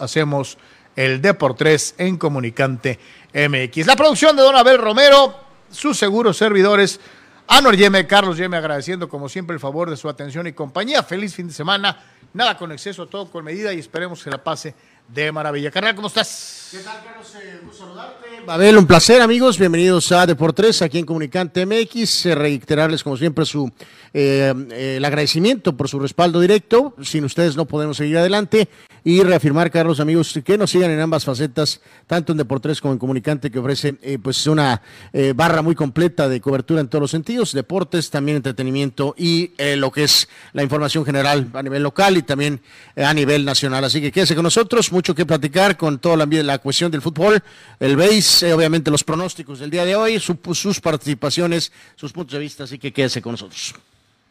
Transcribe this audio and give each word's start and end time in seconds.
hacemos 0.00 0.58
el 0.96 1.20
Deportes 1.20 1.94
en 1.98 2.16
Comunicante 2.16 2.98
MX. 3.32 3.86
La 3.86 3.96
producción 3.96 4.36
de 4.36 4.42
Don 4.42 4.56
Abel 4.56 4.78
Romero, 4.78 5.34
sus 5.70 5.98
seguros 5.98 6.36
servidores, 6.36 7.00
Anor 7.48 7.76
Yeme, 7.76 8.06
Carlos 8.06 8.38
Yeme, 8.38 8.56
agradeciendo 8.56 9.08
como 9.08 9.28
siempre 9.28 9.54
el 9.54 9.60
favor 9.60 9.90
de 9.90 9.96
su 9.96 10.08
atención 10.08 10.46
y 10.46 10.52
compañía. 10.52 11.02
Feliz 11.02 11.34
fin 11.34 11.48
de 11.48 11.54
semana. 11.54 12.04
Nada 12.32 12.56
con 12.56 12.72
exceso, 12.72 13.06
todo 13.06 13.30
con 13.30 13.44
medida 13.44 13.72
y 13.72 13.78
esperemos 13.78 14.22
que 14.24 14.30
la 14.30 14.42
pase 14.42 14.74
de 15.08 15.30
maravilla. 15.30 15.70
Carnal, 15.70 15.94
¿cómo 15.94 16.08
estás? 16.08 16.68
¿Qué 16.70 16.78
tal, 16.78 17.02
Carlos? 17.04 17.32
Eh, 17.36 17.60
gusto 17.64 17.84
saludarte. 17.84 18.24
Abel, 18.46 18.76
un 18.76 18.86
placer, 18.86 19.22
amigos. 19.22 19.58
Bienvenidos 19.58 20.10
a 20.12 20.26
Deportes 20.26 20.82
aquí 20.82 20.98
en 20.98 21.06
Comunicante 21.06 21.64
MX. 21.64 22.26
Eh, 22.26 22.34
reiterarles, 22.34 23.04
como 23.04 23.16
siempre, 23.16 23.44
su 23.44 23.70
eh, 24.12 24.52
eh, 24.70 24.94
el 24.96 25.04
agradecimiento 25.04 25.76
por 25.76 25.88
su 25.88 25.98
respaldo 25.98 26.40
directo. 26.40 26.94
Sin 27.02 27.24
ustedes 27.24 27.56
no 27.56 27.66
podemos 27.66 27.96
seguir 27.96 28.18
adelante. 28.18 28.68
Y 29.06 29.22
reafirmar, 29.22 29.70
Carlos, 29.70 30.00
amigos, 30.00 30.32
que 30.42 30.56
nos 30.56 30.70
sigan 30.70 30.90
en 30.90 30.98
ambas 30.98 31.26
facetas, 31.26 31.82
tanto 32.06 32.32
en 32.32 32.38
Deportes 32.38 32.80
como 32.80 32.94
en 32.94 32.98
Comunicante, 32.98 33.50
que 33.50 33.58
ofrece 33.58 33.96
eh, 34.00 34.16
pues 34.16 34.46
una 34.46 34.80
eh, 35.12 35.34
barra 35.36 35.60
muy 35.60 35.74
completa 35.74 36.26
de 36.26 36.40
cobertura 36.40 36.80
en 36.80 36.88
todos 36.88 37.02
los 37.02 37.10
sentidos, 37.10 37.52
deportes, 37.52 38.08
también 38.08 38.36
entretenimiento 38.38 39.14
y 39.18 39.52
eh, 39.58 39.76
lo 39.76 39.90
que 39.92 40.04
es 40.04 40.26
la 40.54 40.62
información 40.62 41.04
general 41.04 41.50
a 41.52 41.62
nivel 41.62 41.82
local 41.82 42.16
y 42.16 42.22
también 42.22 42.62
eh, 42.96 43.04
a 43.04 43.12
nivel 43.12 43.44
nacional. 43.44 43.84
Así 43.84 44.00
que 44.00 44.10
quédese 44.10 44.34
con 44.34 44.44
nosotros, 44.44 44.90
mucho 44.90 45.14
que 45.14 45.26
platicar 45.26 45.76
con 45.76 45.98
toda 45.98 46.16
la, 46.16 46.24
la 46.42 46.58
cuestión 46.58 46.90
del 46.90 47.02
fútbol, 47.02 47.42
el 47.80 47.96
base, 47.96 48.54
obviamente 48.54 48.90
los 48.90 49.04
pronósticos 49.04 49.58
del 49.58 49.68
día 49.68 49.84
de 49.84 49.96
hoy, 49.96 50.18
su- 50.18 50.38
sus 50.54 50.80
participaciones, 50.80 51.72
sus 51.94 52.10
puntos 52.10 52.32
de 52.32 52.38
vista, 52.38 52.64
así 52.64 52.78
que 52.78 52.90
quédese 52.90 53.20
con 53.20 53.32
nosotros. 53.32 53.74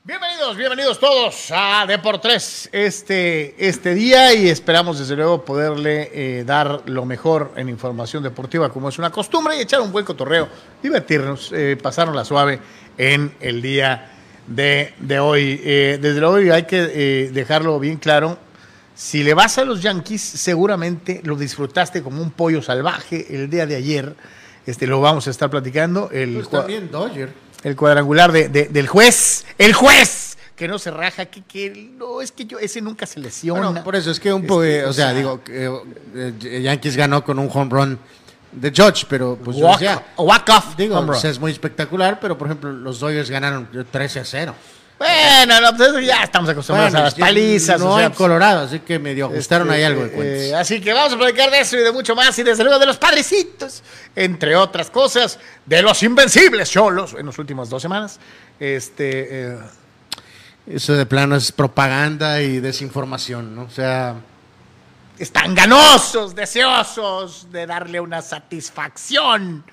Bienvenidos, 0.05 0.57
bienvenidos 0.57 0.99
todos 0.99 1.48
a 1.52 1.85
Deportes 1.88 2.67
este, 2.73 3.55
este 3.57 3.93
día 3.93 4.34
y 4.34 4.49
esperamos 4.49 4.99
desde 4.99 5.16
luego 5.16 5.45
poderle 5.45 6.12
eh, 6.13 6.43
dar 6.43 6.81
lo 6.89 7.05
mejor 7.05 7.53
en 7.55 7.70
información 7.70 8.21
deportiva 8.21 8.67
como 8.67 8.89
es 8.89 8.99
una 8.99 9.12
costumbre 9.12 9.55
y 9.55 9.62
echar 9.62 9.79
un 9.79 9.93
buen 9.93 10.04
cotorreo, 10.04 10.49
divertirnos, 10.81 11.54
eh, 11.54 11.77
pasarnos 11.81 12.18
la 12.18 12.26
suave 12.26 12.59
en 12.98 13.34
el 13.40 13.62
día 13.62 14.12
de, 14.46 14.93
de 14.99 15.20
hoy. 15.21 15.62
Eh, 15.63 15.98
desde 16.01 16.20
luego 16.20 16.54
hay 16.54 16.63
que 16.63 17.29
dejarlo 17.31 17.79
bien 17.79 17.96
claro, 17.96 18.37
si 18.93 19.24
le 19.24 19.34
vas 19.34 19.57
a 19.57 19.63
los 19.63 19.81
Yankees 19.81 20.21
seguramente 20.21 21.21
lo 21.24 21.37
disfrutaste 21.37 22.04
como 22.04 22.21
un 22.21 22.31
pollo 22.31 22.62
salvaje 22.62 23.34
el 23.34 23.49
día 23.49 23.65
de 23.65 23.77
ayer, 23.77 24.18
este, 24.65 24.85
lo 24.85 24.99
vamos 24.99 25.27
a 25.27 25.29
estar 25.29 25.49
platicando. 25.49 26.09
El, 26.12 26.34
Pues 26.34 26.49
también 26.49 26.91
Dodger. 26.91 27.52
El 27.63 27.75
cuadrangular 27.75 28.31
de, 28.31 28.49
de- 28.49 28.67
del 28.67 28.87
juez, 28.87 29.45
el 29.57 29.73
juez, 29.73 30.37
que 30.55 30.67
no 30.67 30.77
se 30.79 30.91
raja, 30.91 31.25
que, 31.25 31.41
que 31.41 31.91
no, 31.97 32.21
es 32.21 32.31
que 32.31 32.45
yo, 32.45 32.59
ese 32.59 32.79
nunca 32.81 33.05
se 33.05 33.19
lesiona. 33.19 33.67
Bueno, 33.69 33.83
por 33.83 33.95
eso 33.95 34.11
es 34.11 34.19
que 34.19 34.31
un 34.31 34.45
poco, 34.45 34.63
Este, 34.63 34.85
o 34.85 34.89
o 34.89 34.93
sea, 34.93 35.05
sea- 35.09 35.13
digo, 35.17 35.43
que, 35.43 35.71
eh, 36.15 36.61
Yankees 36.61 36.95
ganó 36.95 37.23
con 37.23 37.39
un 37.39 37.49
home 37.51 37.69
run 37.71 37.99
de 38.51 38.69
Judge, 38.69 39.05
pero 39.09 39.35
pues 39.43 39.57
yo 39.57 39.67
decía, 39.71 40.05
walk 40.17 40.47
off, 40.49 40.75
digo, 40.77 40.97
run. 40.97 41.07
pues, 41.07 41.23
es 41.25 41.39
muy 41.39 41.51
espectacular, 41.51 42.19
pero 42.19 42.37
por 42.37 42.47
ejemplo, 42.47 42.71
los 42.71 42.99
Dodgers 42.99 43.29
ganaron 43.31 43.67
13 43.91 44.19
a 44.19 44.25
0. 44.25 44.55
Bueno, 45.04 45.59
no, 45.59 45.76
pues 45.76 46.05
ya 46.05 46.23
estamos 46.23 46.49
acostumbrados 46.49 46.91
Bueno, 46.93 47.01
a 47.01 47.09
las 47.09 47.15
palizas. 47.15 47.79
No 47.79 47.93
o 47.93 47.98
sea, 47.98 48.05
en 48.05 48.13
Colorado, 48.13 48.62
así 48.62 48.79
que 48.79 48.99
medio 48.99 49.26
ajustaron 49.26 49.68
este, 49.68 49.77
ahí 49.77 49.84
algo 49.84 50.04
de 50.04 50.12
cuentas. 50.12 50.41
eh, 50.41 50.55
así 50.55 50.79
que 50.79 50.93
vamos 50.93 51.13
a 51.13 51.18
platicar 51.18 51.51
de 51.51 51.59
eso 51.59 51.76
y 51.77 51.82
de 51.82 51.91
mucho 51.91 52.15
más, 52.15 52.37
y 52.40 52.43
desde 52.43 52.63
luego 52.63 52.79
de 52.79 52.85
los 52.85 52.98
padrecitos, 52.98 53.84
entre 54.15 54.55
otras 54.55 54.90
cosas, 54.90 55.40
de 55.65 55.81
los 55.81 56.01
invencibles 56.04 56.71
cholos 56.71 57.15
en 57.18 57.26
las 57.26 57.37
últimas 57.37 57.70
dos 57.70 57.81
semanas. 57.81 58.20
Este, 58.59 59.51
eh, 59.51 59.57
Eso 60.68 60.93
de 60.93 61.05
plano 61.05 61.35
es 61.35 61.51
propaganda 61.51 62.41
y 62.41 62.62
desinformación, 62.62 63.54
¿no? 63.55 63.63
O 63.63 63.70
sea, 63.70 64.16
están 65.19 65.53
ganosos, 65.53 66.34
deseosos 66.34 67.51
de 67.51 67.66
darle 67.68 68.00
una 68.00 68.22
satisfacción. 68.22 69.66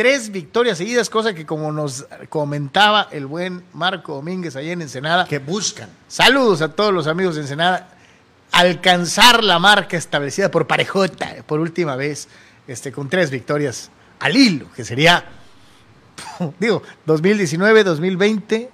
Tres 0.00 0.32
victorias 0.32 0.78
seguidas, 0.78 1.10
cosa 1.10 1.34
que 1.34 1.44
como 1.44 1.70
nos 1.72 2.06
comentaba 2.30 3.08
el 3.10 3.26
buen 3.26 3.62
Marco 3.74 4.14
Domínguez 4.14 4.56
allá 4.56 4.72
en 4.72 4.80
Ensenada, 4.80 5.26
que 5.26 5.38
buscan. 5.38 5.90
saludos 6.08 6.62
a 6.62 6.72
todos 6.72 6.90
los 6.90 7.06
amigos 7.06 7.34
de 7.34 7.42
Ensenada, 7.42 7.90
alcanzar 8.50 9.44
la 9.44 9.58
marca 9.58 9.98
establecida 9.98 10.50
por 10.50 10.66
Parejota 10.66 11.36
por 11.44 11.60
última 11.60 11.96
vez, 11.96 12.28
este, 12.66 12.92
con 12.92 13.10
tres 13.10 13.30
victorias 13.30 13.90
al 14.20 14.34
hilo, 14.38 14.72
que 14.74 14.86
sería, 14.86 15.22
digo, 16.58 16.82
2019, 17.04 17.84
2020, 17.84 18.70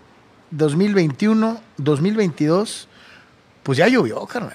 2021, 0.53 1.61
2022, 1.77 2.89
pues 3.65 3.79
ya 3.79 3.89
llovió, 3.89 4.25
carnal. 4.27 4.55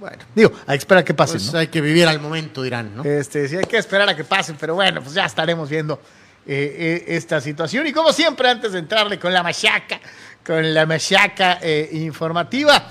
Bueno, 0.00 0.18
Digo, 0.34 0.52
hay 0.66 0.78
que 0.78 0.82
esperar 0.82 1.02
a 1.02 1.04
que 1.04 1.14
pase, 1.14 1.34
pues 1.34 1.52
¿no? 1.52 1.58
hay 1.58 1.68
que 1.68 1.80
vivir 1.80 2.06
al 2.06 2.20
momento, 2.20 2.62
dirán, 2.62 2.94
¿no? 2.96 3.04
Este, 3.04 3.48
sí, 3.48 3.56
hay 3.56 3.64
que 3.64 3.78
esperar 3.78 4.08
a 4.08 4.16
que 4.16 4.24
pasen, 4.24 4.56
pero 4.58 4.74
bueno, 4.74 5.02
pues 5.02 5.14
ya 5.14 5.24
estaremos 5.24 5.68
viendo 5.70 6.00
eh, 6.46 7.04
eh, 7.08 7.16
esta 7.16 7.40
situación. 7.40 7.86
Y 7.86 7.92
como 7.92 8.12
siempre, 8.12 8.48
antes 8.48 8.72
de 8.72 8.78
entrarle 8.78 9.18
con 9.18 9.32
la 9.32 9.42
machaca, 9.42 10.00
con 10.44 10.72
la 10.74 10.86
machaca 10.86 11.58
eh, 11.62 11.88
informativa, 11.92 12.86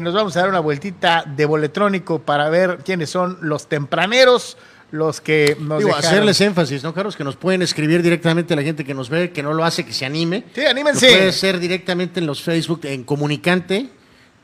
nos 0.00 0.14
vamos 0.14 0.36
a 0.36 0.40
dar 0.40 0.48
una 0.48 0.60
vueltita 0.60 1.24
de 1.26 1.44
boletrónico 1.44 2.20
para 2.20 2.48
ver 2.48 2.78
quiénes 2.84 3.10
son 3.10 3.38
los 3.40 3.68
tempraneros, 3.68 4.56
los 4.92 5.20
que 5.20 5.56
nos 5.58 5.78
Digo, 5.78 5.88
dejaron. 5.88 6.08
hacerles 6.08 6.40
énfasis, 6.40 6.84
¿no, 6.84 6.94
Carlos? 6.94 7.16
Que 7.16 7.24
nos 7.24 7.34
pueden 7.34 7.62
escribir 7.62 8.00
directamente 8.02 8.54
la 8.54 8.62
gente 8.62 8.84
que 8.84 8.94
nos 8.94 9.10
ve, 9.10 9.32
que 9.32 9.42
no 9.42 9.52
lo 9.54 9.64
hace, 9.64 9.84
que 9.84 9.92
se 9.92 10.04
anime. 10.06 10.44
Sí, 10.54 10.64
anímense. 10.64 11.10
Lo 11.10 11.16
puede 11.16 11.32
ser 11.32 11.58
directamente 11.58 12.20
en 12.20 12.26
los 12.26 12.42
Facebook, 12.42 12.82
en 12.84 13.02
Comunicante, 13.02 13.88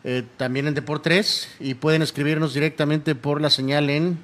eh, 0.05 0.23
también 0.37 0.67
en 0.69 0.75
Deportes, 0.75 1.49
y 1.61 1.75
pueden 1.75 2.03
escribirnos 2.03 2.55
directamente 2.55 3.15
por 3.15 3.41
la 3.41 3.51
señal 3.51 3.91
en... 3.91 4.19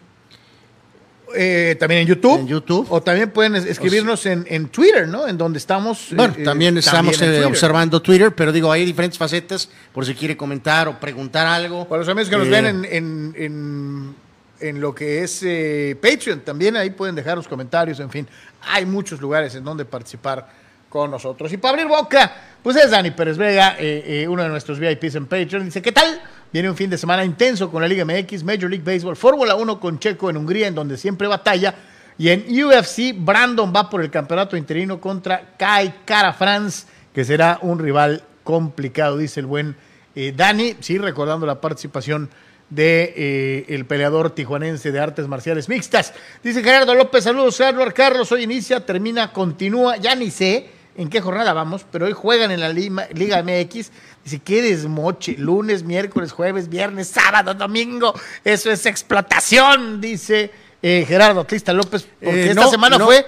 Eh, 1.37 1.75
también 1.81 2.03
en 2.03 2.07
YouTube. 2.07 2.39
En 2.41 2.47
YouTube. 2.47 2.87
O 2.91 3.03
también 3.03 3.31
pueden 3.31 3.57
es- 3.57 3.65
escribirnos 3.65 4.25
en, 4.27 4.45
en 4.49 4.69
Twitter, 4.69 5.09
¿no? 5.09 5.27
En 5.27 5.37
donde 5.37 5.59
estamos. 5.59 6.13
eh, 6.13 6.17
Bueno, 6.17 6.35
eh, 6.39 6.45
también 6.45 6.79
estamos 6.79 7.17
Twitter. 7.17 7.45
observando 7.47 8.01
Twitter, 8.01 8.33
pero 8.35 8.53
digo, 8.53 8.71
hay 8.71 8.85
diferentes 8.85 9.19
facetas, 9.19 9.69
por 9.93 10.07
si 10.07 10.15
quiere 10.15 10.37
comentar 10.37 10.87
o 10.87 11.01
preguntar 11.01 11.47
algo. 11.47 11.89
Para 11.89 12.01
los 12.01 12.09
amigos 12.09 12.29
que 12.31 12.37
nos 12.37 12.49
ven 12.49 12.67
en, 12.67 12.85
en- 12.85 13.35
en- 13.37 14.15
en 14.61 14.81
lo 14.81 14.95
que 14.95 15.25
es 15.25 15.41
eh, 15.43 15.97
Patreon, 16.01 16.41
también 16.41 16.77
ahí 16.77 16.91
pueden 16.91 17.17
dejar 17.17 17.37
los 17.37 17.49
comentarios, 17.49 17.99
en 17.99 18.11
fin, 18.11 18.29
hay 18.63 18.87
muchos 18.87 19.21
lugares 19.21 19.55
en 19.57 19.65
donde 19.65 19.85
participar 19.85 20.49
con 20.95 21.11
nosotros. 21.11 21.53
Y 21.53 21.57
para 21.57 21.71
abrir 21.71 21.89
boca, 21.89 22.33
pues 22.63 22.77
es 22.77 22.89
Dani 22.89 23.11
Pérez 23.11 23.37
Vega, 23.37 23.75
eh, 23.81 24.23
eh, 24.23 24.29
uno 24.29 24.45
de 24.45 24.49
nuestros 24.49 24.79
VIPs 24.79 25.17
en 25.17 25.27
Patreon, 25.27 25.65
dice, 25.65 25.83
¿qué 25.83 25.91
tal? 25.91 26.23
Viene 26.53 26.71
un 26.71 26.77
fin 26.77 26.89
de 26.89 26.97
semana 26.97 27.25
intenso 27.25 27.69
con 27.69 27.83
la 27.83 27.89
Liga 27.89 28.05
MX, 28.05 28.45
Major 28.45 28.71
League 28.71 28.85
Baseball, 28.85 29.17
Fórmula 29.17 29.57
1 29.57 29.81
con 29.81 29.99
Checo 29.99 30.31
en 30.31 30.37
Hungría, 30.37 30.69
en 30.69 30.75
donde 30.77 30.97
siempre 30.97 31.27
batalla, 31.27 31.75
y 32.17 32.29
en 32.29 32.45
UFC, 32.49 33.13
Brandon 33.13 33.73
va 33.75 33.91
por 33.91 34.03
el 34.03 34.11
campeonato 34.13 34.57
interino 34.57 35.01
contra 35.01 35.57
Kai 35.59 36.03
Cara 36.05 36.33
France, 36.33 36.87
que 37.13 37.25
será 37.25 37.59
un 37.63 37.81
rival 37.81 38.23
complicado, 38.45 39.19
dice 39.19 39.41
el 39.41 39.47
buen 39.47 39.75
eh, 40.15 40.33
Dani, 40.37 40.77
sí, 40.79 40.99
recordando 40.99 41.45
la 41.45 41.61
participación 41.61 42.31
de 42.71 43.65
el 43.69 43.85
peleador 43.85 44.31
tijuanense 44.31 44.93
de 44.93 45.01
artes 45.01 45.27
marciales 45.27 45.69
mixtas. 45.69 46.15
Dice 46.43 46.63
Gerardo 46.63 46.95
López, 46.95 47.25
saludos, 47.25 47.59
Edward 47.59 47.95
Carlos, 47.95 48.31
hoy 48.31 48.45
inicia, 48.45 48.87
termina, 48.87 49.33
continúa, 49.33 49.97
ya 49.97 50.15
ni 50.15 50.31
sé 50.31 50.74
en 50.97 51.09
qué 51.09 51.21
jornada 51.21 51.53
vamos, 51.53 51.85
pero 51.91 52.07
hoy 52.07 52.13
juegan 52.13 52.51
en 52.51 52.61
la 52.61 52.69
Lima- 52.69 53.07
Liga 53.15 53.43
MX. 53.43 53.91
Dice, 54.25 54.39
qué 54.45 54.63
desmoche, 54.63 55.37
lunes, 55.39 55.83
miércoles, 55.83 56.33
jueves, 56.33 56.69
viernes, 56.69 57.09
sábado, 57.09 57.53
domingo, 57.55 58.15
eso 58.45 58.71
es 58.71 58.87
explotación, 58.87 60.01
dice 60.01 60.51
eh, 60.83 61.05
Gerardo 61.07 61.41
Atlista 61.41 61.73
López, 61.73 62.07
porque 62.23 62.45
Eh, 62.45 62.49
esta 62.51 62.63
no, 62.65 62.71
semana 62.71 62.99
no. 62.99 63.07
fue 63.07 63.27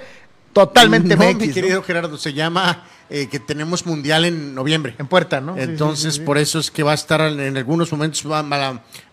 totalmente 0.52 1.16
no, 1.16 1.24
MX, 1.24 1.36
mi 1.38 1.52
querido 1.52 1.82
Gerardo, 1.82 2.16
se 2.18 2.32
llama 2.32 2.84
eh, 3.10 3.28
que 3.28 3.38
tenemos 3.40 3.84
mundial 3.86 4.24
en 4.24 4.54
noviembre. 4.54 4.94
en 4.98 5.06
puerta, 5.06 5.40
¿no? 5.40 5.54
Sí, 5.54 5.60
Entonces, 5.62 6.14
sí, 6.14 6.20
sí. 6.20 6.24
por 6.26 6.38
eso 6.38 6.58
es 6.58 6.70
que 6.70 6.82
va 6.82 6.92
a 6.92 6.94
estar 6.94 7.20
en, 7.20 7.56
algunos 7.56 7.90
momentos 7.92 8.24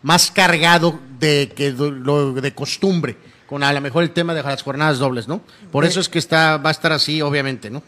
más 0.01 0.31
cargado 0.31 0.99
de 1.19 1.51
que 1.55 1.71
lo 1.71 2.33
de 2.33 2.53
costumbre, 2.53 3.17
con 3.47 3.61
a 3.63 3.71
lo 3.73 3.81
mejor 3.81 4.03
el 4.03 4.11
tema 4.11 4.33
de 4.33 4.41
las 4.41 4.63
jornadas 4.63 4.99
dobles, 4.99 5.27
¿no? 5.27 5.41
Por 5.71 5.85
eso 5.85 5.99
es 5.99 6.09
que 6.09 6.17
está 6.19 6.57
va 6.57 6.69
a 6.69 6.71
estar 6.71 6.91
así, 6.91 7.21
obviamente, 7.21 7.69
¿no? 7.69 7.83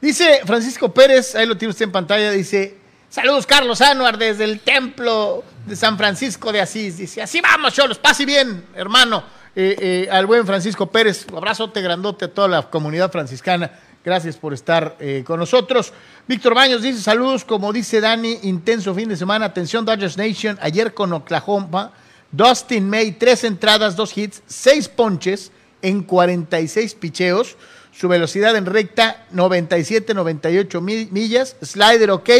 Dice 0.00 0.40
Francisco 0.46 0.92
Pérez, 0.94 1.34
ahí 1.34 1.46
lo 1.46 1.58
tiene 1.58 1.70
usted 1.70 1.84
en 1.84 1.92
pantalla, 1.92 2.30
dice, 2.30 2.74
saludos 3.10 3.46
Carlos 3.46 3.82
Anuar 3.82 4.16
desde 4.16 4.44
el 4.44 4.60
templo 4.60 5.44
de 5.66 5.76
San 5.76 5.98
Francisco 5.98 6.50
de 6.52 6.60
Asís. 6.62 6.96
Dice, 6.96 7.20
así 7.20 7.42
vamos, 7.42 7.74
Cholos, 7.74 7.98
pase 7.98 8.24
bien, 8.24 8.64
hermano. 8.74 9.22
Eh, 9.54 9.76
eh, 9.78 10.08
al 10.10 10.26
buen 10.26 10.46
Francisco 10.46 10.86
Pérez, 10.86 11.26
abrazote 11.36 11.82
grandote 11.82 12.26
a 12.26 12.32
toda 12.32 12.48
la 12.48 12.62
comunidad 12.70 13.12
franciscana. 13.12 13.70
Gracias 14.02 14.38
por 14.38 14.54
estar 14.54 14.96
eh, 15.00 15.22
con 15.26 15.38
nosotros. 15.38 15.92
Víctor 16.26 16.54
Baños 16.54 16.80
dice, 16.80 17.02
saludos, 17.02 17.44
como 17.44 17.70
dice 17.70 18.00
Dani, 18.00 18.38
intenso 18.44 18.94
fin 18.94 19.10
de 19.10 19.16
semana. 19.18 19.46
Atención 19.46 19.84
Dodgers 19.84 20.16
Nation, 20.16 20.58
ayer 20.62 20.94
con 20.94 21.12
Oklahoma. 21.12 21.92
Dustin 22.32 22.88
May, 22.88 23.12
tres 23.12 23.44
entradas, 23.44 23.96
dos 23.96 24.16
hits, 24.16 24.42
seis 24.46 24.88
ponches 24.88 25.52
en 25.82 26.02
46 26.04 26.94
picheos. 26.94 27.56
Su 28.00 28.08
velocidad 28.08 28.56
en 28.56 28.64
recta 28.64 29.26
97, 29.32 30.14
98 30.14 30.80
mi- 30.80 31.06
millas, 31.10 31.54
slider 31.62 32.10
ok 32.12 32.30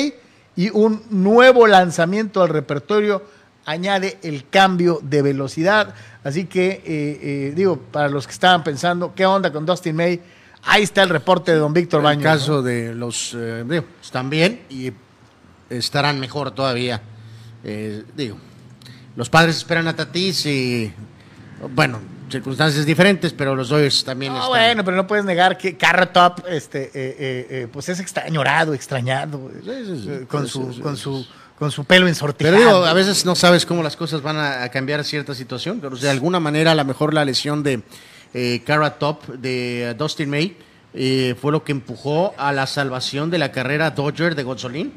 y 0.57 0.71
un 0.71 1.03
nuevo 1.11 1.67
lanzamiento 1.67 2.43
al 2.43 2.49
repertorio 2.49 3.23
añade 3.67 4.17
el 4.23 4.49
cambio 4.49 5.01
de 5.03 5.21
velocidad. 5.21 5.95
Así 6.25 6.47
que, 6.47 6.67
eh, 6.71 6.83
eh, 6.87 7.53
digo, 7.55 7.77
para 7.79 8.09
los 8.09 8.27
que 8.27 8.33
estaban 8.33 8.65
pensando, 8.65 9.15
¿qué 9.15 9.27
onda 9.27 9.53
con 9.53 9.67
Dustin 9.67 9.95
May? 9.97 10.23
Ahí 10.63 10.83
está 10.83 11.03
el 11.03 11.11
reporte 11.11 11.53
de 11.53 11.59
don 11.59 11.75
Víctor 11.75 12.01
Baños. 12.03 12.25
En 12.25 12.31
el 12.31 12.39
caso 12.39 12.63
de 12.63 12.95
los, 12.95 13.37
eh, 13.39 13.63
digo, 13.69 13.85
están 14.03 14.31
bien 14.31 14.63
y 14.71 14.91
estarán 15.69 16.19
mejor 16.19 16.53
todavía. 16.53 17.03
Eh, 17.65 18.03
digo, 18.17 18.39
los 19.15 19.29
padres 19.29 19.59
esperan 19.59 19.89
a 19.89 19.95
Tatis 19.95 20.47
y, 20.47 20.91
bueno, 21.75 21.99
circunstancias 22.31 22.87
diferentes, 22.87 23.33
pero 23.33 23.55
los 23.55 23.69
Dodgers 23.69 24.05
también 24.05 24.33
No, 24.33 24.39
están. 24.39 24.51
bueno, 24.51 24.85
pero 24.85 24.97
no 24.97 25.07
puedes 25.07 25.25
negar 25.25 25.59
que 25.59 25.77
Carrot 25.77 26.13
Top, 26.13 26.45
este, 26.49 26.85
eh, 26.85 26.91
eh, 26.95 27.47
eh, 27.51 27.69
pues 27.73 27.89
es 27.89 28.01
extrañorado, 28.01 28.73
extrañado, 28.75 29.51
eh, 29.67 30.25
con, 30.29 30.47
su, 30.49 30.81
con, 30.81 30.97
su, 30.97 31.27
con 31.59 31.71
su 31.71 31.85
pelo 31.85 32.09
ensortijado. 32.09 32.57
Pero 32.57 32.67
digo, 32.75 32.85
a 32.87 32.93
veces 32.95 33.25
no 33.25 33.35
sabes 33.35 33.67
cómo 33.67 33.83
las 33.83 33.97
cosas 33.97 34.23
van 34.23 34.37
a, 34.37 34.63
a 34.63 34.69
cambiar 34.71 35.05
cierta 35.05 35.35
situación, 35.35 35.81
pero 35.81 35.97
de 35.97 36.09
alguna 36.11 36.41
manera 36.41 36.73
a 36.73 36.75
lo 36.75 36.85
mejor 36.85 37.13
la 37.15 37.25
lesión 37.25 37.63
de 37.63 37.83
Cara 38.65 38.99
Top, 38.99 39.27
de 39.27 39.95
Dustin 39.99 40.31
May, 40.31 40.57
eh, 40.95 41.35
fue 41.41 41.53
lo 41.53 41.63
que 41.65 41.73
empujó 41.73 42.35
a 42.37 42.53
la 42.53 42.67
salvación 42.67 43.31
de 43.31 43.39
la 43.39 43.53
carrera 43.53 43.91
Dodger 43.91 44.35
de 44.35 44.43
Gonzolín. 44.43 44.93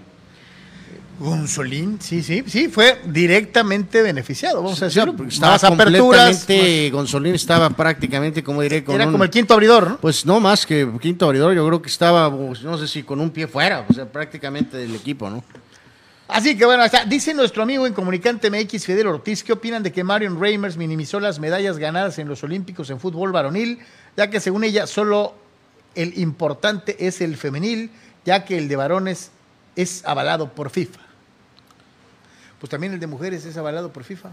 Gonzolín, 1.20 2.00
sí, 2.02 2.24
sí, 2.24 2.44
sí, 2.48 2.68
fue 2.68 3.00
directamente 3.06 4.02
beneficiado, 4.02 4.62
vamos 4.64 4.82
a 4.82 4.86
decirlo. 4.86 5.16
porque 5.16 5.34
estaba 5.34 5.54
más 5.54 5.64
aperturas. 5.64 6.38
completamente, 6.40 6.90
Gonzolín 6.92 7.36
estaba 7.36 7.70
prácticamente, 7.70 8.44
como 8.44 8.62
diré, 8.62 8.84
con 8.84 8.96
Era 8.96 9.06
un- 9.06 9.12
como 9.12 9.24
el 9.24 9.30
quinto 9.30 9.54
abridor, 9.54 9.90
¿no? 9.92 9.98
Pues 9.98 10.26
no 10.26 10.40
más 10.40 10.66
que 10.66 10.90
quinto 11.02 11.26
abridor, 11.26 11.54
yo 11.54 11.66
creo 11.68 11.82
que 11.82 11.90
estaba, 11.90 12.36
pues, 12.36 12.64
no 12.64 12.78
sé 12.78 12.88
si 12.88 13.04
con 13.04 13.20
un 13.22 13.30
pie 13.30 13.48
fuera, 13.48 13.86
o 13.88 13.94
sea, 13.94 14.06
prácticamente 14.12 14.76
del 14.78 14.96
equipo, 14.96 15.30
¿no? 15.30 15.44
Así 16.28 16.58
que 16.58 16.66
bueno, 16.66 16.84
dice 17.08 17.34
nuestro 17.34 17.62
amigo 17.64 17.86
en 17.86 17.94
Comunicante 17.94 18.50
MX, 18.50 18.86
Fidel 18.86 19.08
Ortiz, 19.08 19.44
¿qué 19.44 19.54
opinan 19.54 19.84
de 19.84 19.92
que 19.92 20.04
Marion 20.04 20.40
Reimers 20.42 20.78
minimizó 20.78 21.20
las 21.20 21.38
medallas 21.40 21.78
ganadas 21.78 22.18
en 22.18 22.28
los 22.28 22.44
Olímpicos 22.44 22.90
en 22.90 23.00
fútbol 23.00 23.32
varonil, 23.32 23.80
ya 24.18 24.30
que 24.30 24.40
según 24.40 24.64
ella 24.64 24.88
solo 24.88 25.36
el 25.94 26.18
importante 26.18 27.06
es 27.06 27.22
el 27.22 27.38
femenil, 27.38 27.92
ya 28.26 28.46
que 28.46 28.58
el 28.58 28.68
de 28.68 28.76
varones 28.78 29.30
es 29.76 30.04
avalado 30.06 30.50
por 30.54 30.70
FIFA? 30.72 31.02
Pues 32.64 32.72
también 32.72 32.94
el 32.94 33.00
de 33.02 33.08
mujeres 33.08 33.44
es 33.44 33.58
avalado 33.58 33.92
por 33.92 34.06
FIFA. 34.06 34.30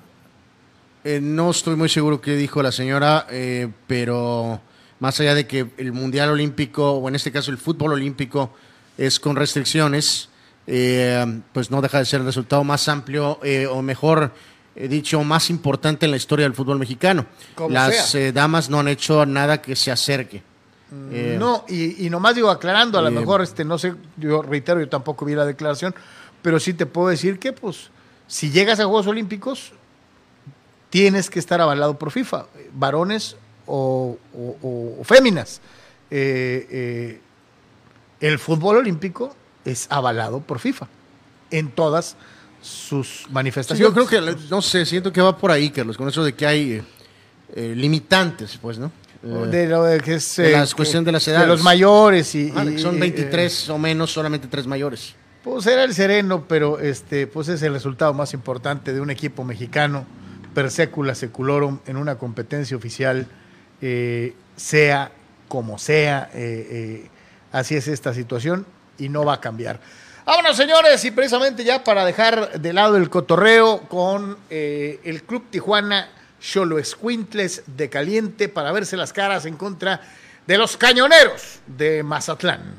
Eh, 1.03 1.19
no 1.21 1.51
estoy 1.51 1.75
muy 1.75 1.89
seguro 1.89 2.21
qué 2.21 2.37
dijo 2.37 2.63
la 2.63 2.71
señora, 2.71 3.27
eh, 3.29 3.69
pero 3.89 4.61
más 5.01 5.19
allá 5.19 5.35
de 5.35 5.49
que 5.49 5.67
el 5.79 5.91
Mundial 5.91 6.31
Olímpico, 6.31 6.93
o 6.93 7.09
en 7.09 7.17
este 7.17 7.33
caso 7.33 7.51
el 7.51 7.59
fútbol 7.59 7.95
olímpico, 7.95 8.55
es 8.97 9.19
con 9.19 9.35
restricciones, 9.35 10.29
eh, 10.69 11.41
pues 11.53 11.73
no 11.73 11.83
deja 11.83 11.99
de 11.99 12.05
ser 12.05 12.21
el 12.21 12.27
resultado 12.27 12.63
más 12.63 12.87
amplio, 12.87 13.41
o 13.73 13.83
mejor 13.83 14.31
dicho, 14.77 15.25
más 15.25 15.51
importante 15.51 16.05
en 16.07 16.13
la 16.13 16.17
historia 16.17 16.45
del 16.45 16.55
fútbol 16.55 16.79
mexicano. 16.79 17.27
Como 17.57 17.71
Las 17.71 18.17
damas 18.33 18.71
no 18.71 18.79
han 18.79 18.87
hecho 18.87 19.27
nada 19.27 19.61
que 19.61 19.75
se 19.75 19.91
acerque. 19.91 20.41
Eh, 21.11 21.35
no, 21.37 21.65
y, 21.69 22.07
y 22.07 22.11
nomás 22.11 22.37
digo 22.37 22.49
aclarando, 22.49 22.97
a 22.97 23.03
lo 23.03 23.11
mejor, 23.11 23.43
este, 23.43 23.65
no 23.65 23.77
sé, 23.77 23.93
yo 24.19 24.41
reitero, 24.41 24.79
yo 24.79 24.89
tampoco 24.89 25.25
vi 25.25 25.35
la 25.35 25.47
declaración, 25.47 25.97
pero 26.43 26.61
sí 26.61 26.75
te 26.75 26.87
puedo 26.87 27.09
decir 27.09 27.41
que, 27.41 27.53
pues, 27.53 27.91
si 28.31 28.51
llegas 28.51 28.79
a 28.79 28.85
Juegos 28.85 29.09
Olímpicos, 29.09 29.73
tienes 30.89 31.29
que 31.31 31.41
estar 31.41 31.61
avalado 31.61 31.99
por 31.99 32.11
FIFA, 32.13 32.47
varones 32.73 33.37
o, 33.67 34.17
o- 34.63 35.05
féminas. 35.05 35.61
Eh, 36.11 36.67
eh, 36.71 37.21
el 38.21 38.39
fútbol 38.39 38.77
olímpico 38.79 39.35
es 39.65 39.87
avalado 39.91 40.41
por 40.41 40.59
FIFA 40.61 40.87
en 41.51 41.71
todas 41.71 42.17
sus 42.63 43.09
Sí, 43.25 43.27
manifestaciones. 43.31 43.95
yo 43.95 44.07
creo 44.07 44.07
que, 44.37 44.37
no 44.51 44.63
sé, 44.63 44.85
siento 44.87 45.13
que 45.13 45.21
va 45.21 45.37
por 45.37 45.51
ahí, 45.51 45.71
Carlos, 45.71 45.97
con 45.97 46.09
eso 46.09 46.23
de 46.23 46.35
que 46.35 46.47
hay 46.47 46.73
eh, 46.75 46.83
eh, 47.55 47.75
limitantes, 47.77 48.59
pues, 48.61 48.79
¿no? 48.79 48.93
De 49.23 49.67
lo 49.69 49.83
de 49.85 50.01
que 50.01 50.15
es, 50.15 50.37
de 50.37 50.53
las 50.53 50.75
cuestión 50.75 51.05
de 51.05 51.13
las 51.13 51.25
de 51.27 51.33
edades. 51.33 51.49
los 51.49 51.63
mayores 51.63 52.35
y, 52.35 52.51
ah, 52.57 52.65
y- 52.65 52.79
son 52.79 52.97
y, 52.97 53.01
23 53.01 53.69
o 53.71 53.79
menos, 53.79 54.11
solamente 54.13 54.47
tres 54.49 54.67
mayores. 54.67 55.15
Pues 55.43 55.67
era 55.67 55.85
el 55.85 55.95
sereno, 55.95 56.45
pero 56.47 56.79
este, 56.81 57.27
pues 57.27 57.49
es 57.49 57.63
el 57.63 57.73
resultado 57.73 58.13
más 58.13 58.35
importante 58.35 58.93
de 58.93 59.01
un 59.01 59.09
equipo 59.09 59.43
mexicano, 59.43 60.05
per 60.53 60.71
secula 60.71 61.15
seculorum, 61.15 61.79
en 61.87 61.97
una 61.97 62.19
competencia 62.19 62.77
oficial, 62.77 63.27
eh, 63.81 64.35
sea 64.57 65.11
como 65.49 65.79
sea. 65.79 66.31
eh, 66.35 66.69
eh, 66.71 67.11
así 67.53 67.75
es 67.75 67.89
esta 67.89 68.13
situación 68.13 68.67
y 68.99 69.09
no 69.09 69.25
va 69.25 69.35
a 69.35 69.41
cambiar. 69.41 69.81
Vámonos, 70.27 70.59
señores, 70.59 71.03
y 71.07 71.11
precisamente 71.11 71.65
ya 71.65 71.83
para 71.83 72.05
dejar 72.05 72.61
de 72.61 72.73
lado 72.75 72.99
el 72.99 73.09
cotorreo 73.09 73.81
con 73.89 74.37
el 74.51 75.23
Club 75.23 75.47
Tijuana 75.51 76.11
Cholo 76.39 76.79
Escuintles 76.79 77.63
de 77.67 77.89
Caliente 77.89 78.51
para 78.51 78.73
verse 78.73 78.99
las 78.99 79.15
caras 79.15 79.47
en 79.47 79.57
contra 79.57 80.03
de 80.47 80.59
los 80.59 80.77
cañoneros 80.77 81.61
de 81.67 82.03
Mazatlán. 82.03 82.77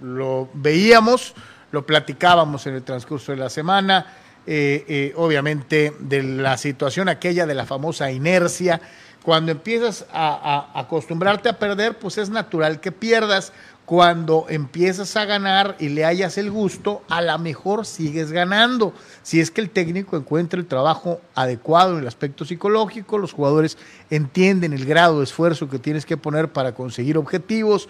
Lo 0.00 0.48
veíamos, 0.54 1.34
lo 1.72 1.84
platicábamos 1.84 2.66
en 2.66 2.74
el 2.74 2.82
transcurso 2.82 3.32
de 3.32 3.38
la 3.38 3.50
semana, 3.50 4.06
eh, 4.46 4.84
eh, 4.88 5.12
obviamente 5.16 5.92
de 5.98 6.22
la 6.22 6.56
situación 6.56 7.08
aquella 7.08 7.46
de 7.46 7.54
la 7.54 7.66
famosa 7.66 8.12
inercia. 8.12 8.80
Cuando 9.22 9.52
empiezas 9.52 10.06
a, 10.12 10.70
a 10.74 10.80
acostumbrarte 10.80 11.48
a 11.48 11.58
perder, 11.58 11.98
pues 11.98 12.18
es 12.18 12.30
natural 12.30 12.80
que 12.80 12.92
pierdas. 12.92 13.52
Cuando 13.84 14.46
empiezas 14.48 15.16
a 15.16 15.24
ganar 15.24 15.76
y 15.78 15.88
le 15.88 16.04
hayas 16.04 16.38
el 16.38 16.50
gusto, 16.50 17.02
a 17.08 17.20
lo 17.20 17.36
mejor 17.38 17.84
sigues 17.84 18.30
ganando. 18.30 18.94
Si 19.22 19.40
es 19.40 19.50
que 19.50 19.60
el 19.60 19.70
técnico 19.70 20.16
encuentra 20.16 20.58
el 20.58 20.66
trabajo 20.66 21.20
adecuado 21.34 21.94
en 21.94 22.00
el 22.00 22.06
aspecto 22.06 22.44
psicológico, 22.44 23.18
los 23.18 23.32
jugadores 23.32 23.78
entienden 24.08 24.72
el 24.72 24.86
grado 24.86 25.18
de 25.18 25.24
esfuerzo 25.24 25.68
que 25.68 25.78
tienes 25.78 26.06
que 26.06 26.16
poner 26.16 26.52
para 26.52 26.74
conseguir 26.74 27.18
objetivos 27.18 27.88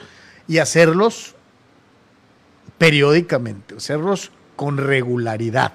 y 0.49 0.59
hacerlos 0.59 1.35
periódicamente, 2.83 3.77
hacerlos 3.77 4.33
con 4.57 4.77
regularidad, 4.77 5.73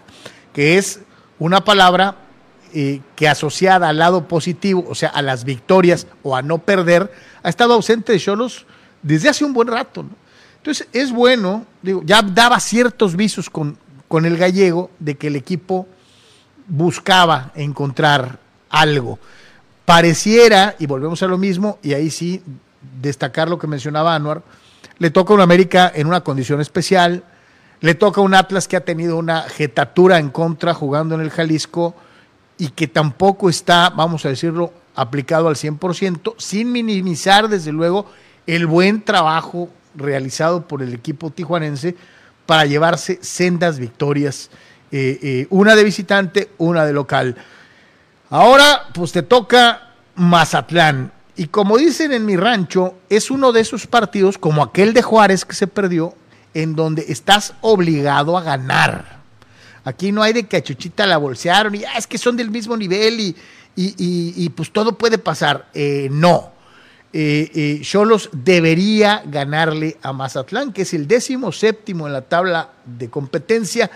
que 0.51 0.77
es 0.77 1.00
una 1.39 1.63
palabra 1.63 2.18
eh, 2.74 3.00
que 3.15 3.30
asociada 3.30 3.88
al 3.88 3.98
lado 3.98 4.27
positivo, 4.27 4.86
o 4.89 4.94
sea, 4.94 5.07
a 5.12 5.21
las 5.21 5.45
victorias 5.45 6.06
o 6.21 6.36
a 6.36 6.42
no 6.42 6.57
perder, 6.57 7.09
ha 7.44 7.48
estado 7.48 7.75
ausente 7.75 8.12
de 8.12 8.19
Cholos 8.19 8.65
desde 9.01 9.30
hace 9.30 9.45
un 9.45 9.54
buen 9.54 9.69
rato. 9.69 10.04
Entonces, 10.57 10.89
es 10.92 11.13
bueno, 11.13 11.65
digo, 11.81 12.01
ya 12.04 12.21
daba 12.21 12.59
ciertos 12.59 13.15
visos 13.15 13.50
con, 13.50 13.77
con 14.09 14.25
el 14.25 14.36
gallego 14.36 14.92
de 15.00 15.15
que 15.15 15.27
el 15.27 15.38
equipo 15.38 15.88
buscaba 16.68 17.54
encontrar 17.56 18.38
algo. 18.69 19.18
Pareciera, 19.86 20.75
y 20.77 20.88
volvemos 20.88 21.23
a 21.23 21.28
lo 21.28 21.37
mismo, 21.37 21.80
y 21.81 21.94
ahí 21.94 22.09
sí 22.09 22.44
destacar 23.02 23.47
lo 23.47 23.57
que 23.57 23.68
mencionaba 23.68 24.14
Anuar, 24.14 24.42
le 24.99 25.09
toca 25.11 25.33
un 25.33 25.42
América 25.42 25.92
en 25.94 26.07
una 26.07 26.21
condición 26.21 26.61
especial, 26.61 27.23
le 27.81 27.95
toca 27.95 28.21
un 28.21 28.33
Atlas 28.33 28.68
que 28.68 28.75
ha 28.75 28.85
tenido 28.85 29.18
una 29.18 29.44
jetatura 29.44 30.18
en 30.18 30.30
contra 30.30 30.73
jugando 30.73 31.16
en 31.16 31.21
el 31.21 31.30
Jalisco 31.30 31.95
y 32.57 32.69
que 32.69 32.87
tampoco 32.87 33.49
está, 33.49 33.92
vamos 33.92 34.25
a 34.25 34.30
decirlo, 34.30 34.73
aplicado 34.95 35.47
al 35.47 35.56
100%, 35.56 36.35
sin 36.37 36.71
minimizar 36.71 37.47
desde 37.49 37.71
luego 37.71 38.07
el 38.47 38.66
buen 38.66 39.04
trabajo 39.04 39.69
realizado 39.95 40.68
por 40.68 40.81
el 40.81 40.94
equipo 40.94 41.30
tijuanense 41.30 41.95
para 42.45 42.66
llevarse 42.66 43.19
sendas 43.21 43.77
victorias, 43.77 44.49
eh, 44.92 45.19
eh, 45.21 45.47
una 45.49 45.75
de 45.75 45.83
visitante, 45.83 46.49
una 46.57 46.85
de 46.85 46.94
local. 46.94 47.35
Ahora, 48.30 48.87
pues 48.94 49.11
te 49.11 49.21
toca 49.21 49.94
Mazatlán. 50.16 51.11
Y 51.38 51.48
como 51.48 51.78
dicen 51.78 52.14
en 52.14 52.26
mi 52.26 52.36
rancho, 52.36 52.96
es 53.10 53.30
uno 53.30 53.52
de 53.52 53.62
esos 53.62 53.86
partidos, 53.86 54.40
como 54.40 54.64
aquel 54.64 54.94
de 54.94 55.04
Juárez 55.04 55.46
que 55.46 55.54
se 55.54 55.68
perdió, 55.68 56.16
en 56.56 56.76
donde 56.76 57.06
estás 57.10 57.54
obligado 57.62 58.38
a 58.38 58.42
ganar. 58.42 59.20
Aquí 59.84 60.12
no 60.12 60.24
hay 60.24 60.34
de 60.34 60.48
que 60.48 60.58
a 60.58 60.64
Chuchita 60.64 61.06
la 61.06 61.18
bolsearon 61.18 61.76
y 61.76 61.86
ah, 61.86 61.98
es 61.98 62.08
que 62.08 62.18
son 62.18 62.36
del 62.36 62.50
mismo 62.50 62.76
nivel 62.76 63.36
y, 63.76 64.50
pues 64.50 64.72
todo 64.72 64.98
puede 64.98 65.20
pasar. 65.20 65.70
Eh, 65.74 66.10
no. 66.12 66.52
Eh, 67.14 67.52
eh, 67.54 67.80
Cholos 67.84 68.30
debería 68.34 69.22
ganarle 69.26 69.98
a 70.02 70.12
Mazatlán, 70.14 70.74
que 70.74 70.82
es 70.82 70.94
el 70.94 71.08
décimo 71.08 71.52
séptimo 71.52 72.08
en 72.08 72.14
la 72.14 72.24
tabla 72.24 72.72
de 72.86 73.10
competencia 73.10 73.90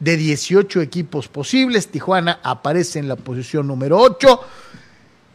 de 0.00 0.16
18 0.16 0.80
equipos 0.80 1.28
posibles. 1.28 1.88
Tijuana 1.88 2.40
aparece 2.42 2.98
en 2.98 3.08
la 3.08 3.16
posición 3.16 3.68
número 3.68 3.98
8. 3.98 4.40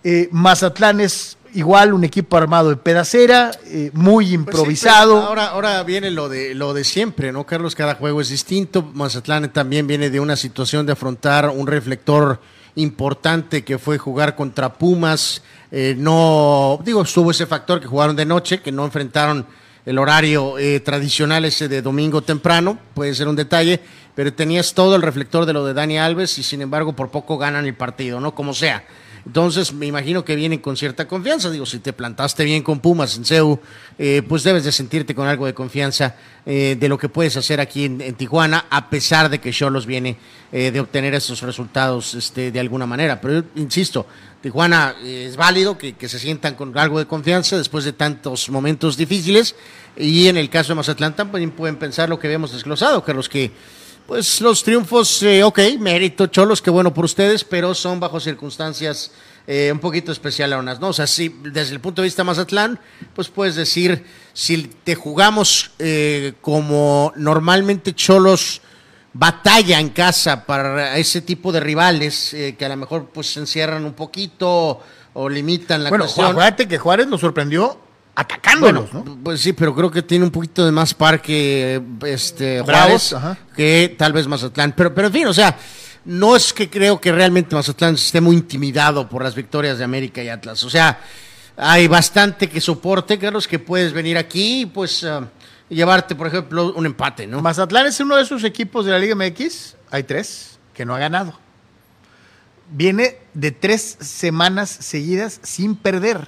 Eh, 0.03 0.29
Mazatlán 0.31 0.99
es 0.99 1.37
igual 1.53 1.93
un 1.93 2.03
equipo 2.03 2.37
armado 2.37 2.69
de 2.69 2.75
pedacera, 2.77 3.51
eh, 3.65 3.91
muy 3.93 4.25
Pues 4.25 4.27
sí, 4.29 4.33
improvisado. 4.35 5.21
ahora, 5.21 5.47
ahora 5.47 5.83
viene 5.83 6.11
lo 6.11 6.29
de, 6.29 6.55
lo 6.55 6.73
de 6.73 6.83
siempre, 6.83 7.31
¿no, 7.31 7.45
Carlos? 7.45 7.75
Cada 7.75 7.95
juego 7.95 8.21
es 8.21 8.29
distinto. 8.29 8.83
Mazatlán 8.93 9.51
también 9.51 9.87
viene 9.87 10.09
de 10.09 10.19
una 10.19 10.35
situación 10.35 10.85
de 10.85 10.93
afrontar 10.93 11.49
un 11.49 11.67
reflector 11.67 12.39
importante 12.75 13.63
que 13.63 13.77
fue 13.77 13.97
jugar 13.97 14.35
contra 14.35 14.73
Pumas. 14.73 15.41
Eh, 15.71 15.95
no, 15.97 16.79
digo, 16.83 17.01
estuvo 17.03 17.31
ese 17.31 17.45
factor 17.45 17.79
que 17.79 17.87
jugaron 17.87 18.15
de 18.15 18.25
noche, 18.25 18.61
que 18.61 18.71
no 18.71 18.85
enfrentaron 18.85 19.45
el 19.85 19.99
horario 19.99 20.57
eh, 20.57 20.79
tradicional 20.79 21.45
ese 21.45 21.67
de 21.67 21.81
domingo 21.81 22.21
temprano, 22.21 22.77
puede 22.93 23.13
ser 23.13 23.27
un 23.27 23.35
detalle, 23.35 23.81
pero 24.15 24.31
tenías 24.33 24.73
todo 24.73 24.95
el 24.95 25.01
reflector 25.01 25.45
de 25.45 25.51
lo 25.53 25.65
de 25.65 25.73
Dani 25.73 25.97
Alves 25.99 26.37
y 26.37 26.43
sin 26.43 26.61
embargo 26.61 26.93
por 26.93 27.09
poco 27.09 27.37
ganan 27.37 27.65
el 27.65 27.73
partido, 27.73 28.21
¿no? 28.21 28.33
Como 28.33 28.53
sea. 28.53 28.85
Entonces, 29.25 29.71
me 29.71 29.85
imagino 29.85 30.25
que 30.25 30.35
vienen 30.35 30.59
con 30.59 30.75
cierta 30.75 31.07
confianza. 31.07 31.49
Digo, 31.49 31.65
si 31.65 31.79
te 31.79 31.93
plantaste 31.93 32.43
bien 32.43 32.61
con 32.61 32.79
Pumas 32.81 33.15
en 33.15 33.23
CEU, 33.23 33.59
eh, 33.97 34.21
pues 34.27 34.43
debes 34.43 34.65
de 34.65 34.71
sentirte 34.71 35.15
con 35.15 35.27
algo 35.27 35.45
de 35.45 35.53
confianza 35.53 36.15
eh, 36.45 36.75
de 36.77 36.89
lo 36.89 36.97
que 36.97 37.07
puedes 37.07 37.37
hacer 37.37 37.61
aquí 37.61 37.85
en, 37.85 38.15
Tijuana, 38.15 38.65
a 38.69 38.89
pesar 38.89 39.29
de 39.29 39.39
que 39.39 39.51
Cholos 39.51 39.85
viene 39.85 40.17
eh, 40.51 40.71
de 40.71 40.79
obtener 40.81 41.13
esos 41.13 41.41
resultados 41.41 42.15
este, 42.15 42.51
de 42.51 42.59
alguna 42.59 42.85
manera. 42.85 43.21
Pero 43.21 43.45
insisto, 43.55 44.05
Tijuana 44.41 44.95
es 45.01 45.37
válido 45.37 45.77
que, 45.77 45.93
que, 45.93 46.09
se 46.09 46.19
sientan 46.19 46.55
con 46.55 46.77
algo 46.77 46.99
de 46.99 47.05
confianza 47.05 47.57
después 47.57 47.85
de 47.85 47.93
tantos 47.93 48.49
momentos 48.49 48.97
difíciles. 48.97 49.55
Y 49.95 50.27
en 50.27 50.35
el 50.35 50.49
caso 50.49 50.73
de 50.73 50.75
Mazatlán 50.75 51.15
también 51.15 51.51
pueden 51.51 51.77
pensar 51.77 52.09
lo 52.09 52.19
que 52.19 52.27
habíamos 52.27 52.51
desglosado, 52.51 53.05
que 53.05 53.13
los 53.13 53.29
que 53.29 53.51
pues 54.07 54.41
los 54.41 54.63
triunfos, 54.63 55.23
eh, 55.23 55.43
ok, 55.43 55.59
mérito, 55.79 56.27
cholos, 56.27 56.61
qué 56.61 56.69
bueno 56.69 56.93
por 56.93 57.05
ustedes, 57.05 57.43
pero 57.43 57.73
son 57.73 57.99
bajo 57.99 58.19
circunstancias 58.19 59.11
eh, 59.47 59.69
un 59.71 59.79
poquito 59.79 60.11
especiales, 60.11 60.79
¿no? 60.79 60.89
O 60.89 60.93
sea, 60.93 61.07
si 61.07 61.29
desde 61.29 61.73
el 61.73 61.79
punto 61.79 62.01
de 62.01 62.07
vista 62.07 62.23
Mazatlán, 62.23 62.79
pues 63.15 63.29
puedes 63.29 63.55
decir, 63.55 64.05
si 64.33 64.63
te 64.83 64.95
jugamos 64.95 65.71
eh, 65.79 66.33
como 66.41 67.13
normalmente 67.15 67.93
cholos 67.93 68.61
batalla 69.13 69.79
en 69.79 69.89
casa 69.89 70.45
para 70.45 70.97
ese 70.97 71.21
tipo 71.21 71.51
de 71.51 71.59
rivales 71.59 72.35
que 72.57 72.65
a 72.65 72.69
lo 72.69 72.77
mejor 72.77 73.09
pues 73.13 73.33
se 73.33 73.39
encierran 73.41 73.85
un 73.85 73.93
poquito 73.93 74.81
o 75.13 75.29
limitan 75.29 75.83
la 75.83 75.89
bueno, 75.89 76.05
cuestión. 76.05 76.31
acuérdate 76.31 76.67
que 76.67 76.79
Juárez 76.79 77.05
nos 77.05 77.21
sorprendió 77.21 77.79
atacándolos, 78.15 78.93
¿no? 78.93 79.03
Pues 79.23 79.41
sí, 79.41 79.53
pero 79.53 79.73
creo 79.73 79.89
que 79.89 80.01
tiene 80.01 80.25
un 80.25 80.31
poquito 80.31 80.65
de 80.65 80.71
más 80.71 80.93
parque 80.93 81.81
este, 82.05 82.61
Juárez 82.61 83.15
que 83.55 83.95
tal 83.97 84.13
vez 84.13 84.27
Mazatlán. 84.27 84.73
Pero, 84.75 84.93
pero 84.93 85.07
en 85.07 85.13
fin, 85.13 85.27
o 85.27 85.33
sea, 85.33 85.57
no 86.05 86.35
es 86.35 86.53
que 86.53 86.69
creo 86.69 87.01
que 87.01 87.11
realmente 87.11 87.55
Mazatlán 87.55 87.95
esté 87.95 88.21
muy 88.21 88.35
intimidado 88.35 89.09
por 89.09 89.23
las 89.23 89.35
victorias 89.35 89.77
de 89.77 89.83
América 89.83 90.21
y 90.23 90.29
Atlas. 90.29 90.63
O 90.63 90.69
sea, 90.69 90.99
hay 91.57 91.87
bastante 91.87 92.49
que 92.49 92.61
soporte, 92.61 93.17
Carlos, 93.17 93.47
que 93.47 93.59
puedes 93.59 93.93
venir 93.93 94.17
aquí 94.17 94.61
y 94.61 94.65
pues 94.67 95.03
ah, 95.03 95.27
llevarte, 95.69 96.13
por 96.13 96.27
ejemplo, 96.27 96.73
un 96.75 96.85
empate, 96.85 97.25
¿no? 97.25 97.41
Mazatlán 97.41 97.87
es 97.87 97.99
uno 97.99 98.15
de 98.15 98.23
esos 98.23 98.43
equipos 98.43 98.85
de 98.85 98.91
la 98.91 98.99
Liga 98.99 99.15
MX, 99.15 99.75
hay 99.89 100.03
tres, 100.03 100.59
que 100.73 100.85
no 100.85 100.93
ha 100.93 100.99
ganado. 100.99 101.39
Viene 102.69 103.17
de 103.33 103.51
tres 103.51 103.97
semanas 103.99 104.69
seguidas 104.69 105.39
sin 105.43 105.75
perder 105.75 106.27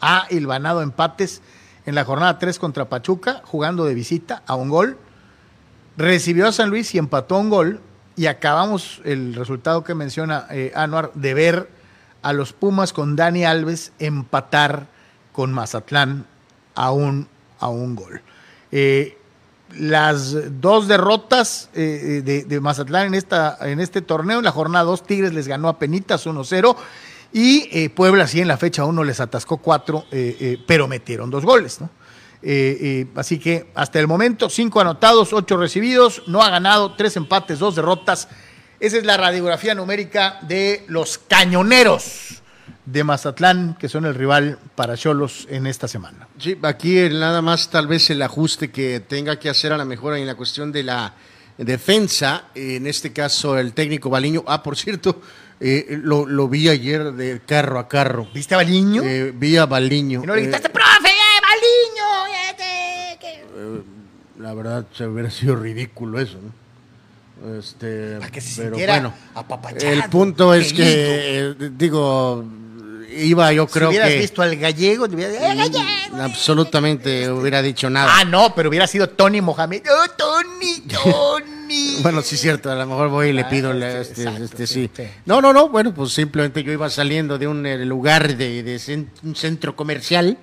ha 0.00 0.26
hilvanado 0.30 0.82
empates 0.82 1.42
en 1.86 1.94
la 1.94 2.04
jornada 2.04 2.38
3 2.38 2.58
contra 2.58 2.88
Pachuca, 2.88 3.42
jugando 3.44 3.84
de 3.84 3.94
visita 3.94 4.42
a 4.46 4.54
un 4.54 4.68
gol. 4.68 4.98
Recibió 5.96 6.46
a 6.46 6.52
San 6.52 6.70
Luis 6.70 6.94
y 6.94 6.98
empató 6.98 7.38
un 7.38 7.50
gol. 7.50 7.80
Y 8.14 8.26
acabamos 8.26 9.00
el 9.04 9.34
resultado 9.34 9.84
que 9.84 9.94
menciona 9.94 10.46
eh, 10.50 10.72
Anuar 10.74 11.12
de 11.14 11.34
ver 11.34 11.70
a 12.22 12.32
los 12.32 12.52
Pumas 12.52 12.92
con 12.92 13.16
Dani 13.16 13.44
Alves 13.44 13.92
empatar 14.00 14.86
con 15.32 15.52
Mazatlán 15.52 16.26
a 16.74 16.90
un, 16.90 17.28
a 17.60 17.68
un 17.68 17.94
gol. 17.94 18.22
Eh, 18.72 19.16
las 19.76 20.60
dos 20.60 20.88
derrotas 20.88 21.70
eh, 21.74 22.22
de, 22.24 22.44
de, 22.44 22.60
Mazatlán 22.60 23.06
en, 23.06 23.14
esta, 23.14 23.56
en 23.60 23.80
este 23.80 24.02
torneo, 24.02 24.38
en 24.38 24.44
la 24.44 24.50
jornada 24.50 24.84
2, 24.84 25.04
Tigres 25.04 25.32
les 25.32 25.46
ganó 25.46 25.68
a 25.68 25.78
Penitas 25.78 26.26
1-0 26.26 26.76
y 27.32 27.68
eh, 27.72 27.90
Puebla 27.90 28.26
sí 28.26 28.40
en 28.40 28.48
la 28.48 28.56
fecha 28.56 28.84
uno 28.84 29.04
les 29.04 29.20
atascó 29.20 29.58
cuatro, 29.58 30.06
eh, 30.10 30.36
eh, 30.40 30.64
pero 30.66 30.88
metieron 30.88 31.30
dos 31.30 31.44
goles, 31.44 31.80
¿no? 31.80 31.90
así 33.16 33.40
que 33.40 33.66
hasta 33.74 33.98
el 33.98 34.06
momento, 34.06 34.48
cinco 34.48 34.80
anotados, 34.80 35.32
ocho 35.32 35.56
recibidos, 35.56 36.22
no 36.28 36.40
ha 36.40 36.48
ganado, 36.50 36.94
tres 36.94 37.16
empates, 37.16 37.58
dos 37.58 37.74
derrotas. 37.74 38.28
Esa 38.78 38.96
es 38.96 39.04
la 39.04 39.16
radiografía 39.16 39.74
numérica 39.74 40.38
de 40.42 40.84
los 40.86 41.18
cañoneros 41.18 42.40
de 42.86 43.02
Mazatlán, 43.02 43.76
que 43.76 43.88
son 43.88 44.04
el 44.04 44.14
rival 44.14 44.56
para 44.76 44.96
Cholos 44.96 45.48
en 45.50 45.66
esta 45.66 45.88
semana. 45.88 46.28
Sí, 46.38 46.56
aquí 46.62 47.08
nada 47.10 47.42
más 47.42 47.70
tal 47.70 47.88
vez 47.88 48.08
el 48.10 48.22
ajuste 48.22 48.70
que 48.70 49.00
tenga 49.00 49.36
que 49.36 49.48
hacer 49.48 49.72
a 49.72 49.76
la 49.76 49.84
mejora 49.84 50.16
en 50.16 50.26
la 50.26 50.36
cuestión 50.36 50.70
de 50.70 50.84
la 50.84 51.14
defensa, 51.58 52.44
en 52.54 52.86
este 52.86 53.12
caso 53.12 53.58
el 53.58 53.72
técnico 53.72 54.10
Baliño. 54.10 54.44
Ah, 54.46 54.62
por 54.62 54.76
cierto, 54.76 55.20
eh, 55.60 55.98
lo, 56.02 56.26
lo, 56.26 56.48
vi 56.48 56.68
ayer 56.68 57.12
de 57.12 57.40
carro 57.44 57.78
a 57.78 57.88
carro. 57.88 58.28
¿Viste 58.32 58.54
a 58.54 58.58
Baliño? 58.58 59.02
Eh, 59.04 59.32
vi 59.34 59.56
a 59.56 59.66
Baliño. 59.66 60.22
¿Y 60.22 60.26
no 60.26 60.36
le 60.36 60.42
gritaste, 60.42 60.70
profe, 60.70 61.08
eh, 61.08 61.40
Baliño? 61.42 62.28
Eh, 63.56 63.82
la 64.38 64.54
verdad, 64.54 64.86
se 64.92 65.06
hubiera 65.06 65.30
sido 65.30 65.56
ridículo 65.56 66.20
eso, 66.20 66.38
¿no? 66.40 67.58
Este, 67.58 68.16
Para 68.18 68.30
que 68.30 68.40
se 68.40 68.64
pero 68.64 68.76
bueno, 68.76 69.14
apapachado, 69.34 69.92
el 69.92 70.04
punto 70.04 70.54
es 70.54 70.72
que, 70.72 71.54
digo, 71.76 72.44
iba 73.10 73.52
yo 73.52 73.66
creo 73.66 73.88
si 73.88 73.96
hubieras 73.96 74.10
que... 74.10 74.18
visto 74.18 74.42
al 74.42 74.56
gallego, 74.56 75.08
te 75.08 75.14
hubiera 75.14 75.52
¡Eh, 75.52 75.56
gallego! 75.56 76.22
Absolutamente 76.22 77.30
hubiera 77.30 77.62
dicho 77.62 77.88
nada. 77.90 78.12
Ah, 78.14 78.24
no, 78.24 78.54
pero 78.54 78.68
hubiera 78.68 78.86
sido 78.86 79.08
Tony 79.08 79.40
Mohamed. 79.40 79.82
¡Oh, 79.90 80.08
Tony, 80.16 80.80
Tony! 81.02 81.98
bueno, 82.02 82.22
sí 82.22 82.36
es 82.36 82.40
cierto, 82.40 82.70
a 82.70 82.74
lo 82.74 82.86
mejor 82.86 83.08
voy 83.08 83.28
y 83.28 83.32
le 83.32 83.42
ah, 83.42 83.48
pido 83.48 83.72
este, 83.72 84.00
este, 84.00 84.22
exacto, 84.22 84.44
este 84.44 84.66
sí. 84.66 84.90
sí. 84.94 85.02
No, 85.26 85.40
no, 85.40 85.52
no, 85.52 85.68
bueno, 85.68 85.92
pues 85.94 86.12
simplemente 86.12 86.62
yo 86.62 86.72
iba 86.72 86.88
saliendo 86.88 87.38
de 87.38 87.46
un 87.46 87.66
eh, 87.66 87.84
lugar 87.84 88.36
de, 88.36 88.62
de 88.62 89.06
un 89.22 89.36
centro 89.36 89.76
comercial. 89.76 90.38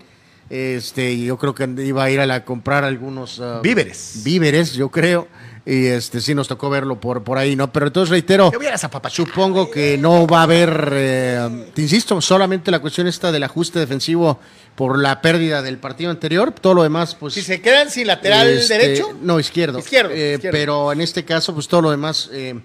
Este, 0.48 1.12
y 1.12 1.26
yo 1.26 1.38
creo 1.38 1.56
que 1.56 1.68
iba 1.84 2.04
a 2.04 2.12
ir 2.12 2.20
a, 2.20 2.28
la, 2.28 2.36
a 2.36 2.46
comprar 2.46 2.84
algunos 2.84 3.40
uh, 3.40 3.62
víveres. 3.64 4.22
Víveres, 4.24 4.74
yo 4.74 4.90
creo 4.90 5.28
y 5.66 5.88
este 5.88 6.22
sí 6.22 6.36
nos 6.36 6.48
tocó 6.48 6.70
verlo 6.70 7.00
por, 7.00 7.24
por 7.24 7.38
ahí, 7.38 7.56
¿no? 7.56 7.72
Pero 7.74 7.88
entonces 7.88 8.12
reitero, 8.12 8.52
supongo 9.10 9.72
que 9.72 9.98
no 9.98 10.28
va 10.28 10.42
a 10.42 10.44
haber, 10.44 10.90
eh, 10.94 11.72
te 11.74 11.82
insisto, 11.82 12.22
solamente 12.22 12.70
la 12.70 12.80
cuestión 12.80 13.08
esta 13.08 13.32
del 13.32 13.44
ajuste 13.44 13.80
defensivo 13.80 14.40
por 14.76 15.00
la 15.00 15.22
pérdida 15.22 15.62
del 15.62 15.78
partido 15.78 16.12
anterior, 16.12 16.52
todo 16.52 16.76
lo 16.76 16.84
demás, 16.84 17.16
pues... 17.16 17.34
Si 17.34 17.42
se 17.42 17.62
quedan 17.62 17.90
sin 17.90 18.08
lateral 18.08 18.50
este, 18.50 18.78
derecho. 18.78 19.18
No, 19.22 19.40
izquierdo. 19.40 19.80
Izquierdo, 19.80 20.12
eh, 20.14 20.38
Pero 20.52 20.92
en 20.92 21.02
este 21.02 21.26
caso, 21.26 21.54
pues 21.54 21.68
todo 21.68 21.82
lo 21.82 21.92
demás... 21.92 22.30
Eh, 22.32 22.60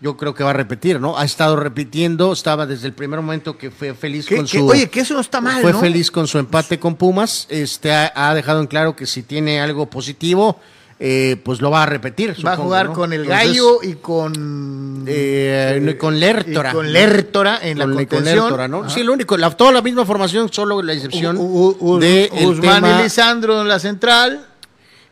yo 0.00 0.16
creo 0.16 0.34
que 0.34 0.44
va 0.44 0.50
a 0.50 0.52
repetir, 0.52 1.00
¿no? 1.00 1.16
Ha 1.16 1.24
estado 1.24 1.56
repitiendo, 1.56 2.32
estaba 2.32 2.66
desde 2.66 2.86
el 2.86 2.92
primer 2.92 3.20
momento 3.20 3.56
que 3.56 3.70
fue 3.70 3.94
feliz 3.94 4.26
con 4.28 4.46
su. 4.46 4.66
Oye, 4.66 4.90
que 4.90 5.00
eso 5.00 5.14
no 5.14 5.20
está 5.20 5.40
mal. 5.40 5.62
Fue 5.62 5.72
feliz 5.72 6.10
con 6.10 6.26
su 6.26 6.38
empate 6.38 6.78
con 6.78 6.96
Pumas. 6.96 7.46
Este 7.48 7.90
ha, 7.92 8.34
dejado 8.34 8.60
en 8.60 8.66
claro 8.66 8.94
que 8.94 9.06
si 9.06 9.22
tiene 9.22 9.58
algo 9.58 9.88
positivo, 9.88 10.60
eh, 10.98 11.36
pues 11.44 11.60
lo 11.60 11.70
va 11.70 11.82
a 11.82 11.86
repetir. 11.86 12.34
Va 12.44 12.52
a 12.52 12.56
jugar 12.56 12.92
con 12.92 13.12
el 13.12 13.26
Gallo 13.26 13.82
y 13.82 13.94
con 13.94 15.04
eh, 15.06 15.96
con 15.98 16.18
Lertora. 16.18 16.72
con 16.72 16.90
Lertora 16.90 17.58
en 17.62 17.78
la 17.78 17.84
contención. 17.84 18.70
¿no? 18.70 18.88
Sí, 18.88 19.02
lo 19.02 19.12
único, 19.12 19.36
la, 19.36 19.50
toda 19.50 19.72
la 19.72 19.82
misma 19.82 20.06
formación, 20.06 20.50
solo 20.50 20.82
la 20.82 20.94
excepción 20.94 21.36
de 21.36 22.30
Guzmán 22.32 22.84
y 22.84 23.02
Lisandro 23.02 23.60
en 23.60 23.68
la 23.68 23.78
central. 23.78 24.46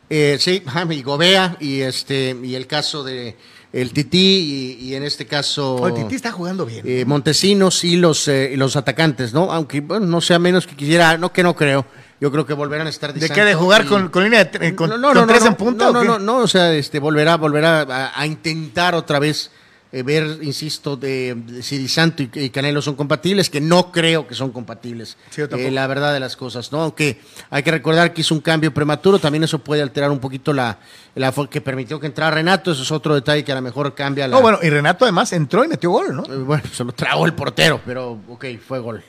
Eh, 0.08 0.36
sí, 0.38 0.62
y 0.90 1.02
Gobea 1.02 1.56
y 1.60 1.80
este 1.80 2.36
y 2.42 2.54
el 2.54 2.66
caso 2.66 3.04
de 3.04 3.36
el 3.72 3.92
Tití 3.92 4.78
y, 4.80 4.94
en 4.94 5.02
este 5.02 5.26
caso 5.26 5.86
el 5.88 5.94
Tití 5.94 6.14
está 6.14 6.32
jugando 6.32 6.64
bien. 6.64 6.82
Eh, 6.86 7.04
Montesinos 7.06 7.84
y 7.84 7.96
los 7.96 8.28
y 8.28 8.56
los 8.56 8.76
atacantes, 8.76 9.34
¿no? 9.34 9.52
Aunque 9.52 9.80
bueno, 9.80 10.06
no 10.06 10.20
sea 10.20 10.38
menos 10.38 10.66
que 10.66 10.76
quisiera, 10.76 11.18
no 11.18 11.32
que 11.32 11.42
no 11.42 11.54
creo 11.54 11.84
yo 12.24 12.32
creo 12.32 12.46
que 12.46 12.54
volverán 12.54 12.86
a 12.86 12.90
estar 12.90 13.12
¿De 13.12 13.28
qué? 13.28 13.44
¿De 13.44 13.54
jugar 13.54 13.84
con, 13.84 14.08
con, 14.08 14.24
línea 14.24 14.46
de, 14.46 14.74
con, 14.74 14.88
no, 14.88 15.12
no, 15.12 15.26
tres 15.26 15.44
en 15.44 15.56
punta? 15.56 15.92
No, 15.92 16.02
no, 16.02 16.18
no, 16.18 16.38
o 16.38 16.48
sea, 16.48 16.72
este, 16.72 16.98
volverá, 16.98 17.36
volverá 17.36 18.12
a, 18.18 18.26
intentar 18.26 18.94
otra 18.94 19.18
vez 19.18 19.50
eh, 19.92 20.02
ver, 20.02 20.38
insisto, 20.40 20.96
de, 20.96 21.36
si 21.60 21.86
Santo 21.86 22.22
y, 22.22 22.48
Canelo 22.48 22.80
son 22.80 22.94
compatibles, 22.94 23.50
que 23.50 23.60
no 23.60 23.92
creo 23.92 24.26
que 24.26 24.34
son 24.34 24.52
compatibles. 24.52 25.18
eh, 25.36 25.70
la 25.70 25.86
verdad 25.86 26.14
de 26.14 26.20
las 26.20 26.34
cosas, 26.34 26.72
¿no? 26.72 26.80
Aunque 26.80 27.20
hay 27.50 27.62
que 27.62 27.70
recordar 27.70 28.14
que 28.14 28.22
hizo 28.22 28.34
un 28.34 28.40
cambio 28.40 28.72
prematuro, 28.72 29.18
también 29.18 29.44
eso 29.44 29.58
puede 29.58 29.82
alterar 29.82 30.10
un 30.10 30.18
poquito 30.18 30.54
la, 30.54 30.78
la 31.14 31.30
que 31.50 31.60
permitió 31.60 32.00
que 32.00 32.06
entrara 32.06 32.36
Renato, 32.36 32.72
eso 32.72 32.84
es 32.84 32.90
otro 32.90 33.14
detalle 33.14 33.44
que 33.44 33.52
a 33.52 33.56
lo 33.56 33.60
mejor 33.60 33.94
cambia 33.94 34.26
la... 34.26 34.36
No, 34.36 34.40
bueno, 34.40 34.60
y 34.62 34.70
Renato 34.70 35.04
además 35.04 35.30
entró 35.34 35.62
y 35.62 35.68
metió 35.68 35.90
gol, 35.90 36.16
¿no? 36.16 36.22
Eh, 36.24 36.38
bueno, 36.38 36.62
se 36.72 36.84
lo 36.84 36.92
tragó 36.92 37.26
el 37.26 37.34
portero, 37.34 37.82
pero 37.84 38.18
ok, 38.30 38.46
fue 38.66 38.78
gol. 38.78 39.04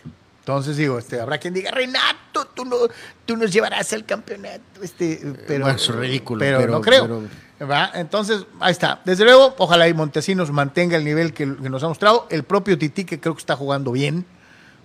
Entonces 0.46 0.78
digo, 0.78 1.00
este, 1.00 1.20
habrá 1.20 1.40
quien 1.40 1.56
diga, 1.56 1.72
Renato, 1.72 2.46
tú, 2.54 2.66
no, 2.66 2.76
tú 3.26 3.36
nos 3.36 3.52
llevarás 3.52 3.92
al 3.94 4.06
campeonato. 4.06 4.62
Este, 4.80 5.20
pero, 5.48 5.66
bueno, 5.66 5.76
es 5.76 5.88
ridículo. 5.88 6.40
Pero, 6.40 6.68
no 6.68 6.82
creo. 6.82 7.24
Entonces, 7.96 8.46
ahí 8.60 8.72
está. 8.72 9.02
Desde 9.06 9.24
luego, 9.24 9.56
ojalá 9.58 9.88
y 9.88 9.96
Montesinos 9.96 10.52
mantenga 10.52 10.98
el 10.98 11.04
nivel 11.04 11.34
que, 11.34 11.48
nos 11.48 11.84
ha 11.84 11.88
mostrado. 11.88 12.28
El 12.30 12.44
propio 12.44 12.78
Titi, 12.78 13.06
que 13.06 13.20
creo 13.20 13.34
que 13.34 13.40
está 13.40 13.56
jugando 13.56 13.92
bien, 13.92 14.24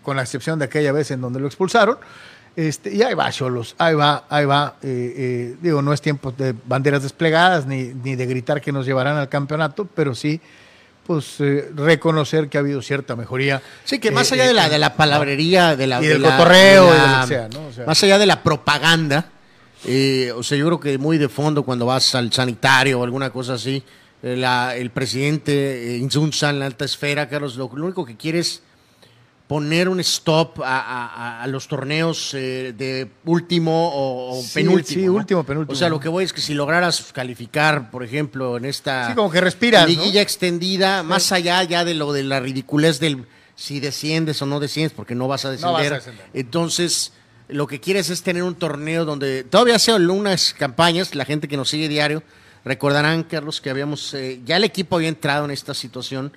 con 0.03 0.17
la 0.17 0.23
excepción 0.23 0.59
de 0.59 0.65
aquella 0.65 0.93
vez 0.93 1.11
en 1.11 1.21
donde 1.21 1.41
lo 1.41 1.47
expulsaron. 1.47 1.99
Este, 2.57 2.95
y 2.95 3.03
ahí 3.03 3.13
va, 3.13 3.31
Cholos, 3.31 3.75
ahí 3.77 3.95
va, 3.95 4.25
ahí 4.31 4.47
va. 4.47 4.77
Eh, 4.81 5.15
eh, 5.15 5.57
digo, 5.61 5.83
no 5.83 5.93
es 5.93 6.01
tiempo 6.01 6.33
de 6.33 6.55
banderas 6.65 7.03
desplegadas 7.03 7.67
ni, 7.67 7.93
ni 8.03 8.17
de 8.17 8.25
gritar 8.25 8.63
que 8.63 8.73
nos 8.73 8.87
llevarán 8.87 9.19
al 9.19 9.29
campeonato, 9.29 9.85
pero 9.85 10.15
sí 10.15 10.41
pues 11.11 11.41
eh, 11.41 11.69
reconocer 11.75 12.49
que 12.49 12.57
ha 12.57 12.61
habido 12.61 12.81
cierta 12.83 13.17
mejoría. 13.17 13.61
Sí, 13.85 13.99
que 13.99 14.13
más 14.13 14.31
allá 14.31 14.47
de 14.47 14.55
la 14.55 14.69
de 14.69 14.79
la 14.79 14.95
palabrería, 14.95 15.75
de 15.75 15.89
la 15.89 16.01
y 16.01 16.07
del 16.07 16.23
de 16.23 16.29
cotorreo, 16.29 16.85
de 16.85 16.99
lo 16.99 17.21
que 17.23 17.27
sea, 17.27 17.49
¿no? 17.49 17.85
más 17.85 18.01
allá 18.05 18.17
de 18.17 18.27
la 18.27 18.45
propaganda, 18.45 19.27
eh, 19.87 20.31
o 20.37 20.45
sea, 20.45 20.57
yo 20.57 20.67
creo 20.67 20.79
que 20.79 20.99
muy 20.99 21.19
de 21.19 21.29
fondo 21.29 21.65
cuando 21.65 21.85
vas 21.85 22.15
al 22.15 22.33
sanitario 22.33 23.01
o 23.01 23.03
alguna 23.03 23.31
cosa 23.31 23.55
así, 23.55 23.83
la- 24.23 24.77
el 24.77 24.91
presidente 24.91 25.95
eh, 25.95 25.99
Insunza 25.99 26.51
en 26.51 26.61
la 26.61 26.67
alta 26.67 26.85
esfera, 26.85 27.29
Carlos, 27.29 27.57
lo, 27.57 27.69
lo 27.75 27.87
único 27.87 28.05
que 28.07 28.17
quiere 28.17 28.39
es 28.39 28.63
poner 29.51 29.89
un 29.89 29.99
stop 29.99 30.61
a, 30.63 30.79
a- 30.79 31.07
a- 31.09 31.43
a 31.43 31.47
los 31.49 31.67
torneos 31.67 32.35
eh, 32.35 32.73
de 32.79 33.11
último 33.25 33.89
o, 33.93 34.39
o 34.39 34.43
Sí, 34.45 34.51
penúltimo. 34.55 35.01
sí, 35.01 35.07
¿no? 35.07 35.13
último, 35.15 35.43
penúltimo. 35.43 35.73
O 35.73 35.77
sea, 35.77 35.89
lo 35.89 35.99
que 35.99 36.09
voy 36.09 36.23
es 36.23 36.33
que 36.33 36.41
si 36.41 36.55
lograras 36.55 37.11
calificar, 37.13 37.91
por 37.91 38.05
ejemplo, 38.05 38.57
en 38.57 38.65
esta 38.65 39.09
Sí, 39.09 39.15
como 39.17 39.29
que 39.29 39.41
respiras, 39.41 39.83
¿no? 39.83 39.89
liguilla 39.89 40.23
extendida, 40.23 41.03
más 41.03 41.33
allá 41.33 41.65
ya 41.65 41.85
de 41.85 41.95
lo 41.95 42.13
de 42.13 42.23
la 42.23 42.39
ridiculez 42.39 43.01
del 43.01 43.27
si 43.57 43.81
desciendes 43.81 44.41
o 44.41 44.47
no 44.47 44.61
desciendes, 44.61 44.93
porque 44.93 45.17
no 45.17 45.27
vas 45.27 45.45
a 45.45 45.49
No 45.57 45.73
vas 45.73 45.81
a 45.81 45.83
descender. 45.83 45.93
descender. 45.95 46.27
Entonces, 46.33 47.13
lo 47.49 47.67
que 47.67 47.81
quieres 47.81 48.09
es 48.09 48.23
tener 48.23 48.45
un 48.45 48.55
torneo 48.55 49.05
donde 49.05 49.43
todavía 49.43 49.75
hace 49.75 49.93
unas 49.93 50.55
campañas, 50.55 51.13
la 51.17 51.25
gente 51.25 51.49
que 51.49 51.57
nos 51.57 51.69
sigue 51.69 51.89
diario, 51.89 52.23
recordarán, 52.65 53.25
Carlos, 53.25 53.61
que 53.61 53.69
habíamos, 53.69 54.15
eh, 54.15 54.41
ya 54.45 54.59
el 54.59 54.63
equipo 54.63 54.95
había 54.95 55.09
entrado 55.09 55.45
en 55.45 55.51
esta 55.51 55.75
situación, 55.75 56.33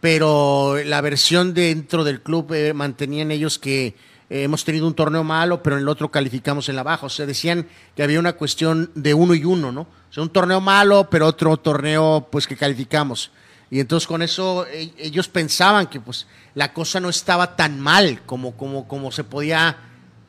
pero 0.00 0.76
la 0.84 1.00
versión 1.00 1.52
dentro 1.54 2.04
del 2.04 2.22
club 2.22 2.52
eh, 2.52 2.72
mantenían 2.72 3.30
ellos 3.30 3.58
que 3.58 3.94
eh, 4.30 4.44
hemos 4.44 4.64
tenido 4.64 4.86
un 4.86 4.94
torneo 4.94 5.24
malo, 5.24 5.62
pero 5.62 5.76
en 5.76 5.82
el 5.82 5.88
otro 5.88 6.10
calificamos 6.10 6.68
en 6.68 6.76
la 6.76 6.82
baja. 6.82 7.06
O 7.06 7.10
sea, 7.10 7.26
decían 7.26 7.66
que 7.94 8.02
había 8.02 8.18
una 8.18 8.32
cuestión 8.32 8.90
de 8.94 9.12
uno 9.12 9.34
y 9.34 9.44
uno, 9.44 9.72
¿no? 9.72 9.82
O 9.82 10.12
sea, 10.12 10.22
un 10.22 10.30
torneo 10.30 10.60
malo, 10.60 11.08
pero 11.10 11.26
otro 11.26 11.56
torneo, 11.56 12.28
pues, 12.30 12.46
que 12.46 12.56
calificamos. 12.56 13.30
Y 13.70 13.78
entonces 13.78 14.06
con 14.06 14.22
eso 14.22 14.66
e- 14.66 14.92
ellos 14.98 15.28
pensaban 15.28 15.86
que, 15.86 16.00
pues, 16.00 16.26
la 16.54 16.72
cosa 16.72 16.98
no 16.98 17.08
estaba 17.08 17.54
tan 17.56 17.78
mal 17.78 18.22
como, 18.24 18.56
como, 18.56 18.88
como 18.88 19.12
se 19.12 19.24
podía 19.24 19.76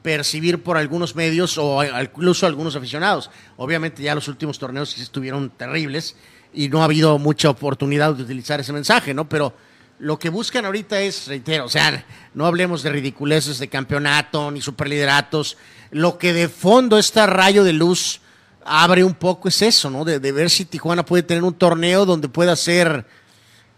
percibir 0.01 0.63
por 0.63 0.77
algunos 0.77 1.15
medios 1.15 1.57
o 1.57 1.83
incluso 1.83 2.45
algunos 2.45 2.75
aficionados. 2.75 3.29
Obviamente 3.57 4.03
ya 4.03 4.15
los 4.15 4.27
últimos 4.27 4.59
torneos 4.59 4.97
estuvieron 4.97 5.49
terribles 5.51 6.15
y 6.53 6.69
no 6.69 6.81
ha 6.81 6.85
habido 6.85 7.17
mucha 7.17 7.49
oportunidad 7.49 8.13
de 8.13 8.23
utilizar 8.23 8.59
ese 8.59 8.73
mensaje, 8.73 9.13
¿no? 9.13 9.27
Pero 9.27 9.53
lo 9.99 10.17
que 10.17 10.29
buscan 10.29 10.65
ahorita 10.65 10.99
es, 10.99 11.27
reitero, 11.27 11.65
o 11.65 11.69
sea, 11.69 12.03
no 12.33 12.45
hablemos 12.45 12.83
de 12.83 12.89
ridiculeces 12.89 13.59
de 13.59 13.67
campeonato 13.67 14.49
ni 14.51 14.61
superlideratos. 14.61 15.57
Lo 15.91 16.17
que 16.17 16.33
de 16.33 16.49
fondo 16.49 16.97
esta 16.97 17.27
rayo 17.27 17.63
de 17.63 17.73
luz 17.73 18.21
abre 18.65 19.03
un 19.03 19.13
poco 19.13 19.47
es 19.47 19.61
eso, 19.61 19.89
¿no? 19.89 20.03
De, 20.03 20.19
de 20.19 20.31
ver 20.31 20.49
si 20.49 20.65
Tijuana 20.65 21.05
puede 21.05 21.23
tener 21.23 21.43
un 21.43 21.53
torneo 21.53 22.05
donde 22.05 22.29
pueda 22.29 22.55
ser 22.55 23.05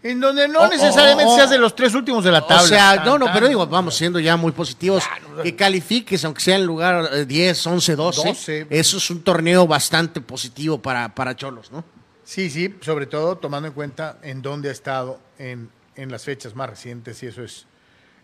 En 0.02 0.20
donde 0.20 0.48
no 0.48 0.60
Oh, 0.60 0.68
necesariamente 0.68 1.30
oh, 1.30 1.34
oh. 1.34 1.36
seas 1.36 1.50
de 1.50 1.58
los 1.58 1.74
tres 1.74 1.94
últimos 1.94 2.24
de 2.24 2.30
la 2.30 2.40
tabla. 2.40 2.62
o 2.62 2.66
sea, 2.66 2.96
Tan, 2.96 3.06
no, 3.06 3.18
no, 3.18 3.24
tan. 3.26 3.34
pero 3.34 3.48
digo, 3.48 3.66
vamos 3.66 3.94
siendo 3.94 4.18
ya 4.18 4.36
muy 4.36 4.52
positivos. 4.52 5.04
Que 5.42 5.54
califiques, 5.56 6.24
aunque 6.24 6.40
sea 6.40 6.56
en 6.56 6.64
lugar 6.64 7.08
eh, 7.12 7.24
10, 7.24 7.66
11, 7.66 7.96
12. 7.96 8.28
12. 8.28 8.66
Eso 8.70 8.96
es 8.96 9.10
un 9.10 9.22
torneo 9.22 9.66
bastante 9.66 10.20
positivo 10.20 10.80
para, 10.80 11.14
para 11.14 11.34
Cholos, 11.36 11.70
¿no? 11.72 11.84
Sí, 12.24 12.48
sí, 12.48 12.74
sobre 12.80 13.04
todo 13.04 13.36
tomando 13.36 13.68
en 13.68 13.74
cuenta 13.74 14.18
en 14.22 14.40
dónde 14.40 14.70
ha 14.70 14.72
estado 14.72 15.20
en, 15.38 15.68
en 15.94 16.10
las 16.10 16.24
fechas 16.24 16.54
más 16.54 16.70
recientes 16.70 17.22
y 17.22 17.26
eso 17.26 17.42
es, 17.42 17.66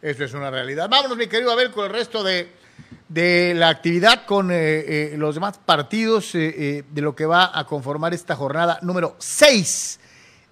eso 0.00 0.24
es 0.24 0.32
una 0.32 0.50
realidad. 0.50 0.88
Vámonos, 0.88 1.18
mi 1.18 1.26
querido 1.26 1.52
Abel, 1.52 1.70
con 1.70 1.84
el 1.84 1.92
resto 1.92 2.24
de, 2.24 2.50
de 3.10 3.52
la 3.54 3.68
actividad, 3.68 4.24
con 4.24 4.50
eh, 4.50 4.54
eh, 4.56 5.14
los 5.18 5.34
demás 5.34 5.58
partidos 5.58 6.34
eh, 6.34 6.54
eh, 6.56 6.84
de 6.90 7.02
lo 7.02 7.14
que 7.14 7.26
va 7.26 7.50
a 7.52 7.66
conformar 7.66 8.14
esta 8.14 8.34
jornada 8.36 8.78
número 8.80 9.16
6 9.18 10.00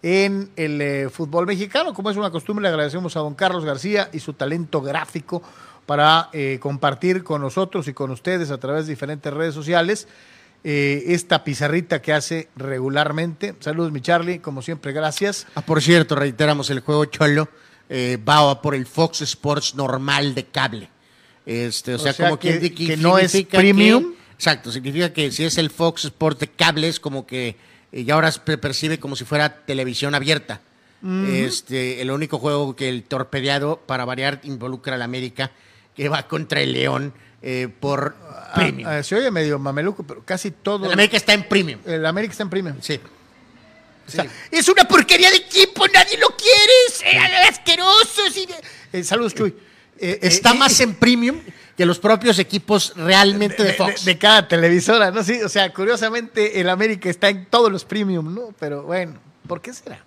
en 0.02 0.50
el 0.56 1.08
fútbol 1.08 1.46
mexicano. 1.46 1.94
Como 1.94 2.10
es 2.10 2.18
una 2.18 2.30
costumbre, 2.30 2.62
le 2.62 2.68
agradecemos 2.68 3.16
a 3.16 3.20
don 3.20 3.34
Carlos 3.34 3.64
García 3.64 4.10
y 4.12 4.20
su 4.20 4.34
talento 4.34 4.82
gráfico 4.82 5.42
para 5.86 6.30
compartir 6.60 7.24
con 7.24 7.40
nosotros 7.40 7.88
y 7.88 7.94
con 7.94 8.10
ustedes 8.10 8.50
a 8.50 8.58
través 8.58 8.86
de 8.86 8.92
diferentes 8.92 9.32
redes 9.32 9.54
sociales 9.54 10.06
eh, 10.64 11.04
esta 11.08 11.44
pizarrita 11.44 12.02
que 12.02 12.12
hace 12.12 12.48
regularmente. 12.56 13.54
Saludos, 13.60 13.92
mi 13.92 14.00
Charlie, 14.00 14.38
como 14.40 14.62
siempre, 14.62 14.92
gracias. 14.92 15.46
Ah, 15.54 15.60
por 15.62 15.80
cierto, 15.82 16.14
reiteramos, 16.14 16.70
el 16.70 16.80
juego 16.80 17.04
Cholo 17.06 17.48
eh, 17.88 18.18
va 18.28 18.60
por 18.60 18.74
el 18.74 18.86
Fox 18.86 19.22
Sports 19.22 19.74
normal 19.74 20.34
de 20.34 20.46
cable. 20.46 20.90
Este, 21.46 21.92
o, 21.92 21.96
O 21.96 21.98
sea, 21.98 22.12
sea, 22.12 22.26
como 22.26 22.38
que- 22.38 22.60
que, 22.60 22.74
que 22.74 22.96
no 22.96 23.18
es 23.18 23.32
premium. 23.50 24.12
que- 24.12 24.18
exacto, 24.34 24.70
significa 24.70 25.12
que 25.12 25.30
si 25.32 25.44
es 25.44 25.56
el 25.58 25.70
Fox 25.70 26.04
Sports 26.04 26.40
de 26.40 26.48
cable 26.48 26.88
es 26.88 27.00
como 27.00 27.26
que 27.26 27.56
eh, 27.90 28.04
ya 28.04 28.14
ahora 28.14 28.30
se 28.30 28.40
percibe 28.40 28.98
como 29.00 29.16
si 29.16 29.24
fuera 29.24 29.64
televisión 29.64 30.14
abierta. 30.14 30.60
Este, 31.28 32.02
el 32.02 32.10
único 32.10 32.38
juego 32.40 32.74
que 32.74 32.88
el 32.88 33.04
torpedeado, 33.04 33.80
para 33.86 34.04
variar, 34.04 34.40
involucra 34.42 34.96
al 34.96 35.02
América, 35.02 35.52
que 35.94 36.08
va 36.08 36.26
contra 36.26 36.60
el 36.60 36.72
León 36.72 37.14
eh, 37.42 37.68
por 37.80 38.14
premium. 38.54 38.88
Ah, 38.88 38.98
ah, 38.98 39.02
se 39.02 39.14
oye 39.16 39.30
medio 39.30 39.58
mameluco, 39.58 40.02
pero 40.02 40.22
casi 40.24 40.50
todo. 40.50 40.86
el 40.86 40.92
América 40.92 41.16
está 41.16 41.34
en 41.34 41.44
premium. 41.48 41.80
el 41.86 42.04
América 42.06 42.32
está 42.32 42.42
en 42.44 42.50
premium. 42.50 42.76
Sí. 42.80 42.98
O 44.06 44.10
sea, 44.10 44.26
es 44.50 44.66
una 44.68 44.88
porquería 44.88 45.30
de 45.30 45.36
equipo, 45.36 45.86
nadie 45.88 46.16
lo 46.16 46.28
quiere, 46.28 47.16
eran 47.16 47.46
asquerosos. 47.48 48.36
y- 48.36 48.48
Eh, 48.92 49.04
saludos, 49.04 49.34
Chuy. 49.34 49.54
Eh, 49.98 50.18
Está 50.22 50.52
eh, 50.52 50.54
más 50.54 50.80
eh, 50.80 50.84
en 50.84 50.94
premium 50.94 51.40
que 51.76 51.84
los 51.84 51.98
propios 51.98 52.38
equipos 52.38 52.92
realmente 52.96 53.62
de, 53.62 53.72
Fox. 53.74 54.04
de 54.04 54.16
cada 54.16 54.48
televisora, 54.48 55.10
¿no? 55.10 55.22
Sí, 55.22 55.42
o 55.42 55.48
sea, 55.48 55.72
curiosamente 55.74 56.58
el 56.60 56.68
América 56.70 57.10
está 57.10 57.28
en 57.28 57.46
todos 57.46 57.70
los 57.70 57.84
premium, 57.84 58.34
¿no? 58.34 58.54
Pero 58.58 58.84
bueno, 58.84 59.18
¿por 59.46 59.60
qué 59.60 59.72
será? 59.74 60.02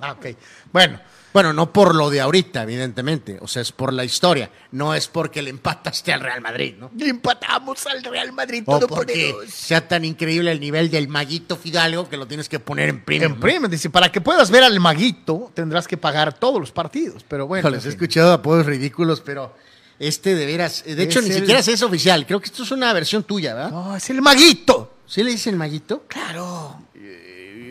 Ah, 0.00 0.12
ok. 0.12 0.26
Bueno, 0.72 1.00
Bueno, 1.34 1.52
no 1.52 1.72
por 1.72 1.94
lo 1.96 2.08
de 2.10 2.20
ahorita, 2.20 2.62
evidentemente. 2.62 3.38
O 3.40 3.48
sea, 3.48 3.60
es 3.60 3.72
por 3.72 3.92
la 3.92 4.04
historia. 4.04 4.50
No 4.70 4.94
es 4.94 5.08
porque 5.08 5.42
le 5.42 5.50
empataste 5.50 6.12
al 6.12 6.20
Real 6.20 6.40
Madrid, 6.40 6.76
¿no? 6.78 6.90
le 6.96 7.08
empatamos 7.08 7.84
al 7.86 8.04
Real 8.04 8.32
Madrid 8.32 8.62
O 8.66 8.78
porque 8.80 8.86
todopoderoso. 9.32 9.46
sea 9.50 9.86
tan 9.88 10.04
increíble 10.04 10.52
el 10.52 10.60
nivel 10.60 10.90
del 10.92 11.08
maguito 11.08 11.56
Fidalgo 11.56 12.08
que 12.08 12.16
lo 12.16 12.26
tienes 12.28 12.48
que 12.48 12.60
poner 12.60 12.88
en 12.88 13.04
premium. 13.04 13.32
En 13.32 13.40
premium, 13.40 13.68
dice, 13.70 13.90
para 13.90 14.12
que 14.12 14.20
puedas 14.20 14.48
ver 14.50 14.62
al 14.62 14.78
maguito 14.78 15.50
tendrás 15.54 15.88
que 15.88 15.96
pagar 15.96 16.32
todos 16.38 16.60
los 16.60 16.70
partidos, 16.70 17.24
pero 17.26 17.48
bueno. 17.48 17.68
Les 17.68 17.84
he 17.84 17.88
escuchado 17.88 18.32
apodos 18.32 18.64
ridículos, 18.64 19.20
pero 19.20 19.56
este 19.98 20.36
de 20.36 20.46
veras. 20.46 20.84
De 20.84 21.02
hecho, 21.02 21.18
Es 21.18 21.24
ni 21.26 21.32
el- 21.32 21.40
siquiera 21.40 21.58
es 21.60 21.82
oficial. 21.82 22.26
Creo 22.26 22.38
que 22.40 22.46
esto 22.46 22.62
es 22.62 22.70
una 22.70 22.92
versión 22.92 23.24
tuya, 23.24 23.54
¿verdad? 23.54 23.70
No, 23.72 23.96
es 23.96 24.08
el 24.08 24.22
maguito. 24.22 24.94
¿Sí 25.06 25.22
le 25.24 25.32
dicen 25.32 25.58
maguito? 25.58 26.04
Claro. 26.06 26.80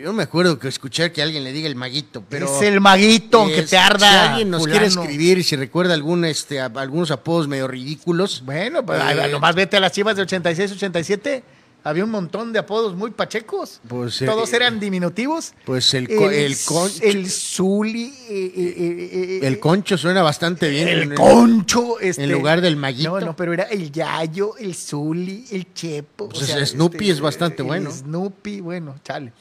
Yo 0.04 0.12
me 0.12 0.24
acuerdo 0.24 0.58
que 0.58 0.68
escuchar 0.68 1.12
que 1.12 1.22
alguien 1.22 1.44
le 1.44 1.50
diga 1.50 1.66
el 1.66 1.76
maguito, 1.76 2.22
pero. 2.28 2.44
es 2.54 2.60
el 2.60 2.78
maguito, 2.78 3.40
aunque 3.40 3.62
te 3.62 3.78
arda. 3.78 4.10
Si 4.10 4.28
alguien 4.28 4.50
nos 4.50 4.66
quiere 4.66 4.84
escribir 4.84 5.38
y 5.38 5.42
si 5.42 5.56
recuerda 5.56 5.94
algún, 5.94 6.26
este, 6.26 6.60
a- 6.60 6.66
algunos 6.66 7.10
apodos 7.10 7.48
medio 7.48 7.66
ridículos. 7.68 8.42
Bueno, 8.44 8.84
pues 8.84 9.00
Eh, 9.00 9.28
nomás 9.32 9.54
vete 9.54 9.78
a 9.78 9.80
las 9.80 9.92
chivas 9.92 10.14
de 10.16 10.20
86, 10.20 10.72
87. 10.72 11.42
Había 11.84 12.04
un 12.04 12.10
montón 12.10 12.52
de 12.52 12.58
apodos 12.58 12.94
muy 12.94 13.12
pachecos. 13.12 13.80
Pues, 13.88 14.20
eh, 14.20 14.26
Todos 14.26 14.52
eran 14.52 14.78
diminutivos. 14.78 15.54
Pues 15.64 15.94
el, 15.94 16.06
co- 16.08 16.28
el, 16.30 16.54
concho, 16.66 17.02
El 17.02 17.30
Zuli. 17.30 18.04
eh, 18.28 18.52
eh, 18.56 19.10
eh, 19.12 19.40
el 19.42 19.58
concho 19.58 19.96
suena 19.96 20.20
bastante 20.22 20.68
bien. 20.68 20.86
El 20.88 21.02
en- 21.02 21.14
concho. 21.14 21.98
Este, 21.98 22.24
en 22.24 22.32
lugar 22.32 22.60
del 22.60 22.76
maguito. 22.76 23.18
No, 23.20 23.24
no, 23.24 23.36
pero 23.36 23.54
era 23.54 23.64
el 23.64 23.90
Yayo, 23.90 24.56
el 24.58 24.74
Zuli, 24.74 25.46
el 25.50 25.72
Chepo. 25.72 26.28
Pues 26.28 26.46
Snoopy 26.70 27.08
es 27.08 27.20
bastante 27.20 27.62
el 27.62 27.68
bueno. 27.68 27.90
Snoopy, 27.90 28.60
bueno, 28.60 28.96
chale. 29.02 29.32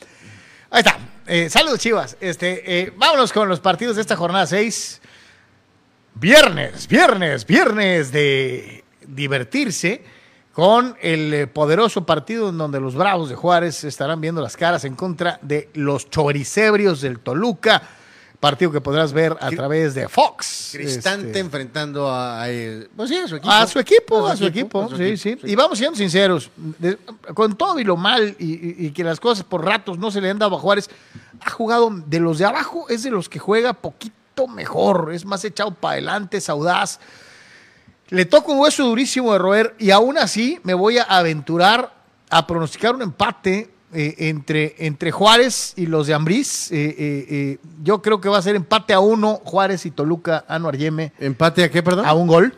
Ahí 0.74 0.80
está. 0.80 0.98
Eh, 1.28 1.52
saludos, 1.52 1.78
chivas. 1.78 2.18
Este, 2.20 2.80
eh, 2.80 2.94
vámonos 2.98 3.32
con 3.32 3.48
los 3.48 3.60
partidos 3.60 3.96
de 3.96 4.02
esta 4.02 4.16
jornada 4.16 4.48
6. 4.48 5.02
Viernes, 6.16 6.88
viernes, 6.88 7.46
viernes 7.46 8.12
de 8.12 8.84
divertirse 9.06 10.04
con 10.52 10.98
el 11.00 11.32
eh, 11.32 11.46
poderoso 11.46 12.08
partido 12.08 12.50
en 12.50 12.58
donde 12.58 12.80
los 12.80 12.96
Bravos 12.96 13.30
de 13.30 13.36
Juárez 13.36 13.84
estarán 13.84 14.20
viendo 14.20 14.42
las 14.42 14.58
caras 14.58 14.84
en 14.84 14.96
contra 14.96 15.38
de 15.44 15.70
los 15.76 16.10
choricebrios 16.10 17.02
del 17.02 17.20
Toluca. 17.20 17.84
Partido 18.44 18.72
que 18.74 18.82
podrás 18.82 19.14
ver 19.14 19.38
a 19.40 19.50
través 19.52 19.94
de 19.96 20.10
Fox. 20.10 20.72
Cristante 20.74 21.28
Este, 21.28 21.40
enfrentando 21.40 22.10
a, 22.10 22.44
a, 22.44 22.48
pues 22.94 23.08
sí, 23.10 23.16
a 23.16 23.26
su 23.28 23.38
equipo. 23.38 23.52
a 23.54 23.66
su 23.68 23.80
equipo, 23.80 24.28
a 24.28 24.36
su 24.36 24.46
equipo, 24.46 24.82
a 24.84 24.90
su 24.90 24.98
sí, 24.98 25.04
equipo, 25.06 25.42
sí. 25.48 25.52
Y 25.52 25.56
vamos 25.56 25.78
siendo 25.78 25.98
sinceros, 25.98 26.50
de- 26.58 26.98
con 27.34 27.56
todo 27.56 27.80
y 27.80 27.86
lo 27.86 27.96
mal 27.96 28.36
y, 28.38 28.46
y- 28.54 28.76
y 28.88 28.92
que 28.92 29.04
las 29.06 29.22
cosas 29.22 29.46
por 29.46 29.64
ratos 29.64 29.98
no 29.98 30.12
se 30.12 30.20
le 30.20 30.30
han 30.30 30.40
dado 30.40 30.58
a 30.58 30.60
Juárez, 30.60 30.90
ha 31.40 31.50
jugado 31.52 31.90
de 32.06 32.20
los 32.20 32.38
de 32.38 32.44
abajo, 32.46 32.86
es 32.90 33.04
de 33.04 33.12
los 33.12 33.30
que 33.30 33.40
juega 33.40 33.72
poquito 33.74 34.48
mejor, 34.50 35.12
es 35.14 35.24
más 35.26 35.46
echado 35.46 35.74
para 35.74 35.94
adelante, 35.94 36.36
es 36.38 36.50
audaz. 36.50 37.00
Le 38.10 38.26
toca 38.26 38.52
un 38.52 38.60
hueso 38.60 38.84
durísimo 38.86 39.32
de 39.32 39.40
roer 39.40 39.74
y 39.80 39.92
aún 39.92 40.18
así 40.18 40.60
me 40.64 40.74
voy 40.74 40.98
a 40.98 41.04
aventurar 41.04 41.94
a 42.30 42.46
pronosticar 42.46 42.94
un 42.94 43.04
empate 43.04 43.72
eh, 43.94 44.16
entre, 44.30 44.76
entre 44.80 45.12
Juárez 45.12 45.74
y 45.76 45.86
los 45.86 46.08
de 46.08 46.14
Ambriz. 46.14 46.72
Eh, 46.72 46.96
eh, 46.98 47.58
yo 47.84 48.02
creo 48.02 48.20
que 48.20 48.30
va 48.30 48.38
a 48.38 48.42
ser 48.42 48.56
empate 48.56 48.94
a 48.94 49.00
uno, 49.00 49.42
Juárez 49.44 49.86
y 49.86 49.92
Toluca, 49.92 50.46
Anuar 50.48 50.78
Yeme, 50.78 51.14
¿Empate 51.20 51.64
a 51.64 51.72
qué, 51.72 51.84
perdón? 51.84 52.06
a 52.06 52.14
un 52.14 52.28
gol. 52.28 52.54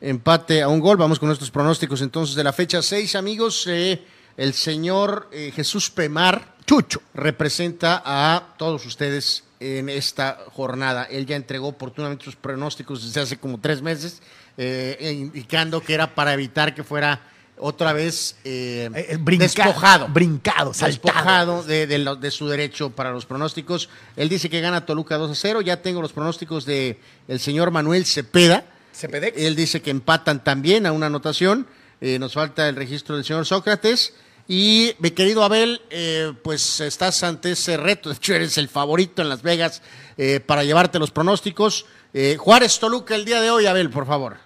Empate 0.00 0.62
a 0.62 0.68
un 0.68 0.80
gol. 0.80 0.96
Vamos 0.96 1.18
con 1.18 1.28
nuestros 1.28 1.50
pronósticos 1.50 2.02
entonces 2.02 2.34
de 2.36 2.44
la 2.44 2.52
fecha 2.52 2.82
6, 2.82 3.16
amigos. 3.16 3.66
El 3.66 4.54
señor 4.54 5.28
Jesús 5.54 5.90
Pemar 5.90 6.54
Chucho. 6.64 7.02
representa 7.14 8.02
a 8.04 8.54
todos 8.56 8.86
ustedes 8.86 9.44
en 9.60 9.88
esta 9.88 10.38
jornada. 10.52 11.04
Él 11.04 11.26
ya 11.26 11.36
entregó 11.36 11.68
oportunamente 11.68 12.24
sus 12.24 12.36
pronósticos 12.36 13.04
desde 13.04 13.20
hace 13.20 13.36
como 13.36 13.60
tres 13.60 13.82
meses, 13.82 14.22
eh, 14.56 15.16
indicando 15.18 15.80
que 15.82 15.94
era 15.94 16.14
para 16.14 16.32
evitar 16.32 16.74
que 16.74 16.82
fuera 16.82 17.20
otra 17.60 17.92
vez 17.92 18.36
eh, 18.44 18.88
Eh, 18.94 19.06
eh, 19.10 19.16
brinca- 19.20 19.44
despojado. 19.44 20.08
brincado, 20.08 20.74
saltado. 20.74 20.88
Despojado 21.12 21.62
de, 21.62 21.86
de 21.86 21.98
lo- 21.98 22.16
de 22.16 22.30
su 22.30 22.48
derecho 22.48 22.90
para 22.90 23.10
los 23.12 23.26
pronósticos. 23.26 23.88
Él 24.16 24.28
dice 24.28 24.48
que 24.50 24.60
gana 24.60 24.86
Toluca 24.86 25.16
2 25.18 25.30
a 25.30 25.34
0. 25.34 25.60
Ya 25.60 25.82
tengo 25.82 26.02
los 26.02 26.12
pronósticos 26.12 26.64
de 26.66 26.98
el 27.28 27.40
señor 27.40 27.70
Manuel 27.70 28.04
Cepeda. 28.06 28.64
Cepedex. 28.94 29.36
Él 29.38 29.54
dice 29.56 29.80
que 29.82 29.90
empatan 29.90 30.42
también 30.42 30.86
a 30.86 30.92
una 30.92 31.06
anotación. 31.06 31.66
Eh, 32.00 32.18
nos 32.18 32.32
falta 32.34 32.68
el 32.68 32.76
registro 32.76 33.14
del 33.16 33.24
señor 33.24 33.46
Sócrates. 33.46 34.14
Y 34.48 34.94
mi 34.98 35.12
querido 35.12 35.44
Abel, 35.44 35.80
eh, 35.90 36.32
pues 36.42 36.80
estás 36.80 37.22
ante 37.22 37.52
ese 37.52 37.76
reto. 37.76 38.08
De 38.08 38.16
hecho, 38.16 38.34
eres 38.34 38.58
el 38.58 38.68
favorito 38.68 39.22
en 39.22 39.28
Las 39.28 39.42
Vegas 39.42 39.80
eh, 40.18 40.40
para 40.40 40.64
llevarte 40.64 40.98
los 40.98 41.12
pronósticos. 41.12 41.86
Eh, 42.12 42.36
Juárez 42.36 42.80
Toluca 42.80 43.14
el 43.14 43.24
día 43.24 43.40
de 43.40 43.50
hoy, 43.52 43.66
Abel, 43.66 43.90
por 43.90 44.06
favor. 44.06 44.38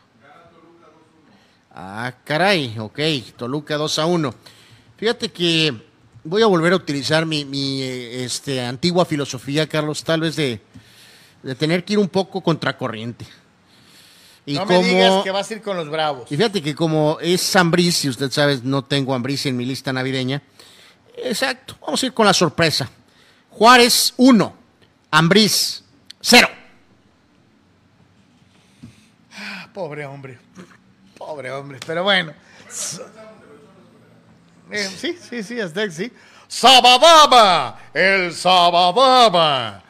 Ah, 1.77 2.15
caray, 2.23 2.79
ok, 2.79 3.01
Toluca 3.37 3.77
2 3.77 3.99
a 3.99 4.07
1. 4.07 4.35
Fíjate 4.97 5.29
que 5.31 5.75
voy 6.23 6.41
a 6.41 6.47
volver 6.47 6.73
a 6.73 6.77
utilizar 6.77 7.27
mi, 7.27 7.45
mi, 7.45 7.83
eh, 7.83 8.25
este, 8.25 8.65
antigua 8.65 9.05
filosofía, 9.05 9.69
Carlos, 9.69 10.05
tal 10.05 10.21
vez 10.21 10.37
de, 10.37 10.61
de 11.43 11.55
tener 11.57 11.85
que 11.85 11.95
ir 11.95 11.99
un 11.99 12.09
poco 12.09 12.41
contracorriente. 12.43 13.27
Y 14.47 14.55
no 14.55 14.67
me 14.67 14.83
digas 14.85 15.25
que 15.25 15.33
vas 15.33 15.51
a 15.51 15.55
ir 15.55 15.63
con 15.63 15.77
los 15.77 15.89
bravos. 15.89 16.31
y 16.31 16.37
fíjate 16.37 16.63
que 16.63 16.77
como 16.77 17.19
es 17.21 17.41
Sambriz, 17.41 17.97
si 17.97 18.09
usted 18.09 18.31
sabe, 18.31 18.61
no 18.63 18.85
tengo 18.85 19.13
Ambriz 19.13 19.45
en 19.47 19.57
mi 19.57 19.65
lista 19.65 19.93
navideña. 19.93 20.43
Exacto, 21.17 21.77
vamos 21.81 22.01
a 22.03 22.07
ir 22.07 22.15
con 22.15 22.27
la 22.27 22.35
sorpresa. 22.35 22.89
Juárez 23.51 24.15
1, 24.17 24.55
Ambriz 25.11 25.83
0. 26.21 26.49
Ah, 29.33 29.69
Pobre 29.73 30.07
hombre. 30.07 30.39
Pobre 31.27 31.51
hombre. 31.51 31.79
Pero 31.87 32.03
bueno. 32.03 32.33
Eh, 34.71 34.91
sí, 34.97 35.17
sí, 35.19 35.43
sí, 35.43 35.59
hasta 35.59 35.85
que 35.85 35.91
sí. 35.91 36.13
Sabadaba, 36.47 37.79
el 37.95 38.35
Sabadaba. 38.35 39.83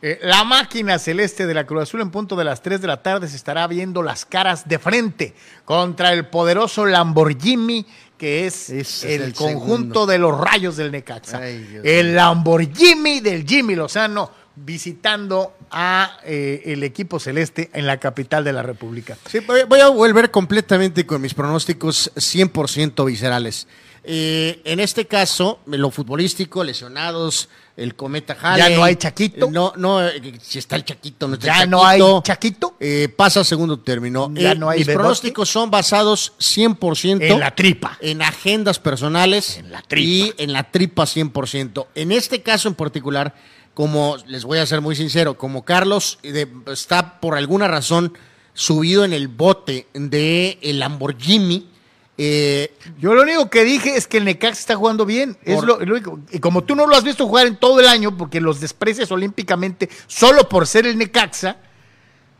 Eh, 0.00 0.18
la 0.22 0.44
máquina 0.44 0.98
celeste 0.98 1.46
de 1.46 1.54
la 1.54 1.66
Cruz 1.66 1.82
Azul 1.82 2.00
en 2.00 2.10
punto 2.10 2.36
de 2.36 2.44
las 2.44 2.62
3 2.62 2.80
de 2.80 2.86
la 2.86 3.02
tarde 3.02 3.28
se 3.28 3.36
estará 3.36 3.66
viendo 3.66 4.02
las 4.02 4.24
caras 4.24 4.68
de 4.68 4.78
frente 4.78 5.34
contra 5.64 6.12
el 6.12 6.26
poderoso 6.26 6.86
Lamborghini 6.86 7.84
que 8.16 8.46
es 8.46 8.70
el, 8.70 9.22
el 9.22 9.34
conjunto 9.34 9.66
segundo. 9.68 10.06
de 10.06 10.18
los 10.18 10.38
rayos 10.40 10.76
del 10.76 10.90
Necaxa. 10.92 11.38
Ay, 11.38 11.80
el 11.84 12.14
Lamborghini 12.14 13.20
del 13.20 13.44
Jimmy 13.46 13.74
Lozano 13.74 14.30
visitando 14.64 15.54
a 15.70 16.18
eh, 16.24 16.62
el 16.66 16.82
equipo 16.82 17.18
celeste 17.20 17.70
en 17.72 17.86
la 17.86 17.98
capital 17.98 18.44
de 18.44 18.52
la 18.52 18.62
República. 18.62 19.16
Sí, 19.26 19.40
voy, 19.40 19.62
voy 19.68 19.80
a 19.80 19.88
volver 19.88 20.30
completamente 20.30 21.06
con 21.06 21.20
mis 21.20 21.34
pronósticos 21.34 22.10
100% 22.16 23.04
viscerales. 23.06 23.66
Eh, 24.10 24.62
en 24.64 24.80
este 24.80 25.06
caso, 25.06 25.58
lo 25.66 25.90
futbolístico, 25.90 26.64
lesionados, 26.64 27.50
el 27.76 27.94
cometa 27.94 28.36
Halley. 28.40 28.70
¿Ya 28.70 28.76
no 28.76 28.84
hay 28.84 28.96
Chaquito? 28.96 29.50
No, 29.50 29.74
no, 29.76 30.06
eh, 30.06 30.38
si 30.40 30.58
está 30.58 30.76
el 30.76 30.84
Chaquito, 30.84 31.28
no 31.28 31.34
está 31.34 31.46
¿Ya 31.46 31.62
el 31.64 31.70
no 31.70 31.84
hay 31.84 31.98
Chaquito. 32.00 32.22
Chaquito? 32.22 32.76
Eh, 32.80 33.12
pasa 33.14 33.40
a 33.40 33.44
segundo 33.44 33.78
término. 33.80 34.30
¿Ya 34.34 34.52
Eh, 34.52 34.54
no 34.54 34.70
hay 34.70 34.78
mis 34.78 34.88
pronósticos 34.88 35.50
son 35.50 35.70
basados 35.70 36.32
100% 36.38 37.22
En 37.22 37.40
la 37.40 37.54
tripa. 37.54 37.98
en 38.00 38.22
agendas 38.22 38.78
personales 38.78 39.58
En 39.58 39.70
la 39.72 39.82
tripa. 39.82 40.34
y 40.38 40.42
en 40.42 40.52
la 40.54 40.70
tripa 40.70 41.04
100%. 41.04 41.88
En 41.94 42.10
este 42.12 42.40
caso 42.42 42.68
en 42.68 42.74
particular, 42.76 43.34
como 43.78 44.16
les 44.26 44.42
voy 44.44 44.58
a 44.58 44.66
ser 44.66 44.80
muy 44.80 44.96
sincero, 44.96 45.38
como 45.38 45.64
Carlos 45.64 46.18
eh, 46.24 46.32
de- 46.32 46.48
está 46.72 47.20
por 47.20 47.36
alguna 47.36 47.68
razón 47.68 48.12
subido 48.52 49.04
en 49.04 49.12
el 49.12 49.28
bote 49.28 49.86
de 49.94 50.58
el 50.62 50.80
Lamborghini, 50.80 51.70
eh, 52.16 52.74
Yo 52.98 53.14
lo 53.14 53.22
único 53.22 53.48
que 53.48 53.62
dije 53.62 53.94
es 53.96 54.08
que 54.08 54.16
el 54.16 54.24
Necaxa 54.24 54.58
está 54.58 54.74
jugando 54.74 55.06
bien. 55.06 55.38
Es 55.44 55.62
lo 55.62 55.76
único. 55.78 56.18
Y 56.32 56.40
como 56.40 56.64
tú 56.64 56.74
no 56.74 56.88
lo 56.88 56.96
has 56.96 57.04
visto 57.04 57.24
jugar 57.24 57.46
en 57.46 57.54
todo 57.54 57.78
el 57.78 57.86
año, 57.86 58.16
porque 58.16 58.40
los 58.40 58.58
desprecias 58.58 59.12
olímpicamente 59.12 59.88
solo 60.08 60.48
por 60.48 60.66
ser 60.66 60.84
el 60.84 60.98
Necaxa, 60.98 61.58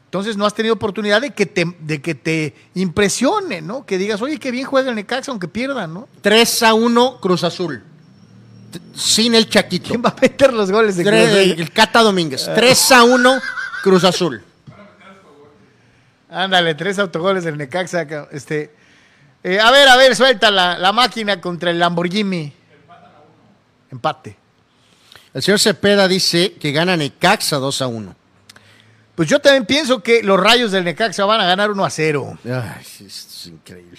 entonces 0.06 0.36
no 0.36 0.44
has 0.44 0.54
tenido 0.54 0.74
oportunidad 0.74 1.20
de 1.20 1.30
que 1.30 1.46
te, 1.46 1.72
de 1.78 2.02
que 2.02 2.16
te 2.16 2.52
impresione, 2.74 3.62
¿no? 3.62 3.86
Que 3.86 3.96
digas, 3.96 4.20
oye, 4.22 4.38
qué 4.40 4.50
bien 4.50 4.66
juega 4.66 4.88
el 4.90 4.96
Necaxa, 4.96 5.30
aunque 5.30 5.46
pierda, 5.46 5.86
¿no? 5.86 6.08
3 6.20 6.64
a 6.64 6.74
1 6.74 7.20
Cruz 7.20 7.44
Azul. 7.44 7.84
Sin 8.94 9.34
el 9.34 9.48
Chaquito. 9.48 9.88
¿Quién 9.88 10.02
va 10.04 10.10
a 10.10 10.16
meter 10.20 10.52
los 10.52 10.70
goles 10.70 10.96
de 10.96 11.04
Cruz 11.04 11.14
Azul? 11.14 11.38
el 11.60 11.72
Cata 11.72 12.02
Domínguez. 12.02 12.50
3 12.54 12.92
a 12.92 13.04
1 13.04 13.40
Cruz 13.82 14.04
Azul. 14.04 14.42
Ándale, 16.30 16.74
tres 16.74 16.98
autogoles 16.98 17.44
del 17.44 17.56
Necaxa. 17.56 18.06
ca- 18.06 18.28
Este, 18.32 18.74
eh, 19.42 19.58
a 19.60 19.70
ver, 19.70 19.88
a 19.88 19.96
ver, 19.96 20.14
suelta 20.14 20.50
la, 20.50 20.78
la 20.78 20.92
máquina 20.92 21.40
contra 21.40 21.70
el 21.70 21.78
Lamborghini. 21.78 22.52
Empate. 23.90 24.36
El 25.32 25.42
señor 25.42 25.58
Cepeda 25.60 26.06
dice 26.08 26.54
que 26.54 26.72
gana 26.72 26.96
Necaxa 26.96 27.56
2 27.56 27.82
a 27.82 27.86
1. 27.86 28.14
Pues 29.14 29.28
yo 29.28 29.40
también 29.40 29.64
pienso 29.66 30.02
que 30.02 30.22
los 30.22 30.38
rayos 30.38 30.70
del 30.70 30.84
Necaxa 30.84 31.24
van 31.24 31.40
a 31.40 31.46
ganar 31.46 31.70
1 31.70 31.84
a 31.84 31.90
0. 31.90 32.38
Ay, 32.44 32.82
esto 32.84 33.04
es 33.06 33.46
increíble. 33.46 33.98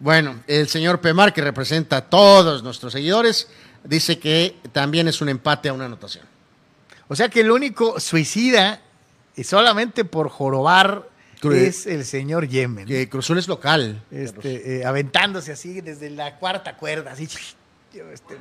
Bueno, 0.00 0.42
el 0.46 0.68
señor 0.68 1.00
Pemar, 1.00 1.32
que 1.32 1.40
representa 1.40 1.96
a 1.96 2.00
todos 2.02 2.62
nuestros 2.62 2.92
seguidores, 2.92 3.48
dice 3.88 4.18
que 4.18 4.56
también 4.72 5.08
es 5.08 5.20
un 5.20 5.28
empate 5.28 5.68
a 5.68 5.72
una 5.72 5.86
anotación. 5.86 6.24
O 7.08 7.16
sea 7.16 7.28
que 7.28 7.40
el 7.40 7.50
único 7.50 7.98
suicida, 7.98 8.80
y 9.34 9.44
solamente 9.44 10.04
por 10.04 10.28
jorobar, 10.28 11.08
es 11.42 11.86
el 11.86 12.04
señor 12.04 12.48
Yemen. 12.48 12.86
Que 12.86 13.08
Cruzul 13.08 13.38
es 13.38 13.48
local. 13.48 14.02
Este, 14.10 14.80
eh, 14.80 14.84
aventándose 14.84 15.52
así 15.52 15.80
desde 15.80 16.10
la 16.10 16.36
cuarta 16.36 16.76
cuerda, 16.76 17.12
así. 17.12 17.28
Yo, 17.94 18.10
este. 18.10 18.36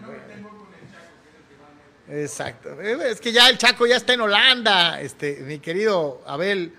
Exacto. 2.09 2.81
Eh, 2.81 2.97
Es 3.11 3.21
que 3.21 3.31
ya 3.31 3.49
el 3.49 3.57
Chaco 3.57 3.85
ya 3.85 3.97
está 3.97 4.13
en 4.13 4.21
Holanda, 4.21 4.99
este, 4.99 5.41
mi 5.41 5.59
querido 5.59 6.21
Abel. 6.25 6.73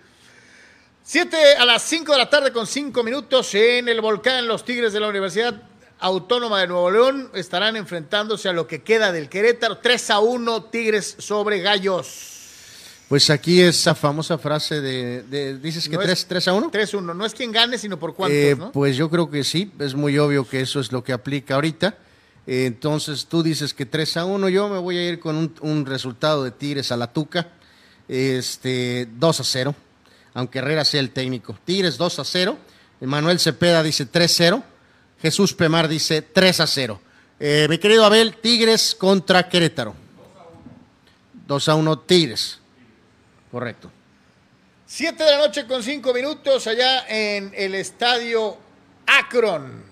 Siete 1.02 1.54
a 1.56 1.64
las 1.64 1.82
5 1.84 2.12
de 2.12 2.18
la 2.18 2.28
tarde 2.28 2.52
con 2.52 2.66
cinco 2.66 3.02
minutos 3.02 3.54
en 3.54 3.88
el 3.88 4.02
volcán 4.02 4.46
Los 4.46 4.62
Tigres 4.64 4.92
de 4.92 5.00
la 5.00 5.08
Universidad 5.08 5.62
Autónoma 6.00 6.60
de 6.60 6.68
Nuevo 6.68 6.90
León 6.90 7.30
estarán 7.34 7.76
enfrentándose 7.76 8.48
a 8.48 8.52
lo 8.52 8.66
que 8.66 8.82
queda 8.82 9.10
del 9.12 9.28
Querétaro. 9.28 9.78
3 9.78 10.10
a 10.10 10.18
1 10.20 10.64
Tigres 10.64 11.16
sobre 11.18 11.60
Gallos. 11.60 12.34
Pues 13.08 13.30
aquí 13.30 13.60
esa 13.62 13.94
famosa 13.94 14.36
frase 14.38 14.80
de, 14.82 15.22
de- 15.22 15.58
dices 15.58 15.88
que 15.88 15.96
No 15.96 16.02
3, 16.02 16.12
es- 16.12 16.26
3 16.26 16.48
a 16.48 16.52
1. 16.52 16.70
3-1. 16.70 17.14
No 17.16 17.24
es 17.24 17.34
quien 17.34 17.50
gane, 17.52 17.78
sino 17.78 17.98
por 17.98 18.14
cuántos, 18.14 18.36
Eh, 18.38 18.54
¿no? 18.56 18.70
Pues 18.70 18.96
yo 18.96 19.08
creo 19.08 19.30
que 19.30 19.44
sí, 19.44 19.72
es 19.78 19.94
muy 19.94 20.18
obvio 20.18 20.46
que 20.46 20.60
eso 20.60 20.78
es 20.78 20.92
lo 20.92 21.02
que 21.02 21.12
aplica 21.14 21.54
ahorita. 21.54 21.96
Eh, 22.46 22.66
entonces 22.66 23.26
tú 23.26 23.42
dices 23.42 23.72
que 23.74 23.86
3 23.86 24.18
a 24.18 24.24
1, 24.26 24.48
yo 24.50 24.68
me 24.68 24.78
voy 24.78 24.98
a 24.98 25.08
ir 25.08 25.18
con 25.20 25.36
un, 25.36 25.54
un 25.62 25.86
resultado 25.86 26.44
de 26.44 26.50
Tigres 26.50 26.92
a 26.92 26.96
la 26.98 27.12
Tuca, 27.12 27.48
este, 28.08 29.08
2 29.18 29.40
a 29.40 29.44
0, 29.44 29.74
aunque 30.34 30.58
Herrera 30.58 30.84
sea 30.84 31.00
el 31.00 31.10
técnico. 31.10 31.58
Tigres 31.64 31.96
2 31.98 32.18
a 32.18 32.24
0, 32.24 32.58
Manuel 33.00 33.38
Cepeda 33.40 33.82
dice 33.82 34.06
3 34.06 34.30
a 34.30 34.34
0, 34.34 34.62
Jesús 35.20 35.52
Pemar 35.54 35.88
dice 35.88 36.22
3 36.22 36.60
a 36.60 36.66
0. 36.66 37.00
Eh, 37.40 37.66
mi 37.68 37.78
querido 37.78 38.04
Abel, 38.04 38.36
Tigres 38.36 38.94
contra 38.94 39.48
Querétaro. 39.48 39.94
2 41.46 41.68
a 41.68 41.74
1 41.74 41.98
Tigres. 42.00 42.60
Correcto. 43.50 43.90
7 44.86 45.22
de 45.22 45.30
la 45.30 45.38
noche 45.38 45.66
con 45.66 45.82
5 45.82 46.12
minutos 46.14 46.66
allá 46.66 47.06
en 47.08 47.52
el 47.54 47.74
estadio 47.74 48.56
Akron. 49.06 49.84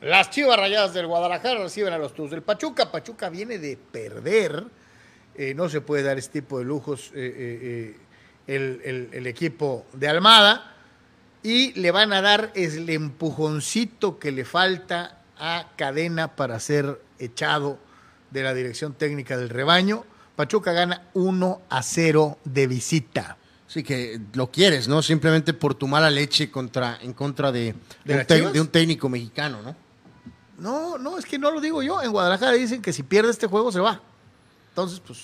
Las 0.00 0.30
Chivas 0.30 0.56
Rayadas 0.58 0.94
del 0.94 1.06
Guadalajara 1.06 1.60
reciben 1.62 1.92
a 1.92 1.98
los 1.98 2.14
Tuzos 2.14 2.30
del 2.30 2.42
Pachuca. 2.42 2.90
Pachuca 2.90 3.28
viene 3.28 3.58
de 3.58 3.76
perder. 3.76 4.64
Eh, 5.34 5.54
no 5.54 5.68
se 5.68 5.80
puede 5.80 6.02
dar 6.02 6.18
este 6.18 6.40
tipo 6.40 6.58
de 6.58 6.64
lujos 6.64 7.08
eh, 7.08 7.12
eh, 7.14 7.58
eh, 7.96 7.96
el, 8.46 8.80
el- 8.84 9.08
el 9.12 9.26
equipo 9.26 9.86
de 9.92 10.08
Almada. 10.08 10.76
Y 11.42 11.72
le 11.80 11.90
van 11.90 12.12
a 12.12 12.20
dar 12.20 12.52
el 12.54 12.88
empujoncito 12.90 14.18
que 14.18 14.30
le 14.32 14.44
falta 14.44 15.18
a 15.38 15.68
Cadena 15.76 16.36
para 16.36 16.60
ser 16.60 17.00
echado 17.18 17.78
de 18.30 18.42
la 18.42 18.52
dirección 18.54 18.92
técnica 18.94 19.36
del 19.38 19.48
rebaño. 19.48 20.04
Pachuca 20.36 20.72
gana 20.72 21.02
1 21.14 21.62
a 21.70 21.82
0 21.82 22.38
de 22.44 22.66
visita. 22.66 23.36
Sí, 23.66 23.82
que 23.82 24.20
lo 24.34 24.50
quieres, 24.50 24.88
¿no? 24.88 25.00
Simplemente 25.00 25.52
por 25.54 25.74
tu 25.74 25.86
mala 25.86 26.10
leche 26.10 26.50
contra, 26.50 26.98
en 27.00 27.12
contra 27.12 27.52
de, 27.52 27.74
¿De 28.04 28.16
un, 28.18 28.26
te- 28.26 28.50
de 28.50 28.60
un 28.60 28.68
técnico 28.68 29.08
mexicano, 29.08 29.62
¿no? 29.62 29.76
No, 30.58 30.98
no, 30.98 31.16
es 31.18 31.24
que 31.24 31.38
no 31.38 31.50
lo 31.50 31.60
digo 31.60 31.82
yo. 31.82 32.02
En 32.02 32.10
Guadalajara 32.10 32.52
dicen 32.52 32.82
que 32.82 32.92
si 32.92 33.02
pierde 33.02 33.30
este 33.30 33.46
juego 33.46 33.70
se 33.72 33.80
va. 33.80 34.00
Entonces, 34.70 35.00
pues, 35.00 35.20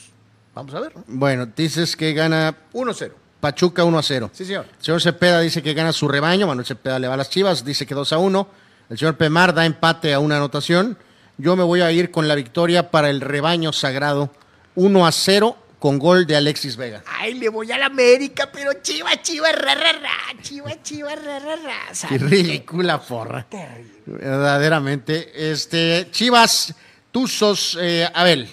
vamos 0.55 0.73
a 0.75 0.81
ver, 0.81 0.97
¿no? 0.97 1.05
Bueno, 1.09 1.45
dices 1.47 1.95
que 1.97 2.13
gana 2.15 2.57
1-0. 2.73 3.13
Pachuca 3.47 3.85
1 3.85 3.97
a 3.97 4.03
0. 4.03 4.31
Sí, 4.33 4.45
señor. 4.45 4.67
El 4.77 4.85
señor 4.85 5.01
Cepeda 5.01 5.41
dice 5.41 5.63
que 5.63 5.73
gana 5.73 5.93
su 5.93 6.09
rebaño. 6.09 6.49
Manuel 6.49 6.67
Cepeda 6.67 6.99
le 6.99 7.07
va 7.07 7.15
a 7.15 7.17
las 7.17 7.31
chivas, 7.31 7.65
dice 7.65 7.87
que 7.87 7.95
2 7.95 8.13
a 8.13 8.19
1. 8.19 8.49
El 8.91 8.99
señor 8.99 9.17
Pemar 9.17 9.55
da 9.55 9.65
empate 9.65 10.13
a 10.13 10.19
una 10.19 10.39
anotación. 10.39 10.99
Yo 11.39 11.55
me 11.55 11.63
voy 11.63 11.81
a 11.81 11.93
ir 11.93 12.11
con 12.11 12.27
la 12.27 12.35
victoria 12.35 12.91
para 12.91 13.09
el 13.09 13.21
rebaño 13.21 13.73
sagrado 13.73 14.33
1 14.75 15.07
a 15.07 15.13
0 15.13 15.57
con 15.79 16.01
gol 16.01 16.27
de 16.27 16.35
Alexis 16.35 16.77
Vega. 16.77 17.05
Ay, 17.07 17.35
le 17.35 17.49
voy 17.49 17.71
a 17.71 17.79
la 17.79 17.87
América, 17.87 18.51
pero 18.53 18.73
chiva, 18.83 19.11
chiva, 19.23 19.53
ra, 19.53 19.77
ra, 19.77 19.93
ra, 19.93 20.43
chiva, 20.43 20.83
chiva, 20.83 21.15
ra, 21.15 21.39
ra, 21.39 21.55
ra. 21.55 22.09
Qué 22.09 22.19
ridícula 22.19 23.01
porra. 23.01 23.47
terrible. 23.49 23.93
Verdaderamente. 24.07 25.53
Este, 25.53 26.09
Chivas, 26.11 26.75
Tuzos, 27.13 27.79
eh, 27.81 28.09
Abel. 28.13 28.49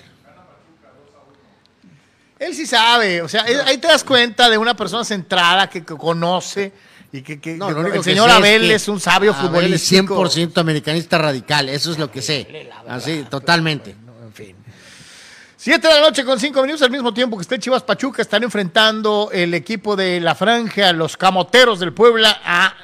Él 2.46 2.56
sí 2.56 2.66
sabe, 2.66 3.22
o 3.22 3.28
sea, 3.30 3.44
ahí 3.66 3.78
te 3.78 3.88
das 3.88 4.04
cuenta 4.04 4.50
de 4.50 4.58
una 4.58 4.76
persona 4.76 5.04
centrada 5.06 5.70
que, 5.70 5.84
que 5.84 5.96
conoce 5.96 6.72
y 7.12 7.22
que, 7.22 7.40
que- 7.40 7.56
No, 7.56 7.68
que 7.68 7.74
lo 7.74 7.80
único 7.82 7.96
el 7.98 8.02
que 8.04 8.10
señor 8.10 8.30
Abel 8.30 8.62
que 8.62 8.74
es 8.76 8.88
un 8.88 9.00
sabio 9.00 9.34
Abel 9.34 9.48
futbolístico. 9.50 10.26
es 10.26 10.36
100% 10.38 10.58
americanista 10.60 11.18
radical, 11.18 11.70
eso 11.70 11.92
es 11.92 12.00
lo 12.00 12.12
que 12.12 12.22
sé. 12.22 12.70
Así, 12.88 13.26
totalmente. 13.30 13.96
No, 14.06 14.14
en 14.26 14.34
fin. 14.34 14.56
Siete 15.56 15.88
de 15.88 15.94
la 15.94 16.02
noche 16.02 16.26
con 16.26 16.38
cinco 16.42 16.62
minutos, 16.62 16.82
al 16.82 16.92
mismo 16.92 17.14
tiempo 17.14 17.38
que 17.38 17.44
esté 17.44 17.58
Chivas 17.58 17.84
Pachuca, 17.84 18.22
están 18.22 18.44
enfrentando 18.44 19.30
el 19.32 19.54
equipo 19.54 19.96
de 19.96 20.20
la 20.20 20.36
franja, 20.36 20.92
los 20.92 21.16
camoteros 21.16 21.80
del 21.80 21.94
Puebla, 21.94 22.42
a- 22.44 22.76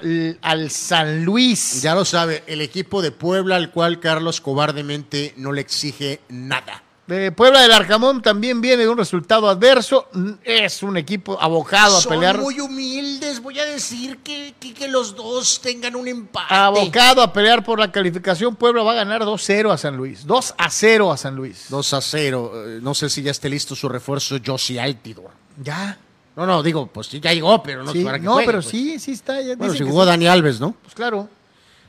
al 0.41 0.72
San 0.72 1.26
Luis. 1.26 1.82
Ya 1.82 1.93
lo 1.93 2.06
sabe, 2.06 2.43
el 2.48 2.62
equipo 2.62 3.02
de 3.02 3.12
Puebla 3.12 3.58
al 3.58 3.72
cual 3.72 4.00
Carlos 4.00 4.39
cobardemente 4.39 5.34
no 5.36 5.52
le 5.52 5.60
exige 5.60 6.22
nada. 6.30 6.84
De 7.10 7.32
Puebla 7.32 7.62
del 7.62 7.72
Arcamón 7.72 8.22
también 8.22 8.62
viene 8.62 8.84
de 8.84 8.88
un 8.89 8.95
resultado 8.95 9.50
adverso. 9.50 10.08
Es 10.43 10.84
un 10.84 10.95
equipo 10.95 11.41
abocado 11.41 11.98
a 11.98 12.02
pelear. 12.04 12.39
humildes, 12.39 13.41
voy 13.41 13.58
a 13.58 13.65
decir 13.65 14.19
que, 14.19 14.54
que, 14.60 14.88
los 14.88 15.15
dos 15.15 15.60
tengan 15.60 15.95
un 15.95 16.08
empate. 16.08 16.54
Abocado 16.54 17.24
a 17.24 17.34
pelear 17.34 17.63
por 17.63 17.80
la 17.80 17.91
calificación. 17.91 18.56
Puebla 18.56 18.84
va 18.84 18.91
a 18.91 18.95
ganar 18.95 19.24
2-0 19.24 19.72
a 19.74 19.78
San 19.80 19.98
Luis. 19.98 20.28
2 20.28 20.54
a 20.56 20.69
0 20.69 21.12
a 21.12 21.17
San 21.17 21.36
Luis. 21.36 21.65
2 21.69 21.93
a 21.93 22.00
0. 22.00 22.52
Eh, 22.54 22.80
No 22.80 22.93
sé 22.93 23.10
si 23.10 23.24
ya 23.24 23.32
esté 23.32 23.50
listo 23.50 23.76
su 23.76 23.89
refuerzo 23.89 24.38
Josie 24.45 24.80
Altidor. 24.80 25.32
Ya. 25.63 25.98
No, 26.36 26.45
no, 26.45 26.62
digo, 26.62 26.86
pues 26.86 27.08
sí, 27.08 27.19
ya 27.19 27.34
llegó, 27.34 27.63
pero 27.63 27.82
no 27.84 27.91
Sí, 27.91 28.04
para 28.04 28.19
que 28.19 28.26
no, 28.26 28.34
juegue, 28.34 28.45
pero 28.45 28.60
pues. 28.60 28.69
sí, 28.69 29.00
sí 29.00 29.13
está. 29.13 29.41
Ya 29.41 29.56
Bueno, 29.56 29.74
que 29.74 29.84
jugó 29.84 30.04
sí. 30.04 30.10
Dani 30.10 30.28
Alves, 30.28 30.60
¿no? 30.60 30.76
Pues 30.84 30.93
claro. 30.93 31.28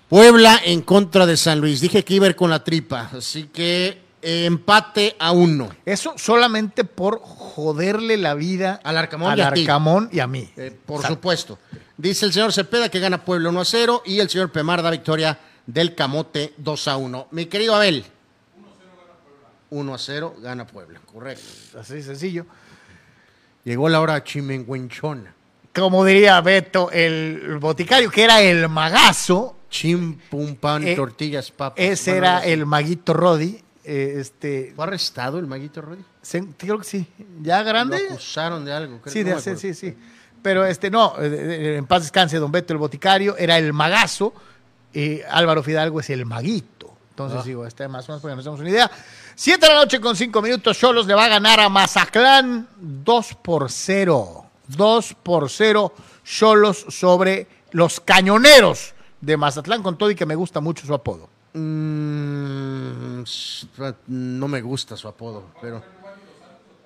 Puebla 0.09 0.59
en 0.65 0.81
contra 0.81 1.27
de 1.27 1.37
San 1.37 1.61
Luis. 1.61 1.83
Dije 1.83 2.07
que 2.07 2.15
iba 2.15 2.25
a 2.25 2.31
ir 2.31 2.37
con 2.37 2.49
la 2.49 2.65
tripa, 2.65 3.11
así 3.15 3.51
que 3.53 4.09
empate 4.23 5.17
a 5.19 5.33
uno. 5.33 5.71
Eso 5.85 6.15
solamente 6.17 6.85
por 6.85 7.21
joderle 7.23 8.17
la 8.17 8.35
vida 8.35 8.81
Al 8.85 8.97
Arcamón 8.99 9.33
al 9.33 9.39
y 9.39 9.43
a. 9.43 9.49
Arcamón 9.49 10.09
y 10.13 10.21
a 10.21 10.27
mí. 10.27 10.51
Eh, 10.57 10.77
por 10.87 10.97
Exacto. 10.97 11.15
supuesto. 11.17 11.59
Dice 11.97 12.27
el 12.27 12.33
señor 12.33 12.53
Cepeda 12.53 12.89
que 12.89 12.99
gana 13.01 13.25
Puebla 13.25 13.49
1 13.51 13.61
a 13.61 13.65
0 13.65 14.03
y 14.07 14.21
el 14.21 14.29
señor 14.31 14.51
Pemar 14.53 14.83
da 14.83 14.91
victoria 14.91 15.39
del 15.67 15.95
Camote 15.95 16.55
2 16.57 16.89
a 16.89 16.97
1. 16.97 17.29
Mi 17.33 17.47
querido 17.47 17.75
Abel. 17.75 18.05
1 19.71 19.95
a 19.95 19.99
0 19.99 20.35
gana 20.43 20.67
Puebla, 20.67 21.01
correcto. 21.13 21.79
Así 21.79 22.03
sencillo. 22.03 22.47
Llegó 23.65 23.89
la 23.89 24.01
hora 24.01 24.25
chimenguenchona. 24.25 25.35
Como 25.75 26.05
diría 26.05 26.41
Beto, 26.41 26.91
el 26.91 27.59
boticario, 27.61 28.11
que 28.11 28.25
era 28.25 28.41
el 28.43 28.69
magazo, 28.69 29.57
Chim, 29.71 30.19
pum, 30.29 30.57
pan, 30.57 30.85
Eh, 30.85 30.97
tortillas, 30.97 31.53
papas. 31.53 31.79
ese 31.79 32.11
Bueno, 32.13 32.27
era 32.27 32.45
el 32.45 32.67
maguito 32.67 33.13
Rodi. 33.13 33.63
Eh, 33.90 34.20
este, 34.20 34.72
¿Fue 34.76 34.85
arrestado 34.85 35.38
el 35.38 35.46
maguito 35.46 35.81
Rodri? 35.83 36.05
se- 36.22 36.44
creo 36.57 36.79
que 36.79 36.85
sí. 36.85 37.07
¿Ya 37.42 37.62
grande? 37.62 37.98
Lo 38.09 38.14
acusaron 38.14 38.64
de 38.64 38.72
algo. 38.72 39.00
creo, 39.00 39.12
Sí, 39.12 39.20
no 39.20 39.26
de 39.26 39.33
hacer, 39.35 39.59
sí, 39.59 39.74
sí. 39.74 39.96
Pero 40.42 40.64
este, 40.64 40.90
no, 40.90 41.14
eh, 41.18 41.26
eh, 41.33 41.76
en 41.76 41.87
paz 41.87 42.03
descanse, 42.03 42.38
don 42.38 42.50
Beto 42.53 42.72
el 42.72 42.79
boticario, 42.79 43.37
era 43.37 43.59
el 43.59 43.72
magazo, 43.72 44.33
y 44.92 45.20
Álvaro 45.22 45.62
Fidalgo 45.62 46.00
es 46.00 46.09
el 46.11 46.24
maguito. 46.26 46.90
Entonces, 47.11 47.40
Ah. 47.40 47.44
digo, 47.44 47.66
está 47.66 47.87
más 47.88 48.09
o 48.09 48.12
menos 48.12 48.22
para 48.22 48.33
que 48.33 48.37
nos 48.37 48.44
demos 48.46 48.61
una 48.61 48.70
idea. 48.70 48.90
Siete 49.35 49.66
de 49.66 49.72
la 49.74 49.81
noche 49.81 50.00
con 50.00 50.16
cinco 50.16 50.40
minutos, 50.40 50.79
Cholos 50.79 51.07
le 51.07 51.14
va 51.14 51.26
a 51.26 51.29
ganar 51.29 51.61
a 51.61 51.68
Mazatlán 51.68 52.68
2 52.79 53.35
por 53.42 53.70
0. 53.70 54.46
2 54.68 55.14
por 55.22 55.50
0, 55.50 55.92
Cholos 56.24 56.87
sobre 56.88 57.46
los 57.72 58.00
cañoneros 58.00 58.94
de 59.20 59.37
Mazatlán, 59.37 59.83
con 59.83 59.98
todo 59.98 60.11
y 60.11 60.14
que 60.14 60.24
me 60.26 60.35
gusta 60.37 60.61
mucho 60.61 60.87
su 60.87 60.94
apodo. 60.94 61.29
Mm, 61.53 63.23
no 64.07 64.49
me 64.49 64.61
gusta 64.61 64.97
su 64.97 65.09
apodo, 65.09 65.47
pero. 65.61 65.83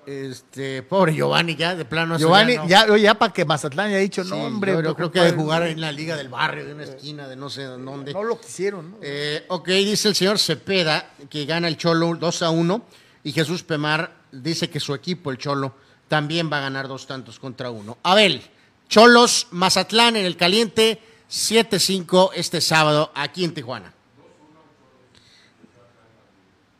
Este, 0.05 0.83
pobre 0.83 1.15
Giovanni, 1.15 1.55
ya 1.55 1.75
de 1.75 1.83
plano. 1.83 2.17
Giovanni, 2.17 2.57
no. 2.57 2.67
ya, 2.67 2.95
ya 2.95 3.15
para 3.15 3.33
que 3.33 3.43
Mazatlán 3.43 3.87
haya 3.87 3.97
dicho, 3.97 4.23
Sí, 4.23 4.29
no, 4.29 4.43
hombre. 4.43 4.73
yo, 4.83 4.95
creo 4.95 5.11
que 5.11 5.19
ha 5.19 5.23
de 5.23 5.31
jugar 5.31 5.63
en 5.63 5.81
la 5.81 5.91
liga 5.91 6.15
del 6.15 6.29
barrio, 6.29 6.65
de 6.65 6.73
una 6.73 6.83
esquina, 6.83 7.27
de 7.27 7.35
no 7.35 7.49
sé 7.49 7.63
dónde. 7.63 8.13
No 8.13 8.23
lo 8.23 8.39
quisieron, 8.39 8.91
¿no? 8.91 8.97
Eh, 9.01 9.45
ok, 9.47 9.67
dice 9.67 10.09
el 10.09 10.15
señor 10.15 10.37
Cepeda 10.37 11.09
que 11.27 11.45
gana 11.45 11.67
el 11.67 11.77
Cholo 11.77 12.15
2 12.15 12.41
a 12.43 12.51
1 12.51 12.85
y 13.23 13.31
Jesús 13.31 13.63
Pemar 13.63 14.11
dice 14.31 14.69
que 14.69 14.79
su 14.79 14.93
equipo, 14.93 15.31
el 15.31 15.39
Cholo, 15.39 15.73
también 16.07 16.51
va 16.51 16.59
a 16.59 16.61
ganar 16.61 16.87
dos 16.87 17.07
tantos 17.07 17.39
contra 17.39 17.71
uno. 17.71 17.97
Abel, 18.03 18.43
Cholos, 18.87 19.47
Mazatlán 19.49 20.15
en 20.15 20.25
el 20.25 20.37
caliente, 20.37 21.01
7-5 21.31 22.29
este 22.35 22.61
sábado 22.61 23.11
aquí 23.15 23.43
en 23.43 23.55
Tijuana. 23.55 23.94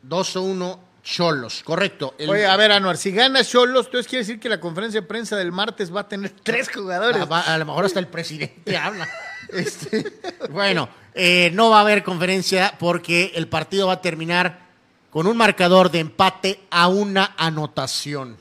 2 0.08 0.36
a 0.36 0.40
1 0.40 0.80
Cholos, 1.04 1.62
correcto. 1.64 2.16
El- 2.18 2.32
Oye, 2.32 2.48
a 2.48 2.58
ver, 2.58 2.72
Anuar, 2.72 2.98
si 2.98 3.12
gana 3.12 3.44
Cholos, 3.44 3.86
entonces 3.86 4.08
quiere 4.08 4.24
decir 4.26 4.40
que 4.40 4.50
la 4.50 4.60
conferencia 4.60 5.02
de 5.02 5.08
prensa 5.08 5.36
del 5.36 5.52
martes 5.52 5.96
va 5.96 6.02
a 6.02 6.08
tener 6.08 6.32
tres 6.44 6.68
jugadores. 6.74 7.22
a, 7.30 7.54
a 7.54 7.58
lo 7.60 7.66
mejor 7.66 7.86
hasta 7.86 8.00
el 8.00 8.08
presidente 8.08 8.76
habla. 8.78 9.08
Este, 9.50 10.20
bueno, 10.50 10.90
eh, 11.14 11.52
no 11.54 11.70
va 11.70 11.78
a 11.78 11.82
haber 11.82 12.04
conferencia 12.04 12.76
porque 12.80 13.32
el 13.36 13.48
partido 13.48 13.86
va 13.88 13.94
a 13.94 14.02
terminar 14.02 14.66
con 15.12 15.28
un 15.28 15.38
marcador 15.38 15.92
de 15.92 16.00
empate 16.00 16.62
a 16.72 16.88
una 16.88 17.36
anotación. 17.38 18.38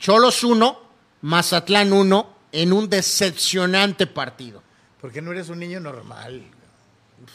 Cholos 0.00 0.42
1, 0.42 0.80
Mazatlán 1.22 1.92
1 1.92 2.36
en 2.50 2.72
un 2.72 2.88
decepcionante 2.90 4.08
partido. 4.08 4.60
Porque 5.00 5.22
no 5.22 5.30
eres 5.30 5.48
un 5.50 5.60
niño 5.60 5.78
normal. 5.78 6.42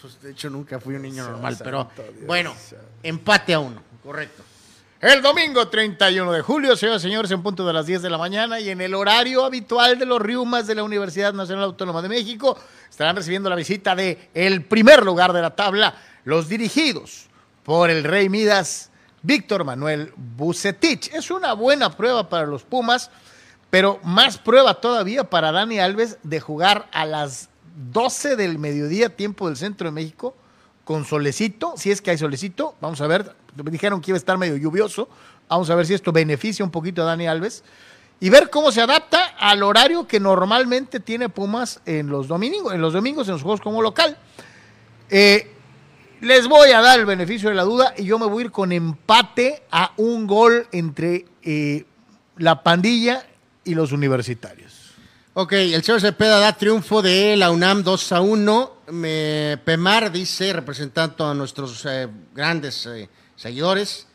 Pues, 0.01 0.21
de 0.21 0.31
hecho, 0.31 0.49
nunca 0.49 0.79
fui 0.79 0.95
un 0.95 1.01
niño 1.01 1.23
normal, 1.23 1.57
pero 1.63 1.89
bueno, 2.25 2.55
empate 3.03 3.53
a 3.53 3.59
uno, 3.59 3.81
correcto. 4.03 4.43
El 5.01 5.23
domingo 5.23 5.67
31 5.67 6.31
de 6.31 6.41
julio, 6.43 6.75
señoras 6.75 7.01
y 7.01 7.07
señores, 7.07 7.31
en 7.31 7.41
punto 7.41 7.65
de 7.65 7.73
las 7.73 7.87
10 7.87 8.03
de 8.03 8.09
la 8.11 8.19
mañana 8.19 8.59
y 8.59 8.69
en 8.69 8.81
el 8.81 8.93
horario 8.93 9.43
habitual 9.43 9.97
de 9.97 10.05
los 10.05 10.21
Riumas 10.21 10.67
de 10.67 10.75
la 10.75 10.83
Universidad 10.83 11.33
Nacional 11.33 11.63
Autónoma 11.63 12.03
de 12.03 12.09
México, 12.09 12.55
estarán 12.87 13.15
recibiendo 13.15 13.49
la 13.49 13.55
visita 13.55 13.95
de 13.95 14.29
el 14.35 14.63
primer 14.63 15.03
lugar 15.03 15.33
de 15.33 15.41
la 15.41 15.55
tabla, 15.55 15.95
los 16.23 16.47
dirigidos 16.47 17.25
por 17.63 17.89
el 17.89 18.03
Rey 18.03 18.29
Midas, 18.29 18.91
Víctor 19.23 19.63
Manuel 19.63 20.13
Bucetich. 20.15 21.11
Es 21.13 21.31
una 21.31 21.53
buena 21.53 21.97
prueba 21.97 22.29
para 22.29 22.45
los 22.45 22.61
Pumas, 22.61 23.09
pero 23.71 23.99
más 24.03 24.37
prueba 24.37 24.75
todavía 24.75 25.23
para 25.23 25.51
Dani 25.51 25.79
Alves 25.79 26.19
de 26.21 26.39
jugar 26.39 26.87
a 26.91 27.05
las 27.05 27.49
12 27.91 28.35
del 28.35 28.59
mediodía, 28.59 29.15
tiempo 29.15 29.47
del 29.47 29.57
centro 29.57 29.87
de 29.87 29.91
México, 29.91 30.35
con 30.83 31.05
solecito, 31.05 31.73
si 31.77 31.91
es 31.91 32.01
que 32.01 32.11
hay 32.11 32.17
solecito, 32.17 32.75
vamos 32.81 33.01
a 33.01 33.07
ver, 33.07 33.35
me 33.55 33.71
dijeron 33.71 34.01
que 34.01 34.11
iba 34.11 34.15
a 34.15 34.19
estar 34.19 34.37
medio 34.37 34.57
lluvioso, 34.57 35.07
vamos 35.47 35.69
a 35.69 35.75
ver 35.75 35.85
si 35.85 35.93
esto 35.93 36.11
beneficia 36.11 36.65
un 36.65 36.71
poquito 36.71 37.01
a 37.01 37.05
Dani 37.05 37.27
Alves 37.27 37.63
y 38.19 38.29
ver 38.29 38.49
cómo 38.49 38.71
se 38.71 38.81
adapta 38.81 39.35
al 39.39 39.63
horario 39.63 40.07
que 40.07 40.19
normalmente 40.19 40.99
tiene 40.99 41.29
Pumas 41.29 41.81
en 41.85 42.07
los 42.07 42.27
domingos, 42.27 42.73
en 42.73 42.81
los 42.81 42.93
domingos 42.93 43.27
en 43.27 43.33
los 43.33 43.41
juegos 43.41 43.61
como 43.61 43.81
local. 43.81 44.17
Eh, 45.09 45.51
les 46.21 46.47
voy 46.47 46.69
a 46.69 46.81
dar 46.81 46.99
el 46.99 47.05
beneficio 47.05 47.49
de 47.49 47.55
la 47.55 47.63
duda 47.63 47.93
y 47.97 48.03
yo 48.03 48.19
me 48.19 48.27
voy 48.27 48.43
a 48.43 48.45
ir 48.45 48.51
con 48.51 48.71
empate 48.71 49.63
a 49.71 49.93
un 49.97 50.27
gol 50.27 50.67
entre 50.71 51.25
eh, 51.41 51.85
la 52.37 52.61
pandilla 52.63 53.25
y 53.63 53.73
los 53.73 53.91
universitarios. 53.91 54.80
Ok, 55.33 55.53
el 55.53 55.81
señor 55.83 56.01
Cepeda 56.01 56.39
da 56.39 56.57
triunfo 56.57 57.01
de 57.01 57.37
la 57.37 57.51
UNAM 57.51 57.83
2 57.83 58.11
a 58.11 58.21
1. 58.21 58.77
Me- 58.91 59.57
Pemar 59.63 60.11
dice, 60.11 60.51
representando 60.51 61.25
a 61.29 61.33
nuestros 61.33 61.85
eh, 61.85 62.09
grandes 62.35 62.85
eh, 62.87 63.07
seguidores, 63.37 64.07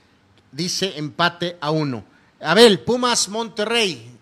dice 0.53 0.93
empate 0.99 1.57
a 1.61 1.71
1. 1.71 2.05
Abel, 2.43 2.81
Pumas 2.81 3.29
Monterrey. 3.31 4.13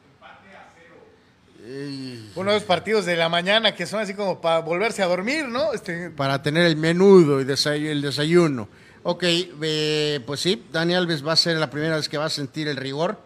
Uno 2.37 2.51
de 2.53 2.57
los 2.59 2.65
partidos 2.65 3.07
de 3.07 3.17
la 3.17 3.29
mañana 3.29 3.75
que 3.75 3.87
son 3.87 4.01
así 4.01 4.15
como 4.15 4.41
para 4.41 4.61
volverse 4.61 5.03
a 5.03 5.07
dormir, 5.07 5.49
¿no? 5.49 5.73
Este, 5.73 6.11
Para 6.11 6.43
tener 6.43 6.67
el 6.67 6.77
menudo 6.77 7.41
y 7.41 7.45
desay- 7.45 7.87
el 7.87 8.03
desayuno. 8.03 8.69
Ok, 9.03 9.25
eh, 9.27 10.21
pues 10.27 10.41
sí, 10.41 10.65
Dani 10.71 10.95
Alves 10.95 11.27
va 11.27 11.33
a 11.33 11.37
ser 11.37 11.57
la 11.57 11.71
primera 11.71 11.97
vez 11.97 12.09
que 12.09 12.19
va 12.19 12.27
a 12.27 12.31
sentir 12.31 12.69
el 12.69 12.77
rigor. 12.77 13.19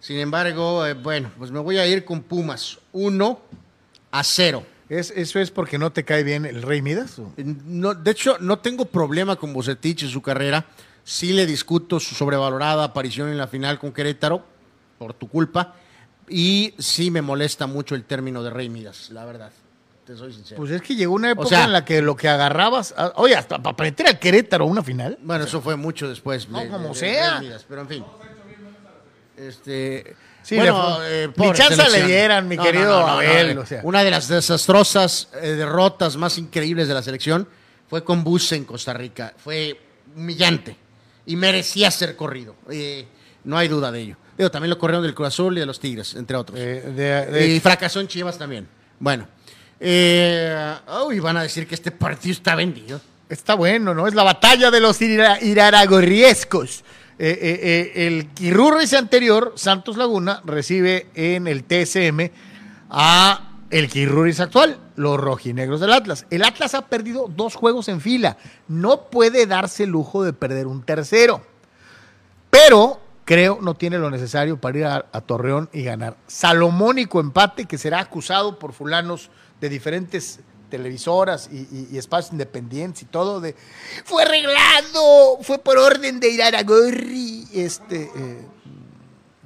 Sin 0.00 0.18
embargo, 0.18 0.86
eh, 0.86 0.94
bueno, 0.94 1.30
pues 1.38 1.50
me 1.50 1.58
voy 1.58 1.78
a 1.78 1.86
ir 1.86 2.04
con 2.04 2.22
Pumas 2.22 2.78
1 2.92 3.40
a 4.12 4.24
0. 4.24 4.64
¿es, 4.88 5.10
¿Eso 5.10 5.38
es 5.40 5.50
porque 5.50 5.76
no 5.78 5.92
te 5.92 6.04
cae 6.04 6.22
bien 6.22 6.46
el 6.46 6.62
Rey 6.62 6.80
Midas? 6.82 7.18
o? 7.18 7.32
No, 7.36 7.94
de 7.94 8.10
hecho, 8.10 8.38
no 8.40 8.58
tengo 8.60 8.84
problema 8.86 9.36
con 9.36 9.52
Bocetich 9.52 10.04
y 10.04 10.08
su 10.10 10.22
carrera. 10.22 10.64
Sí 11.04 11.32
le 11.32 11.46
discuto 11.46 11.98
su 12.00 12.14
sobrevalorada 12.14 12.84
aparición 12.84 13.28
en 13.30 13.38
la 13.38 13.48
final 13.48 13.78
con 13.78 13.92
Querétaro, 13.92 14.44
por 14.98 15.14
tu 15.14 15.28
culpa. 15.28 15.74
Y 16.28 16.74
sí 16.78 17.10
me 17.10 17.22
molesta 17.22 17.66
mucho 17.66 17.94
el 17.94 18.04
término 18.04 18.42
de 18.42 18.50
Rey 18.50 18.68
Midas, 18.68 19.10
la 19.10 19.24
verdad. 19.24 19.50
Te 20.06 20.16
soy 20.16 20.32
sincero. 20.32 20.58
Pues 20.58 20.70
es 20.70 20.80
que 20.82 20.94
llegó 20.94 21.14
una 21.14 21.30
época 21.30 21.48
sea- 21.48 21.64
en 21.64 21.72
la 21.72 21.84
que 21.84 22.00
lo 22.02 22.16
que 22.16 22.28
agarrabas. 22.28 22.94
ah, 22.96 23.12
oye, 23.16 23.34
hasta 23.34 23.62
para 23.62 23.76
meter 23.84 24.06
al 24.06 24.18
Querétaro 24.18 24.64
a 24.64 24.68
una 24.68 24.82
final. 24.82 25.18
bueno, 25.22 25.44
eso 25.44 25.60
fue 25.60 25.76
mucho 25.76 26.08
después. 26.08 26.48
No, 26.48 26.60
de- 26.60 26.68
como 26.68 26.88
de- 26.88 26.94
sea. 26.94 27.40
Midas, 27.40 27.64
pero 27.68 27.82
en 27.82 27.88
fin. 27.88 28.04
Este, 29.40 30.16
Sí, 30.42 30.56
bueno, 30.56 30.98
le- 31.00 31.24
eh, 31.24 31.28
ni 31.36 31.52
chance 31.52 31.90
le 31.90 32.06
dieran, 32.06 32.48
mi 32.48 32.56
querido 32.56 33.06
Abel, 33.06 33.58
o 33.58 33.66
sea. 33.66 33.80
Una 33.84 34.02
de 34.02 34.10
las 34.10 34.28
desastrosas 34.28 35.28
eh, 35.42 35.48
derrotas 35.50 36.16
más 36.16 36.38
increíbles 36.38 36.88
de 36.88 36.94
la 36.94 37.02
selección 37.02 37.46
fue 37.88 38.02
con 38.02 38.24
Bus 38.24 38.52
en 38.52 38.64
Costa 38.64 38.92
Rica. 38.94 39.34
Fue 39.36 39.78
humillante 40.16 40.76
y 41.26 41.36
merecía 41.36 41.90
ser 41.90 42.16
corrido. 42.16 42.54
Eh, 42.70 43.06
no 43.44 43.58
hay 43.58 43.68
duda 43.68 43.92
de 43.92 44.00
ello. 44.00 44.16
Digo, 44.38 44.50
también 44.50 44.70
lo 44.70 44.78
corrieron 44.78 45.02
del 45.02 45.14
Cruz 45.14 45.28
Azul 45.28 45.56
y 45.56 45.60
de 45.60 45.66
los 45.66 45.80
Tigres, 45.80 46.14
entre 46.14 46.36
otros. 46.36 46.58
Eh, 46.58 46.92
de- 46.96 47.26
de- 47.26 47.46
y 47.48 47.60
fracasó 47.60 48.00
en 48.00 48.08
Chivas 48.08 48.38
también. 48.38 48.66
Bueno. 48.98 49.28
Eh, 49.80 50.74
uy, 51.06 51.20
van 51.20 51.36
a 51.36 51.42
decir 51.42 51.66
que 51.66 51.74
este 51.74 51.90
partido 51.90 52.32
está 52.32 52.54
vendido. 52.54 53.00
Está 53.28 53.54
bueno, 53.54 53.92
¿no? 53.94 54.06
Es 54.08 54.14
la 54.14 54.22
batalla 54.22 54.70
de 54.70 54.80
los 54.80 55.00
ira- 55.02 55.38
iraragorriescos. 55.42 56.82
Eh, 57.20 57.36
eh, 57.40 57.92
eh, 57.96 58.06
el 58.06 58.28
Quirurris 58.28 58.94
anterior, 58.94 59.52
Santos 59.56 59.96
Laguna, 59.96 60.40
recibe 60.44 61.08
en 61.14 61.48
el 61.48 61.64
TSM 61.64 62.30
a 62.90 63.56
el 63.70 63.88
Quirurris 63.88 64.38
actual, 64.38 64.78
los 64.94 65.18
rojinegros 65.18 65.80
del 65.80 65.92
Atlas. 65.92 66.26
El 66.30 66.44
Atlas 66.44 66.74
ha 66.74 66.82
perdido 66.82 67.26
dos 67.28 67.56
juegos 67.56 67.88
en 67.88 68.00
fila. 68.00 68.36
No 68.68 69.10
puede 69.10 69.46
darse 69.46 69.84
el 69.84 69.90
lujo 69.90 70.22
de 70.22 70.32
perder 70.32 70.68
un 70.68 70.84
tercero. 70.84 71.42
Pero 72.50 73.00
creo 73.24 73.58
no 73.60 73.74
tiene 73.74 73.98
lo 73.98 74.10
necesario 74.10 74.60
para 74.60 74.78
ir 74.78 74.84
a, 74.84 75.06
a 75.12 75.20
Torreón 75.20 75.68
y 75.72 75.82
ganar. 75.82 76.16
Salomónico 76.28 77.18
empate 77.18 77.66
que 77.66 77.78
será 77.78 77.98
acusado 77.98 78.60
por 78.60 78.72
fulanos 78.72 79.28
de 79.60 79.68
diferentes 79.68 80.38
televisoras 80.70 81.48
y, 81.52 81.56
y- 81.56 81.88
y 81.92 81.98
espacios 81.98 82.32
independientes 82.32 83.02
y 83.02 83.04
todo 83.06 83.40
de 83.40 83.54
fue 84.04 84.22
arreglado, 84.22 85.38
fue 85.42 85.58
por 85.58 85.78
orden 85.78 86.20
de 86.20 86.30
Iraragorri, 86.30 87.46
este 87.54 88.10
eh, 88.14 88.46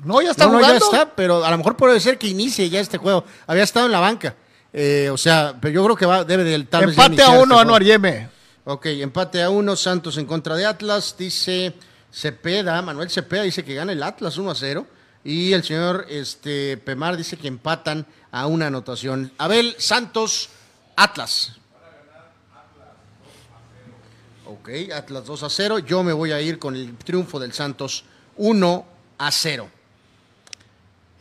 no 0.04 0.20
ya 0.20 0.32
está 0.32 0.46
no, 0.46 0.52
no, 0.54 0.60
ya 0.60 0.76
está, 0.76 1.14
pero 1.14 1.44
a 1.44 1.50
lo 1.50 1.58
mejor 1.58 1.76
puede 1.76 2.00
ser 2.00 2.18
que 2.18 2.26
inicie 2.26 2.68
ya 2.68 2.80
este 2.80 2.98
juego. 2.98 3.24
Había 3.46 3.62
estado 3.62 3.86
en 3.86 3.92
la 3.92 4.00
banca. 4.00 4.34
Eh, 4.72 5.08
o 5.12 5.16
sea, 5.16 5.56
pero 5.60 5.72
yo 5.74 5.84
creo 5.84 5.96
que 5.96 6.06
va, 6.06 6.24
debe 6.24 6.42
del 6.44 6.66
tal 6.66 6.86
vez 6.86 6.98
Empate 6.98 7.22
a 7.22 7.30
uno, 7.30 7.54
este 7.54 7.60
Anuar. 7.62 7.84
Yeme. 7.84 8.28
Ok, 8.64 8.86
empate 8.86 9.42
a 9.42 9.50
uno, 9.50 9.76
Santos 9.76 10.16
en 10.18 10.26
contra 10.26 10.56
de 10.56 10.66
Atlas, 10.66 11.14
dice 11.18 11.74
Cepeda, 12.12 12.80
Manuel 12.82 13.10
Cepeda 13.10 13.42
dice 13.42 13.64
que 13.64 13.74
gana 13.74 13.92
el 13.92 14.02
Atlas 14.02 14.38
1 14.38 14.50
a 14.50 14.54
0 14.54 14.86
y 15.24 15.52
el 15.52 15.62
señor 15.62 16.06
este, 16.08 16.76
Pemar 16.78 17.16
dice 17.16 17.36
que 17.36 17.46
empatan 17.48 18.06
a 18.32 18.46
una 18.46 18.68
anotación. 18.68 19.30
Abel, 19.38 19.74
Santos, 19.78 20.48
Atlas. 20.96 21.52
Ok, 24.46 24.68
Atlas 24.94 25.24
2 25.24 25.42
a 25.44 25.50
0, 25.50 25.78
yo 25.80 26.02
me 26.02 26.12
voy 26.12 26.32
a 26.32 26.40
ir 26.40 26.58
con 26.58 26.76
el 26.76 26.96
triunfo 26.96 27.38
del 27.40 27.52
Santos 27.52 28.04
1 28.36 28.86
a 29.18 29.30
0. 29.30 29.68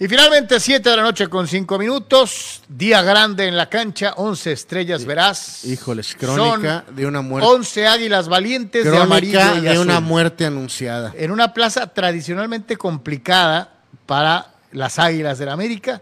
Y 0.01 0.07
finalmente, 0.07 0.59
7 0.59 0.89
de 0.89 0.97
la 0.97 1.03
noche 1.03 1.27
con 1.27 1.47
5 1.47 1.77
minutos. 1.77 2.63
Día 2.67 3.03
grande 3.03 3.47
en 3.47 3.55
la 3.55 3.69
cancha. 3.69 4.13
11 4.17 4.51
estrellas 4.51 5.05
verás. 5.05 5.63
Híjoles, 5.63 6.15
crónica 6.15 6.85
Son 6.87 6.95
de 6.95 7.05
una 7.05 7.21
muerte. 7.21 7.47
11 7.47 7.85
águilas 7.85 8.27
valientes 8.27 8.83
de 8.83 8.97
amarillo 8.97 9.39
Crónica 9.39 9.59
y 9.59 9.61
de 9.61 9.69
azul. 9.69 9.85
una 9.85 9.99
muerte 9.99 10.47
anunciada. 10.47 11.13
En 11.15 11.29
una 11.29 11.53
plaza 11.53 11.85
tradicionalmente 11.93 12.77
complicada 12.77 13.75
para 14.07 14.55
las 14.71 14.97
águilas 14.97 15.37
del 15.37 15.49
América. 15.49 16.01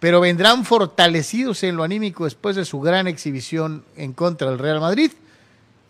Pero 0.00 0.20
vendrán 0.20 0.64
fortalecidos 0.64 1.62
en 1.62 1.76
lo 1.76 1.82
anímico 1.82 2.24
después 2.24 2.56
de 2.56 2.64
su 2.64 2.80
gran 2.80 3.08
exhibición 3.08 3.84
en 3.96 4.12
contra 4.12 4.50
del 4.50 4.58
Real 4.58 4.80
Madrid. 4.80 5.10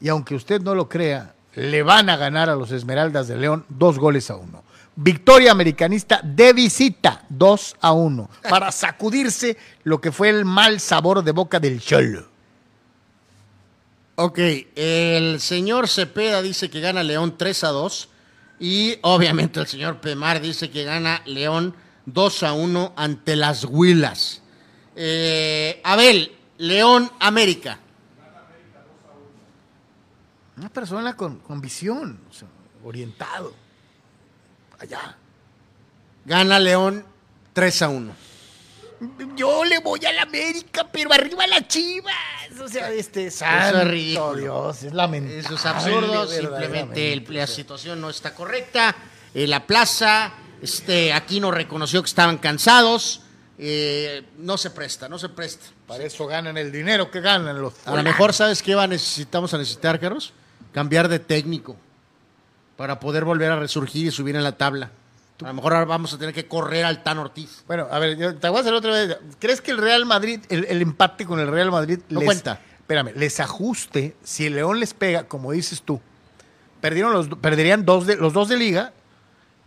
Y 0.00 0.08
aunque 0.08 0.34
usted 0.34 0.60
no 0.60 0.74
lo 0.74 0.88
crea, 0.88 1.34
le 1.54 1.82
van 1.82 2.08
a 2.08 2.16
ganar 2.16 2.48
a 2.48 2.56
los 2.56 2.70
Esmeraldas 2.70 3.28
de 3.28 3.36
León 3.36 3.64
dos 3.68 3.98
goles 3.98 4.30
a 4.30 4.36
uno. 4.36 4.62
Victoria 5.00 5.52
americanista 5.52 6.20
de 6.24 6.52
visita, 6.52 7.24
2 7.28 7.76
a 7.80 7.92
1, 7.92 8.30
para 8.48 8.72
sacudirse 8.72 9.56
lo 9.84 10.00
que 10.00 10.10
fue 10.10 10.28
el 10.28 10.44
mal 10.44 10.80
sabor 10.80 11.22
de 11.22 11.30
boca 11.30 11.60
del 11.60 11.80
Cholo. 11.80 12.26
Ok, 14.16 14.40
el 14.74 15.40
señor 15.40 15.86
Cepeda 15.86 16.42
dice 16.42 16.68
que 16.68 16.80
gana 16.80 17.04
León 17.04 17.36
3 17.38 17.62
a 17.62 17.68
2 17.68 18.08
y 18.58 18.98
obviamente 19.02 19.60
el 19.60 19.68
señor 19.68 20.00
Pemar 20.00 20.40
dice 20.40 20.68
que 20.70 20.82
gana 20.82 21.22
León 21.26 21.76
2 22.12 22.42
a 22.42 22.52
1 22.52 22.92
ante 22.96 23.36
las 23.36 23.64
Huilas. 23.64 24.42
Eh, 24.96 25.80
Abel, 25.84 26.34
León 26.58 27.10
América. 27.20 27.78
Una 30.56 30.68
persona 30.70 31.16
con, 31.16 31.38
con 31.38 31.60
visión, 31.60 32.20
o 32.28 32.32
sea, 32.34 32.48
orientado. 32.82 33.54
Allá. 34.80 35.16
Gana 36.24 36.58
León 36.58 37.04
3 37.52 37.82
a 37.82 37.88
1. 37.88 38.12
Yo 39.36 39.64
le 39.64 39.78
voy 39.78 40.04
a 40.04 40.12
la 40.12 40.22
América, 40.22 40.88
pero 40.90 41.12
arriba 41.12 41.46
las 41.46 41.68
chivas. 41.68 42.12
O 42.60 42.66
sea, 42.66 42.90
este 42.90 43.30
santo 43.30 43.78
es 43.82 43.88
ridículo. 43.88 44.34
Dios, 44.36 44.82
es 44.82 44.92
lamentable. 44.92 45.38
Eso 45.38 45.54
es 45.54 45.64
absurdo, 45.66 46.26
simplemente 46.26 47.12
el- 47.12 47.24
la 47.28 47.46
situación 47.46 48.00
no 48.00 48.10
está 48.10 48.34
correcta. 48.34 48.96
Eh, 49.34 49.46
la 49.46 49.64
plaza, 49.64 50.32
este, 50.62 51.12
aquí 51.12 51.40
no 51.40 51.50
reconoció 51.50 52.02
que 52.02 52.08
estaban 52.08 52.38
cansados. 52.38 53.22
Eh, 53.60 54.24
no 54.38 54.56
se 54.56 54.70
presta, 54.70 55.08
no 55.08 55.18
se 55.18 55.28
presta. 55.28 55.66
Para 55.86 56.04
eso 56.04 56.26
ganan 56.26 56.56
el 56.56 56.70
dinero 56.70 57.10
que 57.10 57.20
ganan 57.20 57.60
los. 57.60 57.74
A 57.86 57.94
lo 57.96 58.02
mejor, 58.02 58.32
¿sabes 58.32 58.62
qué 58.62 58.74
va 58.74 58.84
a 58.84 58.86
necesitamos 58.86 59.52
a 59.54 59.58
necesitar, 59.58 59.98
Carlos? 59.98 60.32
Cambiar 60.72 61.08
de 61.08 61.18
técnico 61.18 61.76
para 62.76 63.00
poder 63.00 63.24
volver 63.24 63.50
a 63.50 63.58
resurgir 63.58 64.06
y 64.06 64.10
subir 64.12 64.36
en 64.36 64.44
la 64.44 64.52
tabla. 64.52 64.92
A 65.42 65.48
lo 65.48 65.54
mejor 65.54 65.72
ahora 65.72 65.84
vamos 65.84 66.12
a 66.12 66.18
tener 66.18 66.34
que 66.34 66.46
correr 66.46 66.84
al 66.84 67.02
Tan 67.02 67.18
Ortiz. 67.18 67.62
Bueno, 67.66 67.86
a 67.90 67.98
ver, 67.98 68.16
yo 68.16 68.36
te 68.36 68.48
voy 68.48 68.58
a 68.58 68.60
hacer 68.60 68.74
otra 68.74 68.92
vez. 68.92 69.18
¿Crees 69.38 69.60
que 69.60 69.70
el 69.70 69.78
Real 69.78 70.04
Madrid, 70.04 70.40
el, 70.48 70.64
el 70.64 70.82
empate 70.82 71.26
con 71.26 71.38
el 71.40 71.48
Real 71.48 71.70
Madrid, 71.70 71.98
No 72.08 72.20
les, 72.20 72.26
cuenta. 72.26 72.60
Espérame, 72.80 73.12
les 73.16 73.38
ajuste 73.38 74.16
si 74.24 74.46
el 74.46 74.54
León 74.54 74.80
les 74.80 74.94
pega, 74.94 75.24
como 75.24 75.52
dices 75.52 75.82
tú, 75.82 76.00
perdieron 76.80 77.12
los, 77.12 77.28
perderían 77.28 77.84
dos 77.84 78.06
de, 78.06 78.16
los 78.16 78.32
dos 78.32 78.48
de 78.48 78.56
liga. 78.56 78.92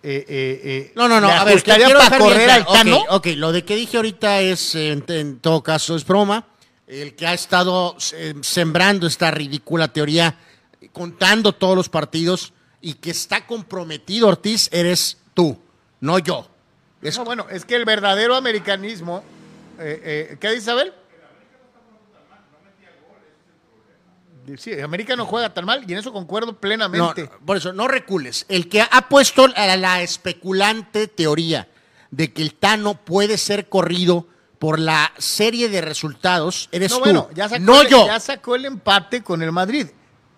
Eh, 0.03 0.25
eh, 0.27 0.61
eh, 0.63 0.91
No, 0.95 1.07
no, 1.07 1.21
no. 1.21 1.29
A 1.29 1.43
ver, 1.43 1.61
quiero 1.63 1.97
para 1.99 2.17
correr 2.17 2.49
al. 2.49 2.65
Tano. 2.65 2.97
Ok, 2.97 3.05
ok, 3.09 3.27
lo 3.35 3.51
de 3.51 3.63
que 3.65 3.75
dije 3.75 3.97
ahorita 3.97 4.41
es, 4.41 4.75
en, 4.75 5.03
en 5.07 5.39
todo 5.39 5.61
caso, 5.63 5.95
es 5.95 6.05
broma. 6.05 6.47
El 6.87 7.15
que 7.15 7.25
ha 7.27 7.33
estado 7.33 7.95
eh, 8.13 8.33
sembrando 8.41 9.07
esta 9.07 9.31
ridícula 9.31 9.87
teoría, 9.87 10.35
contando 10.91 11.53
todos 11.53 11.75
los 11.75 11.87
partidos 11.89 12.51
y 12.81 12.95
que 12.95 13.11
está 13.11 13.45
comprometido 13.45 14.27
Ortiz, 14.27 14.67
eres 14.73 15.17
tú, 15.33 15.57
no 16.01 16.19
yo. 16.19 16.47
Es- 17.01 17.17
No, 17.17 17.23
bueno, 17.23 17.47
es 17.49 17.63
que 17.65 17.75
el 17.75 17.85
verdadero 17.85 18.35
americanismo. 18.35 19.23
eh, 19.79 20.01
eh, 20.31 20.37
¿Qué 20.39 20.47
dice 20.49 20.63
Isabel? 20.63 20.93
Sí, 24.57 24.79
América 24.81 25.15
no 25.15 25.25
juega 25.25 25.53
tan 25.53 25.65
mal 25.65 25.83
y 25.87 25.93
en 25.93 25.99
eso 25.99 26.11
concuerdo 26.11 26.57
plenamente. 26.59 27.23
no, 27.23 27.45
por 27.45 27.57
eso, 27.57 27.73
no 27.73 27.87
recules. 27.87 28.45
El 28.49 28.67
que 28.69 28.81
ha 28.81 29.09
puesto 29.09 29.47
la, 29.47 29.77
la 29.77 30.01
especulante 30.01 31.07
teoría 31.07 31.67
de 32.09 32.33
que 32.33 32.41
el 32.41 32.53
Tano 32.55 32.95
puede 32.95 33.37
ser 33.37 33.69
corrido 33.69 34.27
por 34.59 34.79
la 34.79 35.11
serie 35.17 35.69
de 35.69 35.81
resultados, 35.81 36.69
eres 36.71 36.91
No, 36.91 36.97
tú, 36.97 37.03
bueno, 37.03 37.29
ya 37.33 37.49
sacó, 37.49 37.63
no 37.63 37.81
el, 37.81 37.87
yo. 37.87 38.05
ya 38.05 38.19
sacó 38.19 38.55
el 38.55 38.65
empate 38.65 39.23
con 39.23 39.41
el 39.41 39.51
Madrid. 39.51 39.87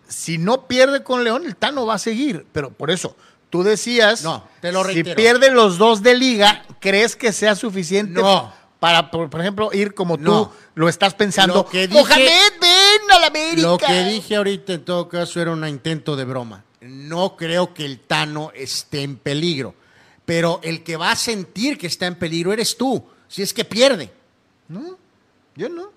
Si 0.07 0.37
no 0.37 0.67
pierde 0.67 1.03
con 1.03 1.23
León, 1.23 1.43
el 1.45 1.55
Tano 1.55 1.85
va 1.85 1.95
a 1.95 1.99
seguir. 1.99 2.45
Pero 2.51 2.71
por 2.71 2.91
eso, 2.91 3.15
tú 3.49 3.63
decías, 3.63 4.23
No, 4.23 4.47
te 4.61 4.71
lo 4.71 4.83
si 4.85 5.03
pierde 5.03 5.49
los 5.51 5.77
dos 5.77 6.03
de 6.03 6.15
liga, 6.15 6.63
¿crees 6.79 7.15
que 7.15 7.31
sea 7.33 7.55
suficiente 7.55 8.21
No. 8.21 8.53
para, 8.79 9.09
por, 9.11 9.29
por 9.29 9.41
ejemplo, 9.41 9.69
ir 9.73 9.93
como 9.93 10.17
tú 10.17 10.49
lo 10.75 10.87
estás 10.89 11.13
pensando? 11.15 11.53
Lo 11.55 11.65
que 11.65 11.87
dije- 11.87 11.99
Mohamed, 12.01 12.25
ven 12.25 12.59
la 13.19 13.27
América. 13.27 13.61
Lo 13.67 13.77
que 13.77 14.03
dije 14.05 14.35
ahorita 14.35 14.73
en 14.73 14.85
todo 14.85 15.07
caso 15.09 15.41
era 15.41 15.51
un 15.51 15.67
intento 15.67 16.15
de 16.15 16.25
broma. 16.25 16.63
No 16.81 17.35
creo 17.35 17.73
que 17.73 17.85
el 17.85 17.99
Tano 17.99 18.51
esté 18.55 19.03
en 19.03 19.17
peligro. 19.17 19.75
Pero 20.25 20.59
el 20.63 20.83
que 20.83 20.95
va 20.97 21.11
a 21.11 21.15
sentir 21.15 21.77
que 21.77 21.87
está 21.87 22.05
en 22.07 22.15
peligro 22.15 22.53
eres 22.53 22.77
tú, 22.77 23.03
si 23.27 23.41
es 23.41 23.53
que 23.53 23.65
pierde. 23.65 24.11
No, 24.69 24.97
yo 25.55 25.67
no. 25.69 25.91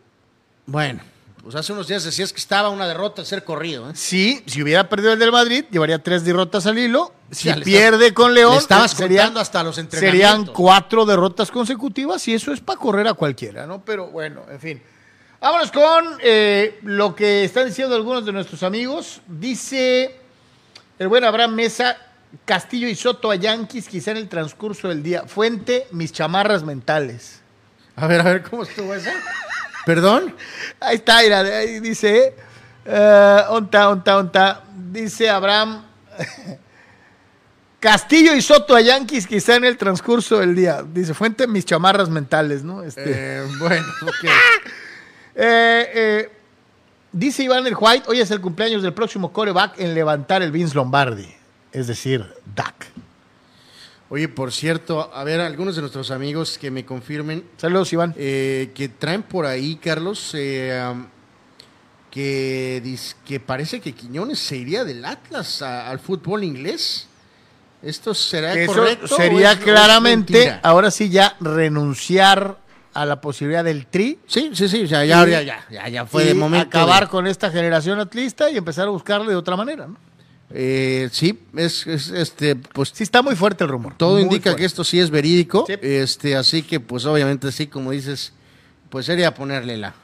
Bueno, 0.67 1.01
pues 1.43 1.55
hace 1.55 1.73
unos 1.73 1.87
días 1.87 2.03
decías 2.03 2.33
que 2.33 2.41
estaba 2.41 2.69
una 2.71 2.89
derrota 2.89 3.23
al 3.23 3.27
ser 3.27 3.45
corrido. 3.45 3.89
¿eh? 3.89 3.93
Sí, 3.95 4.43
si 4.47 4.63
hubiera 4.63 4.89
perdido 4.89 5.13
el 5.13 5.19
del 5.21 5.31
Madrid, 5.31 5.65
llevaría 5.71 6.03
tres 6.03 6.25
derrotas 6.25 6.67
al 6.67 6.77
hilo. 6.77 7.13
Si 7.31 7.53
pierde 7.53 8.07
estás- 8.07 8.13
con 8.15 8.35
León, 8.35 8.55
le 8.55 8.59
estabas 8.59 8.91
serían- 8.93 9.27
contando 9.27 9.41
hasta 9.41 9.63
los 9.63 9.77
Serían 9.77 10.47
cuatro 10.47 11.05
derrotas 11.07 11.51
consecutivas 11.53 12.27
y 12.27 12.35
eso 12.35 12.53
es 12.53 12.61
para 12.61 12.79
correr 12.81 13.07
a 13.07 13.15
cualquiera, 13.15 13.65
¿no? 13.67 13.85
Pero 13.85 14.09
bueno, 14.09 14.43
en 14.51 14.61
fin. 14.61 14.83
Vámonos 15.41 15.71
con 15.71 16.19
eh, 16.23 16.79
lo 16.83 17.15
que 17.15 17.45
están 17.45 17.67
diciendo 17.67 17.95
algunos 17.95 18.25
de 18.25 18.33
nuestros 18.33 18.63
amigos. 18.63 19.21
Dice 19.27 20.17
el 20.99 21.09
buen 21.09 21.25
Abraham 21.25 21.55
Mesa, 21.55 21.99
Castillo 22.47 22.89
y 22.89 22.95
Soto 22.95 23.31
a 23.31 23.37
Yankees, 23.37 23.87
quizá 23.87 24.13
en 24.13 24.17
el 24.17 24.29
transcurso 24.29 24.89
del 24.89 25.03
día. 25.03 25.25
Fuente, 25.27 25.89
mis 25.91 26.13
chamarras 26.13 26.65
mentales. 26.65 27.41
A 27.97 28.07
ver, 28.07 28.21
a 28.21 28.25
ver, 28.25 28.43
¿cómo 28.43 28.63
estuvo 28.63 28.95
esa? 28.95 29.13
¿Perdón? 29.85 30.35
Ahí 30.81 30.97
está, 30.97 31.21
mira, 31.23 31.41
ahí 31.41 31.81
dice, 31.81 32.35
eh, 32.87 33.41
onta, 33.51 33.91
onta, 33.91 34.17
onta. 34.17 34.65
Dice 34.91 35.29
Abraham, 35.29 35.85
Castillo 37.79 38.35
y 38.35 38.41
Soto 38.41 38.75
a 38.75 38.81
Yankees 38.81 39.27
quizá 39.27 39.57
en 39.57 39.67
el 39.67 39.77
transcurso 39.77 40.39
del 40.39 40.57
día. 40.57 40.83
Dice, 40.83 41.13
fuente 41.13 41.47
mis 41.47 41.67
chamarras 41.67 42.09
mentales, 42.09 42.65
¿no? 42.65 42.83
Este, 42.83 43.03
Eh, 43.07 43.47
bueno, 43.61 43.87
ok. 44.03 44.31
eh, 45.37 45.91
eh, 45.95 46.31
dice 47.13 47.43
Iván 47.45 47.67
el 47.67 47.77
White, 47.79 48.05
hoy 48.09 48.21
es 48.21 48.31
el 48.31 48.41
cumpleaños 48.41 48.83
del 48.83 48.93
próximo 48.95 49.33
coreback 49.33 49.79
en 49.81 49.95
levantar 49.95 50.43
el 50.43 50.51
Vince 50.51 50.75
Lombardi. 50.75 51.29
Es 51.73 51.87
decir, 51.87 52.25
Dak. 52.55 52.87
Oye, 54.09 54.29
por 54.29 54.53
cierto, 54.53 55.11
a 55.13 55.25
ver, 55.25 55.41
algunos 55.41 55.75
de 55.75 55.83
nuestros 55.83 56.11
amigos 56.13 56.59
que 56.59 56.71
me 56.71 56.85
confirmen 56.87 57.45
Saludos, 57.57 57.93
Iván. 57.93 58.15
eh, 58.17 58.71
que 58.75 58.89
traen 58.89 59.23
por 59.25 59.47
ahí, 59.47 59.77
Carlos, 59.77 60.33
am, 60.81 61.09
que, 62.11 62.81
dis- 62.85 63.15
que 63.27 63.41
parece 63.41 63.81
que 63.81 63.93
Quiñones 63.93 64.39
se 64.39 64.57
iría 64.57 64.85
del 64.85 65.05
Atlas 65.05 65.61
a- 65.61 65.91
al 65.91 65.99
fútbol 65.99 66.45
inglés. 66.45 67.09
¿Esto 67.83 68.15
será 68.15 68.55
eso 68.55 68.73
correcto? 68.73 69.09
sería 69.09 69.53
es- 69.53 69.57
o 69.59 69.61
es 69.61 69.65
claramente, 69.65 70.59
ahora 70.63 70.91
sí, 70.91 71.11
ya 71.11 71.37
renunciar 71.41 72.59
a 73.03 73.05
la 73.07 73.21
posibilidad 73.21 73.63
del 73.65 73.87
tri. 73.87 74.19
Sí, 74.27 74.51
sí, 74.55 74.69
sí, 74.69 74.87
ya, 74.87 75.05
ya, 75.05 75.27
ya, 75.27 75.67
ya, 75.71 75.89
ya 75.89 76.07
fue 76.07 76.25
de 76.25 76.35
momento. 76.35 76.67
acabar 76.67 77.09
con 77.09 77.27
esta 77.27 77.51
generación 77.51 78.01
atlista 78.01 78.51
y 78.51 78.57
empezar 78.57 78.87
a 78.87 78.91
buscarle 78.91 79.31
de 79.31 79.37
otra 79.37 79.57
manera. 79.57 79.87
¿no? 79.87 79.97
Eh, 80.51 81.09
sí, 81.13 81.39
es, 81.57 81.87
es, 81.87 82.09
este, 82.11 82.57
pues 82.57 82.91
Sí, 82.95 83.03
está 83.03 83.21
muy 83.21 83.37
fuerte 83.37 83.65
el 83.65 83.71
rumor. 83.71 83.95
todo 83.97 84.15
muy 84.15 84.23
indica 84.23 84.45
fuerte. 84.45 84.61
que 84.61 84.67
esto 84.67 84.83
sí 84.85 84.99
es 85.01 85.11
verídico. 85.11 85.65
Sí. 85.67 85.75
Este, 85.83 86.37
así 86.37 86.63
que, 86.63 86.81
pues 86.81 87.05
obviamente, 87.05 87.51
sí, 87.53 87.67
como 87.67 87.91
dices, 87.91 88.33
pues 88.89 89.07
sería 89.07 89.35
ponerle 89.35 89.77
la. 89.77 89.95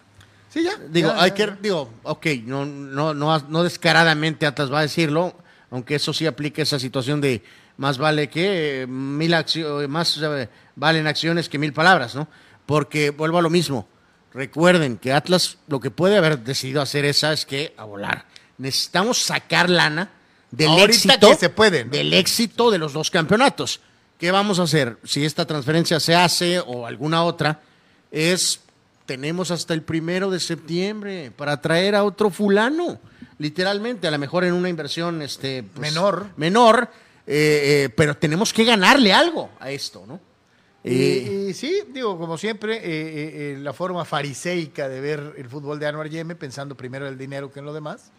Sí, 0.51 0.63
ya. 0.65 0.73
Digo, 0.91 1.09
ya, 1.09 1.23
hay 1.23 1.31
ya, 1.31 1.35
que, 1.35 1.47
ya. 1.47 1.59
digo, 1.63 1.91
ok, 2.03 2.27
no, 2.45 2.67
no, 2.67 3.15
no, 3.15 3.39
no 3.49 3.63
descaradamente 3.65 4.45
Atlas 4.45 4.71
va 4.71 4.81
a 4.81 4.83
decirlo, 4.83 5.35
aunque 5.71 5.95
eso 5.95 6.13
sí 6.13 6.27
aplica 6.27 6.61
esa 6.61 6.79
situación 6.79 7.21
de 7.21 7.43
más 7.79 7.97
vale 7.97 8.29
que 8.29 8.85
mil 8.89 9.33
acciones, 9.33 9.89
más 9.89 10.19
eh, 10.23 10.49
valen 10.77 11.07
acciones 11.07 11.49
que 11.49 11.59
mil 11.59 11.73
palabras, 11.73 12.15
¿no? 12.15 12.29
Porque 12.67 13.11
vuelvo 13.11 13.39
a 13.39 13.43
lo 13.43 13.51
mismo. 13.51 13.89
Recuerden 14.33 14.97
que 14.97 15.13
Atlas 15.13 15.59
lo 15.67 15.81
que 15.81 15.91
puede 15.91 16.17
haber 16.17 16.39
decidido 16.39 16.81
hacer 16.81 17.05
esa 17.05 17.33
es 17.33 17.45
que 17.45 17.75
a 17.77 17.85
volar. 17.85 18.27
Necesitamos 18.59 19.19
sacar 19.19 19.69
lana 19.69 20.11
del 20.51 20.69
Ahorita 20.69 20.91
éxito 20.91 21.31
que 21.31 21.37
se 21.37 21.49
puede, 21.51 21.85
¿no? 21.85 21.91
del 21.91 22.13
éxito 22.15 22.71
de 22.71 22.79
los 22.79 22.93
dos 22.93 23.11
campeonatos. 23.11 23.81
¿Qué 24.19 24.31
vamos 24.31 24.59
a 24.59 24.63
hacer? 24.63 24.99
Si 25.05 25.25
esta 25.25 25.47
transferencia 25.47 25.99
se 25.99 26.15
hace 26.15 26.61
o 26.61 26.87
alguna 26.87 27.25
otra, 27.25 27.61
es 28.11 28.61
tenemos 29.07 29.51
hasta 29.51 29.75
el 29.75 29.83
primero 29.83 30.31
de 30.31 30.41
septiembre 30.41 31.33
para 31.37 31.61
traer 31.61 31.95
a 31.95 32.05
otro 32.05 32.31
fulano, 32.31 33.01
literalmente, 33.39 34.07
a 34.07 34.11
lo 34.11 34.19
mejor 34.19 34.45
en 34.45 34.55
una 34.55 34.69
inversión 34.69 35.21
este, 35.23 35.63
pues, 35.63 35.93
Menor. 35.93 36.29
menor, 36.37 36.91
eh, 37.27 37.85
eh, 37.85 37.89
pero 37.95 38.17
tenemos 38.17 38.53
que 38.53 38.65
ganarle 38.65 39.13
algo 39.13 39.51
a 39.59 39.71
esto, 39.71 40.05
¿no? 40.07 40.21
Y, 40.85 40.91
Eh, 40.91 41.47
y 41.51 41.55
sí, 41.55 41.83
digo, 41.93 42.19
como 42.19 42.37
siempre, 42.37 42.77
eh, 42.77 42.81
eh, 42.85 43.55
eh, 43.55 43.59
la 43.61 43.73
forma 43.73 44.05
fariseica 44.05 44.89
de 44.89 45.01
ver 45.01 45.35
el 45.37 45.49
fútbol 45.49 45.79
de 45.79 45.87
Anwar 45.87 46.09
Yeme, 46.09 46.35
pensando 46.35 46.75
primero 46.75 47.07
en 47.07 47.13
el 47.13 47.19
dinero 47.19 47.53
que 47.53 47.61
en 47.61 47.67
lo 47.67 47.73
demás. 47.73 48.11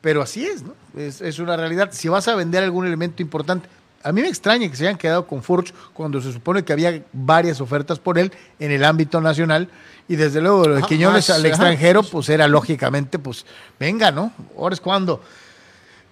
Pero 0.00 0.20
así 0.20 0.44
es, 0.44 0.62
¿no? 0.62 0.74
Es, 0.96 1.22
es 1.22 1.38
una 1.38 1.56
realidad. 1.56 1.90
Si 1.92 2.08
vas 2.08 2.28
a 2.28 2.34
vender 2.34 2.62
algún 2.62 2.86
elemento 2.86 3.22
importante, 3.22 3.68
a 4.02 4.12
mí 4.12 4.20
me 4.20 4.28
extraña 4.28 4.68
que 4.68 4.76
se 4.76 4.86
hayan 4.86 4.98
quedado 4.98 5.26
con 5.26 5.42
Furch 5.42 5.72
cuando 5.94 6.20
se 6.20 6.30
supone 6.30 6.62
que 6.62 6.74
había 6.74 7.02
varias 7.14 7.62
ofertas 7.62 7.98
por 7.98 8.18
él 8.18 8.30
en 8.58 8.70
el 8.70 8.84
ámbito 8.84 9.18
nacional. 9.22 9.70
Y 10.06 10.16
desde 10.16 10.42
luego, 10.42 10.68
lo 10.68 10.74
de 10.74 10.80
Ajá, 10.80 10.88
Quiñones 10.88 11.30
al 11.30 11.46
extranjero, 11.46 12.02
pues 12.02 12.28
era 12.28 12.46
lógicamente, 12.46 13.18
pues 13.18 13.46
venga, 13.80 14.10
¿no? 14.10 14.30
Ahora 14.58 14.74
es 14.74 14.80
cuando. 14.82 15.22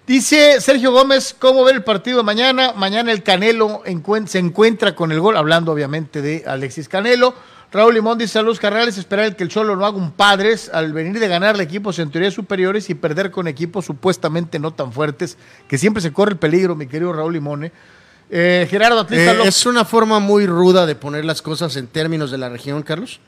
Dice 0.05 0.59
Sergio 0.59 0.91
Gómez, 0.91 1.33
¿cómo 1.39 1.63
ver 1.63 1.75
el 1.75 1.83
partido 1.83 2.17
de 2.17 2.23
mañana? 2.23 2.73
Mañana 2.75 3.13
el 3.13 3.23
Canelo 3.23 3.83
se 4.25 4.39
encuentra 4.39 4.95
con 4.95 5.13
el 5.13 5.21
gol, 5.21 5.37
hablando 5.37 5.71
obviamente 5.71 6.21
de 6.21 6.43
Alexis 6.45 6.89
Canelo. 6.89 7.33
Raúl 7.71 7.93
Limón 7.93 8.17
dice, 8.17 8.33
saludos 8.33 8.59
carnales, 8.59 8.97
esperar 8.97 9.33
que 9.37 9.43
el 9.43 9.49
Cholo 9.49 9.77
no 9.77 9.85
haga 9.85 9.95
un 9.95 10.11
padres 10.11 10.69
al 10.73 10.91
venir 10.91 11.19
de 11.19 11.27
ganarle 11.29 11.63
equipos 11.63 11.99
en 11.99 12.11
teoría 12.11 12.31
superiores 12.31 12.89
y 12.89 12.95
perder 12.95 13.31
con 13.31 13.47
equipos 13.47 13.85
supuestamente 13.85 14.59
no 14.59 14.73
tan 14.73 14.91
fuertes, 14.91 15.37
que 15.69 15.77
siempre 15.77 16.01
se 16.01 16.11
corre 16.11 16.33
el 16.33 16.37
peligro, 16.37 16.75
mi 16.75 16.85
querido 16.85 17.13
Raúl 17.13 17.33
Limón. 17.33 17.63
¿eh? 17.63 17.71
Eh, 18.29 18.67
Gerardo 18.69 18.99
Atlista 18.99 19.31
Eh, 19.31 19.47
es 19.47 19.65
una 19.65 19.85
forma 19.85 20.19
muy 20.19 20.45
ruda 20.45 20.85
de 20.85 20.95
poner 20.95 21.23
las 21.23 21.41
cosas 21.41 21.77
en 21.77 21.87
términos 21.87 22.29
de 22.29 22.39
la 22.39 22.49
región, 22.49 22.83
Carlos. 22.83 23.21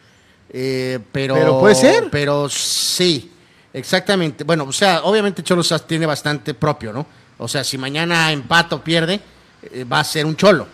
Eh, 0.50 1.00
pero, 1.14 1.36
Pero 1.36 1.60
puede 1.62 1.76
ser. 1.76 2.10
Pero 2.12 2.50
sí, 2.50 3.32
exactamente. 3.76 4.44
Bueno, 4.44 4.64
o 4.66 4.74
sea, 4.74 5.02
obviamente 5.04 5.44
Cholos 5.44 5.74
tiene 5.88 6.06
bastante 6.06 6.54
propio, 6.54 6.92
¿no? 6.94 7.06
O 7.38 7.48
sea, 7.48 7.64
si 7.64 7.78
mañana 7.78 8.32
empata 8.32 8.76
o 8.76 8.84
pierde, 8.84 9.20
eh, 9.62 9.84
va 9.84 10.00
a 10.00 10.04
ser 10.04 10.26
un 10.26 10.36
cholo. 10.36 10.68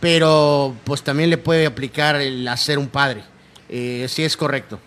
Pero 0.00 0.76
pues 0.84 1.02
también 1.02 1.30
le 1.30 1.38
puede 1.38 1.66
aplicar 1.66 2.16
el 2.16 2.46
hacer 2.46 2.78
un 2.78 2.88
padre. 2.88 3.24
Eh, 3.68 4.06
sí 4.08 4.22
es 4.22 4.36
correcto. 4.36 4.78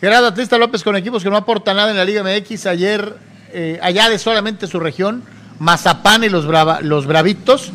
Gerardo 0.00 0.26
Atlista 0.28 0.58
López 0.58 0.82
con 0.82 0.96
equipos 0.96 1.22
que 1.22 1.30
no 1.30 1.36
aportan 1.36 1.76
nada 1.76 1.90
en 1.90 1.96
la 1.96 2.04
Liga 2.04 2.22
MX 2.22 2.66
ayer, 2.66 3.16
eh, 3.52 3.78
allá 3.82 4.08
de 4.08 4.18
solamente 4.18 4.66
su 4.66 4.80
región, 4.80 5.22
Mazapán 5.58 6.24
y 6.24 6.28
los, 6.28 6.46
Brava- 6.46 6.80
los 6.82 7.06
Bravitos. 7.06 7.70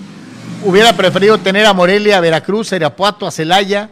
Hubiera 0.64 0.94
preferido 0.94 1.38
tener 1.40 1.66
a 1.66 1.74
Morelia, 1.74 2.18
a 2.18 2.22
Veracruz, 2.22 2.72
a 2.74 2.76
Irapuato, 2.78 3.28
a 3.28 3.32
Celaya 3.32 3.90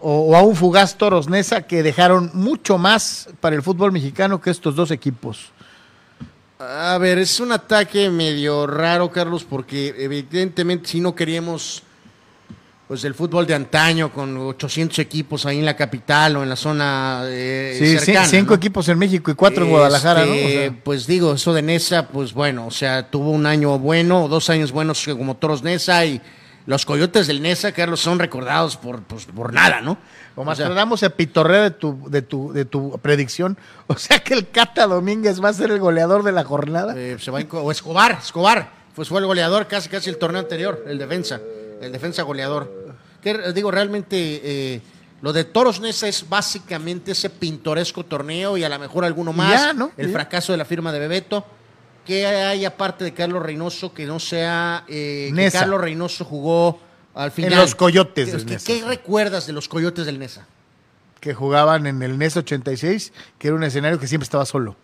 o, 0.00 0.30
o 0.30 0.36
a 0.36 0.42
un 0.42 0.54
fugaz 0.56 0.96
Toros 0.96 1.28
Neza 1.28 1.62
que 1.62 1.82
dejaron 1.82 2.30
mucho 2.34 2.78
más 2.78 3.28
para 3.40 3.56
el 3.56 3.62
fútbol 3.62 3.92
mexicano 3.92 4.40
que 4.40 4.50
estos 4.50 4.74
dos 4.76 4.90
equipos. 4.90 5.52
A 6.60 6.98
ver, 6.98 7.18
es 7.18 7.38
un 7.38 7.52
ataque 7.52 8.10
medio 8.10 8.66
raro, 8.66 9.10
Carlos, 9.12 9.44
porque 9.44 9.94
evidentemente 9.98 10.88
si 10.88 11.00
no 11.00 11.14
queríamos 11.14 11.82
pues 12.88 13.04
el 13.04 13.12
fútbol 13.14 13.46
de 13.46 13.54
antaño 13.54 14.10
con 14.10 14.34
800 14.34 14.98
equipos 15.00 15.44
ahí 15.44 15.58
en 15.58 15.66
la 15.66 15.76
capital 15.76 16.38
o 16.38 16.42
en 16.42 16.48
la 16.48 16.56
zona 16.56 17.20
eh, 17.26 17.76
Sí, 17.78 17.98
cercana, 17.98 18.26
cinco 18.26 18.50
¿no? 18.52 18.56
equipos 18.56 18.88
en 18.88 18.98
México 18.98 19.30
y 19.30 19.34
cuatro 19.34 19.64
en 19.66 19.70
Guadalajara, 19.70 20.24
¿no? 20.24 20.32
O 20.32 20.34
Este, 20.34 20.68
sea, 20.68 20.80
Pues 20.84 21.06
digo, 21.06 21.34
eso 21.34 21.52
de 21.52 21.60
Nesa, 21.60 22.08
pues 22.08 22.32
bueno, 22.32 22.66
o 22.66 22.70
sea, 22.70 23.10
tuvo 23.10 23.30
un 23.30 23.44
año 23.44 23.78
bueno, 23.78 24.24
o 24.24 24.28
dos 24.28 24.48
años 24.48 24.72
buenos 24.72 25.04
como 25.06 25.36
Toros 25.36 25.62
Nesa 25.62 26.06
y 26.06 26.18
los 26.68 26.84
coyotes 26.84 27.26
del 27.26 27.40
Nesa, 27.40 27.72
Carlos, 27.72 27.98
son 27.98 28.18
recordados 28.18 28.76
por, 28.76 29.02
pues, 29.02 29.24
por 29.24 29.54
nada, 29.54 29.80
¿no? 29.80 29.96
o 30.36 30.44
más 30.44 30.58
tratamos 30.58 31.02
a 31.02 31.08
pitorrea 31.08 31.62
de 31.62 31.70
tu, 31.70 31.98
de, 32.10 32.20
tu, 32.20 32.52
de 32.52 32.64
tu 32.66 32.98
predicción. 33.00 33.56
O 33.86 33.96
sea 33.96 34.18
que 34.18 34.34
el 34.34 34.50
Cata 34.50 34.86
Domínguez 34.86 35.42
va 35.42 35.48
a 35.48 35.54
ser 35.54 35.70
el 35.70 35.78
goleador 35.78 36.22
de 36.22 36.30
la 36.32 36.44
jornada. 36.44 36.94
Eh, 36.94 37.16
se 37.18 37.30
va 37.30 37.40
o 37.52 37.72
Escobar, 37.72 38.18
Escobar, 38.22 38.70
pues 38.94 39.08
fue 39.08 39.18
el 39.20 39.26
goleador 39.26 39.66
casi 39.66 39.88
casi 39.88 40.10
el 40.10 40.18
torneo 40.18 40.40
anterior, 40.42 40.84
el 40.86 40.98
defensa, 40.98 41.40
el 41.80 41.90
defensa 41.90 42.22
goleador. 42.22 42.70
Que 43.22 43.30
eh, 43.30 43.52
digo, 43.54 43.70
realmente 43.70 44.16
eh, 44.44 44.82
lo 45.22 45.32
de 45.32 45.44
Toros 45.44 45.80
Nesa 45.80 46.06
es 46.06 46.28
básicamente 46.28 47.12
ese 47.12 47.30
pintoresco 47.30 48.04
torneo 48.04 48.58
y 48.58 48.62
a 48.64 48.68
lo 48.68 48.78
mejor 48.78 49.06
alguno 49.06 49.32
más, 49.32 49.52
Ya, 49.52 49.72
¿no? 49.72 49.90
el 49.96 50.08
Ya. 50.08 50.12
fracaso 50.12 50.52
de 50.52 50.58
la 50.58 50.66
firma 50.66 50.92
de 50.92 50.98
Bebeto. 50.98 51.46
¿Qué 52.08 52.26
hay 52.26 52.64
aparte 52.64 53.04
de 53.04 53.12
Carlos 53.14 53.42
Reynoso 53.42 53.92
que 53.94 54.06
no 54.06 54.18
sea 54.18 54.82
eh, 54.88 55.26
que 55.28 55.34
Nesa. 55.34 55.60
Carlos 55.60 55.80
Reynoso 55.80 56.24
jugó 56.24 56.80
al 57.14 57.30
final? 57.30 57.54
los 57.60 57.74
Coyotes 57.74 58.24
¿Qué, 58.26 58.32
del 58.32 58.44
qué- 58.46 58.52
Nesa. 58.54 58.66
qué 58.66 58.82
recuerdas 58.84 59.46
de 59.46 59.52
los 59.52 59.68
Coyotes 59.68 60.06
del 60.06 60.18
Nesa? 60.18 60.46
que 61.20 61.34
jugaban 61.34 61.86
en 61.86 62.00
el 62.02 62.16
NES 62.16 62.36
86, 62.38 63.12
que 63.38 63.48
era 63.48 63.56
un 63.56 63.62
escenario 63.64 63.98
que 64.00 64.06
siempre 64.06 64.22
estaba 64.24 64.46
solo. 64.46 64.76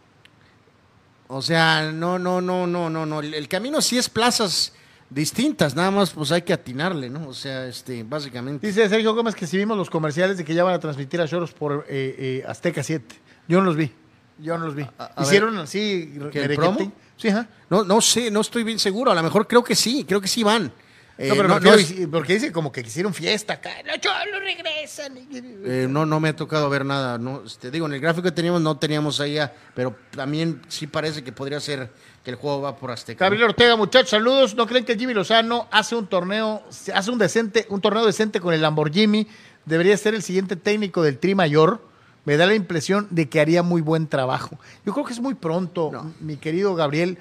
O 1.28 1.40
sea, 1.42 1.92
no, 1.92 2.18
no, 2.18 2.40
no, 2.40 2.66
no, 2.66 2.90
no, 2.90 3.06
no. 3.06 3.20
El, 3.20 3.48
camino 3.48 3.80
sí 3.80 3.96
es 3.98 4.08
plazas 4.08 4.72
distintas, 5.10 5.74
nada 5.76 5.90
más 5.92 6.10
pues 6.10 6.32
hay 6.32 6.42
que 6.42 6.52
atinarle, 6.52 7.08
¿no? 7.08 7.28
O 7.28 7.34
sea, 7.34 7.66
este, 7.66 8.02
básicamente. 8.02 8.66
Dice 8.66 8.88
Sergio 8.88 9.14
Gómez 9.14 9.34
que 9.34 9.46
si 9.46 9.56
vimos 9.56 9.76
los 9.78 9.88
comerciales 9.88 10.36
de 10.36 10.44
que 10.44 10.54
ya 10.54 10.64
van 10.64 10.74
a 10.74 10.78
transmitir 10.80 11.20
a 11.20 11.28
Choros 11.28 11.52
por 11.52 11.86
eh, 11.88 12.16
eh, 12.18 12.44
Azteca 12.46 12.82
7. 12.82 13.14
Yo 13.48 13.58
no 13.60 13.64
los 13.66 13.76
vi. 13.76 13.92
Yo 14.38 14.58
no 14.58 14.66
los 14.66 14.74
vi. 14.74 14.82
A- 14.98 15.12
a 15.16 15.22
Hicieron 15.22 15.56
así. 15.58 16.10
¿Que 16.32 16.40
el 16.42 16.48
merequetín. 16.48 16.56
promo? 16.56 16.92
Sí, 17.16 17.28
ajá. 17.28 17.46
No, 17.70 17.84
no 17.84 18.00
sé, 18.00 18.30
no 18.30 18.40
estoy 18.40 18.64
bien 18.64 18.78
seguro. 18.78 19.10
A 19.10 19.14
lo 19.14 19.22
mejor 19.22 19.46
creo 19.46 19.62
que 19.64 19.74
sí, 19.74 20.04
creo 20.06 20.20
que 20.20 20.28
sí 20.28 20.42
van. 20.42 20.72
Eh, 21.16 21.28
no, 21.28 21.36
pero 21.36 21.46
no, 21.48 21.60
no 21.60 21.74
es- 21.74 21.94
porque 22.10 22.34
dice 22.34 22.50
como 22.50 22.72
que 22.72 22.80
hicieron 22.80 23.14
fiesta 23.14 23.52
acá. 23.54 23.70
Los 23.86 24.00
cholos 24.00 24.40
regresan. 24.42 25.16
eh, 25.30 25.86
no, 25.88 26.04
no 26.04 26.18
me 26.18 26.30
ha 26.30 26.36
tocado 26.36 26.68
ver 26.68 26.84
nada. 26.84 27.18
No, 27.18 27.44
este, 27.46 27.70
digo, 27.70 27.86
en 27.86 27.92
el 27.92 28.00
gráfico 28.00 28.24
que 28.24 28.32
teníamos 28.32 28.60
no 28.60 28.76
teníamos 28.78 29.20
ah, 29.20 29.52
pero 29.74 29.96
también 30.10 30.60
sí 30.68 30.88
parece 30.88 31.22
que 31.22 31.30
podría 31.30 31.60
ser 31.60 31.88
que 32.24 32.30
el 32.30 32.36
juego 32.36 32.62
va 32.62 32.76
por 32.76 32.90
Azteca. 32.90 33.24
Gabriel 33.24 33.44
Ortega, 33.50 33.76
muchachos, 33.76 34.10
saludos. 34.10 34.56
¿No 34.56 34.66
creen 34.66 34.84
que 34.84 34.96
Jimmy 34.98 35.14
Lozano 35.14 35.68
hace 35.70 35.94
un 35.94 36.08
torneo, 36.08 36.64
hace 36.92 37.10
un 37.12 37.18
decente, 37.18 37.66
un 37.68 37.80
torneo 37.80 38.04
decente 38.04 38.40
con 38.40 38.52
el 38.52 38.60
Lamborghini? 38.62 39.28
Debería 39.66 39.96
ser 39.96 40.14
el 40.14 40.22
siguiente 40.22 40.56
técnico 40.56 41.00
del 41.02 41.18
Tri 41.18 41.36
Mayor. 41.36 41.80
Me 42.24 42.36
da 42.36 42.46
la 42.46 42.54
impresión 42.54 43.06
de 43.10 43.28
que 43.28 43.40
haría 43.40 43.62
muy 43.62 43.82
buen 43.82 44.06
trabajo. 44.08 44.58
Yo 44.86 44.92
creo 44.92 45.04
que 45.04 45.12
es 45.12 45.20
muy 45.20 45.34
pronto, 45.34 45.90
No. 45.92 46.12
mi 46.20 46.36
querido 46.36 46.74
Gabriel, 46.74 47.18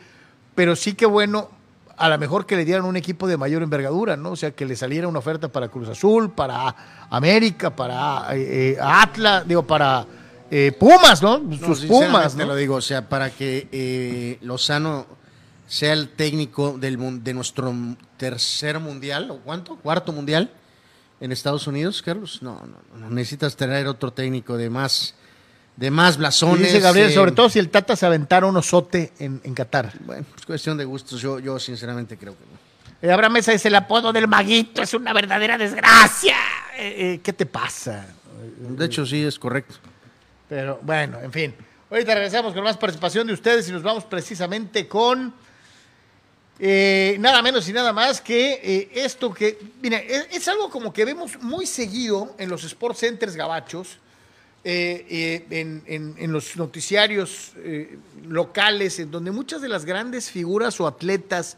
pero 0.56 0.76
sí 0.76 0.94
que 0.94 1.06
bueno, 1.06 1.50
a 1.98 2.10
lo 2.10 2.18
mejor 2.18 2.46
que 2.46 2.56
le 2.56 2.66
dieran 2.66 2.86
un 2.86 2.96
equipo 2.96 3.28
de 3.28 3.38
mayor 3.38 3.64
envergadura, 3.64 4.16
¿no? 4.18 4.32
O 4.32 4.36
sea, 4.36 4.52
que 4.52 4.66
le 4.66 4.76
saliera 4.76 5.08
una 5.08 5.20
oferta 5.20 5.48
para 5.50 5.68
Cruz 5.68 5.90
Azul, 5.90 6.32
para 6.32 6.76
América, 7.10 7.76
para 7.76 8.28
eh, 8.36 8.72
eh, 8.74 8.78
Atlas, 8.82 9.48
digo, 9.48 9.64
para 9.68 10.06
eh, 10.50 10.72
Pumas, 10.80 11.22
¿no? 11.22 11.42
Sus 11.66 11.86
Pumas, 11.86 12.34
Te 12.36 12.44
¿no? 12.44 12.50
lo 12.50 12.56
digo, 12.56 12.76
o 12.76 12.82
sea, 12.82 13.08
para 13.10 13.30
que 13.30 13.68
eh, 13.72 14.38
Lozano 14.42 15.06
sea 15.68 15.94
el 15.94 16.10
técnico 16.10 16.78
del, 16.78 17.24
de 17.24 17.34
nuestro 17.34 17.74
tercer 18.18 18.80
mundial, 18.80 19.30
¿o 19.32 19.38
cuánto? 19.40 19.76
¿Cuarto 19.78 20.12
mundial 20.14 20.52
en 21.24 21.32
Estados 21.32 21.68
Unidos, 21.68 22.02
Carlos? 22.02 22.40
No, 22.42 22.62
no, 22.66 23.00
no 23.00 23.10
necesitas 23.10 23.56
tener 23.56 23.88
otro 23.88 24.12
técnico 24.12 24.58
de 24.58 24.70
más, 24.70 25.16
de 25.78 25.90
más 25.90 26.18
blasones. 26.18 26.68
dice 26.68 26.82
Gabriel, 26.82 27.14
sobre 27.14 27.32
todo 27.32 27.48
si 27.48 27.60
el 27.60 27.70
Tata 27.70 27.96
se 27.96 28.06
aventara 28.06 28.46
un 28.46 28.58
osote 28.58 29.14
en, 29.20 29.40
en 29.42 29.54
Qatar. 29.54 29.94
Bueno, 30.02 30.26
es 30.36 30.46
cuestión 30.46 30.78
de 30.78 30.84
gustos, 30.84 31.22
yo, 31.22 31.40
yo 31.40 31.58
sinceramente 31.60 32.18
creo 32.18 32.34
que 32.34 32.44
no. 32.44 33.08
Eh, 33.08 33.10
Abraham 33.10 33.34
Mesa 33.34 33.54
dice, 33.54 33.70
el 33.70 33.76
apodo 33.76 34.12
del 34.12 34.28
maguito 34.28 34.82
es 34.82 34.94
una 34.94 35.14
verdadera 35.14 35.58
desgracia. 35.58 36.36
Eh, 36.76 36.96
eh, 36.98 37.20
¿Qué 37.24 37.32
te 37.32 37.46
pasa? 37.46 38.06
De 38.60 38.86
hecho, 38.86 39.06
sí, 39.06 39.24
es 39.24 39.40
correcto. 39.40 39.76
Pero 40.50 40.82
bueno, 40.84 41.22
en 41.22 41.32
fin. 41.32 41.56
Ahorita 41.90 42.16
regresamos 42.16 42.54
con 42.54 42.66
más 42.66 42.76
participación 42.76 43.28
de 43.28 43.34
ustedes 43.34 43.70
y 43.70 43.72
nos 43.72 43.82
vamos 43.82 44.04
precisamente 44.04 44.90
con 44.90 45.34
eh, 46.66 47.18
nada 47.20 47.42
menos 47.42 47.68
y 47.68 47.74
nada 47.74 47.92
más 47.92 48.22
que 48.22 48.54
eh, 48.64 48.90
esto 48.94 49.34
que, 49.34 49.60
mira, 49.82 49.98
es, 49.98 50.48
algo 50.48 50.70
como 50.70 50.94
que 50.94 51.04
vemos 51.04 51.38
muy 51.42 51.66
seguido 51.66 52.34
en 52.38 52.50
los 52.50 52.64
Sports 52.64 53.00
Centers 53.00 53.36
gabachos, 53.36 54.00
eh, 54.64 55.46
en, 55.50 56.32
los 56.32 56.56
noticiarios 56.56 57.52
locales, 58.26 58.98
en 59.00 59.12
donde 59.12 59.32
muchas 59.32 59.62
de 59.62 59.68
las 59.68 59.84
grandes 59.84 60.32
figuras 60.32 60.80
o 60.80 60.88
atletas 60.88 61.58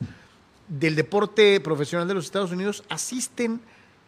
del 0.68 0.96
deporte 0.96 1.60
profesional 1.60 2.08
de 2.08 2.16
los 2.16 2.26
Estados 2.26 2.52
Unidos 2.52 2.84
asisten 2.90 3.62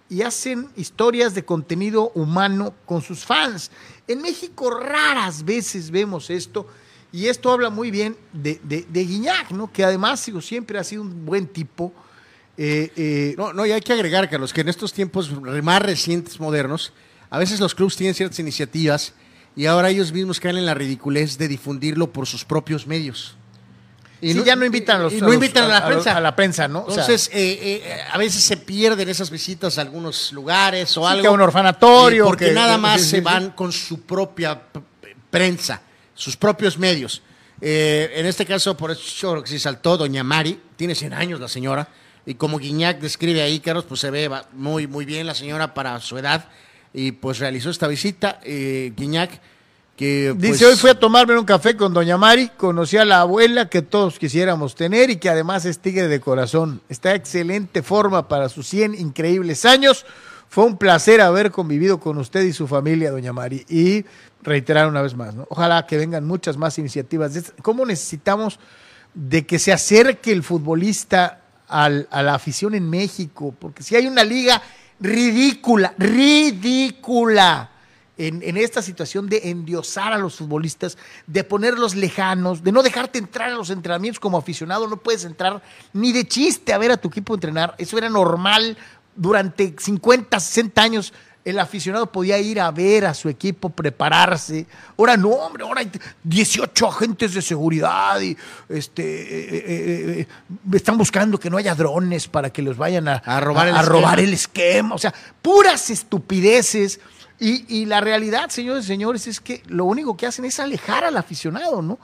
y 0.10 0.24
hacen 0.24 0.68
historias 0.76 1.36
de 1.36 1.46
contenido 1.46 2.12
humano 2.16 2.74
con 2.88 3.04
sus 3.04 3.24
fans. 3.24 3.70
En 4.08 4.24
México 4.24 4.72
raras 4.72 5.46
veces 5.46 5.92
vemos 5.92 6.32
esto 6.32 6.68
y 7.12 7.28
esto 7.28 7.52
habla 7.52 7.70
muy 7.70 7.92
bien 7.92 8.18
de, 8.34 8.60
de, 8.64 8.86
de 8.90 9.06
Guiñac, 9.06 9.52
¿no? 9.52 9.72
que 9.72 9.84
además 9.84 10.26
digo, 10.26 10.42
siempre 10.42 10.78
ha 10.78 10.84
sido 10.84 11.02
un 11.02 11.26
buen 11.26 11.48
tipo. 11.48 11.94
Eh, 12.58 12.92
eh, 12.96 13.36
no, 13.38 13.54
no, 13.54 13.66
y 13.66 13.72
hay 13.72 13.82
que 13.82 13.94
agregar, 13.94 14.30
Carlos, 14.30 14.52
que 14.52 14.62
en 14.62 14.70
estos 14.70 14.92
tiempos 14.94 15.32
más 15.64 15.82
recientes, 15.82 16.40
modernos, 16.40 16.94
a 17.30 17.40
veces 17.40 17.60
los 17.60 17.76
clubes 17.76 17.96
tienen 17.96 18.16
ciertas 18.16 18.40
iniciativas 18.40 19.14
y 19.56 19.66
ahora 19.66 19.90
ellos 19.90 20.12
mismos 20.12 20.40
caen 20.40 20.58
en 20.58 20.66
la 20.66 20.74
ridiculez 20.74 21.38
de 21.38 21.48
difundirlo 21.48 22.12
por 22.12 22.28
sus 22.28 22.46
propios 22.46 22.88
medios. 22.88 23.36
Y 24.20 24.34
sí, 24.34 24.40
no, 24.40 24.46
ya 24.46 24.56
no 24.56 24.66
invitan, 24.66 25.02
los, 25.02 25.14
no 25.14 25.32
invitan 25.32 25.66
a, 25.66 25.68
la 25.68 25.78
a, 25.78 25.88
prensa. 25.88 26.18
A 26.18 26.20
la 26.20 26.36
prensa, 26.36 26.68
¿no? 26.68 26.86
Entonces, 26.90 27.28
o 27.28 27.32
sea, 27.32 27.40
eh, 27.40 27.60
eh, 27.62 28.02
a 28.12 28.18
veces 28.18 28.44
se 28.44 28.58
pierden 28.58 29.08
esas 29.10 29.30
visitas 29.30 29.78
a 29.78 29.82
algunos 29.82 30.32
lugares 30.34 30.98
o 30.98 31.02
sí, 31.02 31.08
algo. 31.08 31.22
Que 31.22 31.28
a 31.28 31.32
un 31.32 31.42
orfanatorio. 31.42 32.26
porque 32.26 32.48
que, 32.48 32.52
nada 32.54 32.78
más 32.78 33.02
sí, 33.02 33.10
se 33.10 33.22
van 33.22 33.52
con 33.52 33.72
su 33.72 34.02
propia 34.02 34.60
prensa, 35.30 35.82
sus 36.18 36.36
propios 36.36 36.78
medios. 36.78 37.22
Eh, 37.62 38.12
en 38.16 38.26
este 38.26 38.46
caso, 38.46 38.76
por 38.76 38.92
eso 38.92 39.42
que 39.42 39.50
se 39.50 39.60
saltó 39.60 39.98
Doña 39.98 40.24
Mari, 40.24 40.60
tiene 40.76 40.96
100 40.96 41.14
años 41.14 41.40
la 41.40 41.48
señora, 41.48 41.88
y 42.26 42.34
como 42.34 42.58
Guiñac 42.58 43.00
describe 43.00 43.42
ahí, 43.42 43.60
Carlos, 43.60 43.86
pues 43.88 44.02
se 44.02 44.12
ve 44.12 44.30
muy, 44.54 44.86
muy 44.88 45.06
bien 45.06 45.26
la 45.26 45.34
señora 45.34 45.74
para 45.74 46.00
su 46.02 46.18
edad, 46.18 46.50
y 46.94 47.14
pues 47.14 47.40
realizó 47.40 47.70
esta 47.70 47.88
visita. 47.88 48.40
Eh, 48.44 48.92
Guiñac 48.98 49.40
que, 49.96 50.36
pues... 50.38 50.52
Dice, 50.52 50.66
hoy 50.66 50.76
fui 50.76 50.90
a 50.90 51.00
tomarme 51.00 51.38
un 51.38 51.46
café 51.46 51.76
con 51.76 51.94
doña 51.94 52.18
Mari, 52.18 52.50
conocí 52.58 52.98
a 52.98 53.06
la 53.06 53.22
abuela 53.22 53.70
que 53.70 53.82
todos 53.82 54.20
quisiéramos 54.20 54.76
tener 54.76 55.10
y 55.10 55.18
que 55.18 55.30
además 55.30 55.66
es 55.66 55.80
tigre 55.80 56.08
de 56.08 56.20
corazón. 56.20 56.82
Está 56.90 57.16
excelente 57.16 57.82
forma 57.82 58.28
para 58.28 58.50
sus 58.50 58.68
100 58.68 58.96
increíbles 58.96 59.66
años. 59.66 60.06
Fue 60.50 60.66
un 60.66 60.78
placer 60.78 61.20
haber 61.20 61.52
convivido 61.52 62.00
con 62.00 62.18
usted 62.18 62.44
y 62.44 62.54
su 62.54 62.68
familia, 62.68 63.12
doña 63.12 63.34
Mari. 63.34 63.66
Y 63.70 64.06
reiterar 64.42 64.88
una 64.88 65.02
vez 65.02 65.16
más, 65.16 65.36
¿no? 65.36 65.46
Ojalá 65.50 65.86
que 65.86 65.98
vengan 65.98 66.26
muchas 66.26 66.58
más 66.58 66.78
iniciativas. 66.78 67.54
¿Cómo 67.62 67.86
necesitamos 67.86 68.60
de 69.14 69.46
que 69.46 69.60
se 69.60 69.74
acerque 69.74 70.32
el 70.32 70.44
futbolista 70.44 71.42
al, 71.68 72.08
a 72.12 72.24
la 72.24 72.36
afición 72.36 72.76
en 72.76 72.90
México? 72.90 73.54
Porque 73.58 73.84
si 73.84 73.96
hay 73.96 74.08
una 74.08 74.24
liga 74.24 74.62
ridícula, 75.00 75.94
ridícula 75.98 77.72
en, 78.18 78.42
en, 78.42 78.58
esta 78.58 78.82
situación 78.82 79.30
de 79.30 79.50
endiosar 79.50 80.12
a 80.12 80.18
los 80.18 80.38
futbolistas, 80.38 80.98
de 81.28 81.44
ponerlos 81.44 81.96
lejanos, 81.96 82.64
de 82.64 82.72
no 82.72 82.82
dejarte 82.82 83.20
entrar 83.20 83.50
a 83.50 83.56
los 83.56 83.70
entrenamientos 83.70 84.20
como 84.20 84.38
aficionado, 84.38 84.88
no 84.88 84.98
puedes 84.98 85.24
entrar 85.24 85.62
ni 85.94 86.12
de 86.12 86.28
chiste 86.28 86.74
a 86.74 86.80
ver 86.80 86.92
a 86.92 86.98
tu 86.98 87.10
equipo 87.10 87.36
entrenar, 87.36 87.76
eso 87.78 87.98
era 87.98 88.10
normal 88.10 88.76
durante 89.18 89.76
50, 89.78 90.40
60 90.40 90.82
años. 90.82 91.14
El 91.48 91.60
aficionado 91.60 92.12
podía 92.12 92.38
ir 92.40 92.60
a 92.60 92.70
ver 92.72 93.06
a 93.06 93.14
su 93.14 93.30
equipo 93.30 93.70
prepararse. 93.70 94.66
Ahora 94.98 95.16
no, 95.16 95.30
hombre, 95.30 95.64
ahora 95.64 95.80
hay 95.80 95.90
18 96.22 96.88
agentes 96.88 97.34
de 97.34 97.42
seguridad 97.42 98.20
y 98.20 98.36
este, 98.68 99.04
eh, 99.04 99.48
eh, 99.56 100.20
eh, 100.20 100.28
están 100.74 100.98
buscando 100.98 101.40
que 101.40 101.50
no 101.50 101.56
haya 101.56 101.74
drones 101.74 102.28
para 102.28 102.50
que 102.50 102.62
los 102.62 102.76
vayan 102.76 103.08
a, 103.08 103.22
a 103.24 103.40
robar, 103.40 103.68
a, 103.68 103.70
el, 103.70 103.76
a 103.76 103.80
esquema. 103.80 104.00
robar 104.00 104.20
el 104.20 104.34
esquema. 104.34 104.96
O 104.96 104.98
sea, 104.98 105.14
puras 105.42 105.90
estupideces. 105.90 107.00
Y, 107.40 107.64
y, 107.74 107.86
la 107.86 108.02
realidad, 108.02 108.50
señores 108.50 108.84
y 108.84 108.88
señores, 108.88 109.26
es 109.28 109.40
que 109.40 109.64
lo 109.68 109.86
único 109.86 110.18
que 110.18 110.26
hacen 110.26 110.44
es 110.44 110.60
alejar 110.60 111.06
al 111.06 111.16
aficionado, 111.16 111.82
¿no? 111.82 111.98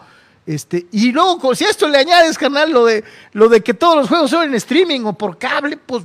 Este, 0.46 0.88
y 0.94 1.12
luego, 1.12 1.54
si 1.54 1.66
a 1.66 1.70
esto 1.70 1.90
le 1.90 1.98
añades, 1.98 2.38
carnal, 2.38 2.72
lo 2.72 2.86
de, 2.86 3.04
lo 3.34 3.50
de 3.50 3.62
que 3.62 3.74
todos 3.74 3.98
los 3.98 4.08
juegos 4.08 4.30
son 4.30 4.44
en 4.44 4.54
streaming 4.56 5.02
o 5.02 5.14
por 5.14 5.38
cable, 5.38 5.76
pues, 5.78 6.04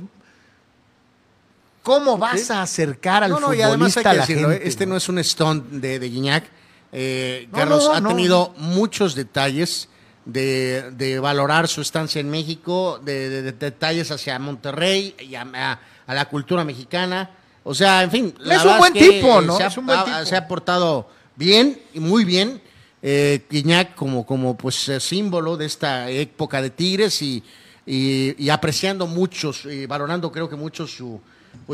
¿cómo 1.93 2.17
vas 2.17 2.39
¿Sí? 2.41 2.53
a 2.53 2.61
acercar 2.61 3.23
al 3.23 3.31
no, 3.31 3.39
no, 3.39 3.47
futbolista 3.47 3.67
y 3.67 3.69
además 3.69 3.97
hay 3.97 4.03
que 4.03 4.09
a 4.09 4.13
la 4.13 4.19
decirlo, 4.21 4.49
gente? 4.49 4.67
Este 4.67 4.85
no 4.85 4.95
es 4.97 5.09
un 5.09 5.23
stunt 5.23 5.65
de, 5.71 5.99
de 5.99 6.09
Guiñac. 6.09 6.43
Eh, 6.91 7.47
No, 7.51 7.57
Carlos 7.57 7.89
ha 7.93 8.01
tenido 8.01 8.53
muchos 8.57 9.15
detalles 9.15 9.89
de, 10.25 10.91
de 10.91 11.19
valorar 11.19 11.67
su 11.67 11.81
estancia 11.81 12.19
en 12.19 12.29
México, 12.29 12.99
de, 13.03 13.29
de- 13.29 13.41
de 13.41 13.51
detalles 13.53 14.11
hacia 14.11 14.37
Monterrey 14.39 15.15
y 15.19 15.35
a, 15.35 15.47
a- 15.53 15.79
a 16.05 16.13
la 16.13 16.25
cultura 16.29 16.63
mexicana. 16.63 17.31
O 17.63 17.73
sea, 17.75 18.03
en 18.03 18.11
fin. 18.11 18.33
la 18.39 18.55
Es 18.55 18.65
un 18.65 18.77
buen 18.77 18.93
tipo, 18.93 19.41
¿no? 19.41 19.57
Se 19.57 19.63
ha, 19.63 19.67
Es 19.67 19.77
un 19.77 19.85
buen 19.85 19.99
ha- 19.99 20.05
tipo. 20.05 20.25
se 20.25 20.35
ha 20.35 20.47
portado 20.47 21.09
bien 21.35 21.79
y 21.93 21.99
muy 21.99 22.23
bien. 22.25 22.61
Eh, 23.01 23.45
Guiñac 23.49 23.95
como, 23.95 24.25
como 24.25 24.57
pues 24.57 24.89
eh, 24.89 24.99
símbolo 24.99 25.55
de 25.57 25.65
esta 25.65 26.09
época 26.09 26.61
de 26.61 26.69
Tigres 26.69 27.21
y, 27.21 27.41
y, 27.85 28.35
y 28.43 28.49
apreciando 28.49 29.07
muchos, 29.07 29.63
y 29.65 29.85
valorando 29.85 30.31
creo 30.31 30.49
que 30.49 30.55
mucho 30.57 30.85
su, 30.85 31.21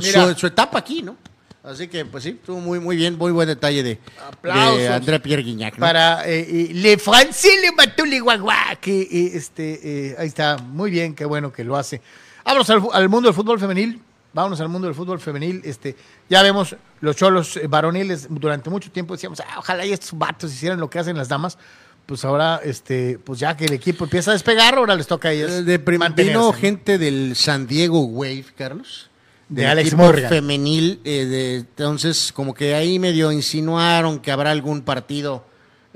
pues, 0.01 0.11
su, 0.11 0.39
su 0.39 0.47
etapa 0.47 0.79
aquí, 0.79 1.01
¿no? 1.01 1.15
Así 1.63 1.87
que, 1.87 2.05
pues 2.05 2.23
sí, 2.23 2.29
estuvo 2.29 2.59
muy, 2.59 2.79
muy 2.79 2.95
bien, 2.95 3.17
muy 3.17 3.31
buen 3.31 3.47
detalle 3.47 3.81
de, 3.81 3.99
de 4.43 4.87
André 4.87 5.19
Pierre 5.19 5.41
Guignac. 5.41 5.73
¿no? 5.77 5.79
Para 5.79 6.21
eh, 6.27 6.69
Le 6.71 6.97
Francés 6.99 7.53
Le 8.05 8.19
Guagua, 8.19 8.75
que 8.79 9.01
eh, 9.01 9.31
este, 9.33 10.09
eh, 10.11 10.15
ahí 10.19 10.27
está, 10.27 10.57
muy 10.57 10.91
bien, 10.91 11.15
qué 11.15 11.25
bueno 11.25 11.51
que 11.51 11.63
lo 11.63 11.75
hace. 11.75 12.01
Vámonos 12.43 12.69
al, 12.69 13.09
mundo 13.09 13.29
del 13.29 13.33
fútbol 13.33 13.59
femenil, 13.59 13.99
vámonos 14.31 14.61
al 14.61 14.69
mundo 14.69 14.87
del 14.87 14.93
fútbol 14.93 15.19
femenil, 15.19 15.61
este, 15.65 15.95
ya 16.29 16.43
vemos 16.43 16.75
los 17.01 17.15
cholos 17.15 17.57
eh, 17.57 17.65
varoniles, 17.65 18.27
durante 18.29 18.69
mucho 18.69 18.91
tiempo 18.91 19.15
decíamos, 19.15 19.39
"Ah, 19.39 19.55
ojalá 19.57 19.87
y 19.87 19.91
estos 19.93 20.15
vatos 20.15 20.53
hicieran 20.53 20.79
lo 20.79 20.87
que 20.87 20.99
hacen 20.99 21.17
las 21.17 21.29
damas, 21.29 21.57
pues 22.05 22.23
ahora, 22.25 22.61
este, 22.63 23.17
pues 23.23 23.39
ya 23.39 23.57
que 23.57 23.65
el 23.65 23.73
equipo 23.73 24.03
empieza 24.03 24.29
a 24.29 24.33
despegar, 24.33 24.75
ahora 24.75 24.93
les 24.93 25.07
toca 25.07 25.29
a 25.29 25.31
ellas 25.31 25.65
De 25.65 25.79
prim- 25.79 25.97
mantenerse, 25.97 26.37
vino 26.37 26.51
¿no? 26.51 26.53
gente 26.53 26.99
del 26.99 27.35
San 27.35 27.65
Diego 27.65 28.01
Wave, 28.05 28.45
Carlos. 28.55 29.09
De 29.47 29.65
Alex 29.67 29.93
Morgan. 29.93 30.29
femenil. 30.29 30.99
eh, 31.03 31.25
de- 31.25 31.55
entonces, 31.57 32.31
como 32.33 32.53
que 32.53 32.73
ahí 32.73 32.97
medio 32.99 33.31
insinuaron 33.31 34.19
que 34.19 34.31
habrá 34.31 34.51
algún 34.51 34.81
partido 34.81 35.43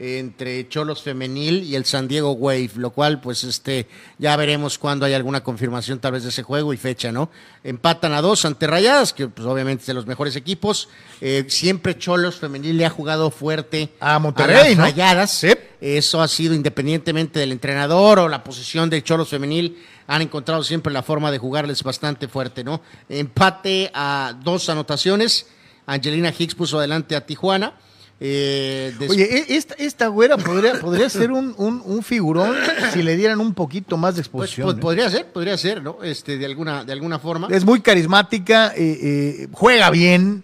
eh, 0.02 0.20
entre 0.20 0.70
Cholos 0.70 1.02
Femenil 1.02 1.64
y 1.64 1.76
el 1.76 1.84
San 1.84 2.08
Diego 2.08 2.32
Wave, 2.32 2.70
lo 2.76 2.92
cual, 2.92 3.20
pues, 3.20 3.44
este, 3.44 3.86
ya 4.18 4.36
veremos 4.38 4.78
cuando 4.78 5.06
hay 5.06 5.14
alguna 5.14 5.44
confirmación 5.44 6.00
tal 6.00 6.14
vez 6.14 6.24
de 6.24 6.30
ese 6.30 6.42
juego 6.44 6.72
y 6.74 6.78
fecha, 6.78 7.12
¿no? 7.12 7.30
Empatan 7.66 8.14
a 8.14 8.22
dos 8.22 8.46
ante 8.46 8.66
Rayadas, 8.66 9.12
que 9.12 9.28
pues 9.28 9.46
obviamente 9.46 9.82
es 9.82 9.88
de 9.88 9.94
los 9.96 10.06
mejores 10.08 10.38
equipos. 10.38 10.88
Eh, 11.20 11.44
siempre 11.50 11.98
Cholos 11.98 12.38
Femenil 12.38 12.78
le 12.78 12.86
ha 12.86 12.90
jugado 12.90 13.30
fuerte 13.30 13.90
A 14.00 14.20
Monterrey, 14.20 14.70
las 14.70 14.78
¿no? 14.78 14.84
Rayadas. 14.86 15.32
Sí. 15.32 15.50
Eso 15.82 16.22
ha 16.22 16.28
sido 16.30 16.54
independientemente 16.54 17.40
del 17.40 17.52
entrenador 17.52 18.20
o 18.20 18.30
la 18.30 18.42
posición 18.44 18.90
de 18.90 19.04
Cholos 19.04 19.28
Femenil, 19.28 19.78
han 20.10 20.24
encontrado 20.24 20.64
siempre 20.64 20.92
la 20.92 21.04
forma 21.04 21.32
de 21.32 21.38
jugarles 21.38 21.84
bastante 21.84 22.28
fuerte, 22.28 22.64
¿no? 22.64 22.82
Empate 23.08 23.92
a 23.94 24.34
dos 24.44 24.68
anotaciones. 24.68 25.46
Angelina 25.86 26.34
Hicks 26.36 26.56
puso 26.56 26.80
adelante 26.80 27.16
a 27.16 27.24
Tijuana. 27.28 27.74
Eh, 28.20 28.92
Oye, 29.08 29.24
e- 29.24 29.56
esta, 29.56 29.76
esta 29.76 30.08
güera 30.08 30.36
podría, 30.38 30.80
podría 30.80 31.10
ser 31.10 31.32
un, 31.32 31.54
un, 31.58 31.82
un 31.86 32.02
figurón 32.04 32.56
si 32.92 33.04
le 33.04 33.16
dieran 33.16 33.40
un 33.40 33.54
poquito 33.54 33.98
más 33.98 34.16
de 34.16 34.24
pues, 34.24 34.50
exposición. 34.50 34.66
pues, 34.66 34.78
¿eh? 34.78 34.82
podría 34.82 35.10
ser, 35.12 35.28
podría 35.28 35.58
ser, 35.58 35.84
¿no? 35.84 36.00
Este, 36.04 36.40
de 36.40 36.46
alguna, 36.48 36.84
de 36.84 36.92
alguna 36.92 37.20
forma. 37.20 37.48
Es 37.52 37.64
muy 37.64 37.82
carismática, 37.82 38.74
eh, 38.76 39.48
juega 39.52 39.92
bien, 39.92 40.44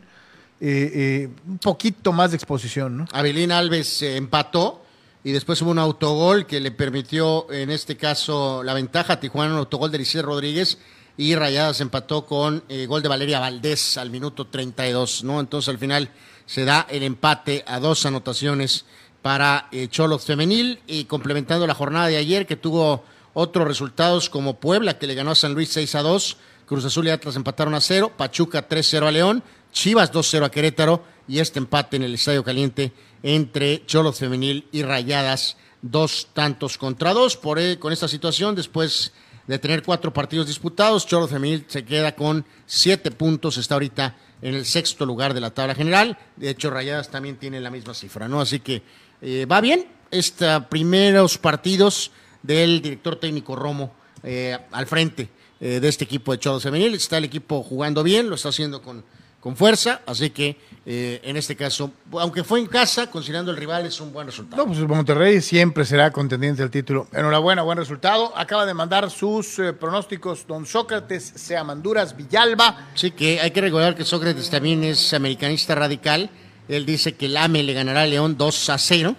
un 0.62 1.58
poquito 1.60 2.14
más 2.14 2.32
de 2.32 2.38
exposición, 2.38 2.98
¿no? 2.98 3.08
Avelín 3.12 3.52
Alves 3.52 4.04
empató 4.04 4.85
y 5.26 5.32
después 5.32 5.60
hubo 5.64 5.72
un 5.72 5.80
autogol 5.80 6.46
que 6.46 6.60
le 6.60 6.70
permitió, 6.70 7.52
en 7.52 7.72
este 7.72 7.98
caso, 7.98 8.62
la 8.62 8.76
ventaja 8.76 9.14
a 9.14 9.20
Tijuana, 9.20 9.54
un 9.54 9.58
autogol 9.60 9.92
de 9.92 9.98
Liceo 9.98 10.22
Rodríguez 10.22 10.78
y 11.18 11.34
Rayadas 11.34 11.82
empató 11.82 12.28
con 12.28 12.64
eh, 12.70 12.86
gol 12.86 13.02
de 13.02 13.10
Valeria 13.10 13.40
Valdés 13.40 13.98
al 13.98 14.12
minuto 14.12 14.46
32, 14.46 15.24
¿no? 15.24 15.40
Entonces 15.40 15.70
al 15.70 15.80
final 15.80 16.12
se 16.46 16.64
da 16.64 16.86
el 16.92 17.02
empate 17.02 17.64
a 17.66 17.80
dos 17.80 18.06
anotaciones 18.06 18.86
para 19.24 19.68
eh, 19.72 19.88
Cholos 19.88 20.26
Femenil 20.26 20.80
y 20.86 21.06
complementando 21.06 21.66
la 21.66 21.74
jornada 21.74 22.06
de 22.06 22.18
ayer 22.18 22.46
que 22.46 22.56
tuvo 22.56 23.04
Otros 23.34 23.68
resultados 23.68 24.30
como 24.30 24.60
Puebla, 24.60 25.00
que 25.00 25.08
le 25.08 25.16
ganó 25.16 25.32
a 25.32 25.36
San 25.36 25.56
Luis 25.56 25.70
6 25.70 25.96
a 25.96 26.04
2, 26.04 26.38
Cruz 26.68 26.86
Azul 26.86 27.08
y 27.08 27.10
Atlas 27.10 27.36
empataron 27.36 27.74
a 27.74 27.82
0, 27.82 28.14
Pachuca 28.16 28.70
3-0 28.70 29.08
a 29.08 29.12
León, 29.12 29.44
Chivas 29.74 30.14
2-0 30.14 30.46
a 30.46 30.52
Querétaro 30.52 31.04
y 31.28 31.40
este 31.40 31.60
empate 31.60 31.98
en 31.98 32.04
el 32.04 32.14
Estadio 32.14 32.44
Caliente 32.44 32.92
entre 33.24 33.86
Cholos 33.86 34.20
Femenil 34.20 34.68
y 34.72 34.84
Rayadas, 34.84 35.58
dos 35.82 36.28
tantos 36.34 36.78
contra 36.78 37.14
dos. 37.14 37.38
Por, 37.38 37.60
eh, 37.60 37.80
con 37.80 37.92
esta 37.92 38.08
situación, 38.08 38.56
después 38.56 39.14
de 39.48 39.60
tener 39.60 39.84
cuatro 39.84 40.14
partidos 40.14 40.48
disputados, 40.48 41.08
Cholos 41.08 41.30
Femenil 41.30 41.66
se 41.68 41.84
queda 41.84 42.16
con 42.16 42.46
siete 42.66 43.12
puntos, 43.12 43.58
está 43.58 43.76
ahorita 43.76 44.16
en 44.42 44.56
el 44.56 44.66
sexto 44.66 45.06
lugar 45.06 45.34
de 45.34 45.42
la 45.42 45.52
tabla 45.52 45.76
general. 45.76 46.18
De 46.36 46.50
hecho, 46.50 46.70
Rayadas 46.70 47.10
también 47.10 47.38
tiene 47.38 47.60
la 47.60 47.72
misma 47.72 47.94
cifra, 47.94 48.28
¿no? 48.28 48.42
Así 48.42 48.60
que 48.60 48.84
eh, 49.22 49.46
va 49.46 49.62
bien. 49.62 49.88
Estos 50.12 50.66
primeros 50.66 51.38
partidos 51.38 52.12
del 52.44 52.82
director 52.82 53.16
técnico 53.16 53.56
Romo 53.56 53.92
eh, 54.24 54.58
al 54.72 54.86
frente 54.86 55.30
de 55.60 55.88
este 55.88 56.04
equipo 56.04 56.32
de 56.32 56.38
Cholos 56.38 56.62
Femenil. 56.62 56.94
Está 56.94 57.18
el 57.18 57.24
equipo 57.24 57.64
jugando 57.64 58.04
bien, 58.04 58.30
lo 58.30 58.36
está 58.36 58.50
haciendo 58.50 58.84
con, 58.84 59.04
con 59.46 59.56
fuerza, 59.56 60.02
así 60.08 60.32
que 60.32 60.58
eh, 60.88 61.22
en 61.22 61.38
este 61.38 61.56
caso, 61.56 61.92
aunque 62.14 62.44
fue 62.44 62.60
en 62.60 62.66
casa, 62.66 63.12
considerando 63.12 63.52
el 63.52 63.58
rival, 63.58 63.86
es 63.86 64.02
un 64.02 64.12
buen 64.12 64.26
resultado. 64.26 64.66
No, 64.66 64.74
pues 64.74 64.80
Monterrey 64.80 65.40
siempre 65.40 65.86
será 65.86 66.10
contendiente 66.10 66.64
del 66.64 66.72
título. 66.72 67.08
Enhorabuena, 67.14 67.62
buen 67.62 67.78
resultado. 67.78 68.36
Acaba 68.36 68.66
de 68.66 68.74
mandar 68.74 69.12
sus 69.12 69.60
eh, 69.60 69.72
pronósticos 69.74 70.48
don 70.48 70.66
Sócrates 70.66 71.34
Seamanduras 71.36 72.18
Villalba. 72.18 72.88
Sí, 72.96 73.12
que 73.12 73.40
hay 73.40 73.52
que 73.52 73.62
recordar 73.62 73.94
que 73.94 74.04
Sócrates 74.04 74.50
también 74.50 74.84
es 74.84 75.14
americanista 75.14 75.76
radical. 75.76 76.32
Él 76.68 76.88
dice 76.88 77.14
que 77.14 77.28
el 77.28 77.38
AME 77.38 77.62
le 77.62 77.74
ganará 77.74 78.02
a 78.02 78.08
León 78.08 78.38
2 78.40 78.70
a 78.72 78.80
0. 78.80 79.16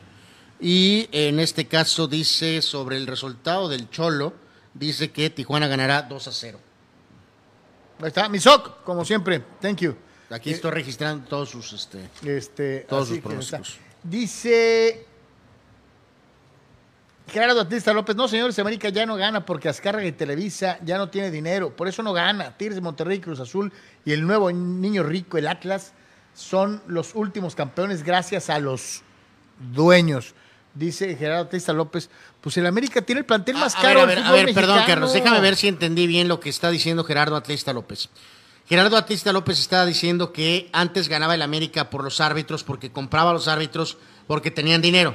Y 0.59 1.09
en 1.12 1.39
este 1.39 1.68
caso 1.68 2.09
dice 2.09 2.62
sobre 2.62 2.97
el 2.97 3.07
resultado 3.07 3.68
del 3.68 3.89
Cholo, 3.91 4.33
dice 4.74 5.12
que 5.12 5.31
Tijuana 5.31 5.68
ganará 5.68 6.03
2 6.03 6.27
a 6.27 6.33
0. 6.33 6.59
Ahí 8.01 8.09
está, 8.09 8.29
mi 8.29 8.41
Soc, 8.41 8.83
como 8.83 9.05
siempre. 9.05 9.45
Thank 9.61 9.83
you. 9.83 9.97
Aquí 10.31 10.51
estoy 10.51 10.70
registrando 10.72 11.27
todos 11.29 11.51
sus 11.51 11.72
este, 11.72 12.09
Este, 12.24 12.81
todos 12.89 13.09
sus 13.09 13.18
pronósticos. 13.18 13.79
Dice 14.03 15.07
Gerardo 17.29 17.57
Batista 17.57 17.93
López, 17.93 18.14
no 18.14 18.29
señores, 18.29 18.59
América 18.59 18.89
ya 18.89 19.05
no 19.05 19.16
gana 19.16 19.45
porque 19.45 19.68
Azcárraga 19.68 20.07
y 20.07 20.12
Televisa 20.12 20.79
ya 20.85 20.97
no 20.97 21.09
tiene 21.09 21.31
dinero, 21.31 21.74
por 21.74 21.89
eso 21.89 22.03
no 22.03 22.12
gana. 22.12 22.57
Tigres 22.57 22.77
de 22.77 22.81
Monterrey, 22.81 23.20
Cruz 23.20 23.41
Azul 23.41 23.72
y 24.05 24.12
el 24.12 24.27
nuevo 24.27 24.51
niño 24.53 25.03
rico, 25.03 25.37
el 25.39 25.49
Atlas, 25.49 25.93
son 26.35 26.83
los 26.87 27.14
últimos 27.14 27.55
campeones 27.55 28.03
gracias 28.05 28.51
a 28.51 28.59
los 28.61 29.03
dueños. 29.72 30.35
Dice 30.74 31.16
Gerardo 31.16 31.45
Batista 31.45 31.72
López, 31.72 32.11
pues 32.41 32.57
el 32.59 32.66
América 32.66 33.01
tiene 33.03 33.20
el 33.20 33.24
plantel 33.24 33.57
más 33.57 33.74
a 33.74 33.81
caro 33.81 34.01
ver, 34.01 34.03
a 34.03 34.07
ver, 34.07 34.18
a 34.18 34.22
fútbol 34.22 34.45
ver, 34.45 34.55
perdón. 34.55 34.81
Carlos, 34.87 35.12
déjame 35.12 35.41
ver 35.41 35.57
si 35.57 35.68
entendí 35.68 36.07
bien 36.07 36.29
lo 36.29 36.39
que 36.39 36.51
está 36.51 36.70
diciendo 36.70 37.03
Gerardo 37.03 37.35
Atlista 37.35 37.72
López. 37.72 38.11
Gerardo 38.69 38.97
Atlista 38.97 39.33
López 39.33 39.61
está 39.61 39.87
diciendo 39.87 40.33
que 40.33 40.69
antes 40.73 41.09
ganaba 41.09 41.37
el 41.37 41.43
América 41.43 41.89
por 41.89 42.03
los 42.03 42.21
árbitros, 42.21 42.64
porque 42.64 42.91
compraba 42.91 43.31
a 43.31 43.35
los 43.35 43.47
árbitros, 43.47 43.97
porque 44.27 44.51
tenían 44.51 44.83
dinero. 44.83 45.14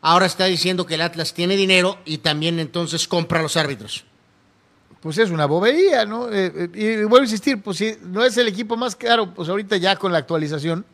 Ahora 0.00 0.24
está 0.24 0.46
diciendo 0.46 0.86
que 0.86 0.94
el 0.94 1.02
Atlas 1.02 1.34
tiene 1.34 1.56
dinero 1.56 1.98
y 2.06 2.18
también 2.18 2.58
entonces 2.58 3.06
compra 3.06 3.40
a 3.40 3.42
los 3.42 3.56
árbitros. 3.56 4.04
Pues 5.00 5.18
es 5.18 5.30
una 5.30 5.44
bobería, 5.44 6.06
¿no? 6.06 6.32
Eh, 6.32 6.52
eh, 6.54 6.70
y 6.74 6.96
vuelvo 7.04 7.18
a 7.18 7.24
insistir, 7.24 7.62
pues 7.62 7.76
si 7.76 7.96
no 8.02 8.24
es 8.24 8.36
el 8.38 8.48
equipo 8.48 8.76
más 8.76 8.96
caro, 8.96 9.32
pues 9.34 9.48
ahorita 9.48 9.76
ya 9.76 9.96
con 9.96 10.10
la 10.10 10.18
actualización, 10.18 10.86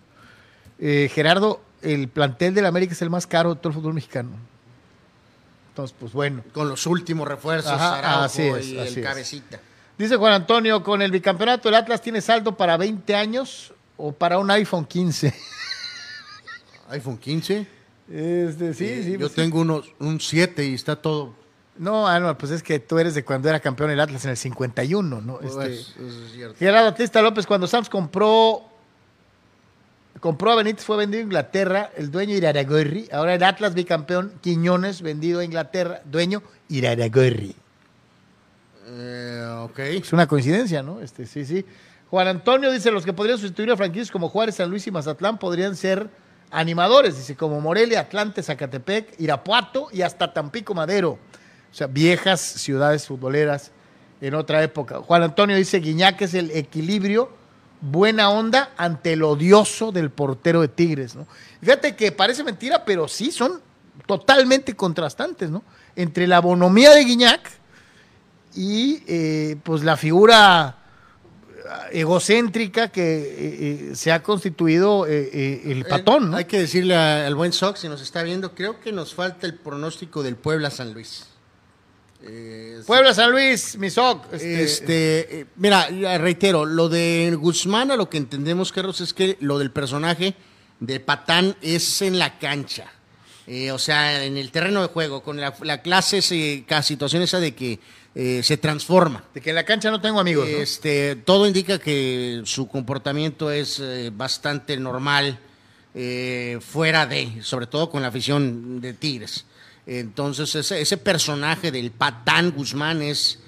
eh, 0.81 1.09
Gerardo, 1.15 1.61
el 1.83 2.09
plantel 2.09 2.53
del 2.53 2.67
América 2.67 2.95
es 2.95 3.03
el 3.03 3.11
más 3.11 3.29
caro 3.29 3.55
de 3.55 3.61
todo 3.61 3.69
el 3.69 3.75
fútbol 3.75 3.95
mexicano. 3.95 4.31
Entonces, 5.69 5.97
pues 5.99 6.13
bueno. 6.13 6.43
Con 6.53 6.69
los 6.69 6.85
últimos 6.87 7.29
refuerzos, 7.29 7.73
Ajá, 7.73 7.99
Araujo 7.99 8.25
así 8.25 8.43
es, 8.43 8.67
y 8.69 8.79
así 8.79 9.01
el 9.01 9.07
es. 9.07 9.61
Dice 10.03 10.17
Juan 10.17 10.33
Antonio, 10.33 10.83
con 10.83 11.01
el 11.01 11.13
bicampeonato 11.13 11.69
el 11.69 11.77
Atlas 11.77 12.03
tiene 12.03 12.21
saldo 12.21 12.57
para 12.57 12.77
20 12.77 13.15
años 13.15 13.73
o 13.97 14.11
para 14.11 14.37
un 14.37 14.51
iPhone 14.51 14.85
15. 14.85 15.33
iPhone 16.89 17.17
15. 17.19 17.69
Este, 18.11 18.75
sí, 18.75 18.85
Eh, 18.85 19.03
sí. 19.05 19.13
Yo 19.13 19.21
pues 19.21 19.35
tengo 19.35 19.61
unos, 19.61 19.93
un 20.01 20.19
7 20.19 20.67
y 20.67 20.75
está 20.75 20.97
todo. 20.97 21.33
No, 21.79 22.09
Anual, 22.09 22.37
pues 22.37 22.51
es 22.51 22.65
que 22.65 22.81
tú 22.81 22.99
eres 22.99 23.15
de 23.15 23.25
cuando 23.25 23.49
era 23.49 23.61
campeón 23.61 23.93
el 23.93 24.01
Atlas 24.01 24.25
en 24.25 24.33
el 24.33 24.37
51, 24.37 25.21
¿no? 25.21 25.39
Este, 25.39 25.55
Pues, 25.55 25.95
eso 25.97 26.25
es 26.27 26.33
cierto. 26.33 26.57
Gerardo 26.59 26.91
Batista 26.91 27.23
López, 27.23 27.47
cuando 27.47 27.69
Sams 27.69 27.89
compró 27.89 28.65
compró 30.19 30.51
a 30.51 30.57
Benítez, 30.57 30.85
fue 30.85 30.97
vendido 30.97 31.21
a 31.21 31.25
Inglaterra, 31.27 31.93
el 31.97 32.11
dueño 32.11 32.35
Iraragorri. 32.35 33.09
Ahora 33.13 33.37
el 33.37 33.43
Atlas 33.45 33.75
bicampeón, 33.75 34.33
Quiñones, 34.41 35.01
vendido 35.01 35.39
a 35.39 35.45
Inglaterra, 35.45 36.03
dueño 36.07 36.43
Iraragorri. 36.69 37.55
Eh, 38.95 39.59
ok. 39.65 39.79
Es 39.79 40.13
una 40.13 40.27
coincidencia, 40.27 40.83
¿no? 40.83 41.01
Este, 41.01 41.27
sí, 41.27 41.45
sí. 41.45 41.65
Juan 42.11 42.29
Antonio 42.29 42.71
dice, 42.71 42.91
los 42.91 43.05
que 43.05 43.13
podrían 43.13 43.39
sustituir 43.39 43.71
a 43.71 43.77
franquicias 43.77 44.11
como 44.11 44.29
Juárez, 44.29 44.57
San 44.57 44.69
Luis 44.69 44.87
y 44.87 44.91
Mazatlán 44.91 45.39
podrían 45.39 45.77
ser 45.77 46.11
animadores, 46.51 47.17
dice, 47.17 47.37
como 47.37 47.61
Morelia, 47.61 48.01
Atlante, 48.01 48.43
Zacatepec, 48.43 49.19
Irapuato 49.19 49.89
y 49.91 50.03
hasta 50.03 50.35
Tampico 50.35 50.75
Madero. 50.75 51.13
O 51.13 51.75
sea, 51.75 51.87
viejas 51.87 52.41
ciudades 52.41 53.07
futboleras 53.07 53.71
en 54.21 54.35
otra 54.35 54.63
época. 54.63 54.99
Juan 54.99 55.23
Antonio 55.23 55.57
dice, 55.57 55.79
Guiñac 55.79 56.21
es 56.21 56.35
el 56.35 56.51
equilibrio, 56.51 57.31
buena 57.81 58.29
onda 58.29 58.73
ante 58.77 59.15
el 59.15 59.23
odioso 59.23 59.91
del 59.91 60.11
portero 60.11 60.61
de 60.61 60.69
Tigres, 60.69 61.17
¿no? 61.17 61.27
Fíjate 61.61 61.97
que 61.97 62.13
parece 62.13 62.45
mentira, 62.45 62.85
pero 62.85 63.09
sí 63.09 63.33
son 63.33 63.63
totalmente 64.07 64.77
contrastantes, 64.77 65.49
¿no? 65.51 65.63
Entre 65.97 66.27
la 66.27 66.41
bonomía 66.41 66.91
de 66.91 67.05
Guiñac 67.05 67.62
y 68.55 69.03
eh, 69.07 69.57
pues 69.63 69.83
la 69.83 69.97
figura 69.97 70.79
egocéntrica 71.91 72.89
que 72.89 73.03
eh, 73.03 73.89
eh, 73.93 73.97
se 73.97 74.13
ha 74.13 74.23
constituido 74.23 75.07
eh, 75.07 75.63
el 75.67 75.85
patón, 75.85 76.31
¿no? 76.31 76.37
Hay 76.37 76.45
que 76.45 76.59
decirle 76.59 76.95
a- 76.95 77.27
al 77.27 77.35
buen 77.35 77.53
Sox, 77.53 77.81
si 77.81 77.89
nos 77.89 78.01
está 78.03 78.23
viendo, 78.23 78.55
creo 78.55 78.81
que 78.81 78.93
nos 78.93 79.15
falta 79.15 79.47
el 79.47 79.55
pronóstico 79.55 80.23
del 80.23 80.37
Puebla 80.37 80.71
San 80.71 80.93
Luis. 80.93 81.27
Puebla 82.87 83.13
San 83.15 83.33
Luis, 83.33 83.77
Misoc. 83.79 84.33
Este, 84.33 84.63
Este, 84.63 85.41
eh, 85.41 85.47
mira, 85.57 85.89
reitero, 86.19 86.65
lo 86.65 86.89
de 86.89 87.37
Guzmán, 87.39 87.91
a 87.91 87.97
lo 87.97 88.09
que 88.09 88.17
entendemos, 88.19 88.71
Carlos, 88.71 89.01
es 89.01 89.13
que 89.13 89.37
lo 89.41 89.59
del 89.59 89.73
personaje 89.73 90.35
de 90.79 91.01
Patán 91.01 91.57
es 91.63 92.01
en 92.03 92.19
la 92.21 92.39
cancha. 92.39 92.87
Eh, 93.49 93.73
o 93.73 93.79
sea, 93.79 94.25
en 94.25 94.37
el 94.37 94.53
terreno 94.53 94.83
de 94.83 94.89
juego, 94.89 95.23
con 95.25 95.41
la, 95.41 95.53
la 95.63 95.83
clase, 95.83 96.65
la 96.69 96.83
situación 96.85 97.23
esa 97.23 97.41
de 97.41 97.57
que 97.57 97.81
eh, 98.15 98.43
se 98.43 98.57
transforma. 98.59 99.25
de 99.33 99.41
que 99.41 99.51
en 99.51 99.57
la 99.57 99.65
cancha 99.65 99.91
no 99.91 100.01
tengo 100.01 100.21
amigos, 100.21 100.49
¿no? 100.49 100.57
Este, 100.59 101.17
todo 101.17 101.47
indica 101.47 101.79
que 101.79 102.43
su 102.45 102.69
comportamiento 102.69 103.51
es 103.51 103.81
eh, 103.81 104.11
bastante 104.15 104.77
normal 104.77 105.39
eh, 105.95 106.59
fuera 106.61 107.07
de, 107.07 107.43
sobre 107.43 107.67
todo 107.67 107.89
con 107.89 108.03
la 108.03 108.09
afición 108.09 108.81
de 108.81 108.93
Tigres. 108.93 109.47
Entonces, 109.87 110.55
ese, 110.55 110.81
ese 110.81 110.97
personaje 110.97 111.73
del 111.73 111.91
Patán 111.91 112.53
Guzmán 112.53 113.03
es, 113.03 113.41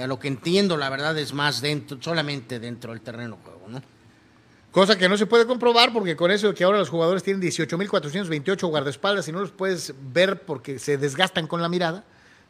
a 0.00 0.06
lo 0.06 0.18
que 0.20 0.28
entiendo, 0.28 0.76
la 0.76 0.88
verdad, 0.90 1.18
es 1.18 1.32
más 1.32 1.60
dentro, 1.60 1.98
solamente 2.00 2.60
dentro 2.60 2.92
del 2.92 3.00
terreno 3.00 3.36
de 3.36 3.42
juego, 3.42 3.68
¿no? 3.68 3.82
Cosa 4.70 4.96
que 4.96 5.08
no 5.08 5.16
se 5.16 5.26
puede 5.26 5.46
comprobar 5.46 5.92
porque 5.92 6.14
con 6.14 6.30
eso 6.30 6.48
de 6.48 6.54
que 6.54 6.62
ahora 6.62 6.78
los 6.78 6.90
jugadores 6.90 7.24
tienen 7.24 7.42
18.428 7.42 8.68
guardaespaldas 8.68 9.26
y 9.26 9.32
no 9.32 9.40
los 9.40 9.50
puedes 9.50 9.94
ver 10.12 10.42
porque 10.42 10.78
se 10.78 10.96
desgastan 10.96 11.48
con 11.48 11.60
la 11.60 11.68
mirada. 11.68 12.04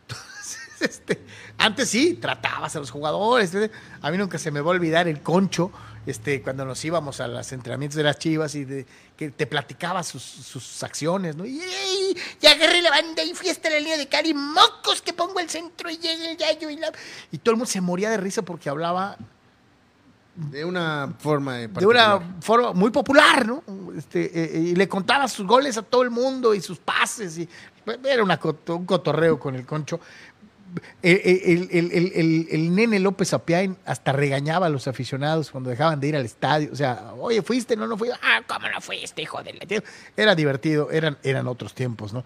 Entonces, 0.08 0.58
este, 0.80 1.20
antes 1.61 1.90
sí, 1.90 2.14
tratabas 2.14 2.74
a 2.74 2.78
los 2.80 2.90
jugadores. 2.90 3.54
este, 3.54 3.70
A 4.00 4.11
mí 4.11 4.16
nunca 4.16 4.38
se 4.38 4.50
me 4.50 4.61
va 4.61 4.68
a 4.68 4.74
olvidar 4.74 5.06
el 5.08 5.20
concho 5.20 5.70
este, 6.06 6.40
cuando 6.40 6.64
nos 6.64 6.82
íbamos 6.84 7.20
a 7.20 7.28
los 7.28 7.52
entrenamientos 7.52 7.96
de 7.96 8.02
las 8.02 8.18
chivas 8.18 8.54
y 8.54 8.64
de, 8.64 8.86
que 9.16 9.30
te 9.30 9.46
platicaba 9.46 10.02
sus, 10.02 10.22
sus 10.22 10.82
acciones. 10.82 11.36
¿no? 11.36 11.44
Y, 11.44 11.61
"Ey, 11.61 12.16
ya 12.40 12.52
agarré 12.52 12.80
la 12.80 12.90
banda 12.90 13.22
y 13.22 13.34
fiesta 13.34 13.68
en 13.68 13.74
la 13.74 13.80
línea 13.80 13.98
de 13.98 14.08
cari, 14.08 14.32
mocos 14.32 15.02
que 15.02 15.12
pongo 15.12 15.38
el 15.40 15.50
centro 15.50 15.90
y 15.90 15.98
llega 15.98 16.30
el 16.30 16.36
gallo. 16.38 16.70
Y, 16.70 16.76
la... 16.76 16.90
y 17.30 17.38
todo 17.38 17.52
el 17.52 17.56
mundo 17.58 17.70
se 17.70 17.80
moría 17.82 18.08
de 18.08 18.16
risa 18.16 18.40
porque 18.42 18.70
hablaba 18.70 19.18
De 20.34 20.64
una 20.64 21.14
forma 21.18 21.56
de 21.56 21.68
de 21.68 21.86
una 21.86 22.18
forma 22.40 22.72
muy 22.72 22.90
popular, 22.90 23.46
¿no? 23.46 23.62
Este, 23.96 24.30
eh, 24.56 24.58
y 24.58 24.74
le 24.74 24.88
contaba 24.88 25.28
sus 25.28 25.46
goles 25.46 25.76
a 25.76 25.82
todo 25.82 26.02
el 26.02 26.11
mundo 26.11 26.54
y 26.54 26.62
sus 26.62 26.78
pases. 26.78 27.36
Y, 27.36 27.48
era 28.04 28.22
una 28.22 28.38
un 28.68 28.86
cotorreo 28.86 29.38
con 29.38 29.54
el 29.54 29.66
concho. 29.66 30.00
El, 31.02 31.68
el- 31.72 31.90
el- 31.92 32.48
el- 32.50 32.74
nene 32.74 33.00
López 33.00 33.32
Apiain 33.32 33.76
hasta 33.84 34.12
regañaba 34.12 34.66
a 34.66 34.68
los 34.68 34.86
aficionados 34.86 35.50
cuando 35.50 35.68
dejaban 35.70 35.98
de 35.98 36.08
ir 36.08 36.16
al 36.16 36.24
estadio. 36.24 36.70
O 36.72 36.76
sea, 36.76 37.12
oye, 37.18 37.42
¿fuiste? 37.42 37.74
No, 37.76 37.86
no 37.86 37.96
fui. 37.96 38.08
Ah, 38.22 38.40
¿cómo 38.46 38.68
no 38.68 38.80
fuiste, 38.80 39.22
hijo 39.22 39.42
de 39.42 39.54
la 39.54 39.66
tío? 39.66 39.82
Era 40.16 40.34
divertido, 40.34 40.90
eran, 40.90 41.18
eran 41.22 41.46
otros 41.48 41.74
tiempos, 41.74 42.12
¿no? 42.12 42.24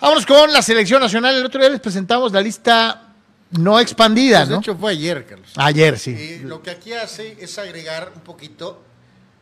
Vámonos 0.00 0.26
con 0.26 0.52
la 0.52 0.62
selección 0.62 1.00
nacional. 1.00 1.34
El 1.36 1.44
otro 1.46 1.60
día 1.60 1.70
les 1.70 1.80
presentamos 1.80 2.32
la 2.32 2.40
lista 2.40 3.06
no 3.52 3.78
expandida, 3.80 4.38
Pues, 4.40 4.48
de 4.48 4.54
¿no? 4.54 4.60
hecho, 4.60 4.76
fue 4.76 4.92
ayer, 4.92 5.26
Carlos. 5.26 5.52
Ayer, 5.56 5.98
sí. 5.98 6.14
Eh, 6.18 6.40
lo 6.44 6.62
que 6.62 6.70
aquí 6.70 6.92
hace 6.92 7.36
es 7.40 7.58
agregar 7.58 8.12
un 8.14 8.20
poquito 8.22 8.82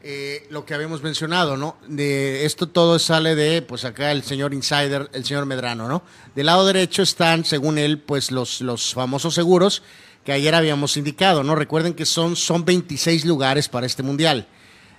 eh, 0.01 0.47
lo 0.51 0.65
que 0.65 0.75
habíamos 0.75 1.03
mencionado, 1.03 1.57
¿no? 1.57 1.77
De 1.89 2.45
esto 2.45 2.69
todo 2.69 3.01
sale 3.01 3.35
de, 3.35 3.63
pues 3.63 3.85
acá 3.85 4.13
el 4.13 4.23
señor 4.23 4.55
Insider, 4.55 5.11
el 5.13 5.25
señor 5.25 5.45
Medrano, 5.45 5.89
¿no? 5.89 6.03
Del 6.37 6.47
lado 6.47 6.65
derecho 6.65 7.03
están, 7.03 7.45
según 7.45 7.79
él, 7.79 7.99
pues 7.99 8.31
los, 8.31 8.61
los 8.61 8.95
famosos 8.95 9.35
seguros 9.35 9.83
que 10.25 10.33
ayer 10.33 10.55
habíamos 10.55 10.97
indicado, 10.97 11.43
¿no? 11.43 11.57
Recuerden 11.57 11.95
que 11.95 12.07
son, 12.07 12.37
son 12.37 12.65
26 12.65 13.25
lugares 13.25 13.69
para 13.69 13.87
este 13.87 14.05
mundial. 14.05 14.47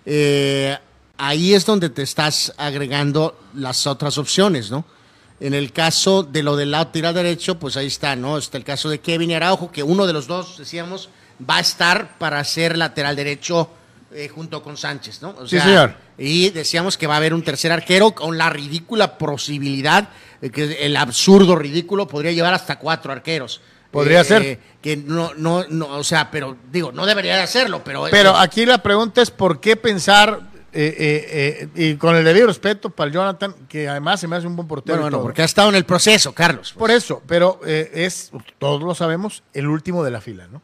Eh, 0.05 0.77
ahí 1.17 1.53
es 1.53 1.65
donde 1.65 1.89
te 1.89 2.01
estás 2.01 2.53
agregando 2.57 3.39
las 3.53 3.87
otras 3.87 4.17
opciones, 4.17 4.69
¿no? 4.69 4.83
En 5.39 5.53
el 5.53 5.71
caso 5.71 6.23
de 6.23 6.43
lo 6.43 6.57
del 6.57 6.71
lado 6.71 6.87
tirar 6.87 7.13
derecho, 7.13 7.57
pues 7.57 7.77
ahí 7.77 7.87
está, 7.87 8.17
¿no? 8.17 8.37
Está 8.37 8.57
el 8.57 8.65
caso 8.65 8.89
de 8.89 8.99
Kevin 8.99 9.31
Araujo, 9.31 9.71
que 9.71 9.81
uno 9.81 10.05
de 10.05 10.11
los 10.11 10.27
dos, 10.27 10.57
decíamos, 10.57 11.09
va 11.49 11.57
a 11.57 11.61
estar 11.61 12.17
para 12.17 12.43
ser 12.43 12.77
lateral 12.77 13.15
derecho 13.15 13.69
eh, 14.11 14.27
junto 14.27 14.61
con 14.63 14.77
Sánchez, 14.77 15.21
¿no? 15.21 15.35
sí, 15.47 15.59
señor. 15.59 15.93
Y 16.17 16.49
decíamos 16.49 16.97
que 16.97 17.07
va 17.07 17.15
a 17.15 17.17
haber 17.17 17.33
un 17.33 17.43
tercer 17.43 17.71
arquero 17.71 18.11
con 18.11 18.37
la 18.37 18.49
ridícula 18.49 19.17
posibilidad, 19.17 20.09
de 20.41 20.49
que 20.49 20.85
el 20.85 20.97
absurdo 20.97 21.55
ridículo 21.55 22.07
podría 22.07 22.31
llevar 22.31 22.53
hasta 22.53 22.79
cuatro 22.79 23.11
arqueros. 23.11 23.61
Podría 23.91 24.21
eh, 24.21 24.25
ser. 24.25 24.59
Que 24.81 24.97
no, 24.97 25.33
no, 25.35 25.65
no, 25.69 25.87
o 25.87 26.03
sea, 26.03 26.29
pero 26.29 26.57
digo, 26.71 26.91
no 26.91 27.05
debería 27.05 27.35
de 27.35 27.41
hacerlo, 27.41 27.81
pero. 27.83 28.05
Pero 28.11 28.35
aquí 28.35 28.65
la 28.65 28.77
pregunta 28.83 29.21
es: 29.21 29.31
¿por 29.31 29.59
qué 29.59 29.75
pensar 29.75 30.49
eh, 30.71 30.95
eh, 30.99 31.69
eh, 31.75 31.93
y 31.93 31.95
con 31.95 32.15
el 32.15 32.23
debido 32.23 32.45
respeto 32.45 32.91
para 32.91 33.07
el 33.07 33.13
Jonathan, 33.13 33.55
que 33.67 33.87
además 33.87 34.19
se 34.19 34.27
me 34.27 34.35
hace 34.35 34.45
un 34.45 34.55
buen 34.55 34.67
portero. 34.67 35.01
Bueno, 35.01 35.21
porque 35.21 35.41
ha 35.41 35.45
estado 35.45 35.69
en 35.69 35.75
el 35.75 35.83
proceso, 35.83 36.33
Carlos. 36.33 36.73
Por 36.77 36.91
eso, 36.91 37.23
pero 37.25 37.59
es, 37.65 38.31
todos 38.59 38.81
lo 38.81 38.93
sabemos, 38.93 39.43
el 39.53 39.67
último 39.67 40.03
de 40.03 40.11
la 40.11 40.21
fila, 40.21 40.47
¿no? 40.47 40.61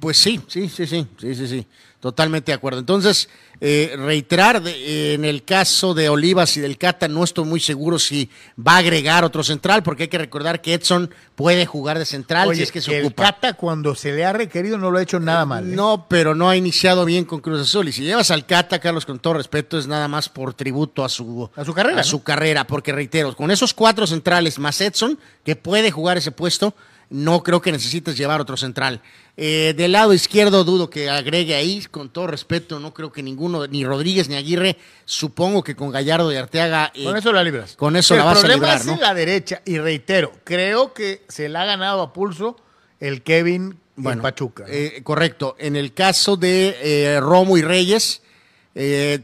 pues 0.00 0.16
sí, 0.16 0.40
sí, 0.48 0.68
sí, 0.68 0.86
sí, 0.86 1.06
sí, 1.18 1.34
sí, 1.34 1.46
sí. 1.48 1.66
Totalmente 2.06 2.52
de 2.52 2.54
acuerdo. 2.54 2.78
Entonces, 2.78 3.28
eh, 3.60 3.96
reiterar, 3.98 4.62
en 4.64 5.24
el 5.24 5.42
caso 5.42 5.92
de 5.92 6.08
Olivas 6.08 6.56
y 6.56 6.60
del 6.60 6.78
Cata, 6.78 7.08
no 7.08 7.24
estoy 7.24 7.44
muy 7.44 7.58
seguro 7.58 7.98
si 7.98 8.30
va 8.56 8.74
a 8.74 8.76
agregar 8.76 9.24
otro 9.24 9.42
central, 9.42 9.82
porque 9.82 10.04
hay 10.04 10.08
que 10.08 10.18
recordar 10.18 10.62
que 10.62 10.74
Edson 10.74 11.10
puede 11.34 11.66
jugar 11.66 11.98
de 11.98 12.04
central 12.04 12.54
si 12.54 12.62
es 12.62 12.70
que 12.70 12.80
se 12.80 13.00
el 13.00 13.12
Cata, 13.12 13.54
cuando 13.54 13.96
se 13.96 14.12
le 14.12 14.24
ha 14.24 14.32
requerido, 14.32 14.78
no 14.78 14.92
lo 14.92 14.98
ha 14.98 15.02
hecho 15.02 15.18
nada 15.18 15.44
mal. 15.44 15.68
¿eh? 15.68 15.74
No, 15.74 16.06
pero 16.08 16.36
no 16.36 16.48
ha 16.48 16.56
iniciado 16.56 17.04
bien 17.04 17.24
con 17.24 17.40
Cruz 17.40 17.60
Azul. 17.60 17.88
Y 17.88 17.92
si 17.92 18.04
llevas 18.04 18.30
al 18.30 18.46
Cata, 18.46 18.78
Carlos, 18.78 19.04
con 19.04 19.18
todo 19.18 19.34
respeto, 19.34 19.76
es 19.76 19.88
nada 19.88 20.06
más 20.06 20.28
por 20.28 20.54
tributo 20.54 21.04
a 21.04 21.08
su, 21.08 21.50
a 21.56 21.64
su 21.64 21.74
carrera. 21.74 22.02
A 22.02 22.04
su 22.04 22.22
carrera, 22.22 22.68
porque 22.68 22.92
reitero, 22.92 23.34
con 23.34 23.50
esos 23.50 23.74
cuatro 23.74 24.06
centrales 24.06 24.60
más 24.60 24.80
Edson, 24.80 25.18
que 25.42 25.56
puede 25.56 25.90
jugar 25.90 26.18
ese 26.18 26.30
puesto, 26.30 26.72
no 27.10 27.42
creo 27.42 27.60
que 27.60 27.72
necesites 27.72 28.16
llevar 28.16 28.40
otro 28.40 28.56
central. 28.56 29.00
Eh, 29.36 29.74
del 29.76 29.92
lado 29.92 30.12
izquierdo 30.12 30.64
dudo 30.64 30.90
que 30.90 31.10
agregue 31.10 31.54
ahí, 31.54 31.84
con 31.90 32.08
todo 32.08 32.26
respeto, 32.26 32.80
no 32.80 32.94
creo 32.94 33.12
que 33.12 33.22
ninguno, 33.22 33.66
ni 33.66 33.84
Rodríguez 33.84 34.28
ni 34.28 34.34
Aguirre, 34.34 34.76
supongo 35.04 35.62
que 35.62 35.76
con 35.76 35.90
Gallardo 35.90 36.32
y 36.32 36.36
Arteaga. 36.36 36.90
Eh, 36.94 37.04
con 37.04 37.16
eso 37.16 37.32
la 37.32 37.44
libras. 37.44 37.76
Con 37.76 37.96
eso 37.96 38.16
la 38.16 38.24
vas 38.24 38.42
a 38.42 38.48
librar, 38.48 38.78
es 38.78 38.86
en 38.86 39.00
la 39.00 39.14
derecha, 39.14 39.62
y 39.64 39.78
reitero, 39.78 40.32
creo 40.42 40.94
que 40.94 41.24
se 41.28 41.48
la 41.48 41.62
ha 41.62 41.64
ganado 41.66 42.02
a 42.02 42.12
pulso 42.12 42.56
el 42.98 43.22
Kevin 43.22 43.78
bueno, 43.96 44.22
Pachuca. 44.22 44.64
Eh, 44.68 45.00
correcto. 45.02 45.54
En 45.58 45.76
el 45.76 45.94
caso 45.94 46.36
de 46.36 47.18
Romo 47.20 47.56
y 47.56 47.62
Reyes, 47.62 48.22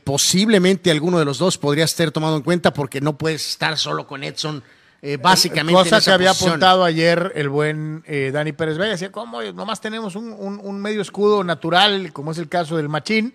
posiblemente 0.05 0.91
alguno 0.91 1.19
de 1.19 1.25
los 1.25 1.39
dos 1.39 1.59
podría 1.59 1.87
ser 1.87 2.11
tomado 2.11 2.37
en 2.37 2.43
cuenta 2.43 2.73
porque 2.73 3.01
no 3.01 3.19
puedes 3.19 3.49
estar 3.49 3.77
solo 3.77 4.07
con 4.07 4.25
Edson 4.25 4.63
eh, 5.05 5.17
básicamente. 5.17 5.75
Cosa 5.79 6.01
que 6.01 6.13
había 6.13 6.31
apuntado 6.31 6.85
ayer 6.85 7.33
el 7.35 7.49
buen 7.49 8.05
eh, 8.07 8.31
Dani 8.33 8.53
Pérez 8.53 8.79
Vega. 8.79 8.93
Decía, 8.93 9.11
¿cómo? 9.11 9.43
Nomás 9.43 9.81
tenemos 9.81 10.15
un, 10.15 10.81
medio 10.81 11.03
escudo 11.03 11.43
natural, 11.43 12.13
como 12.13 12.31
es 12.31 12.39
el 12.39 12.49
caso 12.49 12.77
del 12.77 12.89
Machín. 12.89 13.35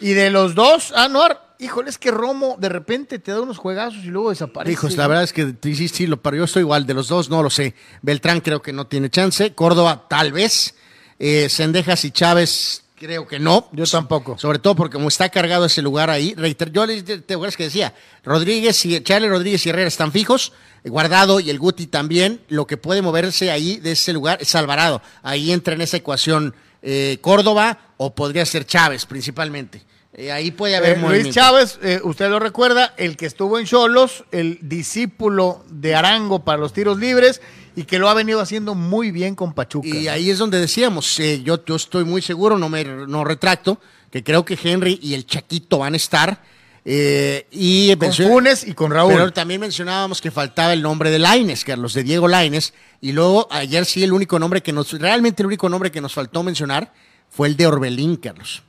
Y 0.00 0.12
de 0.12 0.28
los 0.28 0.54
dos, 0.54 0.92
ah, 0.94 1.08
no, 1.08 1.22
híjole, 1.58 1.88
es 1.88 1.96
que 1.96 2.10
Romo 2.10 2.56
de 2.58 2.68
repente 2.68 3.18
te 3.18 3.32
da 3.32 3.40
unos 3.40 3.56
juegazos 3.56 4.04
y 4.04 4.08
luego 4.08 4.28
desaparece. 4.28 4.72
Hijos, 4.72 4.96
la 4.96 5.06
verdad 5.06 5.24
es 5.24 5.32
que 5.32 5.54
sí, 5.62 5.88
sí, 5.88 6.06
lo 6.06 6.20
parió. 6.20 6.40
Yo 6.40 6.44
estoy 6.44 6.60
igual, 6.60 6.86
de 6.86 6.92
los 6.92 7.08
dos 7.08 7.30
no 7.30 7.42
lo 7.42 7.48
sé. 7.48 7.74
Beltrán 8.02 8.40
creo 8.40 8.60
que 8.60 8.74
no 8.74 8.86
tiene 8.86 9.08
chance. 9.08 9.54
Córdoba 9.54 10.06
tal 10.08 10.32
vez. 10.32 10.74
Eh, 11.18 11.48
Sendejas 11.48 12.04
y 12.04 12.10
Chávez 12.10 12.83
Creo 13.04 13.26
que 13.26 13.38
no. 13.38 13.68
Yo 13.72 13.84
tampoco. 13.84 14.38
Sobre 14.38 14.58
todo 14.58 14.74
porque 14.74 14.94
como 14.94 15.08
está 15.08 15.28
cargado 15.28 15.66
ese 15.66 15.82
lugar 15.82 16.08
ahí, 16.08 16.34
yo 16.72 16.94
te 17.22 17.34
acuerdas 17.34 17.54
que 17.54 17.64
decía, 17.64 17.92
Rodríguez 18.24 18.82
y 18.86 18.98
Charlie 19.02 19.28
Rodríguez 19.28 19.66
y 19.66 19.68
Herrera 19.68 19.88
están 19.88 20.10
fijos, 20.10 20.54
Guardado 20.84 21.38
y 21.38 21.50
el 21.50 21.58
Guti 21.58 21.86
también, 21.86 22.40
lo 22.48 22.66
que 22.66 22.78
puede 22.78 23.02
moverse 23.02 23.50
ahí 23.50 23.76
de 23.76 23.92
ese 23.92 24.14
lugar 24.14 24.38
es 24.40 24.54
Alvarado. 24.54 25.02
Ahí 25.22 25.52
entra 25.52 25.74
en 25.74 25.82
esa 25.82 25.98
ecuación 25.98 26.54
eh, 26.80 27.18
Córdoba 27.20 27.78
o 27.98 28.14
podría 28.14 28.46
ser 28.46 28.64
Chávez 28.64 29.04
principalmente. 29.04 29.82
Eh, 30.14 30.32
ahí 30.32 30.50
puede 30.50 30.76
haber 30.76 30.96
eh, 30.96 31.00
Luis 31.06 31.28
Chávez, 31.28 31.78
usted 32.04 32.30
lo 32.30 32.38
recuerda, 32.38 32.94
el 32.96 33.18
que 33.18 33.26
estuvo 33.26 33.58
en 33.58 33.66
Cholos, 33.66 34.24
el 34.32 34.60
discípulo 34.62 35.62
de 35.68 35.94
Arango 35.94 36.42
para 36.42 36.56
los 36.56 36.72
tiros 36.72 36.98
libres 36.98 37.42
y 37.76 37.84
que 37.84 37.98
lo 37.98 38.08
ha 38.08 38.14
venido 38.14 38.40
haciendo 38.40 38.74
muy 38.74 39.10
bien 39.10 39.34
con 39.34 39.52
Pachuca. 39.52 39.88
Y 39.88 40.08
ahí 40.08 40.30
es 40.30 40.38
donde 40.38 40.58
decíamos, 40.60 41.18
eh, 41.20 41.42
yo, 41.42 41.64
yo, 41.64 41.76
estoy 41.76 42.04
muy 42.04 42.22
seguro, 42.22 42.58
no 42.58 42.68
me 42.68 42.84
no 42.84 43.24
retracto, 43.24 43.80
que 44.10 44.22
creo 44.22 44.44
que 44.44 44.58
Henry 44.62 44.98
y 45.02 45.14
el 45.14 45.26
Chaquito 45.26 45.78
van 45.78 45.94
a 45.94 45.96
estar. 45.96 46.40
Eh, 46.86 47.46
y 47.50 47.96
con 47.96 48.12
Funes 48.12 48.66
y 48.66 48.74
con 48.74 48.90
Raúl. 48.90 49.14
Pero 49.14 49.32
también 49.32 49.60
mencionábamos 49.60 50.20
que 50.20 50.30
faltaba 50.30 50.72
el 50.72 50.82
nombre 50.82 51.10
de 51.10 51.18
Laines, 51.18 51.64
Carlos, 51.64 51.94
de 51.94 52.02
Diego 52.02 52.28
Laines. 52.28 52.74
Y 53.00 53.12
luego 53.12 53.48
ayer 53.50 53.86
sí 53.86 54.04
el 54.04 54.12
único 54.12 54.38
nombre 54.38 54.62
que 54.62 54.72
nos, 54.72 54.92
realmente 54.92 55.42
el 55.42 55.46
único 55.46 55.68
nombre 55.68 55.90
que 55.90 56.00
nos 56.00 56.12
faltó 56.12 56.42
mencionar 56.42 56.92
fue 57.30 57.48
el 57.48 57.56
de 57.56 57.66
Orbelín, 57.66 58.16
Carlos. 58.16 58.62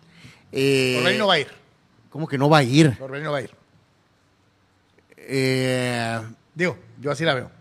Eh, 0.51 0.95
Orbelín 0.99 1.20
no 1.20 1.28
va 1.28 1.34
a 1.34 1.39
ir. 1.39 1.47
¿Cómo 2.10 2.28
que 2.28 2.38
no 2.38 2.49
va 2.49 2.60
a 2.60 2.64
ir? 2.64 2.97
Orbelín 3.01 3.26
no 3.26 3.32
va 3.34 3.39
a 3.39 3.41
ir. 3.41 3.51
Eh, 5.18 6.22
Digo, 6.56 6.78
yo 7.01 7.12
así 7.12 7.26
la 7.26 7.34
veo. 7.34 7.51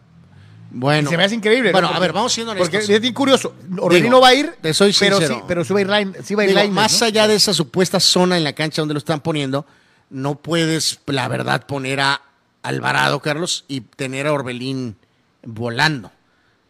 Bueno. 0.77 1.09
se 1.09 1.17
me 1.17 1.25
hace 1.25 1.37
increíble. 1.37 1.71
Bueno, 1.71 1.89
a 1.89 1.99
ver, 2.01 2.13
vamos 2.13 2.33
siendo 2.33 2.53
honestos. 2.53 2.71
Porque 2.71 2.93
es 2.93 3.01
bien 3.01 3.15
curioso. 3.15 3.55
Orbelín 3.79 4.11
no 4.11 4.21
va 4.21 4.29
a 4.29 4.35
ir, 4.35 4.53
te 4.61 4.75
soy 4.75 4.95
pero 4.99 5.21
sí, 5.21 5.35
pero 5.47 5.65
sí 5.65 5.73
va 5.73 5.97
a 5.97 6.01
ir, 6.01 6.17
sí 6.25 6.35
va 6.35 6.43
a 6.43 6.47
ir 6.47 6.71
Más 6.71 7.01
allá 7.03 7.29
de 7.29 7.37
esa 7.37 7.55
supuesta 7.55 8.01
zona 8.01 8.37
en 8.37 8.45
la 8.45 8.53
cancha 8.53 8.83
donde 8.83 8.95
lo 8.95 8.99
están 8.99 9.21
poniendo, 9.21 9.65
no 10.11 10.35
puedes, 10.35 11.01
la 11.07 11.29
verdad, 11.29 11.65
poner 11.67 12.01
a 12.01 12.21
Alvarado, 12.63 13.21
Carlos, 13.21 13.65
y 13.69 13.83
tener 13.83 14.27
a 14.27 14.33
Orbelín 14.33 14.97
volando. 15.45 16.11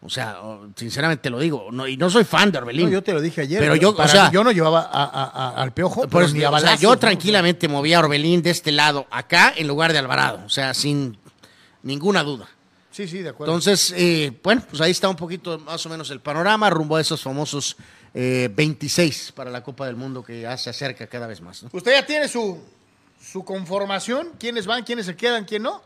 O 0.01 0.09
sea, 0.09 0.37
sinceramente 0.75 1.31
lo 1.31 1.39
digo, 1.39 1.69
no, 1.71 1.87
y 1.87 1.97
no 1.97 2.11
soy 2.11 2.25
fan 2.25 2.51
de 2.51 2.59
Orbelín. 2.59 2.85
No, 2.85 2.91
yo 2.91 3.01
te 3.01 3.11
lo 3.11 3.21
dije 3.21 3.41
ayer. 3.41 3.59
Pero 3.59 3.75
yo, 3.75 3.95
o 3.97 4.07
sea, 4.07 4.29
yo 4.29 4.43
no 4.43 4.51
llevaba 4.51 4.81
al 4.83 5.73
Piojo, 5.73 6.07
pero 6.07 6.27
ni 6.27 6.43
a 6.43 6.51
o 6.51 6.59
sea, 6.59 6.75
yo 6.75 6.95
tranquilamente 6.97 7.67
movía 7.67 7.97
a 7.97 8.01
Orbelín 8.01 8.43
de 8.43 8.51
este 8.51 8.71
lado 8.71 9.07
acá 9.09 9.51
en 9.55 9.67
lugar 9.67 9.93
de 9.93 9.99
Alvarado, 9.99 10.41
o 10.45 10.49
sea, 10.49 10.75
sin 10.75 11.17
ninguna 11.81 12.21
duda. 12.21 12.47
Sí, 12.95 13.09
sí, 13.09 13.17
de 13.17 13.27
acuerdo. 13.27 13.51
Entonces, 13.51 13.93
eh, 13.97 14.31
bueno, 14.41 14.63
pues 14.69 14.81
ahí 14.81 14.91
está 14.91 15.09
un 15.09 15.17
poquito 15.17 15.59
más 15.59 15.85
o 15.85 15.89
menos 15.89 16.09
el 16.11 16.21
panorama 16.21 16.69
rumbo 16.69 16.95
a 16.95 17.01
esos 17.01 17.21
famosos 17.21 17.75
26 18.13 19.29
eh, 19.29 19.33
para 19.35 19.51
la 19.51 19.61
Copa 19.61 19.85
del 19.85 19.97
Mundo 19.97 20.23
que 20.23 20.39
ya 20.39 20.55
se 20.55 20.69
acerca 20.69 21.05
cada 21.05 21.27
vez 21.27 21.41
más. 21.41 21.65
¿Usted 21.73 21.91
ya 21.91 22.05
tiene 22.05 22.29
su, 22.29 22.57
su 23.21 23.43
conformación? 23.43 24.29
¿Quiénes 24.39 24.65
van, 24.65 24.85
quiénes 24.85 25.07
se 25.07 25.15
quedan, 25.17 25.43
quién 25.43 25.63
no? 25.63 25.81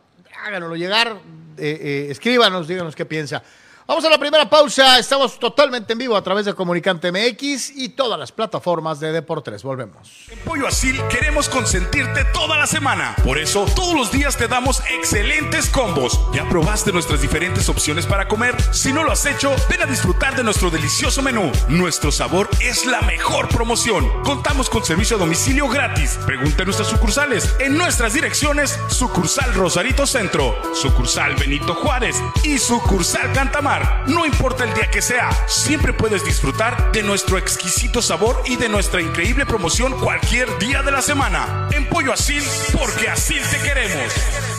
Háganoslo 0.45 0.75
llegar, 0.75 1.19
eh, 1.57 2.09
escríbanos, 2.11 2.67
díganos 2.67 2.95
qué 2.95 3.07
piensa. 3.07 3.41
Vamos 3.89 4.05
a 4.05 4.09
la 4.11 4.19
primera 4.19 4.47
pausa. 4.47 4.99
Estamos 4.99 5.39
totalmente 5.39 5.93
en 5.93 5.99
vivo 5.99 6.15
a 6.15 6.21
través 6.21 6.45
de 6.45 6.53
Comunicante 6.53 7.11
MX 7.11 7.71
y 7.75 7.89
todas 7.89 8.19
las 8.19 8.31
plataformas 8.31 8.99
de 8.99 9.11
Deportes. 9.11 9.63
Volvemos. 9.63 10.27
En 10.29 10.37
Pollo 10.41 10.67
Asil 10.67 11.01
queremos 11.09 11.49
consentirte 11.49 12.23
toda 12.25 12.55
la 12.55 12.67
semana. 12.67 13.15
Por 13.23 13.39
eso, 13.39 13.65
todos 13.75 13.95
los 13.95 14.11
días 14.11 14.37
te 14.37 14.47
damos 14.47 14.83
excelentes 14.91 15.69
combos. 15.69 16.19
¿Ya 16.35 16.47
probaste 16.47 16.91
nuestras 16.91 17.23
diferentes 17.23 17.67
opciones 17.67 18.05
para 18.05 18.27
comer? 18.27 18.55
Si 18.71 18.93
no 18.93 19.03
lo 19.03 19.11
has 19.11 19.25
hecho, 19.25 19.55
ven 19.67 19.81
a 19.81 19.87
disfrutar 19.87 20.35
de 20.35 20.43
nuestro 20.43 20.69
delicioso 20.69 21.23
menú. 21.23 21.51
Nuestro 21.67 22.11
sabor 22.11 22.47
es 22.61 22.85
la 22.85 23.01
mejor 23.01 23.47
promoción. 23.47 24.07
Contamos 24.21 24.69
con 24.69 24.85
servicio 24.85 25.15
a 25.15 25.19
domicilio 25.19 25.67
gratis. 25.67 26.19
Pregunta 26.27 26.61
en 26.61 26.65
nuestras 26.65 26.89
sucursales. 26.89 27.55
En 27.59 27.75
nuestras 27.75 28.13
direcciones, 28.13 28.79
sucursal 28.89 29.51
Rosarito 29.55 30.05
Centro, 30.05 30.55
sucursal 30.75 31.33
Benito 31.37 31.73
Juárez 31.73 32.17
y 32.43 32.59
sucursal 32.59 33.33
Cantamar. 33.33 33.78
No 34.07 34.25
importa 34.25 34.63
el 34.63 34.73
día 34.73 34.89
que 34.89 35.01
sea, 35.01 35.29
siempre 35.47 35.93
puedes 35.93 36.23
disfrutar 36.23 36.91
de 36.91 37.03
nuestro 37.03 37.37
exquisito 37.37 38.01
sabor 38.01 38.41
y 38.45 38.55
de 38.55 38.69
nuestra 38.69 39.01
increíble 39.01 39.45
promoción 39.45 39.99
cualquier 39.99 40.57
día 40.57 40.81
de 40.81 40.91
la 40.91 41.01
semana. 41.01 41.67
En 41.71 41.87
Pollo 41.87 42.13
Asil, 42.13 42.43
porque 42.77 43.09
así 43.09 43.35
te 43.51 43.57
queremos. 43.61 44.58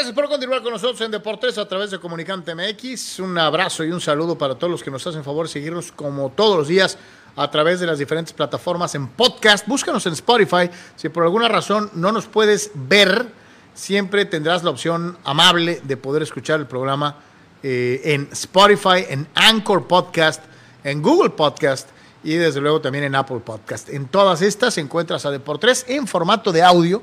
Gracias 0.00 0.16
por 0.16 0.30
continuar 0.30 0.62
con 0.62 0.72
nosotros 0.72 0.98
en 1.02 1.10
Deportes 1.10 1.58
a 1.58 1.68
través 1.68 1.90
de 1.90 1.98
Comunicante 1.98 2.54
MX. 2.54 3.18
Un 3.18 3.36
abrazo 3.36 3.84
y 3.84 3.92
un 3.92 4.00
saludo 4.00 4.38
para 4.38 4.54
todos 4.54 4.70
los 4.70 4.82
que 4.82 4.90
nos 4.90 5.06
hacen 5.06 5.22
favor 5.22 5.44
de 5.44 5.52
seguirnos 5.52 5.92
como 5.92 6.30
todos 6.30 6.56
los 6.56 6.68
días 6.68 6.96
a 7.36 7.50
través 7.50 7.80
de 7.80 7.86
las 7.86 7.98
diferentes 7.98 8.32
plataformas 8.32 8.94
en 8.94 9.08
podcast. 9.08 9.68
Búscanos 9.68 10.06
en 10.06 10.14
Spotify. 10.14 10.70
Si 10.96 11.10
por 11.10 11.24
alguna 11.24 11.48
razón 11.48 11.90
no 11.92 12.12
nos 12.12 12.24
puedes 12.24 12.70
ver, 12.74 13.26
siempre 13.74 14.24
tendrás 14.24 14.64
la 14.64 14.70
opción 14.70 15.18
amable 15.22 15.82
de 15.84 15.98
poder 15.98 16.22
escuchar 16.22 16.60
el 16.60 16.66
programa 16.66 17.16
eh, 17.62 18.00
en 18.02 18.30
Spotify, 18.32 19.04
en 19.06 19.28
Anchor 19.34 19.86
Podcast, 19.86 20.42
en 20.82 21.02
Google 21.02 21.28
Podcast 21.28 21.90
y 22.24 22.36
desde 22.36 22.62
luego 22.62 22.80
también 22.80 23.04
en 23.04 23.14
Apple 23.14 23.40
Podcast. 23.44 23.90
En 23.90 24.08
todas 24.08 24.40
estas 24.40 24.78
encuentras 24.78 25.26
a 25.26 25.30
Deportes 25.30 25.84
en 25.88 26.06
formato 26.06 26.52
de 26.52 26.62
audio 26.62 27.02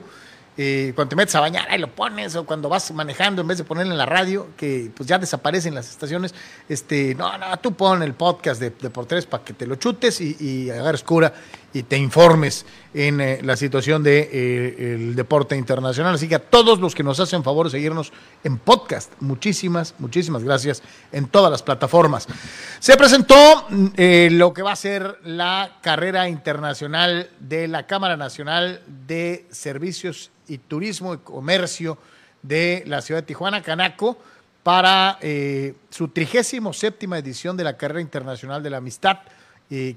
cuando 0.96 1.10
te 1.10 1.16
metes 1.16 1.36
a 1.36 1.40
bañar, 1.40 1.68
ahí 1.70 1.80
lo 1.80 1.94
pones, 1.94 2.36
o 2.36 2.46
cuando 2.46 2.68
vas 2.68 2.92
manejando, 2.92 3.44
en 3.44 3.48
vez 3.48 3.60
de 3.60 3.64
ponerlo 3.64 3.92
en 3.92 3.98
la 3.98 4.08
radio, 4.08 4.48
que 4.58 4.90
pues 4.96 5.08
ya 5.08 5.20
desaparecen 5.20 5.76
las 5.76 5.90
estaciones, 5.90 6.34
este, 6.68 7.14
no, 7.14 7.38
no, 7.38 7.58
tú 7.58 7.74
pon 7.74 8.02
el 8.02 8.14
podcast 8.14 8.60
de, 8.60 8.72
de 8.72 8.90
por 8.90 9.06
tres 9.06 9.28
para 9.28 9.44
que 9.44 9.54
te 9.54 9.68
lo 9.68 9.76
chutes 9.76 10.20
y, 10.20 10.36
y 10.40 10.70
agarres 10.72 11.04
cura 11.04 11.32
y 11.74 11.84
te 11.84 11.98
informes 11.98 12.66
en 12.94 13.22
eh, 13.22 13.40
la 13.44 13.58
situación 13.58 14.02
del 14.02 14.30
de, 14.32 14.76
eh, 14.78 14.98
deporte 15.14 15.56
internacional. 15.56 16.16
Así 16.16 16.28
que 16.28 16.36
a 16.36 16.40
todos 16.40 16.80
los 16.80 16.96
que 16.96 17.04
nos 17.04 17.20
hacen 17.20 17.44
favor 17.44 17.68
de 17.68 17.72
seguirnos 17.72 18.12
en 18.44 18.58
podcast, 18.58 19.12
muchísimas, 19.20 19.94
muchísimas 20.00 20.44
gracias 20.44 20.82
en 21.12 21.28
todas 21.28 21.52
las 21.52 21.62
plataformas. 21.62 22.28
Se 22.80 22.96
presentó 22.96 23.68
eh, 23.96 24.30
lo 24.32 24.54
que 24.54 24.62
va 24.62 24.72
a 24.72 24.76
ser 24.76 25.20
la 25.24 25.78
carrera 25.82 26.30
internacional 26.30 27.30
de 27.40 27.68
la 27.68 27.86
Cámara 27.86 28.18
Nacional 28.18 28.82
de 29.06 29.46
Servicios 29.52 30.32
y 30.48 30.60
Turismo 30.60 31.14
y 31.14 31.18
Comercio 31.18 31.98
de 32.42 32.84
la 32.88 33.02
ciudad 33.02 33.22
de 33.22 33.28
Tijuana, 33.28 33.62
Canaco, 33.62 34.18
para 34.64 35.18
su 35.90 36.10
trigésimo 36.10 36.74
séptima 36.74 37.18
edición 37.18 37.56
de 37.56 37.64
la 37.64 37.78
Carrera 37.78 38.02
Internacional 38.02 38.62
de 38.62 38.70
la 38.70 38.78
Amistad 38.78 39.20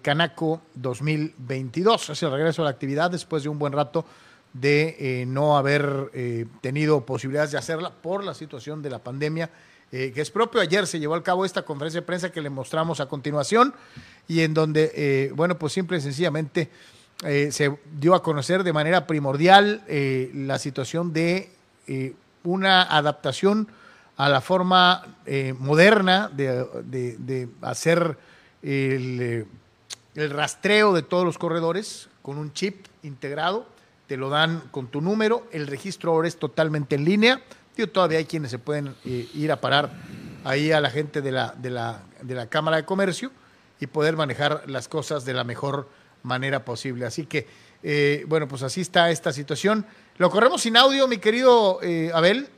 Canaco 0.02 0.62
2022. 0.74 2.10
Es 2.10 2.22
el 2.22 2.30
regreso 2.32 2.62
a 2.62 2.64
la 2.64 2.70
actividad 2.70 3.10
después 3.10 3.42
de 3.42 3.48
un 3.48 3.58
buen 3.58 3.72
rato 3.72 4.04
de 4.52 4.96
eh, 4.98 5.26
no 5.26 5.56
haber 5.56 6.10
eh, 6.12 6.46
tenido 6.60 7.06
posibilidades 7.06 7.52
de 7.52 7.58
hacerla 7.58 7.90
por 7.90 8.24
la 8.24 8.34
situación 8.34 8.82
de 8.82 8.90
la 8.90 8.98
pandemia, 8.98 9.48
eh, 9.92 10.10
que 10.12 10.20
es 10.22 10.30
propio. 10.32 10.60
Ayer 10.60 10.86
se 10.88 10.98
llevó 10.98 11.14
a 11.14 11.22
cabo 11.22 11.44
esta 11.44 11.62
conferencia 11.62 12.00
de 12.00 12.06
prensa 12.06 12.32
que 12.32 12.40
le 12.40 12.50
mostramos 12.50 12.98
a 12.98 13.06
continuación 13.06 13.72
y 14.26 14.40
en 14.40 14.52
donde, 14.54 15.30
bueno, 15.36 15.56
pues 15.56 15.72
simple 15.72 15.98
y 15.98 16.00
sencillamente 16.00 16.68
se 17.20 17.78
dio 17.98 18.14
a 18.14 18.22
conocer 18.22 18.64
de 18.64 18.72
manera 18.72 19.06
primordial 19.06 19.82
la 20.34 20.58
situación 20.58 21.12
de 21.12 21.50
una 22.44 22.82
adaptación 22.82 23.68
a 24.16 24.28
la 24.28 24.40
forma 24.40 25.04
moderna 25.58 26.28
de, 26.32 26.64
de- 26.84 27.16
de 27.18 27.48
hacer 27.62 28.16
el, 28.62 29.46
el 30.14 30.30
rastreo 30.30 30.92
de 30.92 31.02
todos 31.02 31.24
los 31.24 31.38
corredores 31.38 32.08
con 32.22 32.38
un 32.38 32.52
chip 32.52 32.86
integrado. 33.02 33.66
Te 34.06 34.16
lo 34.16 34.28
dan 34.28 34.60
con 34.70 34.88
tu 34.88 35.00
número. 35.00 35.46
El 35.52 35.66
registro 35.66 36.12
ahora 36.12 36.28
es 36.28 36.36
totalmente 36.36 36.96
en 36.96 37.04
línea. 37.04 37.40
Tío, 37.74 37.88
todavía 37.88 38.18
hay 38.18 38.24
quienes 38.24 38.50
se 38.50 38.58
pueden 38.58 38.94
eh, 39.04 39.28
ir 39.34 39.52
a 39.52 39.60
parar 39.60 39.92
ahí 40.44 40.72
a 40.72 40.80
la 40.80 40.90
gente 40.90 41.22
de 41.22 41.32
la, 41.32 41.54
de, 41.56 41.70
la, 41.70 42.02
de 42.22 42.34
la 42.34 42.46
Cámara 42.46 42.78
de 42.78 42.84
Comercio 42.84 43.30
y 43.78 43.86
poder 43.86 44.16
manejar 44.16 44.64
las 44.66 44.88
cosas 44.88 45.24
de 45.24 45.32
la 45.32 45.44
mejor 45.44 45.88
manera 46.22 46.64
posible. 46.64 47.06
Así 47.06 47.26
que, 47.26 47.46
eh, 47.82 48.24
bueno, 48.26 48.48
pues 48.48 48.62
así 48.62 48.80
está 48.80 49.10
esta 49.10 49.32
situación. 49.32 49.86
Lo 50.18 50.28
corremos 50.30 50.62
sin 50.62 50.76
audio, 50.76 51.08
mi 51.08 51.18
querido 51.18 51.78
eh, 51.82 52.10
Abel. 52.12 52.48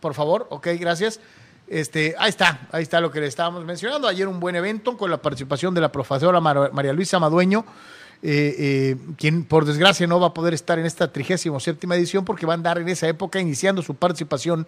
Por 0.00 0.14
favor, 0.14 0.46
ok, 0.50 0.68
gracias. 0.78 1.20
Este, 1.66 2.14
ahí 2.18 2.28
está, 2.28 2.68
ahí 2.72 2.82
está 2.82 3.00
lo 3.00 3.10
que 3.10 3.20
le 3.20 3.26
estábamos 3.26 3.64
mencionando. 3.64 4.06
Ayer 4.06 4.28
un 4.28 4.38
buen 4.38 4.54
evento 4.54 4.96
con 4.96 5.10
la 5.10 5.16
participación 5.16 5.74
de 5.74 5.80
la 5.80 5.90
profesora 5.90 6.40
Mar- 6.40 6.70
María 6.72 6.92
Luisa 6.92 7.18
Madueño, 7.18 7.64
eh, 8.22 8.54
eh, 8.58 8.96
quien 9.16 9.44
por 9.44 9.64
desgracia 9.64 10.06
no 10.06 10.20
va 10.20 10.28
a 10.28 10.34
poder 10.34 10.54
estar 10.54 10.78
en 10.78 10.86
esta 10.86 11.10
37 11.10 11.86
edición 11.94 12.24
porque 12.24 12.46
va 12.46 12.52
a 12.54 12.56
andar 12.56 12.78
en 12.78 12.88
esa 12.88 13.08
época 13.08 13.40
iniciando 13.40 13.82
su 13.82 13.94
participación 13.94 14.66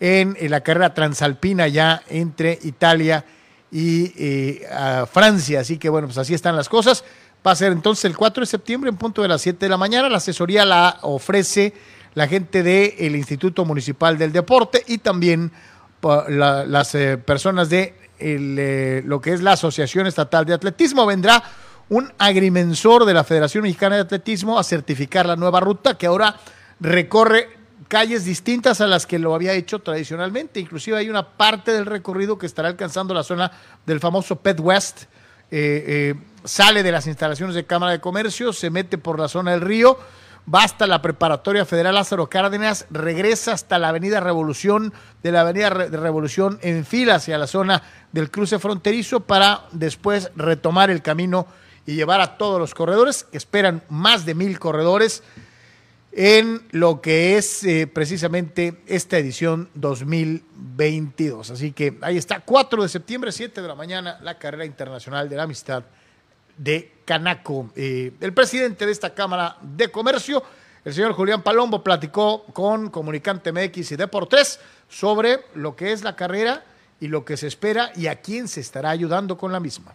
en, 0.00 0.36
la 0.50 0.60
carrera 0.60 0.94
transalpina 0.94 1.68
ya 1.68 2.02
entre 2.08 2.58
Italia 2.62 3.24
y 3.72 4.12
eh, 4.16 4.66
Francia. 5.12 5.60
Así 5.60 5.78
que 5.78 5.88
bueno, 5.88 6.06
pues 6.06 6.18
así 6.18 6.34
están 6.34 6.54
las 6.54 6.68
cosas. 6.68 7.04
Va 7.46 7.52
a 7.52 7.56
ser 7.56 7.72
entonces 7.72 8.04
el 8.04 8.16
4 8.16 8.42
de 8.42 8.46
septiembre 8.46 8.90
en 8.90 8.96
punto 8.96 9.22
de 9.22 9.28
las 9.28 9.42
7 9.42 9.66
de 9.66 9.68
la 9.68 9.76
mañana. 9.76 10.08
La 10.08 10.18
asesoría 10.18 10.64
la 10.64 10.98
ofrece 11.02 11.74
la 12.14 12.26
gente 12.26 12.62
del 12.62 13.14
Instituto 13.14 13.64
Municipal 13.64 14.16
del 14.16 14.32
Deporte 14.32 14.82
y 14.86 14.98
también 14.98 15.52
la- 16.28 16.64
las 16.64 16.94
eh, 16.94 17.18
personas 17.18 17.68
de 17.68 17.94
eh, 18.18 19.02
lo 19.04 19.20
que 19.20 19.32
es 19.32 19.42
la 19.42 19.52
Asociación 19.52 20.06
Estatal 20.06 20.44
de 20.44 20.54
Atletismo. 20.54 21.04
Vendrá 21.06 21.42
un 21.88 22.12
agrimensor 22.18 23.04
de 23.04 23.14
la 23.14 23.24
Federación 23.24 23.62
Mexicana 23.62 23.96
de 23.96 24.02
Atletismo 24.02 24.58
a 24.58 24.64
certificar 24.64 25.26
la 25.26 25.36
nueva 25.36 25.60
ruta 25.60 25.96
que 25.96 26.06
ahora 26.06 26.36
recorre 26.80 27.48
calles 27.88 28.24
distintas 28.24 28.80
a 28.80 28.86
las 28.86 29.06
que 29.06 29.18
lo 29.18 29.34
había 29.34 29.52
hecho 29.52 29.78
tradicionalmente. 29.78 30.58
Inclusive 30.58 30.96
hay 30.96 31.08
una 31.10 31.28
parte 31.36 31.72
del 31.72 31.86
recorrido 31.86 32.36
que 32.38 32.46
estará 32.46 32.68
alcanzando 32.68 33.14
la 33.14 33.22
zona 33.22 33.52
del 33.86 34.00
famoso 34.00 34.36
Pet 34.36 34.58
West. 34.60 35.04
Eh, 35.50 36.14
sale 36.44 36.82
de 36.82 36.90
las 36.90 37.06
instalaciones 37.06 37.54
de 37.54 37.64
Cámara 37.64 37.92
de 37.92 38.00
Comercio, 38.00 38.52
se 38.52 38.70
mete 38.70 38.98
por 38.98 39.20
la 39.20 39.28
zona 39.28 39.52
del 39.52 39.60
río, 39.60 39.96
va 40.52 40.62
hasta 40.62 40.86
la 40.86 41.02
preparatoria 41.02 41.64
federal 41.64 41.94
Lázaro 41.94 42.28
Cárdenas, 42.28 42.86
regresa 42.90 43.52
hasta 43.52 43.78
la 43.78 43.88
avenida 43.88 44.20
Revolución, 44.20 44.92
de 45.22 45.32
la 45.32 45.40
avenida 45.40 45.70
Revolución 45.70 46.58
en 46.62 46.84
fila 46.84 47.16
hacia 47.16 47.38
la 47.38 47.46
zona 47.46 47.82
del 48.12 48.30
cruce 48.30 48.58
fronterizo 48.58 49.20
para 49.20 49.64
después 49.72 50.30
retomar 50.36 50.90
el 50.90 51.02
camino 51.02 51.46
y 51.84 51.94
llevar 51.94 52.20
a 52.20 52.36
todos 52.36 52.58
los 52.58 52.74
corredores, 52.74 53.24
que 53.24 53.38
esperan 53.38 53.82
más 53.88 54.24
de 54.24 54.34
mil 54.34 54.58
corredores 54.58 55.22
en 56.12 56.62
lo 56.70 57.00
que 57.02 57.36
es 57.36 57.62
eh, 57.64 57.86
precisamente 57.86 58.80
esta 58.86 59.18
edición 59.18 59.68
2022. 59.74 61.50
Así 61.50 61.72
que 61.72 61.98
ahí 62.00 62.16
está, 62.16 62.40
4 62.40 62.82
de 62.82 62.88
septiembre, 62.88 63.32
7 63.32 63.60
de 63.60 63.68
la 63.68 63.74
mañana, 63.74 64.18
la 64.22 64.38
carrera 64.38 64.64
internacional 64.64 65.28
de 65.28 65.36
la 65.36 65.42
amistad 65.42 65.84
de 66.56 66.92
Canaco. 67.04 67.70
Eh, 67.76 68.12
el 68.20 68.32
presidente 68.32 68.86
de 68.86 68.92
esta 68.92 69.14
Cámara 69.14 69.56
de 69.62 69.90
Comercio, 69.90 70.42
el 70.84 70.94
señor 70.94 71.12
Julián 71.12 71.42
Palombo, 71.42 71.82
platicó 71.82 72.44
con 72.52 72.90
Comunicante 72.90 73.52
MX 73.52 73.92
y 73.92 73.96
Deportes 73.96 74.60
sobre 74.88 75.40
lo 75.54 75.76
que 75.76 75.92
es 75.92 76.02
la 76.02 76.16
carrera 76.16 76.64
y 77.00 77.08
lo 77.08 77.24
que 77.24 77.36
se 77.36 77.46
espera 77.46 77.92
y 77.94 78.06
a 78.06 78.16
quién 78.16 78.48
se 78.48 78.60
estará 78.60 78.90
ayudando 78.90 79.36
con 79.36 79.52
la 79.52 79.60
misma. 79.60 79.94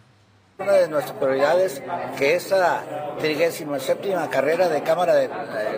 Una 0.58 0.72
de 0.72 0.88
nuestras 0.88 1.16
prioridades, 1.16 1.82
que 2.16 2.36
esta 2.36 2.84
37 3.18 4.14
carrera 4.30 4.68
de 4.68 4.82
Cámara 4.82 5.20
eh, 5.24 5.28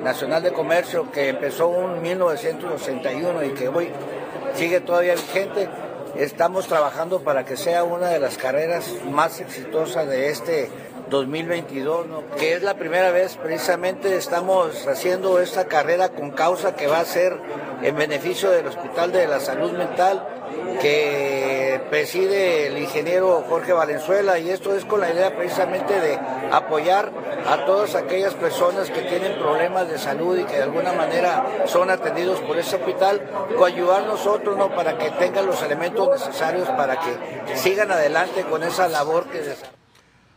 Nacional 0.03 0.43
de 0.43 0.53
Comercio, 0.53 1.11
que 1.11 1.31
empezó 1.31 1.95
en 1.95 2.03
1981 2.03 3.45
y 3.45 3.51
que 3.55 3.69
hoy 3.69 3.91
sigue 4.55 4.81
todavía 4.81 5.15
vigente, 5.15 5.69
estamos 6.17 6.67
trabajando 6.67 7.21
para 7.21 7.45
que 7.45 7.57
sea 7.57 7.85
una 7.85 8.09
de 8.09 8.19
las 8.19 8.39
carreras 8.39 8.91
más 9.11 9.41
exitosas 9.41 10.07
de 10.09 10.31
este 10.31 10.71
2022, 11.11 12.07
¿no? 12.07 12.23
que 12.37 12.55
es 12.55 12.63
la 12.63 12.75
primera 12.75 13.11
vez 13.11 13.37
precisamente 13.37 14.17
estamos 14.17 14.87
haciendo 14.87 15.39
esta 15.39 15.67
carrera 15.67 16.09
con 16.09 16.31
causa 16.31 16.75
que 16.75 16.87
va 16.87 17.01
a 17.01 17.05
ser 17.05 17.39
en 17.83 17.97
beneficio 17.97 18.51
del 18.51 18.67
Hospital 18.67 19.13
de 19.13 19.27
la 19.27 19.41
Salud 19.41 19.73
Mental, 19.73 20.27
que 20.81 21.54
preside 21.79 22.67
el 22.69 22.79
ingeniero 22.79 23.45
Jorge 23.49 23.73
Valenzuela 23.73 24.39
y 24.39 24.51
esto 24.51 24.75
es 24.75 24.85
con 24.85 25.01
la 25.01 25.13
idea 25.13 25.35
precisamente 25.37 26.01
de 26.01 26.19
apoyar 26.51 27.13
a 27.47 27.65
todas 27.67 27.95
aquellas 27.95 28.35
personas 28.35 28.91
que 28.91 29.03
tienen 29.03 29.39
problemas 29.39 29.89
de 29.89 29.99
salud 29.99 30.39
y 30.39 30.45
que 30.45 30.57
de 30.57 30.63
alguna 30.63 30.93
manera 30.93 31.65
son 31.67 31.91
atendidos 31.91 32.41
por 32.41 32.59
ese 32.59 32.77
hospital, 32.77 33.21
ayudar 33.65 34.07
nosotros 34.07 34.57
¿no? 34.57 34.75
para 34.75 34.97
que 34.99 35.11
tengan 35.13 35.47
los 35.47 35.63
elementos 35.63 36.09
necesarios 36.11 36.69
para 36.71 36.99
que 37.01 37.57
sigan 37.57 37.91
adelante 37.91 38.45
con 38.45 38.63
esa 38.63 38.89
labor 38.89 39.27
que 39.29 39.43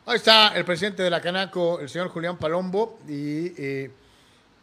Ahí 0.05 0.15
está 0.15 0.55
el 0.55 0.63
presidente 0.63 1.03
de 1.03 1.09
la 1.09 1.19
Canaco, 1.19 1.81
el 1.81 1.89
señor 1.89 2.07
Julián 2.07 2.37
Palombo, 2.37 2.99
y 3.07 3.51
eh, 3.61 3.91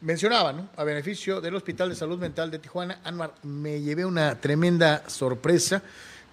mencionaba, 0.01 0.55
¿no? 0.55 0.71
A 0.77 0.85
beneficio 0.85 1.41
del 1.43 1.55
Hospital 1.55 1.91
de 1.91 1.97
Salud 1.97 2.19
Mental 2.19 2.51
de 2.51 2.59
Tijuana, 2.59 3.01
Anmar, 3.05 3.35
me 3.43 3.81
llevé 3.81 4.07
una 4.07 4.41
tremenda 4.41 5.03
sorpresa 5.07 5.83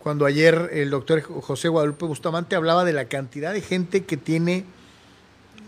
cuando 0.01 0.25
ayer 0.25 0.71
el 0.73 0.89
doctor 0.89 1.21
José 1.21 1.67
Guadalupe 1.67 2.05
Bustamante 2.05 2.55
hablaba 2.55 2.83
de 2.83 2.93
la 2.93 3.05
cantidad 3.05 3.53
de 3.53 3.61
gente 3.61 4.03
que 4.03 4.17
tiene 4.17 4.65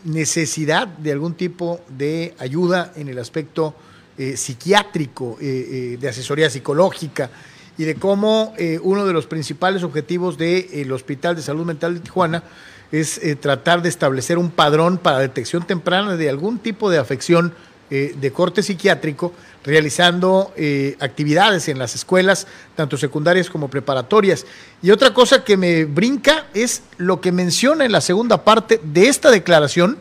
necesidad 0.04 0.88
de 0.88 1.12
algún 1.12 1.36
tipo 1.36 1.80
de 1.88 2.34
ayuda 2.40 2.92
en 2.96 3.10
el 3.10 3.20
aspecto 3.20 3.76
eh, 4.18 4.36
psiquiátrico, 4.36 5.38
eh, 5.40 5.46
eh, 5.94 5.98
de 6.00 6.10
asesoría 6.10 6.50
psicológica, 6.50 7.30
y 7.76 7.86
de 7.86 7.96
cómo 7.96 8.54
uno 8.84 9.04
de 9.04 9.14
los 9.14 9.26
principales 9.26 9.82
objetivos 9.82 10.38
del 10.38 10.92
Hospital 10.92 11.36
de 11.36 11.42
Salud 11.42 11.66
Mental 11.66 11.96
de 11.96 12.02
Tijuana 12.02 12.44
es 12.92 13.20
tratar 13.40 13.82
de 13.82 13.90
establecer 13.90 14.38
un 14.38 14.52
padrón 14.52 15.00
para 15.00 15.18
detección 15.18 15.66
temprana 15.66 16.16
de 16.16 16.30
algún 16.30 16.60
tipo 16.60 16.92
de 16.92 17.00
afección 17.00 17.52
de 17.94 18.32
corte 18.32 18.64
psiquiátrico 18.64 19.34
realizando 19.64 20.52
eh, 20.56 20.96
actividades 21.00 21.70
en 21.70 21.80
las 21.80 21.96
escuelas, 21.96 22.48
tanto 22.76 22.98
secundarias 22.98 23.50
como 23.50 23.70
preparatorias. 23.70 24.46
Y 24.82 24.91
otra 24.91 25.14
cosa 25.14 25.44
que 25.44 25.58
me 25.58 25.86
brinca 25.86 26.48
es 26.54 26.84
lo 26.98 27.22
que 27.22 27.32
menciona 27.32 27.86
en 27.86 27.91
la 27.91 28.02
segunda 28.02 28.44
parte 28.44 28.80
de 28.84 29.08
esta 29.08 29.32
declaración 29.32 29.98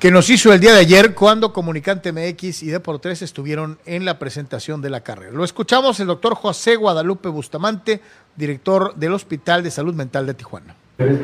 que 0.00 0.10
nos 0.12 0.30
hizo 0.30 0.52
el 0.52 0.60
día 0.60 0.72
de 0.72 0.80
ayer 0.80 1.14
cuando 1.14 1.52
Comunicante 1.52 2.12
MX 2.12 2.62
y 2.62 2.68
Deportes 2.68 3.20
estuvieron 3.22 3.78
en 3.84 4.04
la 4.04 4.18
presentación 4.20 4.80
de 4.80 4.90
la 4.90 5.00
carrera. 5.00 5.32
Lo 5.32 5.42
escuchamos 5.44 5.98
el 5.98 6.06
doctor 6.06 6.34
José 6.36 6.76
Guadalupe 6.76 7.28
Bustamante, 7.28 8.00
director 8.36 8.94
del 8.94 9.12
Hospital 9.12 9.64
de 9.64 9.72
Salud 9.72 9.94
Mental 9.94 10.24
de 10.24 10.34
Tijuana. 10.34 10.76
En 10.98 11.18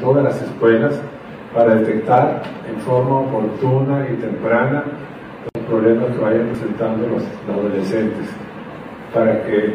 todas 0.00 0.24
las 0.24 0.42
escuelas 0.42 0.94
para 1.58 1.74
detectar 1.74 2.40
en 2.70 2.80
forma 2.82 3.18
oportuna 3.18 4.06
y 4.08 4.14
temprana 4.14 4.84
los 5.52 5.64
problemas 5.64 6.14
que 6.14 6.22
vayan 6.22 6.46
presentando 6.46 7.08
los, 7.08 7.24
adolescentes, 7.52 8.28
para 9.12 9.42
que 9.42 9.74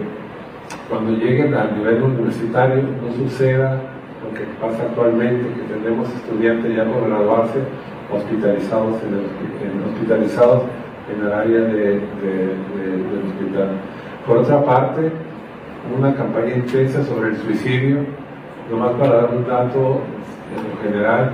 cuando 0.90 1.12
lleguen 1.12 1.54
al 1.54 1.78
nivel 1.78 2.04
universitario 2.04 2.84
no 2.84 3.12
suceda 3.14 3.82
lo 4.24 4.34
que 4.34 4.46
pasa 4.62 4.84
actualmente, 4.84 5.44
que 5.44 5.74
tenemos 5.74 6.08
estudiantes 6.08 6.74
ya 6.74 6.86
por 6.86 7.10
graduarse 7.10 7.60
hospitalizados 8.10 9.02
en 9.04 9.14
el, 9.16 9.94
hospitalizados 9.94 10.64
en 11.14 11.26
el 11.26 11.34
área 11.34 11.60
de, 11.60 12.00
del 12.00 13.24
hospital. 13.28 13.72
Por 14.26 14.38
otra 14.38 14.64
parte, 14.64 15.12
una 15.98 16.16
campaña 16.16 16.56
intensa 16.56 17.04
sobre 17.04 17.32
el 17.32 17.38
suicidio, 17.40 18.06
nomás 18.72 18.94
para 18.94 19.16
dar 19.16 19.36
un 19.36 19.46
dato 19.46 20.00
en 20.56 20.90
general, 20.90 21.32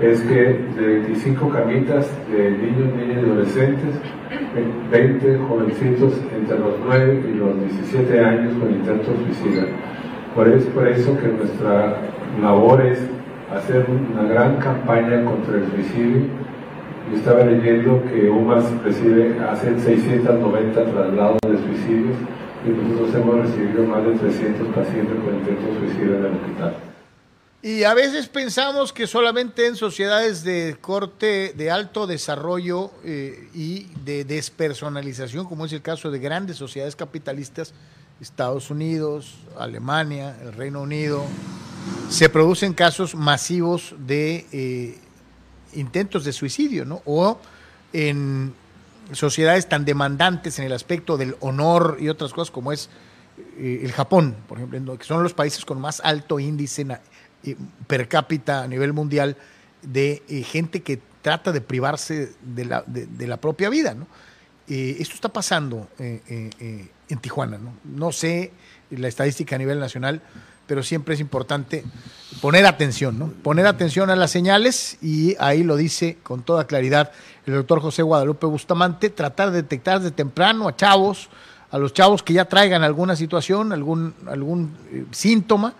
es 0.00 0.20
que 0.22 0.60
de 0.78 0.86
25 0.86 1.48
camitas 1.48 2.06
de 2.30 2.50
niños, 2.50 2.94
niñas 2.94 3.22
y 3.22 3.30
adolescentes, 3.30 3.94
20 4.90 5.38
jovencitos 5.48 6.12
entre 6.34 6.58
los 6.58 6.74
9 6.84 7.24
y 7.28 7.34
los 7.34 7.58
17 7.60 8.20
años 8.20 8.54
con 8.58 8.70
intento 8.70 9.12
suicida. 9.24 9.66
Por 10.34 10.48
eso, 10.48 10.68
por 10.70 10.86
eso 10.86 11.16
que 11.18 11.28
nuestra 11.28 11.96
labor 12.42 12.84
es 12.84 13.00
hacer 13.54 13.86
una 13.88 14.28
gran 14.28 14.56
campaña 14.56 15.24
contra 15.24 15.56
el 15.56 15.66
suicidio. 15.70 16.22
Yo 17.10 17.16
estaba 17.16 17.44
leyendo 17.44 18.02
que 18.04 18.28
UMAS 18.28 18.70
recibe, 18.84 19.36
hace 19.48 19.78
690 19.78 20.84
traslados 20.84 21.38
de 21.42 21.56
suicidios 21.56 22.16
y 22.66 22.70
nosotros 22.70 23.14
hemos 23.14 23.36
recibido 23.46 23.84
más 23.84 24.04
de 24.04 24.12
300 24.12 24.68
pacientes 24.74 25.16
con 25.24 25.34
intento 25.36 25.66
suicida 25.78 26.18
en 26.18 26.24
el 26.24 26.32
hospital. 26.32 26.85
Y 27.62 27.84
a 27.84 27.94
veces 27.94 28.28
pensamos 28.28 28.92
que 28.92 29.06
solamente 29.06 29.66
en 29.66 29.76
sociedades 29.76 30.44
de 30.44 30.76
corte 30.80 31.54
de 31.56 31.70
alto 31.70 32.06
desarrollo 32.06 32.92
eh, 33.02 33.48
y 33.54 33.86
de 34.04 34.24
despersonalización, 34.24 35.46
como 35.46 35.64
es 35.64 35.72
el 35.72 35.82
caso 35.82 36.10
de 36.10 36.18
grandes 36.18 36.56
sociedades 36.58 36.94
capitalistas, 36.94 37.72
Estados 38.20 38.70
Unidos, 38.70 39.34
Alemania, 39.58 40.36
el 40.42 40.52
Reino 40.52 40.82
Unido, 40.82 41.24
se 42.08 42.28
producen 42.28 42.72
casos 42.72 43.14
masivos 43.14 43.94
de 43.98 44.46
eh, 44.52 44.98
intentos 45.74 46.24
de 46.24 46.32
suicidio, 46.32 46.84
¿no? 46.84 47.02
O 47.04 47.38
en 47.92 48.54
sociedades 49.12 49.68
tan 49.68 49.84
demandantes 49.84 50.58
en 50.58 50.66
el 50.66 50.72
aspecto 50.72 51.16
del 51.16 51.36
honor 51.40 51.98
y 52.00 52.08
otras 52.08 52.32
cosas 52.32 52.50
como 52.50 52.72
es 52.72 52.88
eh, 53.58 53.80
el 53.82 53.92
Japón, 53.92 54.36
por 54.48 54.58
ejemplo, 54.58 54.98
que 54.98 55.04
son 55.04 55.22
los 55.22 55.34
países 55.34 55.64
con 55.64 55.80
más 55.80 56.00
alto 56.04 56.40
índice 56.40 56.86
per 57.86 58.08
cápita 58.08 58.62
a 58.62 58.68
nivel 58.68 58.92
mundial 58.92 59.36
de 59.82 60.22
eh, 60.28 60.42
gente 60.42 60.82
que 60.82 61.00
trata 61.22 61.52
de 61.52 61.60
privarse 61.60 62.32
de 62.42 62.64
la, 62.64 62.82
de, 62.86 63.26
la 63.26 63.36
propia 63.36 63.68
vida. 63.68 63.94
¿no? 63.94 64.06
Eh, 64.68 64.96
esto 64.98 65.14
está 65.14 65.28
pasando 65.28 65.88
eh, 65.98 66.50
en 67.08 67.18
Tijuana. 67.18 67.58
¿no? 67.58 67.72
no 67.84 68.12
sé 68.12 68.52
la 68.90 69.08
estadística 69.08 69.56
a 69.56 69.58
nivel 69.58 69.80
nacional, 69.80 70.22
pero 70.66 70.82
siempre 70.82 71.14
es 71.14 71.20
importante 71.20 71.84
poner 72.40 72.66
atención, 72.66 73.18
¿no? 73.18 73.28
Poner 73.28 73.66
atención 73.66 74.10
a 74.10 74.16
las 74.16 74.30
señales 74.30 74.98
y 75.00 75.36
ahí 75.38 75.62
lo 75.62 75.76
dice 75.76 76.18
con 76.22 76.42
toda 76.42 76.66
claridad 76.66 77.12
el 77.46 77.54
doctor 77.54 77.80
José 77.80 78.02
Guadalupe 78.02 78.46
Bustamante, 78.46 79.10
tratar 79.10 79.50
de 79.50 79.62
detectar 79.62 80.00
de 80.00 80.10
temprano 80.10 80.66
a 80.66 80.74
chavos, 80.74 81.28
a 81.70 81.78
los 81.78 81.92
chavos 81.92 82.22
que 82.22 82.32
ya 82.32 82.46
traigan 82.46 82.82
alguna 82.82 83.14
situación, 83.14 83.72
algún, 83.72 84.14
algún 84.26 84.74
síntoma, 85.12 85.74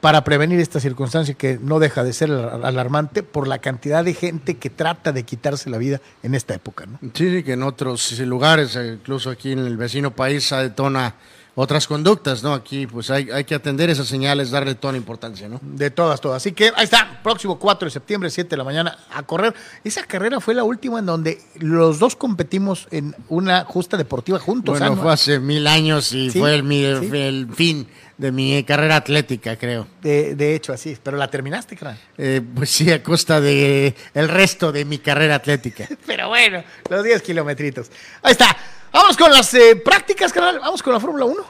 para 0.00 0.22
prevenir 0.22 0.60
esta 0.60 0.80
circunstancia 0.80 1.34
que 1.34 1.58
no 1.60 1.78
deja 1.78 2.04
de 2.04 2.12
ser 2.12 2.30
alarmante 2.30 3.22
por 3.22 3.48
la 3.48 3.58
cantidad 3.58 4.04
de 4.04 4.14
gente 4.14 4.56
que 4.56 4.70
trata 4.70 5.12
de 5.12 5.24
quitarse 5.24 5.70
la 5.70 5.78
vida 5.78 6.00
en 6.22 6.34
esta 6.34 6.54
época. 6.54 6.86
¿no? 6.86 6.98
Sí, 7.14 7.30
sí, 7.30 7.42
que 7.42 7.52
en 7.54 7.62
otros 7.62 8.18
lugares, 8.20 8.76
eh, 8.76 8.94
incluso 8.94 9.30
aquí 9.30 9.52
en 9.52 9.60
el 9.60 9.76
vecino 9.76 10.12
país, 10.12 10.44
se 10.44 10.56
detona 10.56 11.14
otras 11.60 11.88
conductas, 11.88 12.44
¿no? 12.44 12.54
Aquí 12.54 12.86
pues 12.86 13.10
hay, 13.10 13.30
hay, 13.32 13.42
que 13.42 13.52
atender 13.52 13.90
esas 13.90 14.06
señales, 14.06 14.52
darle 14.52 14.76
toda 14.76 14.92
la 14.92 14.98
importancia, 14.98 15.48
¿no? 15.48 15.58
De 15.60 15.90
todas, 15.90 16.20
todas. 16.20 16.36
Así 16.36 16.52
que 16.52 16.70
ahí 16.76 16.84
está, 16.84 17.20
próximo 17.20 17.58
4 17.58 17.86
de 17.86 17.90
septiembre, 17.90 18.30
7 18.30 18.48
de 18.48 18.56
la 18.56 18.62
mañana, 18.62 18.96
a 19.10 19.24
correr. 19.24 19.52
Esa 19.82 20.04
carrera 20.04 20.38
fue 20.38 20.54
la 20.54 20.62
última 20.62 21.00
en 21.00 21.06
donde 21.06 21.40
los 21.56 21.98
dos 21.98 22.14
competimos 22.14 22.86
en 22.92 23.12
una 23.28 23.64
justa 23.64 23.96
deportiva 23.96 24.38
juntos. 24.38 24.78
Bueno, 24.78 24.96
fue 24.96 25.12
hace 25.12 25.40
mil 25.40 25.66
años 25.66 26.12
y 26.12 26.30
fue 26.30 26.54
el, 26.54 26.70
el, 26.70 27.48
fin 27.52 27.88
de 28.18 28.30
mi 28.30 28.62
carrera 28.62 28.94
atlética, 28.94 29.56
creo. 29.56 29.88
De, 30.00 30.36
de 30.36 30.54
hecho, 30.54 30.72
así 30.72 30.96
pero 31.02 31.16
la 31.16 31.28
terminaste, 31.28 31.76
creo. 31.76 31.96
Eh, 32.18 32.40
pues 32.54 32.70
sí, 32.70 32.92
a 32.92 33.02
costa 33.02 33.40
de 33.40 33.96
el 34.14 34.28
resto 34.28 34.70
de 34.70 34.84
mi 34.84 34.98
carrera 34.98 35.34
atlética. 35.34 35.88
pero 36.06 36.28
bueno, 36.28 36.62
los 36.88 37.02
10 37.02 37.20
kilometritos. 37.22 37.90
Ahí 38.22 38.30
está. 38.30 38.56
Vamos 38.92 39.16
con 39.16 39.30
las 39.30 39.52
eh, 39.54 39.76
prácticas, 39.76 40.32
canal. 40.32 40.60
Vamos 40.60 40.82
con 40.82 40.92
la 40.92 41.00
Fórmula 41.00 41.24
1. 41.26 41.44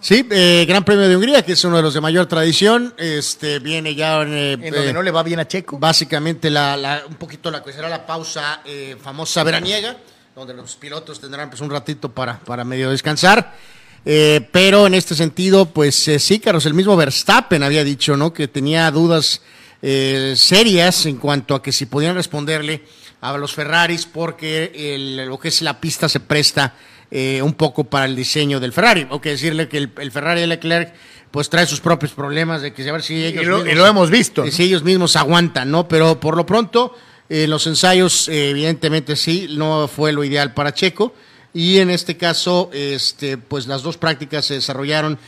Sí, 0.00 0.26
eh, 0.30 0.64
Gran 0.66 0.84
Premio 0.84 1.08
de 1.08 1.16
Hungría, 1.16 1.44
que 1.44 1.52
es 1.52 1.64
uno 1.64 1.76
de 1.76 1.82
los 1.82 1.94
de 1.94 2.00
mayor 2.00 2.26
tradición, 2.26 2.94
este 2.96 3.58
viene 3.58 3.94
ya 3.94 4.22
eh, 4.22 4.52
en 4.54 4.72
donde 4.72 4.92
no 4.92 5.02
le 5.02 5.10
va 5.10 5.22
bien 5.22 5.38
a 5.40 5.46
Checo. 5.46 5.78
Básicamente 5.78 6.48
la, 6.50 7.02
un 7.06 7.16
poquito 7.16 7.50
la 7.50 7.62
que 7.62 7.72
será 7.72 7.88
la 7.88 8.06
pausa 8.06 8.62
famosa 9.00 9.44
veraniega, 9.44 9.98
donde 10.34 10.54
los 10.54 10.74
pilotos 10.76 11.20
tendrán 11.20 11.50
pues 11.50 11.60
un 11.60 11.70
ratito 11.70 12.10
para, 12.10 12.40
para 12.40 12.64
medio 12.64 12.90
descansar. 12.90 13.54
pero 14.02 14.86
en 14.86 14.94
este 14.94 15.14
sentido, 15.14 15.66
pues 15.66 15.96
sí, 16.18 16.40
Carlos, 16.40 16.64
el 16.64 16.74
mismo 16.74 16.96
Verstappen 16.96 17.62
había 17.62 17.84
dicho, 17.84 18.16
¿no? 18.16 18.32
Que 18.32 18.48
tenía 18.48 18.90
dudas 18.90 19.42
serias 19.82 21.04
en 21.04 21.18
cuanto 21.18 21.54
a 21.54 21.62
que 21.62 21.72
si 21.72 21.84
podían 21.84 22.14
responderle 22.14 22.82
a 23.20 23.36
los 23.36 23.54
Ferraris 23.54 24.06
porque 24.06 24.96
lo 25.26 25.38
que 25.38 25.48
es 25.48 25.62
la 25.62 25.80
pista 25.80 26.08
se 26.08 26.20
presta 26.20 26.74
eh, 27.10 27.42
un 27.42 27.54
poco 27.54 27.84
para 27.84 28.04
el 28.04 28.14
diseño 28.14 28.60
del 28.60 28.72
Ferrari. 28.72 29.06
O 29.10 29.20
que 29.20 29.30
decirle 29.30 29.68
que 29.68 29.78
el, 29.78 30.12
Ferrari 30.12 30.42
de 30.42 30.46
Leclerc 30.46 30.94
pues 31.30 31.48
trae 31.50 31.66
sus 31.66 31.80
propios 31.80 32.12
problemas 32.12 32.62
de 32.62 32.72
que 32.72 32.88
a 32.88 32.92
ver 32.92 33.02
si 33.02 33.24
ellos 33.24 33.42
y 33.42 33.46
lo, 33.46 33.58
mismos, 33.58 33.74
lo 33.76 33.86
hemos 33.86 34.10
visto 34.10 34.50
si 34.50 34.64
ellos 34.64 34.82
mismos 34.82 35.14
aguantan 35.14 35.70
no 35.70 35.86
pero 35.86 36.18
por 36.18 36.36
lo 36.36 36.44
pronto 36.44 36.96
eh, 37.28 37.46
los 37.46 37.68
ensayos 37.68 38.28
eh, 38.28 38.50
evidentemente 38.50 39.14
sí 39.14 39.46
no 39.56 39.86
fue 39.86 40.12
lo 40.12 40.24
ideal 40.24 40.54
para 40.54 40.74
Checo. 40.74 41.14
Y 41.52 41.78
en 41.78 41.90
este 41.90 42.16
caso 42.16 42.70
este 42.72 43.38
pues 43.38 43.66
las 43.66 43.82
dos 43.82 43.96
prácticas 43.96 44.46
se 44.46 44.54
desarrollaron 44.54 45.18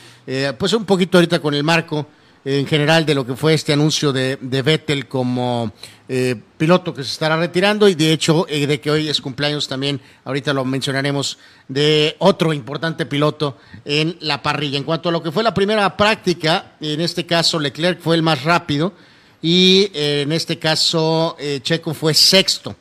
pues 0.57 0.71
un 0.71 0.85
poquito 0.85 1.17
ahorita 1.17 1.39
con 1.39 1.53
el 1.53 1.65
marco 1.65 2.07
en 2.45 2.67
general 2.67 3.05
de 3.05 3.15
lo 3.15 3.25
que 3.25 3.35
fue 3.35 3.53
este 3.53 3.73
anuncio 3.73 4.11
de, 4.11 4.37
de 4.41 4.61
Vettel 4.61 5.07
como 5.07 5.71
eh, 6.09 6.35
piloto 6.57 6.93
que 6.93 7.03
se 7.03 7.11
estará 7.11 7.37
retirando 7.37 7.87
y 7.87 7.95
de 7.95 8.11
hecho 8.11 8.45
eh, 8.49 8.67
de 8.67 8.81
que 8.81 8.91
hoy 8.91 9.07
es 9.07 9.21
cumpleaños 9.21 9.67
también, 9.67 10.01
ahorita 10.25 10.53
lo 10.53 10.65
mencionaremos, 10.65 11.37
de 11.67 12.15
otro 12.19 12.51
importante 12.51 13.05
piloto 13.05 13.57
en 13.85 14.17
la 14.19 14.43
parrilla. 14.43 14.77
En 14.77 14.83
cuanto 14.83 15.09
a 15.09 15.11
lo 15.11 15.23
que 15.23 15.31
fue 15.31 15.43
la 15.43 15.53
primera 15.53 15.95
práctica, 15.95 16.73
en 16.81 16.99
este 17.01 17.25
caso 17.25 17.59
Leclerc 17.59 18.01
fue 18.01 18.15
el 18.15 18.21
más 18.21 18.43
rápido 18.43 18.93
y 19.41 19.89
eh, 19.93 20.21
en 20.23 20.31
este 20.33 20.59
caso 20.59 21.37
Checo 21.61 21.93
fue 21.93 22.13
sexto. 22.13 22.75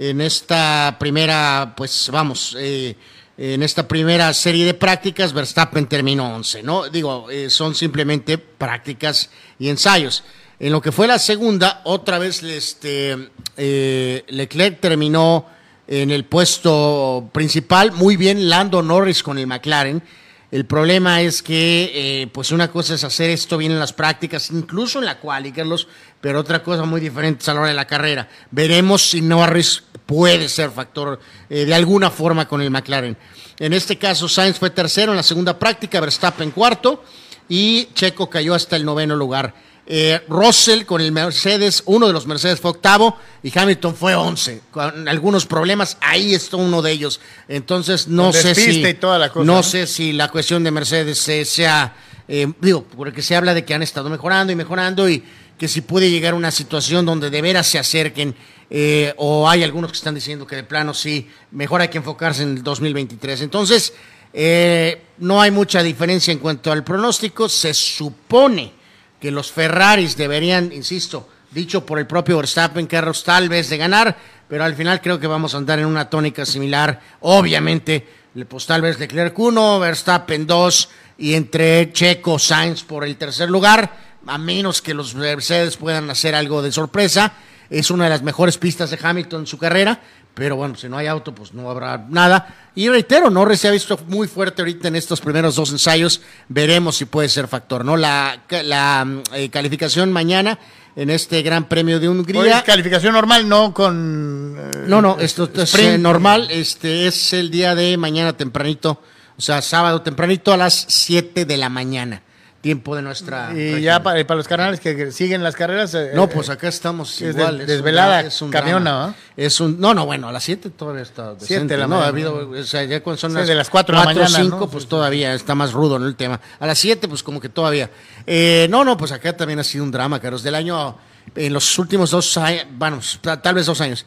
En 0.00 0.20
esta 0.20 0.96
primera, 0.96 1.74
pues 1.76 2.08
vamos, 2.12 2.56
eh, 2.56 2.94
en 3.40 3.62
esta 3.62 3.86
primera 3.86 4.34
serie 4.34 4.64
de 4.64 4.74
prácticas, 4.74 5.32
Verstappen 5.32 5.86
terminó 5.86 6.34
11, 6.34 6.64
¿no? 6.64 6.88
Digo, 6.88 7.30
eh, 7.30 7.48
son 7.50 7.76
simplemente 7.76 8.36
prácticas 8.36 9.30
y 9.60 9.68
ensayos. 9.68 10.24
En 10.58 10.72
lo 10.72 10.82
que 10.82 10.90
fue 10.90 11.06
la 11.06 11.20
segunda, 11.20 11.80
otra 11.84 12.18
vez 12.18 12.42
este, 12.42 13.30
eh, 13.56 14.24
Leclerc 14.26 14.80
terminó 14.80 15.46
en 15.86 16.10
el 16.10 16.24
puesto 16.24 17.30
principal, 17.32 17.92
muy 17.92 18.16
bien 18.16 18.48
Lando 18.48 18.82
Norris 18.82 19.22
con 19.22 19.38
el 19.38 19.46
McLaren. 19.46 20.02
El 20.50 20.64
problema 20.64 21.20
es 21.20 21.40
que, 21.40 21.92
eh, 21.94 22.26
pues 22.26 22.50
una 22.50 22.72
cosa 22.72 22.94
es 22.94 23.04
hacer 23.04 23.30
esto 23.30 23.56
bien 23.56 23.70
en 23.70 23.78
las 23.78 23.92
prácticas, 23.92 24.50
incluso 24.50 24.98
en 24.98 25.04
la 25.04 25.20
quali, 25.20 25.52
Carlos, 25.52 25.86
pero 26.20 26.40
otra 26.40 26.64
cosa 26.64 26.84
muy 26.84 27.00
diferente 27.00 27.42
es 27.42 27.48
a 27.48 27.54
la 27.54 27.60
hora 27.60 27.68
de 27.68 27.76
la 27.76 27.86
carrera. 27.86 28.28
Veremos 28.50 29.10
si 29.10 29.20
Norris 29.20 29.84
puede 30.08 30.48
ser 30.48 30.70
factor 30.70 31.20
eh, 31.50 31.66
de 31.66 31.74
alguna 31.74 32.10
forma 32.10 32.48
con 32.48 32.62
el 32.62 32.70
McLaren. 32.70 33.14
En 33.58 33.74
este 33.74 33.98
caso, 33.98 34.26
Sainz 34.26 34.58
fue 34.58 34.70
tercero 34.70 35.12
en 35.12 35.16
la 35.16 35.22
segunda 35.22 35.58
práctica, 35.58 36.00
Verstappen 36.00 36.50
cuarto 36.50 37.04
y 37.46 37.90
Checo 37.92 38.30
cayó 38.30 38.54
hasta 38.54 38.76
el 38.76 38.86
noveno 38.86 39.14
lugar. 39.14 39.52
Eh, 39.86 40.22
Russell 40.28 40.84
con 40.84 41.02
el 41.02 41.12
Mercedes, 41.12 41.82
uno 41.84 42.06
de 42.06 42.14
los 42.14 42.26
Mercedes 42.26 42.58
fue 42.58 42.70
octavo 42.70 43.18
y 43.42 43.56
Hamilton 43.56 43.94
fue 43.94 44.14
once, 44.14 44.62
con 44.70 45.06
algunos 45.08 45.44
problemas, 45.44 45.98
ahí 46.00 46.34
está 46.34 46.56
uno 46.56 46.80
de 46.80 46.92
ellos. 46.92 47.20
Entonces 47.46 48.08
no 48.08 48.32
sé 48.32 48.54
si 48.54 48.82
y 48.82 48.94
toda 48.94 49.18
la 49.18 49.28
cosa, 49.28 49.44
no 49.44 49.56
¿no? 49.56 49.62
sé 49.62 49.86
si 49.86 50.12
la 50.12 50.28
cuestión 50.28 50.64
de 50.64 50.70
Mercedes 50.70 51.28
eh, 51.28 51.44
sea, 51.44 51.96
eh, 52.28 52.50
digo, 52.60 52.84
porque 52.96 53.20
se 53.20 53.36
habla 53.36 53.52
de 53.52 53.66
que 53.66 53.74
han 53.74 53.82
estado 53.82 54.08
mejorando 54.08 54.52
y 54.52 54.56
mejorando 54.56 55.06
y 55.06 55.22
que 55.58 55.68
si 55.68 55.80
puede 55.82 56.10
llegar 56.10 56.32
a 56.32 56.36
una 56.36 56.50
situación 56.50 57.04
donde 57.04 57.28
de 57.28 57.42
veras 57.42 57.66
se 57.66 57.78
acerquen 57.78 58.34
eh, 58.70 59.14
o 59.16 59.48
hay 59.48 59.64
algunos 59.64 59.90
que 59.90 59.96
están 59.96 60.14
diciendo 60.14 60.46
que 60.46 60.56
de 60.56 60.64
plano 60.64 60.92
sí, 60.92 61.28
mejor 61.52 61.80
hay 61.80 61.88
que 61.88 61.98
enfocarse 61.98 62.42
en 62.42 62.56
el 62.56 62.62
2023. 62.62 63.42
Entonces, 63.42 63.94
eh, 64.32 65.02
no 65.18 65.40
hay 65.40 65.50
mucha 65.50 65.82
diferencia 65.82 66.32
en 66.32 66.38
cuanto 66.38 66.70
al 66.70 66.84
pronóstico. 66.84 67.48
Se 67.48 67.72
supone 67.72 68.72
que 69.20 69.30
los 69.30 69.50
Ferraris 69.50 70.16
deberían, 70.16 70.72
insisto, 70.72 71.28
dicho 71.50 71.84
por 71.84 71.98
el 71.98 72.06
propio 72.06 72.36
Verstappen, 72.36 72.86
Carlos, 72.86 73.24
tal 73.24 73.48
vez 73.48 73.70
de 73.70 73.78
ganar, 73.78 74.16
pero 74.48 74.64
al 74.64 74.74
final 74.74 75.00
creo 75.00 75.18
que 75.18 75.26
vamos 75.26 75.54
a 75.54 75.58
andar 75.58 75.78
en 75.78 75.86
una 75.86 76.08
tónica 76.08 76.44
similar. 76.44 77.00
Obviamente, 77.20 78.06
pues 78.46 78.66
tal 78.66 78.82
vez 78.82 78.98
Leclerc 78.98 79.36
1, 79.38 79.80
Verstappen 79.80 80.46
2 80.46 80.88
y 81.18 81.34
entre 81.34 81.92
Checo, 81.92 82.38
Sainz 82.38 82.82
por 82.82 83.04
el 83.04 83.16
tercer 83.16 83.50
lugar, 83.50 84.08
a 84.26 84.38
menos 84.38 84.82
que 84.82 84.94
los 84.94 85.14
Mercedes 85.14 85.76
puedan 85.76 86.10
hacer 86.10 86.34
algo 86.34 86.62
de 86.62 86.70
sorpresa. 86.70 87.32
Es 87.70 87.90
una 87.90 88.04
de 88.04 88.10
las 88.10 88.22
mejores 88.22 88.56
pistas 88.58 88.90
de 88.90 88.98
Hamilton 89.02 89.40
en 89.40 89.46
su 89.46 89.58
carrera, 89.58 90.00
pero 90.34 90.56
bueno, 90.56 90.74
si 90.76 90.88
no 90.88 90.96
hay 90.96 91.06
auto, 91.06 91.34
pues 91.34 91.52
no 91.52 91.70
habrá 91.70 92.06
nada. 92.08 92.70
Y 92.74 92.88
reitero, 92.88 93.28
Norris 93.28 93.60
se 93.60 93.68
ha 93.68 93.72
visto 93.72 93.98
muy 94.08 94.26
fuerte 94.28 94.62
ahorita 94.62 94.88
en 94.88 94.96
estos 94.96 95.20
primeros 95.20 95.56
dos 95.56 95.70
ensayos. 95.70 96.22
Veremos 96.48 96.96
si 96.96 97.04
puede 97.04 97.28
ser 97.28 97.46
factor, 97.48 97.84
¿no? 97.84 97.96
La, 97.96 98.42
la 98.64 99.04
mm, 99.04 99.22
eh, 99.34 99.50
calificación 99.50 100.12
mañana 100.12 100.58
en 100.96 101.10
este 101.10 101.42
Gran 101.42 101.68
Premio 101.68 102.00
de 102.00 102.08
Hoy 102.08 102.14
es 102.14 102.20
Hungría. 102.20 102.62
calificación 102.62 103.12
normal, 103.12 103.48
no 103.48 103.74
con. 103.74 104.56
eh, 104.58 104.84
No, 104.86 105.02
no, 105.02 105.16
esto 105.20 105.50
es 105.54 105.74
eh, 105.74 105.98
normal. 105.98 106.48
Este 106.50 107.06
es 107.06 107.32
el 107.32 107.50
día 107.50 107.74
de 107.74 107.96
mañana 107.96 108.36
tempranito, 108.36 109.02
o 109.36 109.40
sea, 109.42 109.60
sábado 109.60 110.02
tempranito 110.02 110.52
a 110.52 110.56
las 110.56 110.86
7 110.88 111.44
de 111.44 111.56
la 111.56 111.68
mañana, 111.68 112.22
tiempo 112.60 112.96
de 112.96 113.02
nuestra. 113.02 113.50
Y 113.52 113.56
región. 113.56 113.80
ya 113.80 114.02
para, 114.02 114.26
para 114.26 114.36
los 114.38 114.48
canales 114.48 114.80
que 114.80 114.96
que 114.96 115.12
siguen 115.12 115.42
las 115.44 115.54
carreras. 115.54 115.94
eh, 115.94 116.10
No, 116.14 116.24
eh, 116.24 116.28
pues 116.32 116.48
acá 116.50 116.68
estamos 116.68 117.20
es 117.22 117.34
igual. 117.36 117.58
de- 117.58 117.64
es 117.64 117.70
un 117.70 117.76
desvelada, 117.76 118.22
dra- 118.22 118.26
es 118.26 118.42
un 118.42 118.50
camiona. 118.50 118.92
¿va? 118.94 119.14
Es 119.36 119.60
un, 119.60 119.78
no, 119.80 119.94
no, 119.94 120.06
bueno, 120.06 120.28
a 120.28 120.32
las 120.32 120.42
7 120.44 120.70
todavía 120.70 121.02
está 121.02 121.34
decente, 121.34 121.46
Siete 121.46 121.64
de 121.68 121.76
la 121.78 121.86
¿no? 121.86 122.00
Ha 122.00 122.08
habido, 122.08 122.50
o 122.50 122.62
sea, 122.64 122.82
ya 122.84 123.00
cuando 123.02 123.18
son 123.20 123.30
Sí, 123.30 123.36
las, 123.38 123.46
de 123.48 123.54
las 123.54 123.70
cuatro 123.70 123.94
de 123.94 123.98
la 124.00 124.04
cuatro, 124.04 124.22
mañana, 124.24 124.42
cinco, 124.44 124.56
¿no? 124.60 124.70
pues 124.70 124.82
Sí, 124.82 124.86
sí. 124.86 124.90
todavía 124.90 125.34
está 125.34 125.54
más 125.54 125.72
rudo, 125.72 125.98
¿no? 125.98 126.06
El 126.06 126.16
tema. 126.16 126.40
A 126.58 126.66
las 126.66 126.78
7, 126.78 127.06
pues 127.08 127.22
como 127.22 127.40
que 127.40 127.48
todavía. 127.48 127.90
Eh, 128.26 128.66
no, 128.70 128.84
no, 128.84 128.96
pues 128.96 129.12
acá 129.12 129.36
también 129.36 129.60
ha 129.60 129.64
sido 129.64 129.84
un 129.84 129.90
drama, 129.92 130.20
Carlos. 130.20 130.42
Del 130.42 130.54
año, 130.56 130.96
en 131.36 131.52
los 131.52 131.78
últimos 131.78 132.10
dos 132.10 132.36
años, 132.38 132.64
bueno, 132.72 132.98
ta- 133.20 133.40
tal 133.40 133.54
vez 133.54 133.66
dos 133.66 133.80
años, 133.80 134.04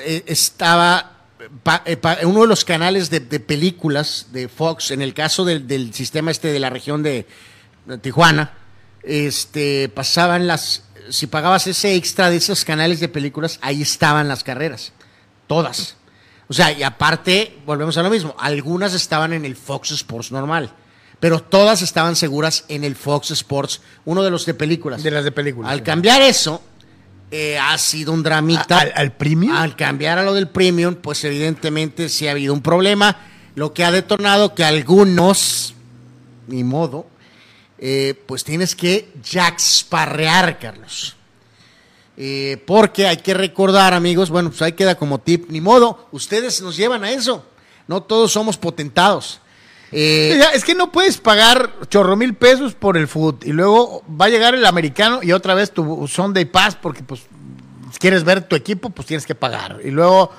eh, 0.00 0.22
estaba 0.26 1.10
pa- 1.62 1.82
eh, 1.84 1.96
pa- 1.98 2.18
uno 2.22 2.40
de 2.42 2.46
los 2.46 2.64
canales 2.64 3.10
de, 3.10 3.20
de 3.20 3.40
películas 3.40 4.28
de 4.32 4.48
Fox, 4.48 4.90
en 4.90 5.02
el 5.02 5.12
caso 5.12 5.44
del, 5.44 5.66
del 5.66 5.92
sistema 5.92 6.30
este 6.30 6.48
de 6.50 6.58
la 6.60 6.70
región 6.70 7.02
de 7.02 7.26
Tijuana, 8.00 8.52
este, 9.02 9.88
pasaban 9.90 10.46
las, 10.46 10.84
si 11.10 11.26
pagabas 11.26 11.66
ese 11.66 11.94
extra 11.94 12.30
de 12.30 12.36
esos 12.36 12.64
canales 12.64 13.00
de 13.00 13.08
películas, 13.08 13.58
ahí 13.62 13.82
estaban 13.82 14.28
las 14.28 14.42
carreras, 14.44 14.92
todas. 15.46 15.96
O 16.48 16.52
sea, 16.52 16.72
y 16.72 16.82
aparte, 16.82 17.58
volvemos 17.66 17.96
a 17.98 18.02
lo 18.02 18.10
mismo, 18.10 18.34
algunas 18.38 18.94
estaban 18.94 19.32
en 19.32 19.44
el 19.44 19.56
Fox 19.56 19.90
Sports 19.92 20.32
normal, 20.32 20.70
pero 21.20 21.42
todas 21.42 21.82
estaban 21.82 22.16
seguras 22.16 22.64
en 22.68 22.84
el 22.84 22.96
Fox 22.96 23.30
Sports, 23.30 23.80
uno 24.04 24.22
de 24.22 24.30
los 24.30 24.44
de 24.46 24.54
películas. 24.54 25.02
De 25.02 25.10
las 25.10 25.24
de 25.24 25.32
películas. 25.32 25.70
Al 25.72 25.78
sí. 25.78 25.84
cambiar 25.84 26.20
eso, 26.22 26.62
eh, 27.30 27.58
ha 27.58 27.76
sido 27.78 28.12
un 28.12 28.22
dramita. 28.22 28.78
¿Al- 28.80 28.92
al 28.94 29.12
premium? 29.12 29.56
Al 29.56 29.74
cambiar 29.76 30.18
a 30.18 30.22
lo 30.22 30.34
del 30.34 30.48
premium, 30.48 30.94
pues 30.96 31.24
evidentemente 31.24 32.08
sí 32.08 32.28
ha 32.28 32.32
habido 32.32 32.52
un 32.52 32.60
problema, 32.62 33.16
lo 33.54 33.72
que 33.72 33.84
ha 33.84 33.90
detonado 33.90 34.54
que 34.54 34.64
algunos, 34.64 35.74
ni 36.48 36.62
modo, 36.64 37.06
eh, 37.86 38.14
pues 38.24 38.44
tienes 38.44 38.74
que 38.74 39.12
jacksparrear, 39.22 40.58
Carlos. 40.58 41.16
Eh, 42.16 42.56
porque 42.66 43.06
hay 43.06 43.18
que 43.18 43.34
recordar, 43.34 43.92
amigos, 43.92 44.30
bueno, 44.30 44.48
pues 44.48 44.62
ahí 44.62 44.72
queda 44.72 44.94
como 44.94 45.18
tip, 45.20 45.50
ni 45.50 45.60
modo, 45.60 46.08
ustedes 46.10 46.62
nos 46.62 46.78
llevan 46.78 47.04
a 47.04 47.10
eso. 47.10 47.44
No 47.86 48.02
todos 48.02 48.32
somos 48.32 48.56
potentados. 48.56 49.38
Eh, 49.92 50.42
es 50.54 50.64
que 50.64 50.74
no 50.74 50.92
puedes 50.92 51.18
pagar 51.18 51.74
chorro 51.90 52.16
mil 52.16 52.32
pesos 52.32 52.72
por 52.72 52.96
el 52.96 53.06
food 53.06 53.44
y 53.44 53.52
luego 53.52 54.02
va 54.08 54.24
a 54.24 54.28
llegar 54.30 54.54
el 54.54 54.64
americano 54.64 55.20
y 55.22 55.32
otra 55.32 55.52
vez 55.52 55.70
tu 55.70 56.08
Sunday 56.08 56.46
Pass 56.46 56.76
porque 56.76 57.02
pues 57.02 57.20
si 57.92 57.98
quieres 57.98 58.24
ver 58.24 58.48
tu 58.48 58.56
equipo 58.56 58.88
pues 58.88 59.06
tienes 59.06 59.26
que 59.26 59.34
pagar 59.34 59.80
y 59.84 59.90
luego 59.90 60.32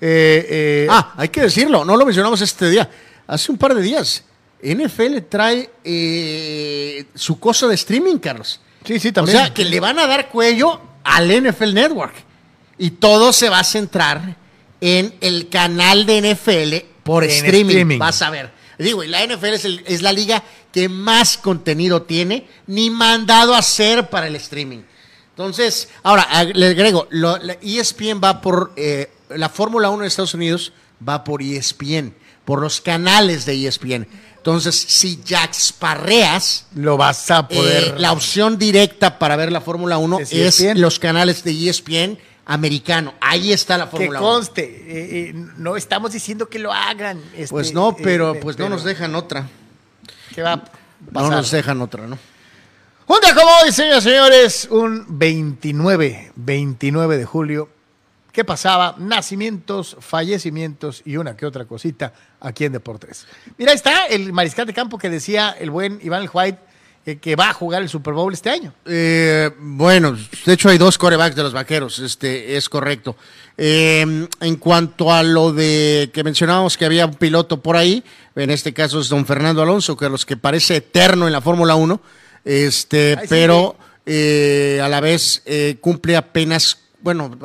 eh, 0.00 0.88
Ah, 0.90 1.14
hay 1.16 1.28
que 1.28 1.42
decirlo, 1.42 1.84
no 1.84 1.96
lo 1.96 2.04
mencionamos 2.04 2.40
este 2.40 2.68
día. 2.68 2.90
Hace 3.28 3.52
un 3.52 3.56
par 3.56 3.74
de 3.74 3.82
días, 3.82 4.24
NFL 4.62 5.18
trae 5.28 5.70
eh, 5.84 7.04
su 7.14 7.38
cosa 7.38 7.66
de 7.68 7.74
streaming, 7.74 8.16
Carlos. 8.18 8.60
sí 8.84 8.98
sí 8.98 9.08
O 9.08 9.12
también 9.12 9.38
sea, 9.38 9.54
que 9.54 9.64
le 9.64 9.80
van 9.80 9.98
a 9.98 10.06
dar 10.06 10.28
cuello 10.28 10.80
al 11.04 11.28
NFL 11.30 11.72
Network. 11.74 12.14
Y 12.78 12.90
todo 12.90 13.32
se 13.32 13.48
va 13.48 13.60
a 13.60 13.64
centrar 13.64 14.36
en 14.80 15.14
el 15.20 15.48
canal 15.48 16.06
de 16.06 16.34
NFL 16.34 17.02
por 17.02 17.24
En 17.24 17.30
streaming. 17.30 17.68
streaming. 17.70 17.98
Vas 17.98 18.22
a 18.22 18.30
ver. 18.30 18.50
Digo, 18.78 19.02
y 19.02 19.08
la 19.08 19.24
NFL 19.26 19.54
es, 19.54 19.64
el- 19.64 19.82
es 19.86 20.02
la 20.02 20.12
liga 20.12 20.42
que 20.72 20.88
más 20.88 21.36
contenido 21.38 22.02
tiene, 22.02 22.46
ni 22.68 22.90
mandado 22.90 23.54
a 23.54 23.58
hacer 23.58 24.08
para 24.10 24.28
el 24.28 24.36
streaming. 24.36 24.80
Entonces, 25.30 25.88
ahora, 26.04 26.28
le 26.54 26.66
agrego, 26.68 27.06
lo- 27.10 27.38
la 27.38 27.54
ESPN 27.62 28.20
va 28.22 28.40
por, 28.40 28.72
eh, 28.76 29.10
la 29.30 29.48
Fórmula 29.48 29.90
1 29.90 30.02
de 30.02 30.08
Estados 30.08 30.34
Unidos 30.34 30.72
va 31.06 31.24
por 31.24 31.42
ESPN, 31.42 32.14
por 32.48 32.62
los 32.62 32.80
canales 32.80 33.44
de 33.44 33.52
E 33.52 33.68
ESPN. 33.68 34.06
Entonces, 34.38 34.74
si 34.74 35.20
Jax 35.22 35.70
Parreas, 35.70 36.64
lo 36.74 36.96
vas 36.96 37.30
a 37.30 37.46
poder 37.46 37.84
eh, 37.88 37.94
la 37.98 38.10
opción 38.12 38.56
directa 38.56 39.18
para 39.18 39.36
ver 39.36 39.52
la 39.52 39.60
Fórmula 39.60 39.98
1 39.98 40.20
Es 40.20 40.32
es, 40.32 40.58
ESPN. 40.62 40.80
los 40.80 40.98
canales 40.98 41.44
de 41.44 41.50
E 41.50 41.68
ESPN 41.68 42.18
americano. 42.46 43.12
Ahí 43.20 43.52
está 43.52 43.76
la 43.76 43.84
que 43.84 43.98
Fórmula 43.98 44.20
1. 44.20 44.26
conste 44.30 44.62
eh, 44.64 45.28
eh, 45.28 45.32
no 45.58 45.76
estamos 45.76 46.10
diciendo 46.12 46.48
que 46.48 46.58
lo 46.58 46.72
hagan 46.72 47.20
este, 47.36 47.48
Pues 47.48 47.74
no, 47.74 47.94
pero 47.94 48.40
pues 48.40 48.58
no 48.58 48.70
nos 48.70 48.82
dejan 48.82 49.14
otra. 49.14 49.46
¿qué 50.34 50.40
va 50.40 50.54
a 50.54 50.56
No 50.56 51.12
pasar? 51.12 51.30
nos 51.32 51.50
dejan 51.50 51.82
otra, 51.82 52.06
¿no? 52.06 52.18
Un 53.08 53.20
día 53.20 53.34
como 53.34 53.50
hoy, 53.62 53.72
señoras 53.72 54.06
y 54.06 54.08
señores, 54.08 54.68
un 54.70 55.04
29, 55.06 56.32
29 56.34 57.18
de 57.18 57.24
julio, 57.26 57.68
¿qué 58.32 58.42
pasaba? 58.42 58.94
Nacimientos, 58.96 59.98
fallecimientos 60.00 61.02
y 61.04 61.18
una 61.18 61.36
que 61.36 61.44
otra 61.44 61.66
cosita 61.66 62.14
aquí 62.40 62.64
en 62.64 62.72
Deportes. 62.72 63.26
Mira, 63.56 63.72
está 63.72 64.06
el 64.06 64.32
mariscal 64.32 64.66
de 64.66 64.74
campo 64.74 64.98
que 64.98 65.10
decía 65.10 65.54
el 65.58 65.70
buen 65.70 65.98
Iván 66.02 66.22
El 66.22 66.30
White 66.32 66.58
eh, 67.08 67.16
que 67.16 67.36
va 67.36 67.48
a 67.48 67.52
jugar 67.54 67.80
el 67.80 67.88
Super 67.88 68.12
Bowl 68.12 68.32
este 68.34 68.50
año. 68.50 68.74
Eh, 68.84 69.50
bueno, 69.58 70.14
de 70.44 70.52
hecho 70.52 70.68
hay 70.68 70.76
dos 70.76 70.98
corebacks 70.98 71.34
de 71.34 71.42
los 71.42 71.54
vaqueros, 71.54 71.98
este 72.00 72.56
es 72.56 72.68
correcto. 72.68 73.16
Eh, 73.56 74.26
en 74.40 74.56
cuanto 74.56 75.10
a 75.10 75.22
lo 75.22 75.54
de 75.54 76.10
que 76.12 76.22
mencionábamos 76.22 76.76
que 76.76 76.84
había 76.84 77.06
un 77.06 77.14
piloto 77.14 77.62
por 77.62 77.76
ahí, 77.76 78.04
en 78.36 78.50
este 78.50 78.74
caso 78.74 79.00
es 79.00 79.08
don 79.08 79.24
Fernando 79.24 79.62
Alonso, 79.62 79.96
que 79.96 80.04
a 80.04 80.10
los 80.10 80.26
que 80.26 80.36
parece 80.36 80.76
eterno 80.76 81.26
en 81.26 81.32
la 81.32 81.40
Fórmula 81.40 81.76
1, 81.76 81.98
Este, 82.44 83.16
Ay, 83.18 83.22
sí, 83.22 83.28
pero 83.30 83.76
eh, 84.04 84.80
a 84.82 84.88
la 84.88 85.00
vez 85.00 85.42
cumple 85.80 86.14
apenas, 86.14 86.78
bueno, 87.00 87.38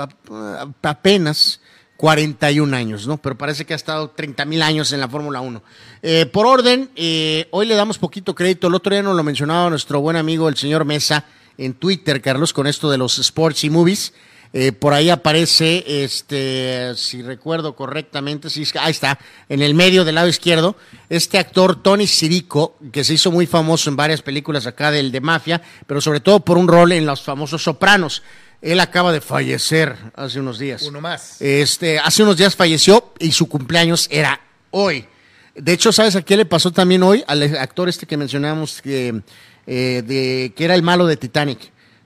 apenas 0.82 1.62
41 1.98 2.76
años, 2.76 3.08
¿no? 3.08 3.18
Pero 3.18 3.38
parece 3.38 3.66
que 3.66 3.74
ha 3.74 3.76
estado 3.76 4.10
30 4.10 4.46
mil 4.46 4.62
años 4.62 4.92
en 4.92 5.00
la 5.00 5.08
Fórmula 5.08 5.42
1. 5.42 5.64
Eh, 6.02 6.26
por 6.26 6.46
orden, 6.46 6.90
eh, 6.96 7.48
hoy 7.52 7.66
le 7.66 7.76
damos 7.76 7.98
poquito 7.98 8.36
crédito. 8.36 8.68
El 8.68 8.76
otro 8.76 8.94
día 8.94 9.04
nos 9.04 9.16
lo 9.16 9.24
mencionaba 9.24 9.70
nuestro 9.70 10.02
buen 10.02 10.18
amigo 10.18 10.50
el 10.50 10.58
señor 10.58 10.86
Mesa 10.86 11.26
en 11.58 11.74
Twitter, 11.74 12.22
Carlos, 12.22 12.54
con 12.54 12.68
esto 12.68 12.90
de 12.90 12.98
los 12.98 13.20
sports 13.20 13.64
y 13.64 13.70
movies. 13.70 14.14
Eh, 14.56 14.72
por 14.72 14.94
ahí 14.94 15.10
aparece, 15.10 15.84
este, 16.04 16.94
si 16.96 17.24
recuerdo 17.24 17.76
correctamente, 17.76 18.52
sí, 18.52 18.64
ahí 18.80 18.92
está, 18.92 19.18
en 19.50 19.64
el 19.64 19.74
medio 19.74 20.06
del 20.06 20.14
lado 20.14 20.28
izquierdo, 20.28 20.76
este 21.10 21.40
actor 21.40 21.82
Tony 21.82 22.06
Sirico, 22.06 22.78
que 22.92 23.04
se 23.04 23.16
hizo 23.16 23.32
muy 23.32 23.48
famoso 23.48 23.90
en 23.90 23.96
varias 23.96 24.22
películas 24.22 24.68
acá 24.68 24.92
del 24.92 25.12
de 25.12 25.22
mafia, 25.22 25.60
pero 25.88 26.02
sobre 26.02 26.20
todo 26.20 26.42
por 26.42 26.60
un 26.60 26.68
rol 26.68 26.92
en 26.92 27.08
los 27.08 27.24
famosos 27.24 27.64
Sopranos. 27.64 28.22
Él 28.64 28.80
acaba 28.80 29.12
de 29.12 29.20
fallecer 29.20 29.98
hace 30.16 30.40
unos 30.40 30.58
días. 30.58 30.84
Uno 30.84 31.02
más. 31.02 31.42
Este, 31.42 32.00
hace 32.00 32.24
unos 32.24 32.38
días 32.38 32.56
falleció 32.56 33.14
y 33.20 33.34
su 33.34 33.50
cumpleaños 33.50 34.08
era 34.10 34.40
hoy. 34.72 35.06
De 35.54 35.74
hecho, 35.74 35.92
¿sabes 35.92 36.16
a 36.16 36.22
qué 36.22 36.38
le 36.38 36.46
pasó 36.46 36.72
también 36.72 37.04
hoy? 37.04 37.26
Al 37.28 37.44
actor 37.58 37.90
este 37.90 38.06
que 38.06 38.16
mencionamos, 38.16 38.82
que, 38.82 39.22
eh, 39.68 40.02
de, 40.06 40.54
que 40.56 40.64
era 40.64 40.76
el 40.76 40.82
malo 40.82 41.06
de 41.06 41.18
Titanic. 41.18 41.60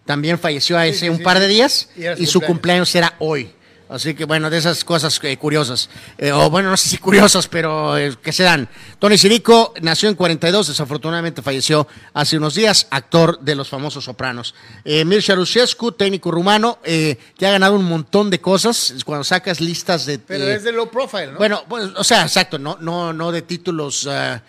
También 0.04 0.40
falleció 0.40 0.80
hace 0.80 0.94
sí, 0.94 1.10
un 1.10 1.22
par 1.22 1.40
de 1.40 1.48
días 1.48 1.90
Y 1.96 2.02
su 2.02 2.24
y 2.24 2.26
su 2.26 2.42
cumpleaños. 2.42 2.48
cumpleaños 2.48 2.96
era 2.96 3.16
hoy. 3.20 3.52
Así 3.90 4.14
que 4.14 4.26
bueno, 4.26 4.50
de 4.50 4.58
esas 4.58 4.84
cosas 4.84 5.20
eh, 5.24 5.38
curiosas. 5.38 5.90
Eh, 6.18 6.32
o 6.32 6.50
bueno, 6.50 6.70
no 6.70 6.78
sé 6.78 6.90
si 6.90 6.98
curiosas, 6.98 7.48
pero 7.48 7.98
eh, 7.98 8.16
que 8.22 8.32
se 8.32 8.44
dan. 8.44 8.68
Tony 9.00 9.18
Sirico 9.18 9.74
nació 9.82 10.10
en 10.10 10.16
42, 10.16 10.68
desafortunadamente 10.68 11.42
falleció 11.42 11.88
hace 12.14 12.38
unos 12.38 12.56
días, 12.56 12.88
actor 12.90 13.40
de 13.40 13.56
los 13.56 13.70
famosos 13.70 14.04
Sopranos. 14.04 14.56
Eh, 14.84 15.06
Mircea 15.06 15.36
Luchescu, 15.36 15.92
técnico 15.94 16.32
rumano, 16.32 16.80
eh, 16.84 17.18
que 17.38 17.48
ha 17.48 17.52
ganado 17.52 17.76
un 17.76 17.86
montón 17.86 18.30
de 18.30 18.42
cosas. 18.42 18.94
Cuando 19.06 19.24
sacas 19.24 19.62
listas 19.62 20.06
de... 20.06 20.20
Pero 20.20 20.48
es 20.48 20.64
de 20.64 20.72
low 20.72 20.90
profile, 20.90 21.28
¿no? 21.32 21.38
bueno, 21.38 21.64
pues, 21.68 21.86
o 21.96 22.04
sea, 22.04 22.24
exacto, 22.24 22.60
no, 22.60 22.78
no, 22.82 23.14
no 23.14 23.32
de 23.32 23.42
títulos. 23.42 24.08
eh, 24.10 24.40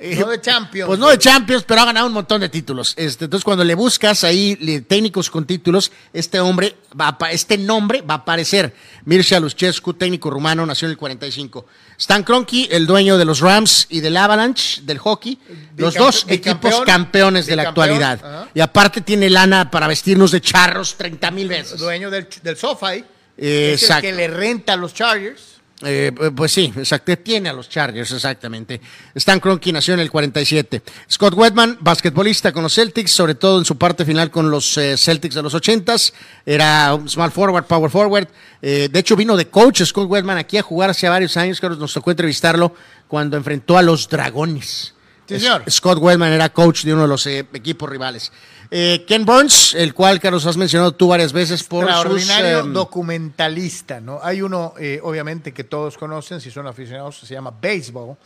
No 0.00 0.28
de 0.28 0.40
Champions. 0.40 0.86
Pues 0.86 0.98
no 1.00 1.08
de 1.08 1.18
Champions, 1.18 1.64
pero 1.66 1.80
ha 1.80 1.84
ganado 1.86 2.06
un 2.06 2.12
montón 2.12 2.40
de 2.40 2.48
títulos. 2.48 2.94
Este, 2.96 3.24
entonces, 3.24 3.44
cuando 3.44 3.64
le 3.64 3.74
buscas 3.74 4.22
ahí 4.22 4.56
le- 4.60 4.80
técnicos 4.82 5.28
con 5.28 5.44
títulos, 5.44 5.90
este 6.12 6.38
hombre, 6.38 6.76
va 6.98 7.16
a 7.20 7.32
este 7.32 7.58
nombre 7.58 8.02
va 8.02 8.14
a 8.14 8.16
aparecer. 8.18 8.72
Mircea 9.06 9.40
Luchescu, 9.40 9.94
técnico 9.94 10.30
rumano, 10.30 10.64
nació 10.64 10.86
en 10.86 10.92
el 10.92 10.98
45. 10.98 11.66
Stan 11.98 12.22
Kroenke, 12.22 12.68
el 12.70 12.86
dueño 12.86 13.18
de 13.18 13.24
los 13.24 13.40
Rams 13.40 13.86
y 13.90 13.98
del 14.00 14.16
Avalanche, 14.16 14.82
del 14.82 14.98
hockey. 14.98 15.36
Los 15.76 15.94
dos 15.94 16.26
equipos 16.28 16.80
campeones 16.86 17.46
de 17.46 17.56
la 17.56 17.62
actualidad. 17.64 18.20
ajá. 18.24 18.48
Y 18.54 18.60
aparte 18.60 19.00
tiene 19.00 19.28
lana 19.28 19.68
para 19.68 19.88
vestirnos 19.88 20.30
de 20.30 20.40
charros 20.40 20.94
30 20.96 21.30
mil 21.32 21.48
veces. 21.48 21.80
Dueño 21.80 22.08
del, 22.10 22.28
del 22.42 22.56
SoFi. 22.56 23.04
Eh, 23.36 23.72
es 23.74 23.90
el 23.90 24.00
que 24.00 24.12
le 24.12 24.28
renta 24.28 24.74
a 24.74 24.76
los 24.76 24.94
Chargers. 24.94 25.57
Eh, 25.82 26.10
pues 26.34 26.50
sí, 26.50 26.72
exacto, 26.76 27.16
tiene 27.18 27.48
a 27.48 27.52
los 27.52 27.68
Chargers, 27.68 28.10
exactamente. 28.10 28.80
Stan 29.14 29.38
Kroenke 29.38 29.72
nació 29.72 29.94
en 29.94 30.00
el 30.00 30.10
47. 30.10 30.82
Scott 31.08 31.34
Wedman, 31.34 31.78
basquetbolista 31.80 32.50
con 32.52 32.64
los 32.64 32.74
Celtics, 32.74 33.12
sobre 33.12 33.36
todo 33.36 33.60
en 33.60 33.64
su 33.64 33.78
parte 33.78 34.04
final 34.04 34.30
con 34.30 34.50
los 34.50 34.76
eh, 34.76 34.96
Celtics 34.96 35.36
de 35.36 35.42
los 35.42 35.54
80s. 35.54 36.12
Era 36.44 36.94
un 36.94 37.08
small 37.08 37.30
forward, 37.30 37.66
power 37.66 37.90
forward. 37.90 38.28
Eh, 38.60 38.88
de 38.90 38.98
hecho, 38.98 39.14
vino 39.14 39.36
de 39.36 39.48
coach 39.48 39.82
Scott 39.84 40.10
Wedman 40.10 40.38
aquí 40.38 40.56
a 40.56 40.62
jugar 40.62 40.90
hace 40.90 41.08
varios 41.08 41.36
años. 41.36 41.62
Nos 41.62 41.92
tocó 41.92 42.10
entrevistarlo 42.10 42.74
cuando 43.06 43.36
enfrentó 43.36 43.78
a 43.78 43.82
los 43.82 44.08
Dragones. 44.08 44.94
Sí, 45.28 45.38
señor. 45.38 45.62
Scott 45.70 45.98
Wedman 46.00 46.32
era 46.32 46.48
coach 46.48 46.82
de 46.82 46.92
uno 46.92 47.02
de 47.02 47.08
los 47.08 47.24
equipos 47.26 47.88
rivales. 47.88 48.32
Eh, 48.70 49.04
Ken 49.06 49.24
Burns, 49.24 49.74
el 49.74 49.94
cual, 49.94 50.20
Carlos, 50.20 50.44
has 50.46 50.56
mencionado 50.56 50.92
tú 50.92 51.08
varias 51.08 51.32
veces 51.32 51.62
por 51.64 51.86
sus... 51.86 51.94
Extraordinario 51.94 52.58
em, 52.60 52.72
documentalista, 52.72 54.00
¿no? 54.00 54.20
Hay 54.22 54.42
uno, 54.42 54.74
eh, 54.78 55.00
obviamente, 55.02 55.52
que 55.52 55.64
todos 55.64 55.96
conocen, 55.96 56.40
si 56.40 56.50
son 56.50 56.66
aficionados, 56.66 57.18
se 57.18 57.34
llama 57.34 57.50
Baseball. 57.50 58.16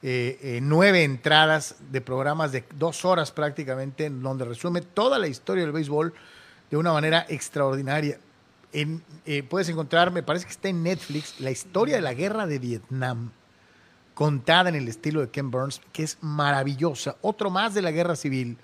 Eh, 0.00 0.38
eh, 0.42 0.60
nueve 0.62 1.02
entradas 1.02 1.74
de 1.90 2.00
programas 2.00 2.52
de 2.52 2.64
dos 2.76 3.04
horas 3.04 3.32
prácticamente, 3.32 4.04
en 4.04 4.22
donde 4.22 4.44
resume 4.44 4.80
toda 4.80 5.18
la 5.18 5.26
historia 5.26 5.64
del 5.64 5.72
béisbol 5.72 6.14
de 6.70 6.76
una 6.76 6.92
manera 6.92 7.26
extraordinaria. 7.28 8.20
En, 8.72 9.02
eh, 9.26 9.42
puedes 9.42 9.68
encontrar, 9.68 10.12
me 10.12 10.22
parece 10.22 10.44
que 10.44 10.52
está 10.52 10.68
en 10.68 10.84
Netflix, 10.84 11.40
la 11.40 11.50
historia 11.50 11.96
de 11.96 12.02
la 12.02 12.14
guerra 12.14 12.46
de 12.46 12.60
Vietnam, 12.60 13.32
contada 14.14 14.68
en 14.68 14.76
el 14.76 14.86
estilo 14.86 15.20
de 15.20 15.30
Ken 15.30 15.50
Burns, 15.50 15.80
que 15.92 16.04
es 16.04 16.18
maravillosa. 16.20 17.16
Otro 17.20 17.50
más 17.50 17.74
de 17.74 17.82
la 17.82 17.90
guerra 17.90 18.14
civil, 18.14 18.56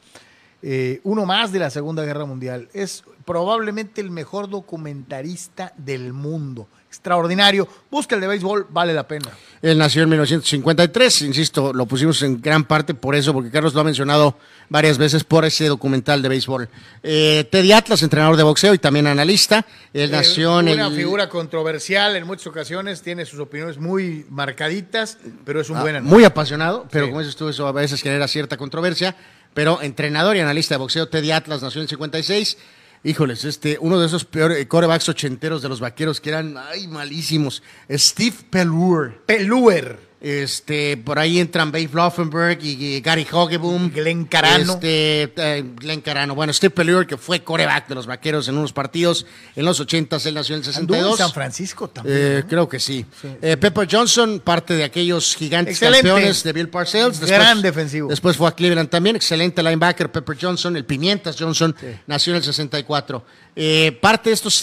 eh, 0.67 1.01
uno 1.05 1.27
más 1.27 1.53
de 1.53 1.59
la 1.59 1.69
Segunda 1.69 2.03
Guerra 2.05 2.25
Mundial. 2.25 2.69
Es 2.73 3.05
probablemente 3.27 4.01
el 4.01 4.11
mejor 4.11 4.49
documentarista 4.49 5.73
del 5.77 6.13
mundo. 6.13 6.69
Extraordinario. 6.89 7.67
Busca 7.91 8.15
el 8.15 8.21
de 8.21 8.29
béisbol, 8.29 8.69
vale 8.71 8.95
la 8.95 9.07
pena. 9.09 9.31
Él 9.61 9.77
nació 9.79 10.05
en 10.05 10.11
1953, 10.11 11.23
insisto, 11.23 11.73
lo 11.73 11.87
pusimos 11.87 12.23
en 12.23 12.41
gran 12.41 12.65
parte 12.65 12.95
por 12.95 13.17
eso, 13.17 13.33
porque 13.33 13.51
Carlos 13.51 13.75
lo 13.75 13.81
ha 13.81 13.85
mencionado 13.85 14.39
varias 14.69 14.97
veces 14.97 15.25
por 15.25 15.45
ese 15.45 15.67
documental 15.67 16.23
de 16.23 16.29
béisbol. 16.29 16.69
Eh, 17.03 17.49
Teddy 17.51 17.73
Atlas, 17.73 18.03
entrenador 18.05 18.37
de 18.37 18.45
boxeo 18.45 18.75
y 18.75 18.79
también 18.79 19.09
analista. 19.09 19.67
Él 19.93 20.13
nació 20.13 20.61
en 20.61 20.69
Eh, 20.69 20.75
una 20.75 20.87
el... 20.87 20.95
figura 20.95 21.29
controversial 21.29 22.15
en 22.15 22.27
muchas 22.27 22.47
ocasiones, 22.47 23.03
tiene 23.03 23.25
sus 23.27 23.41
opiniones 23.41 23.77
muy 23.79 24.25
marcaditas, 24.31 25.19
pero 25.45 25.61
es 25.61 25.71
un 25.71 25.79
Ah, 25.79 25.83
buen 25.83 25.97
analista. 25.97 26.15
muy 26.15 26.25
apasionado, 26.25 26.87
pero 26.91 27.07
Sí. 27.07 27.11
como 27.11 27.21
dices 27.21 27.37
tú, 27.37 27.49
eso 27.49 27.67
a 27.67 27.73
veces 27.73 28.01
genera 28.01 28.29
cierta 28.29 28.57
controversia. 28.57 29.17
Pero 29.55 29.81
entrenador 29.81 30.37
y 30.37 30.41
analista 30.41 30.75
de 30.75 30.79
boxeo, 30.79 31.09
Teddy 31.09 31.31
Atlas, 31.31 31.63
nació 31.63 31.81
en 31.81 31.85
el 31.85 31.89
56. 31.89 32.59
Híjoles, 33.05 33.45
este, 33.45 33.77
uno 33.81 34.01
de 34.01 34.07
esos 34.07 34.25
peores 34.25 34.65
corebacks 34.67 35.09
ochenteros 35.09 35.63
de 35.63 35.69
los 35.69 35.79
vaqueros 35.79 36.21
que 36.21 36.31
eran, 36.31 36.57
ay, 36.57 36.89
malísimos. 36.89 37.63
Steve 37.91 38.37
Pelluer. 38.51 39.21
Peluer. 39.27 40.14
Este, 40.25 40.97
por 40.97 41.19
ahí 41.19 41.39
entran 41.39 41.71
Babe 41.71 41.91
Loffenberg 41.93 42.59
y, 42.63 42.97
y 42.97 43.01
Gary 43.03 43.27
Hogeboom. 43.31 43.91
Glenn 43.91 44.25
Carano. 44.25 44.73
Este, 44.73 45.25
eh, 45.37 45.65
Glenn 45.77 46.01
Carano. 46.01 46.35
Bueno, 46.35 46.51
Steve 46.55 46.71
Pelluer, 46.71 47.07
que 47.07 47.19
fue 47.19 47.45
coreback 47.45 47.89
de 47.89 47.95
los 47.95 48.07
vaqueros 48.07 48.49
en 48.49 48.57
unos 48.57 48.73
partidos 48.73 49.27
en 49.55 49.67
los 49.67 49.81
80 49.81 50.17
él 50.25 50.35
nació 50.35 50.57
en 50.57 50.63
el 50.63 50.69
Anduvo 50.77 50.97
en 50.97 51.03
62. 51.03 51.19
San 51.19 51.33
Francisco 51.33 51.89
también. 51.89 52.17
Eh, 52.19 52.41
¿no? 52.43 52.49
creo 52.49 52.69
que 52.69 52.81
sí. 52.81 53.05
Eh, 53.43 53.59
Pepper 53.59 53.87
Johnson, 53.91 54.41
parte 54.43 54.75
de 54.75 54.85
aquellos 54.85 55.37
gigantes 55.37 55.75
Excelente. 55.75 56.09
campeones 56.09 56.43
de 56.43 56.53
Bill 56.55 56.69
Parcells. 56.71 57.21
Gran 57.21 57.61
defensivo. 57.61 58.09
Después 58.09 58.37
fue 58.37 58.49
a 58.49 58.53
Cleveland 58.53 58.89
también. 58.89 59.17
Excelente 59.17 59.63
linebacker, 59.63 60.11
Pepper 60.11 60.39
Johnson. 60.41 60.75
El 60.77 60.87
Pimientas 60.87 61.37
Johnson 61.39 61.77
nació 62.07 62.33
en 62.33 62.39
el 62.39 62.45
64. 62.45 63.25
Eh, 63.57 63.99
parte 64.01 64.31
de 64.31 64.35
estos 64.35 64.63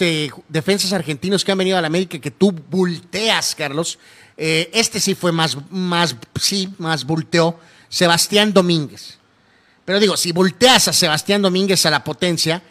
defensas 0.49 0.91
argentinos 0.91 1.45
que 1.45 1.51
han 1.51 1.57
venido 1.57 1.77
a 1.77 1.81
la 1.81 1.87
América 1.87 2.19
que 2.19 2.31
tú 2.31 2.51
volteas, 2.51 3.55
Carlos. 3.55 3.99
Eh, 4.37 4.69
este 4.73 4.99
sí 4.99 5.15
fue 5.15 5.31
más, 5.31 5.57
más, 5.69 6.15
sí, 6.39 6.73
más 6.77 7.05
volteó. 7.05 7.59
Sebastián 7.89 8.53
Domínguez. 8.53 9.17
Pero 9.83 9.99
digo, 9.99 10.15
si 10.15 10.31
volteas 10.31 10.87
a 10.87 10.93
Sebastián 10.93 11.41
Domínguez 11.41 11.85
a 11.85 11.89
la 11.91 12.03
potencia, 12.03 12.61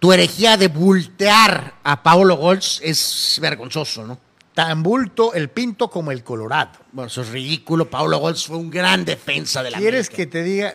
tu 0.00 0.12
herejía 0.12 0.56
de 0.56 0.68
voltear 0.68 1.74
a 1.84 2.02
Paulo 2.02 2.36
Golds 2.36 2.80
es 2.82 3.38
vergonzoso, 3.40 4.06
¿no? 4.06 4.18
Tan 4.52 4.82
bulto 4.82 5.34
el 5.34 5.48
pinto 5.50 5.88
como 5.88 6.10
el 6.10 6.22
colorado. 6.22 6.72
Bueno, 6.92 7.06
eso 7.08 7.22
es 7.22 7.28
ridículo. 7.28 7.88
Paulo 7.88 8.18
Golds 8.18 8.46
fue 8.46 8.56
un 8.56 8.70
gran 8.70 9.04
defensa 9.04 9.62
de 9.62 9.70
la 9.70 9.78
¿Quieres 9.78 10.08
América. 10.08 10.16
que 10.16 10.26
te 10.26 10.42
diga? 10.42 10.74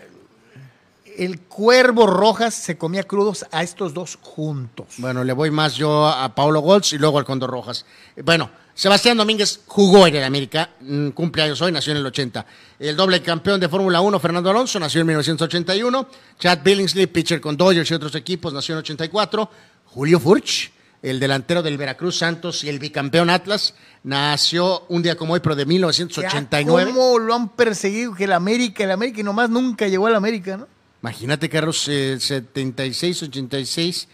El 1.17 1.41
cuervo 1.41 2.07
Rojas 2.07 2.53
se 2.53 2.77
comía 2.77 3.03
crudos 3.03 3.45
a 3.51 3.61
estos 3.63 3.93
dos 3.93 4.17
juntos. 4.21 4.87
Bueno, 4.97 5.23
le 5.23 5.33
voy 5.33 5.51
más 5.51 5.75
yo 5.75 6.07
a 6.07 6.33
Paulo 6.33 6.61
Golds 6.61 6.93
y 6.93 6.97
luego 6.97 7.19
al 7.19 7.25
Condor 7.25 7.49
Rojas. 7.49 7.85
Bueno, 8.23 8.49
Sebastián 8.79 9.17
Domínguez 9.17 9.59
jugó 9.65 10.07
en 10.07 10.15
el 10.15 10.23
América, 10.23 10.69
mm, 10.79 11.09
cumpleaños 11.09 11.61
hoy, 11.61 11.69
nació 11.69 11.91
en 11.91 11.97
el 11.97 12.05
80. 12.05 12.45
El 12.79 12.95
doble 12.95 13.21
campeón 13.21 13.59
de 13.59 13.67
Fórmula 13.67 13.99
1, 13.99 14.17
Fernando 14.21 14.49
Alonso, 14.49 14.79
nació 14.79 15.01
en 15.01 15.07
1981. 15.07 16.07
Chad 16.39 16.59
Billingsley, 16.63 17.07
pitcher 17.07 17.41
con 17.41 17.57
Dodgers 17.57 17.91
y 17.91 17.93
otros 17.93 18.15
equipos, 18.15 18.53
nació 18.53 18.75
en 18.75 18.79
84. 18.79 19.49
Julio 19.83 20.17
Furch, 20.21 20.71
el 21.01 21.19
delantero 21.19 21.61
del 21.61 21.77
Veracruz 21.77 22.19
Santos 22.19 22.63
y 22.63 22.69
el 22.69 22.79
bicampeón 22.79 23.29
Atlas, 23.29 23.73
nació 24.03 24.85
un 24.87 25.03
día 25.03 25.17
como 25.17 25.33
hoy, 25.33 25.41
pero 25.41 25.57
de 25.57 25.65
1989. 25.65 26.91
¿Cómo 26.93 27.19
lo 27.19 27.35
han 27.35 27.49
perseguido 27.49 28.15
que 28.15 28.23
el 28.23 28.31
América, 28.31 28.85
el 28.85 28.91
América 28.91 29.19
y 29.19 29.23
nomás 29.23 29.49
nunca 29.49 29.89
llegó 29.89 30.07
al 30.07 30.15
América, 30.15 30.55
¿no? 30.55 30.69
Imagínate, 31.01 31.49
Carlos, 31.49 31.85
eh, 31.89 32.17
76, 32.17 33.23
86. 33.23 34.07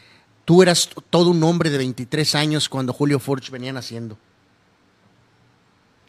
Tú 0.44 0.64
eras 0.64 0.90
todo 1.12 1.30
un 1.30 1.44
hombre 1.44 1.70
de 1.70 1.78
23 1.78 2.34
años 2.34 2.68
cuando 2.68 2.94
Julio 2.94 3.20
Furch 3.20 3.52
venía 3.52 3.72
naciendo. 3.72 4.18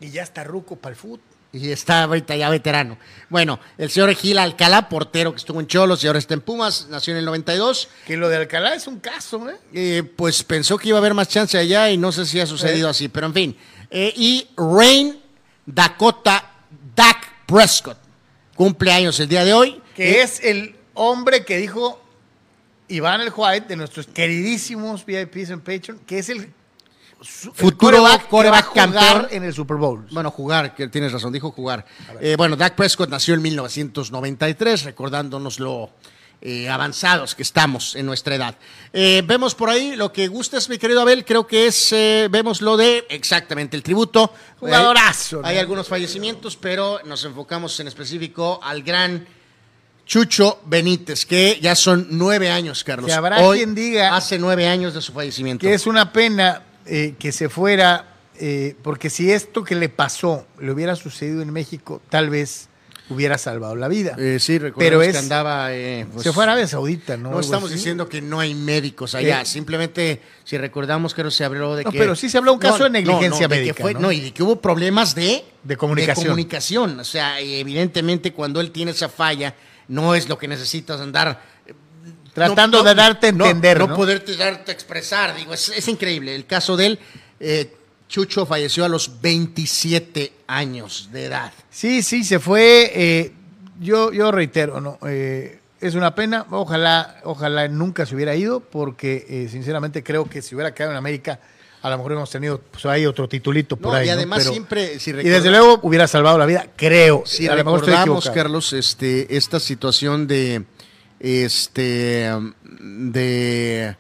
Y 0.01 0.11
ya 0.11 0.23
está 0.23 0.45
ruco 0.45 0.77
para 0.77 0.95
el 0.95 0.97
fútbol. 0.97 1.21
Y 1.53 1.71
está 1.71 2.03
ahorita 2.03 2.37
ya 2.37 2.51
veterano. 2.51 2.99
Bueno, 3.31 3.59
el 3.79 3.91
señor 3.91 4.15
Gil 4.15 4.39
Alcalá, 4.39 4.89
portero 4.89 5.33
que 5.33 5.39
estuvo 5.39 5.59
en 5.61 5.67
Cholos 5.67 6.05
y 6.05 6.07
ahora 6.07 6.19
está 6.19 6.35
en 6.35 6.43
Pumas, 6.43 6.89
nació 6.91 7.13
en 7.13 7.19
el 7.19 7.25
92. 7.25 7.89
Que 8.07 8.17
lo 8.17 8.29
de 8.29 8.37
Alcalá 8.37 8.75
es 8.75 8.87
un 8.87 9.01
caso, 9.01 9.49
¿eh? 9.49 9.57
Eh, 9.73 10.03
pues 10.03 10.43
pensó 10.43 10.77
que 10.77 10.89
iba 10.89 10.99
a 10.99 11.01
haber 11.01 11.15
más 11.15 11.29
chance 11.29 11.57
allá 11.57 11.91
y 11.91 11.97
no 11.97 12.13
sé 12.13 12.27
si 12.27 12.41
ha 12.41 12.47
sucedido 12.47 12.89
así, 12.89 13.09
pero 13.09 13.27
en 13.27 13.35
fin. 13.35 13.57
Eh, 13.91 14.13
y 14.17 14.49
Rain 14.57 15.19
Dakota 15.65 16.53
Dak 16.95 17.47
Prescott, 17.47 17.99
cumpleaños 18.55 19.19
el 19.21 19.29
día 19.29 19.45
de 19.45 19.55
hoy. 19.55 19.81
Que 19.95 20.21
es 20.21 20.41
el 20.45 20.77
hombre 20.95 21.45
que 21.45 21.57
dijo 21.57 22.03
Iván 22.89 23.21
el 23.21 23.33
White, 23.35 23.69
de 23.69 23.77
nuestros 23.77 24.07
queridísimos 24.07 25.07
VIPs 25.07 25.51
en 25.51 25.61
Patreon, 25.61 25.99
que 26.01 26.19
es 26.19 26.29
el 26.29 26.53
Futuro 27.21 28.03
quarterback 28.29 28.53
va 28.53 28.59
a 28.59 28.63
jugar 28.63 28.93
campeón. 28.93 29.29
en 29.31 29.45
el 29.45 29.55
Super 29.55 29.77
Bowl. 29.79 30.07
Bueno, 30.11 30.31
jugar, 30.31 30.75
que 30.75 30.89
tienes 30.89 31.13
razón, 31.13 31.33
dijo 31.33 31.51
jugar. 31.51 31.87
Eh, 32.21 32.35
bueno, 32.37 32.57
Dak 32.57 32.75
Prescott 32.75 33.09
nació 33.09 33.35
en 33.35 33.43
1993, 33.43 34.85
recordándonos 34.85 35.59
lo 35.59 35.91
eh, 36.43 36.69
avanzados 36.69 37.35
que 37.35 37.43
estamos 37.43 37.97
en 37.97 38.05
nuestra 38.05 38.35
edad. 38.35 38.55
Eh, 38.93 39.23
vemos 39.27 39.55
por 39.55 39.71
ahí 39.71 39.97
lo 39.97 40.13
que 40.13 40.29
gustas, 40.29 40.69
mi 40.69 40.77
querido 40.77 41.01
Abel, 41.01 41.25
creo 41.25 41.47
que 41.47 41.67
es, 41.67 41.93
eh, 41.93 42.29
vemos 42.31 42.61
lo 42.61 42.77
de 42.77 43.07
exactamente 43.09 43.75
el 43.77 43.83
tributo. 43.83 44.33
Jugadorazo, 44.61 45.41
hay 45.43 45.57
algunos 45.57 45.89
fallecimientos, 45.89 46.57
pero 46.57 47.01
nos 47.07 47.25
enfocamos 47.25 47.81
en 47.81 47.89
específico 47.89 48.61
al 48.63 48.83
gran 48.83 49.27
Chucho 50.05 50.61
Benítez, 50.67 51.25
que 51.25 51.59
ya 51.61 51.75
son 51.75 52.07
nueve 52.11 52.51
años, 52.51 52.85
Carlos. 52.85 53.07
Que 53.07 53.15
habrá 53.15 53.41
Hoy 53.41 53.59
quien 53.59 53.75
diga 53.75 54.15
Hace 54.15 54.39
nueve 54.39 54.69
años 54.69 54.93
de 54.93 55.01
su 55.01 55.13
fallecimiento. 55.13 55.67
Que 55.67 55.73
es 55.73 55.87
una 55.87 56.13
pena 56.13 56.63
eh, 56.87 57.15
que 57.19 57.33
se 57.33 57.49
fuera, 57.49 58.15
eh, 58.39 58.75
porque 58.83 59.11
si 59.11 59.31
esto 59.31 59.65
que 59.65 59.75
le 59.75 59.89
pasó 59.89 60.47
le 60.61 60.71
hubiera 60.73 60.97
sucedido 60.97 61.43
en 61.43 61.53
México, 61.53 62.01
tal 62.11 62.31
vez 62.31 62.69
hubiera 63.09 63.39
salvado 63.39 63.77
la 63.77 63.87
vida. 63.87 64.17
Eh, 64.19 64.39
sí, 64.41 64.59
Pero 64.77 65.01
es- 65.01 65.13
que 65.13 65.19
andaba... 65.19 65.73
eh, 65.73 66.07
pues, 66.13 66.25
se 66.25 66.33
fue 66.33 66.43
a 66.43 66.49
Arabia 66.49 66.67
Saudita, 66.67 67.17
¿no? 67.17 67.31
No 67.31 67.39
estamos 67.41 67.71
diciendo 67.71 68.09
que 68.09 68.21
no 68.21 68.41
hay 68.41 68.53
médicos 68.55 69.15
allá, 69.15 69.43
Eh, 69.43 69.47
simplemente 69.47 70.21
si 70.43 70.59
recordamos 70.59 71.15
que 71.15 71.23
no 71.23 71.31
se 71.31 71.45
habló 71.45 71.77
de 71.77 71.85
No, 71.85 71.93
que... 71.93 71.99
pero 71.99 72.17
sí 72.17 72.29
se 72.29 72.37
habló 72.39 72.53
un 72.53 72.59
caso 72.59 72.83
de 72.83 72.91
negligencia 72.91 73.47
de 73.47 73.55
que 73.57 73.61
médica, 73.63 73.81
fue- 73.83 73.95
¿no? 73.95 74.11
y 74.11 74.21
de 74.21 74.33
que 74.33 74.43
hubo 74.43 74.61
problemas 74.61 75.15
de... 75.15 75.45
De 75.63 75.77
comunicación. 75.77 76.27
comunicación. 76.27 76.99
O 76.99 77.05
sea, 77.05 77.39
evidentemente 77.41 78.33
cuando 78.33 78.61
él 78.61 78.73
tiene 78.73 78.91
esa 78.91 79.09
falla, 79.09 79.55
no 79.89 80.15
es 80.17 80.29
lo 80.29 80.37
que 80.37 80.49
necesitas 80.49 81.01
andar... 81.01 81.56
Tratando 82.37 82.83
de 82.83 82.95
darte 82.95 83.27
a 83.27 83.31
entender, 83.31 83.79
No, 83.79 83.89
¿no? 83.89 83.97
poderte 83.97 84.37
darte 84.37 84.71
a 84.71 84.75
expresar, 84.75 85.35
digo, 85.35 85.53
es, 85.55 85.69
es 85.71 85.89
increíble. 85.89 86.35
El 86.35 86.47
caso 86.47 86.77
de 86.77 86.87
él, 86.87 86.99
eh, 87.41 87.73
Chucho 88.09 88.47
falleció 88.47 88.85
a 88.85 88.89
los 88.89 89.21
27 89.21 90.33
años 90.47 91.09
de 91.13 91.25
edad. 91.25 91.53
Sí, 91.71 92.03
sí, 92.03 92.23
se 92.25 92.39
fue. 92.39 92.93
eh, 92.95 93.33
yo, 93.81 94.13
yo 94.13 94.31
reitero, 94.33 94.81
¿no? 94.81 94.99
Eh, 95.07 95.59
es 95.81 95.95
una 95.95 96.15
pena. 96.15 96.47
Ojalá, 96.51 97.21
ojalá 97.25 97.69
nunca 97.69 98.07
se 98.07 98.15
hubiera 98.15 98.35
ido, 98.37 98.61
porque 98.61 99.49
sinceramente 99.51 100.03
creo 100.03 100.25
que 100.27 100.41
si 100.43 100.55
hubiera 100.55 100.73
quedado 100.73 100.93
en 100.93 100.99
América, 100.99 101.41
a 101.83 101.91
lo 101.91 101.97
mejor 101.99 102.13
hemos 102.13 102.31
tenido 102.31 102.59
pues, 102.71 102.87
ahí 102.87 103.05
otro 103.07 103.29
titulito 103.29 103.77
por 103.77 103.93
No, 103.93 103.99
ahí. 103.99 104.07
y 104.07 104.09
¿no? 104.09 104.15
además 104.15 104.39
Pero- 104.41 104.53
siempre, 104.53 104.99
si 104.99 105.11
y 105.11 105.15
desde 105.15 105.51
luego 105.51 105.79
hubiera 105.83 106.07
salvado 106.09 106.39
la 106.39 106.47
vida, 106.47 106.67
creo. 106.77 107.23
Si 107.27 107.47
a 107.49 107.55
lo 107.55 107.65
mejor 107.65 107.81
estoy 107.81 107.93
recordamos. 107.95 108.31
Carlos, 108.31 108.73
este, 108.73 109.37
esta 109.37 109.61
situación 109.61 110.27
de, 110.27 110.65
este, 111.21 112.31
de, 112.81 113.97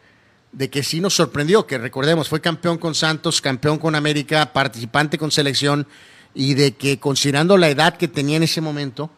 de 0.53 0.71
que 0.71 0.83
sí 0.83 1.01
nos 1.01 1.15
sorprendió, 1.15 1.67
que 1.67 1.79
recordemos, 1.79 2.29
fue 2.29 2.41
campeón 2.41 2.79
con 2.79 2.95
Santos, 2.95 3.41
campeón 3.41 3.79
con 3.79 3.95
América, 3.95 4.53
participante 4.53 5.19
con 5.19 5.31
selección, 5.31 5.87
y 6.35 6.55
de 6.55 6.73
que 6.73 6.99
considerando 6.99 7.57
la 7.57 7.69
edad 7.69 7.97
que 7.97 8.09
tenía 8.09 8.37
en 8.37 8.43
ese 8.43 8.61
momento, 8.61 9.11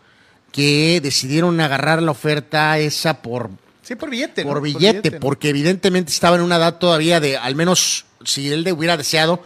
que 0.52 1.00
decidieron 1.02 1.60
agarrar 1.60 2.02
la 2.02 2.12
oferta 2.12 2.78
esa 2.78 3.22
por, 3.22 3.50
Sí, 3.82 3.94
por 3.94 4.10
billete. 4.10 4.42
por 4.44 4.56
¿no? 4.56 4.60
billete, 4.60 5.12
porque 5.12 5.48
evidentemente 5.48 6.12
estaba 6.12 6.36
en 6.36 6.42
una 6.42 6.56
edad 6.56 6.78
todavía 6.78 7.20
de, 7.20 7.36
al 7.36 7.54
menos 7.54 8.04
si 8.24 8.52
él 8.52 8.62
le 8.62 8.72
hubiera 8.72 8.96
deseado 8.96 9.42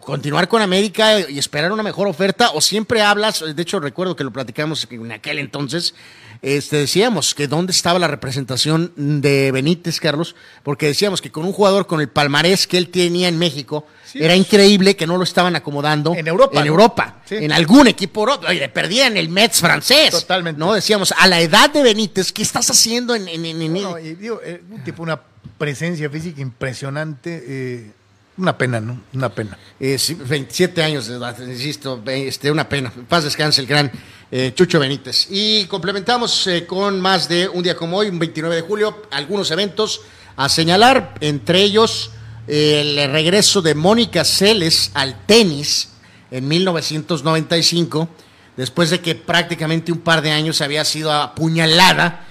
continuar 0.00 0.48
con 0.48 0.60
América 0.60 1.18
y 1.28 1.38
esperar 1.38 1.72
una 1.72 1.82
mejor 1.82 2.06
oferta, 2.06 2.50
o 2.50 2.60
siempre 2.60 3.00
hablas, 3.00 3.42
de 3.54 3.62
hecho 3.62 3.80
recuerdo 3.80 4.16
que 4.16 4.24
lo 4.24 4.32
platicamos 4.32 4.86
en 4.90 5.12
aquel 5.12 5.38
entonces, 5.38 5.94
este, 6.42 6.76
decíamos 6.78 7.34
que 7.34 7.48
dónde 7.48 7.72
estaba 7.72 7.98
la 7.98 8.08
representación 8.08 8.92
de 8.96 9.52
Benítez, 9.52 10.00
Carlos, 10.00 10.34
porque 10.62 10.86
decíamos 10.86 11.20
que 11.20 11.30
con 11.30 11.44
un 11.44 11.52
jugador 11.52 11.86
con 11.86 12.00
el 12.00 12.08
palmarés 12.08 12.66
que 12.66 12.78
él 12.78 12.88
tenía 12.88 13.28
en 13.28 13.38
México, 13.38 13.86
Sí. 14.10 14.18
era 14.22 14.34
increíble 14.34 14.96
que 14.96 15.06
no 15.06 15.16
lo 15.18 15.22
estaban 15.22 15.54
acomodando 15.54 16.14
En 16.14 16.26
Europa, 16.26 16.58
en 16.58 16.66
¿no? 16.66 16.72
Europa, 16.72 17.22
Sí. 17.26 17.36
en 17.36 17.52
algún 17.52 17.86
equipo 17.86 18.20
europeo, 18.22 18.50
le 18.52 18.68
perdían 18.68 19.16
el 19.16 19.28
Mets 19.28 19.60
francés, 19.60 20.10
Totalmente. 20.10 20.58
¿no? 20.58 20.72
Decíamos, 20.74 21.12
a 21.16 21.26
la 21.28 21.40
edad 21.40 21.70
de 21.70 21.82
Benítez, 21.82 22.32
¿qué 22.32 22.42
estás 22.42 22.68
haciendo 22.70 23.14
en, 23.14 23.28
en- 23.28 23.44
en- 23.44 23.62
en- 23.62 23.72
No, 23.74 23.98
y 23.98 24.14
digo, 24.14 24.40
eh, 24.44 24.62
un 24.70 24.82
tipo, 24.82 25.02
una 25.02 25.20
presencia 25.58 26.08
física 26.10 26.40
impresionante. 26.40 27.44
eh, 27.46 27.90
una 28.36 28.56
pena, 28.56 28.80
¿no? 28.80 28.98
Una 29.12 29.28
pena. 29.28 29.58
Eh, 29.78 29.98
sí, 29.98 30.14
27 30.14 30.82
años 30.82 31.06
de 31.06 31.16
edad, 31.16 31.36
insisto, 31.46 32.02
este, 32.06 32.50
una 32.50 32.66
pena. 32.68 32.90
Paz 33.08 33.24
descanse 33.24 33.60
el 33.60 33.66
gran 33.66 33.92
eh, 34.32 34.52
Chucho 34.54 34.78
Benítez. 34.78 35.26
Y 35.28 35.64
complementamos 35.64 36.46
eh, 36.46 36.64
con 36.64 37.00
más 37.00 37.28
de 37.28 37.48
un 37.48 37.64
día 37.64 37.74
como 37.74 37.96
hoy, 37.96 38.08
un 38.08 38.18
29 38.18 38.54
de 38.54 38.62
julio, 38.62 39.02
algunos 39.10 39.50
eventos 39.50 40.02
a 40.36 40.48
señalar, 40.48 41.14
entre 41.20 41.62
ellos 41.62 42.12
eh, 42.46 42.80
el 42.80 43.10
regreso 43.10 43.60
de 43.60 43.74
Mónica 43.74 44.24
Celes 44.24 44.92
al 44.94 45.26
tenis 45.26 45.90
en 46.30 46.46
1995, 46.46 48.08
después 48.56 48.90
de 48.90 49.00
que 49.00 49.16
prácticamente 49.16 49.90
un 49.90 49.98
par 49.98 50.22
de 50.22 50.30
años 50.30 50.60
había 50.60 50.84
sido 50.84 51.12
apuñalada 51.12 52.26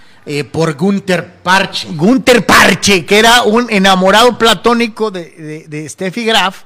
por 0.51 0.75
Gunther 0.75 1.41
Parche. 1.41 1.87
Gunter 1.91 2.45
Parche, 2.45 3.03
que 3.03 3.17
era 3.17 3.41
un 3.43 3.65
enamorado 3.71 4.37
platónico 4.37 5.09
de, 5.09 5.31
de, 5.31 5.67
de 5.67 5.89
Steffi 5.89 6.23
Graf, 6.23 6.63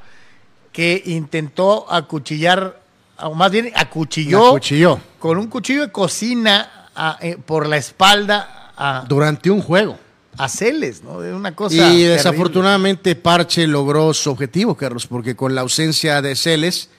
que 0.73 1.01
intentó 1.05 1.89
acuchillar, 1.89 2.82
o 3.19 3.33
más 3.33 3.51
bien 3.51 3.71
acuchilló, 3.75 4.47
Acuchilló. 4.49 4.99
con 5.19 5.37
un 5.37 5.47
cuchillo 5.47 5.81
de 5.83 5.91
cocina 5.91 6.89
a- 6.95 7.17
eh, 7.21 7.37
por 7.43 7.67
la 7.67 7.77
espalda 7.77 8.71
a, 8.75 9.05
Durante 9.07 9.49
un 9.51 9.61
juego. 9.61 9.97
a 10.37 10.49
Celes, 10.49 11.03
¿no? 11.03 11.23
Es 11.23 11.33
una 11.33 11.55
cosa. 11.55 11.75
Y 11.75 11.79
terrible. 11.79 12.07
desafortunadamente 12.09 13.15
Parche 13.15 13.67
logró 13.67 14.13
su 14.13 14.31
objetivo, 14.31 14.75
Carlos, 14.75 15.05
porque 15.07 15.35
con 15.35 15.53
la 15.53 15.61
ausencia 15.61 16.21
de 16.21 16.35
Celes, 16.35 16.89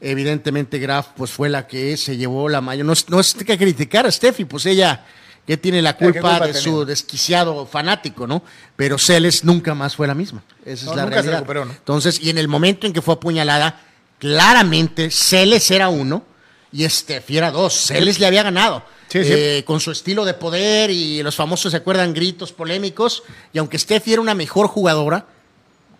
evidentemente 0.00 0.78
Graf 0.78 1.08
pues 1.16 1.30
fue 1.30 1.48
la 1.48 1.66
que 1.66 1.96
se 1.96 2.16
llevó 2.16 2.48
la 2.48 2.60
mayor. 2.60 2.86
No, 2.86 2.92
es- 2.92 3.08
no 3.08 3.20
es 3.20 3.34
que 3.34 3.56
criticar 3.56 4.06
a 4.06 4.10
Steffi, 4.10 4.44
pues 4.44 4.66
ella 4.66 5.04
que 5.46 5.56
tiene 5.56 5.82
la 5.82 5.96
¿qué 5.96 6.06
culpa, 6.06 6.20
culpa 6.20 6.46
de 6.46 6.52
tenía? 6.52 6.60
su 6.62 6.84
desquiciado 6.84 7.66
fanático, 7.66 8.26
¿no? 8.26 8.42
Pero 8.76 8.98
Celes 8.98 9.44
nunca 9.44 9.74
más 9.74 9.94
fue 9.96 10.06
la 10.06 10.14
misma. 10.14 10.42
Esa 10.64 10.86
No, 10.86 10.90
es 10.92 10.96
la 10.96 11.02
nunca 11.04 11.16
se 11.16 11.22
realidad. 11.22 11.38
recuperó, 11.40 11.64
¿no? 11.66 11.72
Entonces, 11.72 12.20
y 12.22 12.30
en 12.30 12.38
el 12.38 12.48
momento 12.48 12.86
en 12.86 12.92
que 12.92 13.02
fue 13.02 13.14
apuñalada, 13.14 13.80
claramente 14.24 15.10
Celes 15.10 15.70
era 15.70 15.90
uno 15.90 16.24
y 16.72 16.88
Steffi 16.88 17.36
era 17.36 17.50
dos. 17.50 17.74
Celes 17.74 18.18
le 18.18 18.26
había 18.26 18.42
ganado. 18.42 18.82
Sí, 19.08 19.22
sí. 19.22 19.30
Eh, 19.30 19.64
con 19.66 19.80
su 19.80 19.90
estilo 19.90 20.24
de 20.24 20.32
poder 20.32 20.90
y 20.90 21.22
los 21.22 21.36
famosos, 21.36 21.72
¿se 21.72 21.76
acuerdan? 21.76 22.14
Gritos 22.14 22.50
polémicos. 22.50 23.22
Y 23.52 23.58
aunque 23.58 23.78
Steffi 23.78 24.14
era 24.14 24.22
una 24.22 24.34
mejor 24.34 24.66
jugadora 24.68 25.26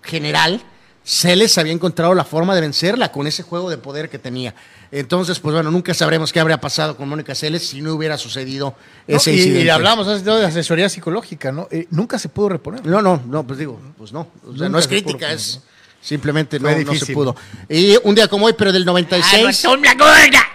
general, 0.02 0.62
Celes 1.04 1.58
había 1.58 1.74
encontrado 1.74 2.14
la 2.14 2.24
forma 2.24 2.54
de 2.54 2.62
vencerla 2.62 3.12
con 3.12 3.26
ese 3.26 3.42
juego 3.42 3.68
de 3.68 3.76
poder 3.76 4.08
que 4.08 4.18
tenía. 4.18 4.54
Entonces, 4.90 5.38
pues 5.38 5.52
bueno, 5.52 5.70
nunca 5.70 5.92
sabremos 5.92 6.32
qué 6.32 6.40
habría 6.40 6.58
pasado 6.58 6.96
con 6.96 7.06
Mónica 7.10 7.34
Celes 7.34 7.68
si 7.68 7.82
no 7.82 7.92
hubiera 7.92 8.16
sucedido 8.16 8.74
No, 9.06 9.16
ese 9.18 9.32
y, 9.32 9.36
incidente. 9.36 9.64
y 9.66 9.68
hablamos 9.68 10.08
hace 10.08 10.24
de 10.24 10.46
asesoría 10.46 10.88
psicológica, 10.88 11.52
¿no? 11.52 11.68
Eh, 11.70 11.86
nunca 11.90 12.18
se 12.18 12.30
pudo 12.30 12.48
reponer. 12.48 12.86
No, 12.86 13.02
no, 13.02 13.22
no, 13.26 13.46
pues 13.46 13.58
digo, 13.58 13.78
pues 13.98 14.12
no. 14.14 14.28
O 14.48 14.56
sea, 14.56 14.70
no 14.70 14.78
es 14.78 14.88
crítica, 14.88 15.30
es. 15.30 15.60
Simplemente 16.04 16.60
no, 16.60 16.70
no 16.70 16.94
se 16.94 17.12
pudo. 17.14 17.34
Y 17.68 17.96
un 18.02 18.14
día 18.14 18.28
como 18.28 18.46
hoy, 18.46 18.52
pero 18.52 18.70
del 18.72 18.84
96. 18.84 19.64
gorda! 19.96 20.46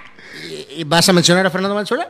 ¿y 0.78 0.84
¿Vas 0.84 1.10
a 1.10 1.14
mencionar 1.14 1.46
a 1.46 1.50
Fernando 1.50 1.74
Valenzuela? 1.76 2.10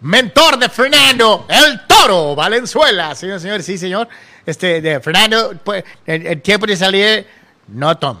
mentor 0.00 0.58
de 0.58 0.68
Fernando, 0.68 1.46
el 1.48 1.86
toro 1.86 2.34
Valenzuela. 2.36 3.14
Señor, 3.14 3.40
señor, 3.40 3.62
sí, 3.62 3.76
señor. 3.76 4.08
Este, 4.46 4.80
de 4.80 5.00
Fernando, 5.00 5.58
pues, 5.64 5.82
el, 6.06 6.26
el 6.26 6.40
tiempo 6.42 6.66
de 6.66 6.76
salir, 6.76 7.26
no 7.68 7.96
Tom. 7.98 8.16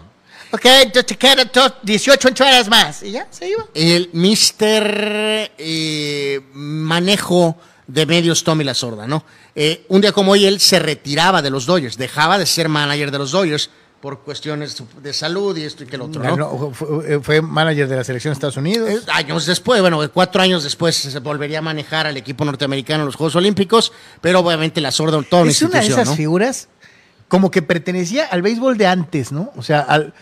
Ok, 0.50 0.64
entonces 0.64 1.06
te 1.06 1.16
quedan 1.16 1.48
to- 1.50 1.76
18 1.82 2.28
entradas 2.28 2.68
más. 2.68 3.02
Y 3.02 3.12
ya, 3.12 3.26
se 3.30 3.48
iba. 3.48 3.64
El 3.74 4.10
Mister 4.12 5.52
eh, 5.58 6.40
Manejo 6.52 7.56
de 7.86 8.06
Medios 8.06 8.42
Tommy 8.44 8.64
La 8.64 8.74
Sorda, 8.74 9.06
¿no? 9.06 9.24
Eh, 9.54 9.84
un 9.88 10.00
día 10.00 10.12
como 10.12 10.32
hoy 10.32 10.46
él 10.46 10.60
se 10.60 10.78
retiraba 10.78 11.42
de 11.42 11.50
los 11.50 11.66
Dodgers, 11.66 11.96
dejaba 11.96 12.38
de 12.38 12.46
ser 12.46 12.68
manager 12.68 13.10
de 13.10 13.18
los 13.18 13.30
Dodgers 13.30 13.70
por 14.00 14.20
cuestiones 14.20 14.82
de 15.02 15.12
salud 15.12 15.56
y 15.56 15.64
esto 15.64 15.84
y 15.84 15.86
que 15.86 15.96
el 15.96 16.02
otro, 16.02 16.22
¿no? 16.22 16.36
No, 16.36 16.70
fue, 16.72 17.20
fue 17.20 17.42
manager 17.42 17.88
de 17.88 17.96
la 17.96 18.04
selección 18.04 18.32
de 18.32 18.34
Estados 18.34 18.56
Unidos. 18.56 18.88
Eh, 18.88 19.00
Años 19.12 19.46
después, 19.46 19.80
bueno, 19.80 20.00
cuatro 20.12 20.40
años 20.40 20.62
después 20.62 20.94
se 20.94 21.18
volvería 21.18 21.58
a 21.58 21.62
manejar 21.62 22.06
al 22.06 22.16
equipo 22.16 22.44
norteamericano 22.44 23.00
en 23.00 23.06
los 23.06 23.16
Juegos 23.16 23.34
Olímpicos, 23.36 23.92
pero 24.20 24.40
obviamente 24.40 24.80
la 24.80 24.92
sorda 24.92 25.20
toda 25.22 25.42
una 25.42 25.50
es 25.50 25.62
una 25.62 25.80
de 25.80 25.86
esas 25.86 26.08
¿no? 26.08 26.14
figuras 26.14 26.68
como 27.28 27.50
que 27.50 27.62
pertenecía 27.62 28.26
al 28.26 28.42
béisbol 28.42 28.78
de 28.78 28.86
antes, 28.86 29.32
¿no? 29.32 29.52
O 29.56 29.62
sea, 29.62 29.80
al, 29.80 30.14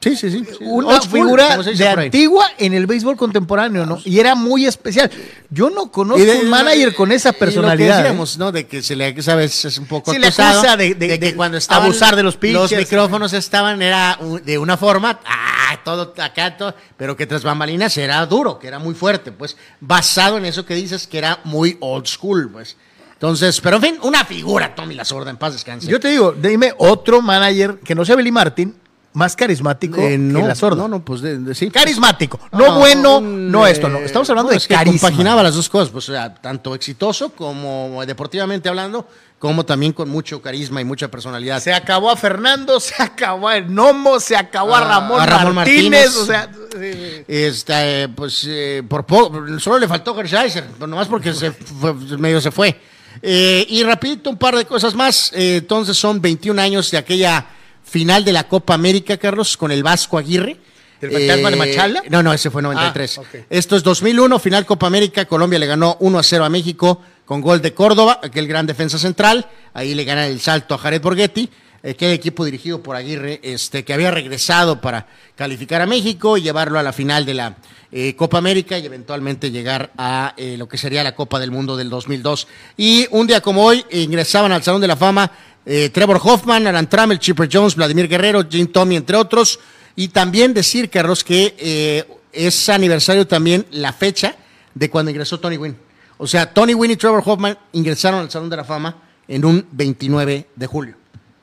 Sí, 0.00 0.14
sí, 0.14 0.30
sí. 0.30 0.44
sí. 0.46 0.58
una 0.64 1.00
school, 1.00 1.10
figura 1.22 1.56
de 1.58 1.88
antigua 1.88 2.46
en 2.56 2.72
el 2.72 2.86
béisbol 2.86 3.16
contemporáneo, 3.16 3.84
¿no? 3.84 3.98
Y 4.04 4.20
era 4.20 4.36
muy 4.36 4.64
especial. 4.64 5.10
Yo 5.50 5.70
no 5.70 5.90
conozco 5.90 6.24
de- 6.24 6.38
un 6.38 6.48
manager 6.48 6.94
con 6.94 7.10
esa 7.10 7.30
y 7.30 7.32
lo 7.32 7.38
que 7.38 7.44
personalidad. 7.44 7.98
¿eh? 7.98 8.02
decíamos, 8.04 8.38
¿no? 8.38 8.52
De 8.52 8.68
que 8.68 8.80
se 8.80 8.94
le, 8.94 9.20
sabes, 9.22 9.64
es 9.64 9.76
un 9.76 9.86
poco 9.86 10.12
Se 10.12 10.20
le 10.20 10.28
acusa 10.28 10.76
de- 10.76 10.94
de- 10.94 11.08
que 11.08 11.18
de 11.18 11.34
cuando 11.34 11.56
estaban 11.58 11.84
abusar 11.86 12.14
de 12.14 12.22
los 12.22 12.34
Los 12.34 12.40
pitchers. 12.40 12.78
micrófonos 12.80 13.32
estaban, 13.32 13.82
era 13.82 14.16
de 14.44 14.56
una 14.58 14.76
forma, 14.76 15.18
ah, 15.26 15.80
todo 15.84 16.14
acá, 16.22 16.56
todo, 16.56 16.76
pero 16.96 17.16
que 17.16 17.26
tras 17.26 17.42
bambalinas 17.42 17.96
era 17.98 18.24
duro, 18.26 18.60
que 18.60 18.68
era 18.68 18.78
muy 18.78 18.94
fuerte, 18.94 19.32
pues, 19.32 19.56
basado 19.80 20.38
en 20.38 20.44
eso 20.44 20.64
que 20.64 20.74
dices, 20.76 21.08
que 21.08 21.18
era 21.18 21.40
muy 21.42 21.76
old 21.80 22.06
school, 22.06 22.48
pues. 22.52 22.76
Entonces, 23.14 23.60
pero 23.60 23.76
en 23.78 23.82
fin, 23.82 23.98
una 24.02 24.24
figura, 24.24 24.76
Tommy 24.76 24.94
Lasorda, 24.94 25.30
en 25.30 25.38
paz 25.38 25.54
descanse. 25.54 25.88
Yo 25.88 25.98
te 25.98 26.06
digo, 26.06 26.36
dime 26.40 26.72
otro 26.78 27.20
manager 27.20 27.80
que 27.80 27.96
no 27.96 28.04
sea 28.04 28.14
Billy 28.14 28.30
Martin, 28.30 28.76
más 29.18 29.34
carismático 29.36 30.00
Eh, 30.00 30.16
no, 30.16 30.40
que 30.42 30.46
la 30.48 30.54
sorda. 30.54 30.82
no, 30.82 30.88
no, 30.88 31.04
pues 31.04 31.20
de, 31.20 31.38
de- 31.38 31.54
sí. 31.54 31.70
Carismático, 31.70 32.38
no, 32.52 32.78
bueno, 32.78 33.20
no 33.20 33.66
eh, 33.66 33.72
esto, 33.72 33.88
no. 33.88 33.98
Estamos 33.98 34.30
hablando 34.30 34.48
no, 34.48 34.52
de 34.52 34.58
es 34.58 34.66
que 34.68 34.74
carisma. 34.74 35.00
compaginaba 35.00 35.42
las 35.42 35.54
dos 35.54 35.68
cosas, 35.68 35.90
pues, 35.90 36.08
o 36.08 36.12
sea, 36.12 36.32
tanto 36.34 36.74
exitoso 36.74 37.30
como 37.30 38.02
deportivamente 38.06 38.68
hablando, 38.68 39.06
como 39.38 39.64
también 39.64 39.92
con 39.92 40.08
mucho 40.08 40.40
carisma 40.40 40.80
y 40.80 40.84
mucha 40.84 41.08
personalidad. 41.08 41.60
Se 41.60 41.72
acabó 41.72 42.10
a 42.10 42.16
Fernando, 42.16 42.78
se 42.80 42.94
acabó 43.02 43.48
a 43.48 43.60
Nomo, 43.60 44.20
se 44.20 44.36
acabó 44.36 44.74
a 44.74 44.78
A- 44.78 44.84
Ramón, 44.88 45.20
a 45.20 45.26
Ramón 45.26 45.54
Martínez, 45.56 46.14
Martínez. 46.14 46.16
O 46.16 46.26
sea, 46.26 46.50
sí. 46.72 47.24
Este, 47.26 48.08
pues 48.10 48.44
eh, 48.48 48.82
por 48.88 49.04
poco, 49.04 49.42
solo 49.58 49.78
le 49.78 49.88
faltó 49.88 50.18
Hershiser, 50.18 50.64
pero 50.74 50.86
nomás 50.86 51.08
porque 51.08 51.34
se 51.34 51.50
fue- 51.52 51.94
medio 52.18 52.40
se 52.40 52.50
fue. 52.50 52.80
Eh, 53.20 53.66
y 53.68 53.82
rapidito, 53.82 54.30
un 54.30 54.36
par 54.38 54.54
de 54.56 54.64
cosas 54.64 54.94
más. 54.94 55.32
Eh, 55.34 55.56
entonces 55.56 55.96
son 55.96 56.20
21 56.20 56.60
años 56.62 56.88
de 56.92 56.98
aquella 56.98 57.46
final 57.88 58.24
de 58.24 58.32
la 58.32 58.48
Copa 58.48 58.74
América, 58.74 59.16
Carlos, 59.16 59.56
con 59.56 59.72
el 59.72 59.82
Vasco 59.82 60.18
Aguirre. 60.18 60.52
Eh, 61.00 61.06
¿Del 61.06 61.12
fantasma 61.12 61.50
de 61.50 61.56
Machala? 61.56 62.02
No, 62.10 62.22
no, 62.22 62.32
ese 62.32 62.50
fue 62.50 62.60
93. 62.60 63.18
Ah, 63.18 63.20
ok. 63.20 63.28
Esto 63.48 63.76
es 63.76 63.82
2001, 63.82 64.38
final 64.38 64.66
Copa 64.66 64.86
América. 64.86 65.24
Colombia 65.24 65.58
le 65.58 65.66
ganó 65.66 65.96
1 66.00 66.18
a 66.18 66.22
0 66.22 66.44
a 66.44 66.48
México 66.48 67.00
con 67.24 67.40
gol 67.40 67.60
de 67.60 67.74
Córdoba, 67.74 68.20
aquel 68.22 68.46
gran 68.46 68.66
defensa 68.66 68.98
central. 68.98 69.46
Ahí 69.74 69.94
le 69.94 70.04
gana 70.04 70.26
el 70.26 70.40
salto 70.40 70.74
a 70.74 70.78
Jared 70.78 71.00
Borghetti. 71.00 71.48
Aquel 71.88 72.12
equipo 72.12 72.44
dirigido 72.44 72.82
por 72.82 72.96
Aguirre, 72.96 73.38
este, 73.42 73.84
que 73.84 73.94
había 73.94 74.10
regresado 74.10 74.80
para 74.80 75.06
calificar 75.36 75.80
a 75.80 75.86
México 75.86 76.36
y 76.36 76.42
llevarlo 76.42 76.78
a 76.78 76.82
la 76.82 76.92
final 76.92 77.24
de 77.24 77.34
la 77.34 77.56
eh, 77.92 78.16
Copa 78.16 78.36
América 78.36 78.76
y 78.76 78.84
eventualmente 78.84 79.50
llegar 79.50 79.92
a 79.96 80.34
eh, 80.36 80.56
lo 80.58 80.68
que 80.68 80.76
sería 80.76 81.04
la 81.04 81.14
Copa 81.14 81.38
del 81.38 81.52
Mundo 81.52 81.76
del 81.76 81.88
2002. 81.88 82.48
Y 82.76 83.06
un 83.12 83.28
día 83.28 83.40
como 83.40 83.64
hoy 83.64 83.84
ingresaban 83.90 84.50
al 84.50 84.64
Salón 84.64 84.80
de 84.80 84.88
la 84.88 84.96
Fama 84.96 85.30
eh, 85.70 85.90
Trevor 85.90 86.18
Hoffman, 86.24 86.66
Alan 86.66 86.88
Trammell, 86.88 87.18
Chipper 87.18 87.46
Jones, 87.52 87.76
Vladimir 87.76 88.08
Guerrero, 88.08 88.42
Jim 88.48 88.68
Tommy, 88.68 88.96
entre 88.96 89.18
otros. 89.18 89.60
Y 89.94 90.08
también 90.08 90.54
decir, 90.54 90.88
Carlos, 90.88 91.22
que 91.22 91.54
eh, 91.58 92.08
es 92.32 92.70
aniversario 92.70 93.26
también 93.26 93.66
la 93.70 93.92
fecha 93.92 94.34
de 94.74 94.88
cuando 94.88 95.10
ingresó 95.10 95.38
Tony 95.38 95.58
Wynn. 95.58 95.76
O 96.16 96.26
sea, 96.26 96.54
Tony 96.54 96.72
Wynn 96.72 96.92
y 96.92 96.96
Trevor 96.96 97.22
Hoffman 97.22 97.58
ingresaron 97.72 98.20
al 98.20 98.30
Salón 98.30 98.48
de 98.48 98.56
la 98.56 98.64
Fama 98.64 98.96
en 99.28 99.44
un 99.44 99.66
29 99.72 100.46
de 100.56 100.66
julio, 100.66 100.94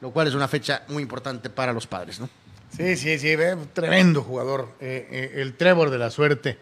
lo 0.02 0.10
cual 0.10 0.28
es 0.28 0.34
una 0.34 0.48
fecha 0.48 0.82
muy 0.88 1.04
importante 1.04 1.52
para 1.52 1.72
los 1.72 1.86
padres, 1.86 2.20
¿no? 2.20 2.28
Sí, 2.76 2.98
sí, 2.98 3.20
sí, 3.20 3.36
tremendo 3.74 4.24
jugador. 4.24 4.70
eh, 4.80 5.34
el 5.36 5.54
Trevor 5.54 5.92
de 5.92 6.00
la 6.00 6.10
suerte, 6.10 6.58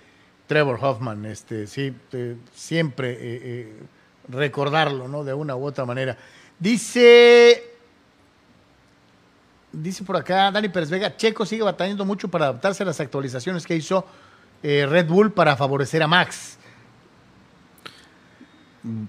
Trevor 0.48 0.80
Hoffman, 0.82 1.26
este, 1.28 1.66
sí, 1.68 1.94
siempre 2.54 3.70
recordarlo, 4.28 5.08
¿no? 5.08 5.24
De 5.24 5.34
una 5.34 5.56
u 5.56 5.66
otra 5.66 5.86
manera. 5.86 6.18
Dice, 6.64 7.62
dice 9.74 10.04
por 10.06 10.16
acá 10.16 10.50
Dani 10.50 10.70
Pérez 10.70 10.90
Vega, 10.90 11.14
Checo 11.18 11.46
sigue 11.46 11.62
batallando 11.62 12.06
mucho 12.06 12.30
para 12.30 12.46
adaptarse 12.46 12.84
a 12.84 12.86
las 12.86 13.02
actualizaciones 13.02 13.66
que 13.66 13.76
hizo 13.76 14.08
eh, 14.64 14.86
Red 14.90 15.08
Bull 15.08 15.34
para 15.34 15.58
favorecer 15.58 16.02
a 16.02 16.08
Max. 16.08 16.58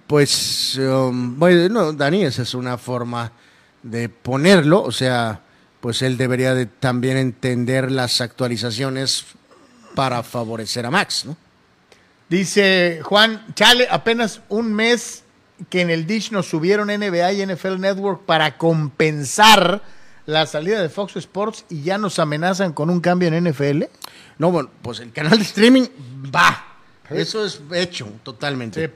Pues, 0.08 0.76
um, 0.78 1.38
bueno, 1.38 1.92
Dani, 1.92 2.24
esa 2.24 2.42
es 2.42 2.54
una 2.54 2.76
forma 2.76 3.30
de 3.84 4.08
ponerlo, 4.08 4.82
o 4.82 4.90
sea, 4.90 5.40
pues 5.80 6.02
él 6.02 6.16
debería 6.16 6.56
de 6.56 6.66
también 6.66 7.16
entender 7.18 7.92
las 7.92 8.20
actualizaciones 8.20 9.26
para 9.94 10.24
favorecer 10.24 10.86
a 10.86 10.90
Max, 10.90 11.24
¿no? 11.24 11.36
Dice 12.28 13.00
Juan, 13.04 13.46
chale, 13.54 13.86
apenas 13.88 14.40
un 14.48 14.72
mes 14.72 15.23
que 15.68 15.80
en 15.80 15.90
el 15.90 16.06
Dish 16.06 16.30
nos 16.30 16.46
subieron 16.46 16.88
NBA 16.88 17.32
y 17.32 17.46
NFL 17.46 17.78
Network 17.78 18.24
para 18.24 18.56
compensar 18.58 19.82
la 20.26 20.46
salida 20.46 20.80
de 20.80 20.88
Fox 20.88 21.16
Sports 21.16 21.64
y 21.68 21.82
ya 21.82 21.98
nos 21.98 22.18
amenazan 22.18 22.72
con 22.72 22.90
un 22.90 23.00
cambio 23.00 23.28
en 23.28 23.44
NFL. 23.44 23.84
No, 24.38 24.50
bueno, 24.50 24.70
pues 24.82 25.00
el 25.00 25.12
canal 25.12 25.38
de 25.38 25.44
streaming 25.44 25.86
va. 26.34 26.78
Eso 27.10 27.44
es 27.44 27.60
hecho 27.72 28.08
totalmente. 28.22 28.92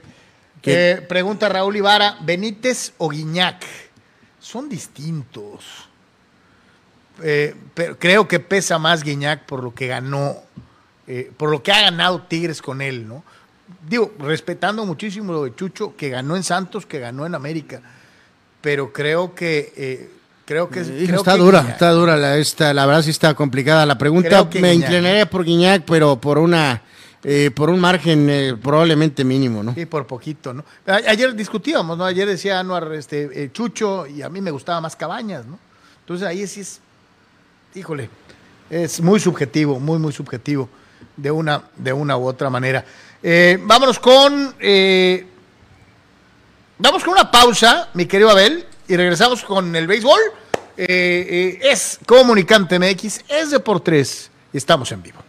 Que 0.61 1.05
pregunta 1.07 1.47
Raúl 1.47 1.77
Ibarra, 1.77 2.17
Benítez 2.21 2.93
o 2.97 3.09
Guiñac. 3.09 3.65
Son 4.39 4.67
distintos. 4.67 5.65
Eh, 7.21 7.55
pero 7.73 7.99
creo 7.99 8.27
que 8.27 8.39
pesa 8.39 8.79
más 8.79 9.03
Guiñac 9.03 9.45
por 9.45 9.63
lo 9.63 9.73
que 9.73 9.87
ganó, 9.87 10.37
eh, 11.07 11.31
por 11.37 11.49
lo 11.49 11.61
que 11.61 11.71
ha 11.71 11.81
ganado 11.81 12.23
Tigres 12.23 12.61
con 12.61 12.81
él, 12.81 13.07
¿no? 13.07 13.23
Digo, 13.87 14.13
respetando 14.19 14.85
muchísimo 14.85 15.31
lo 15.33 15.43
de 15.43 15.55
Chucho, 15.55 15.95
que 15.95 16.09
ganó 16.09 16.35
en 16.35 16.43
Santos, 16.43 16.85
que 16.85 16.99
ganó 16.99 17.25
en 17.25 17.35
América. 17.35 17.81
Pero 18.61 18.91
creo 18.91 19.33
que 19.35 19.73
eh, 19.77 20.09
creo 20.45 20.69
que 20.69 20.81
Hijo, 20.81 21.05
creo 21.05 21.17
está 21.17 21.33
que 21.33 21.39
dura, 21.39 21.63
Guiñac- 21.63 21.71
está 21.71 21.91
dura 21.91 22.17
la 22.17 22.37
esta, 22.37 22.73
la 22.73 22.85
verdad 22.85 23.01
sí 23.03 23.11
está 23.11 23.33
complicada 23.33 23.85
la 23.85 23.97
pregunta. 23.97 24.43
Me 24.55 24.71
Guiñac. 24.71 24.75
inclinaría 24.89 25.29
por 25.29 25.43
Guiñac, 25.45 25.83
pero 25.85 26.15
por 26.19 26.37
una 26.39 26.81
eh, 27.23 27.51
por 27.53 27.69
un 27.69 27.79
margen 27.81 28.29
eh, 28.29 28.55
probablemente 28.61 29.23
mínimo, 29.25 29.61
¿no? 29.61 29.73
Sí, 29.75 29.85
por 29.85 30.07
poquito, 30.07 30.53
¿no? 30.53 30.63
A- 30.87 31.01
Ayer 31.09 31.35
discutíamos, 31.35 31.97
¿no? 31.97 32.05
Ayer 32.05 32.27
decía 32.27 32.59
Anuar 32.59 32.91
este, 32.93 33.43
eh, 33.43 33.51
Chucho 33.51 34.07
y 34.07 34.21
a 34.21 34.29
mí 34.29 34.39
me 34.41 34.51
gustaba 34.51 34.79
más 34.81 34.95
Cabañas, 34.95 35.45
¿no? 35.45 35.59
Entonces 36.01 36.25
ahí 36.27 36.47
sí 36.47 36.61
es, 36.61 36.79
híjole, 37.75 38.09
es 38.69 39.01
muy 39.01 39.19
subjetivo, 39.19 39.79
muy, 39.79 39.99
muy 39.99 40.11
subjetivo 40.13 40.69
de 41.17 41.29
una, 41.31 41.63
de 41.77 41.91
una 41.93 42.17
u 42.17 42.25
otra 42.25 42.49
manera. 42.49 42.83
Eh, 43.21 43.57
vámonos 43.61 43.99
con, 43.99 44.55
eh, 44.59 45.25
vamos 46.77 47.03
con 47.03 47.13
una 47.13 47.29
pausa, 47.29 47.89
mi 47.93 48.05
querido 48.05 48.29
Abel, 48.29 48.65
y 48.87 48.95
regresamos 48.95 49.43
con 49.43 49.75
el 49.75 49.87
béisbol. 49.87 50.19
Eh, 50.77 51.57
eh, 51.61 51.71
es 51.71 51.99
Comunicante 52.05 52.79
MX, 52.79 53.21
es 53.27 53.51
de 53.51 53.59
por 53.59 53.81
tres 53.81 54.31
y 54.53 54.57
estamos 54.57 54.91
en 54.93 55.03
vivo. 55.03 55.28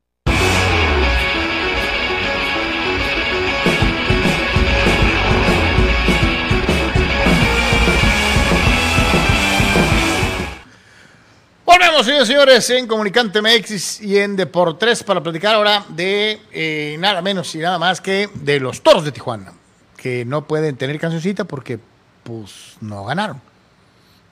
Volvemos 12.01 12.27
Estamos, 12.27 12.27
señores 12.27 12.65
señores, 12.65 12.81
en 12.81 12.87
Comunicante 12.87 13.41
MX 13.43 14.01
y 14.01 14.17
en 14.17 14.35
Deportes 14.35 15.03
para 15.03 15.21
platicar 15.21 15.53
ahora 15.53 15.85
de 15.89 16.41
eh, 16.51 16.95
nada 16.99 17.21
menos 17.21 17.53
y 17.53 17.59
nada 17.59 17.77
más 17.77 18.01
que 18.01 18.27
de 18.33 18.59
los 18.59 18.81
toros 18.81 19.05
de 19.05 19.11
Tijuana, 19.11 19.53
que 19.97 20.25
no 20.25 20.47
pueden 20.47 20.77
tener 20.77 20.99
cancioncita 20.99 21.43
porque, 21.43 21.77
pues, 22.23 22.75
no 22.81 23.05
ganaron. 23.05 23.39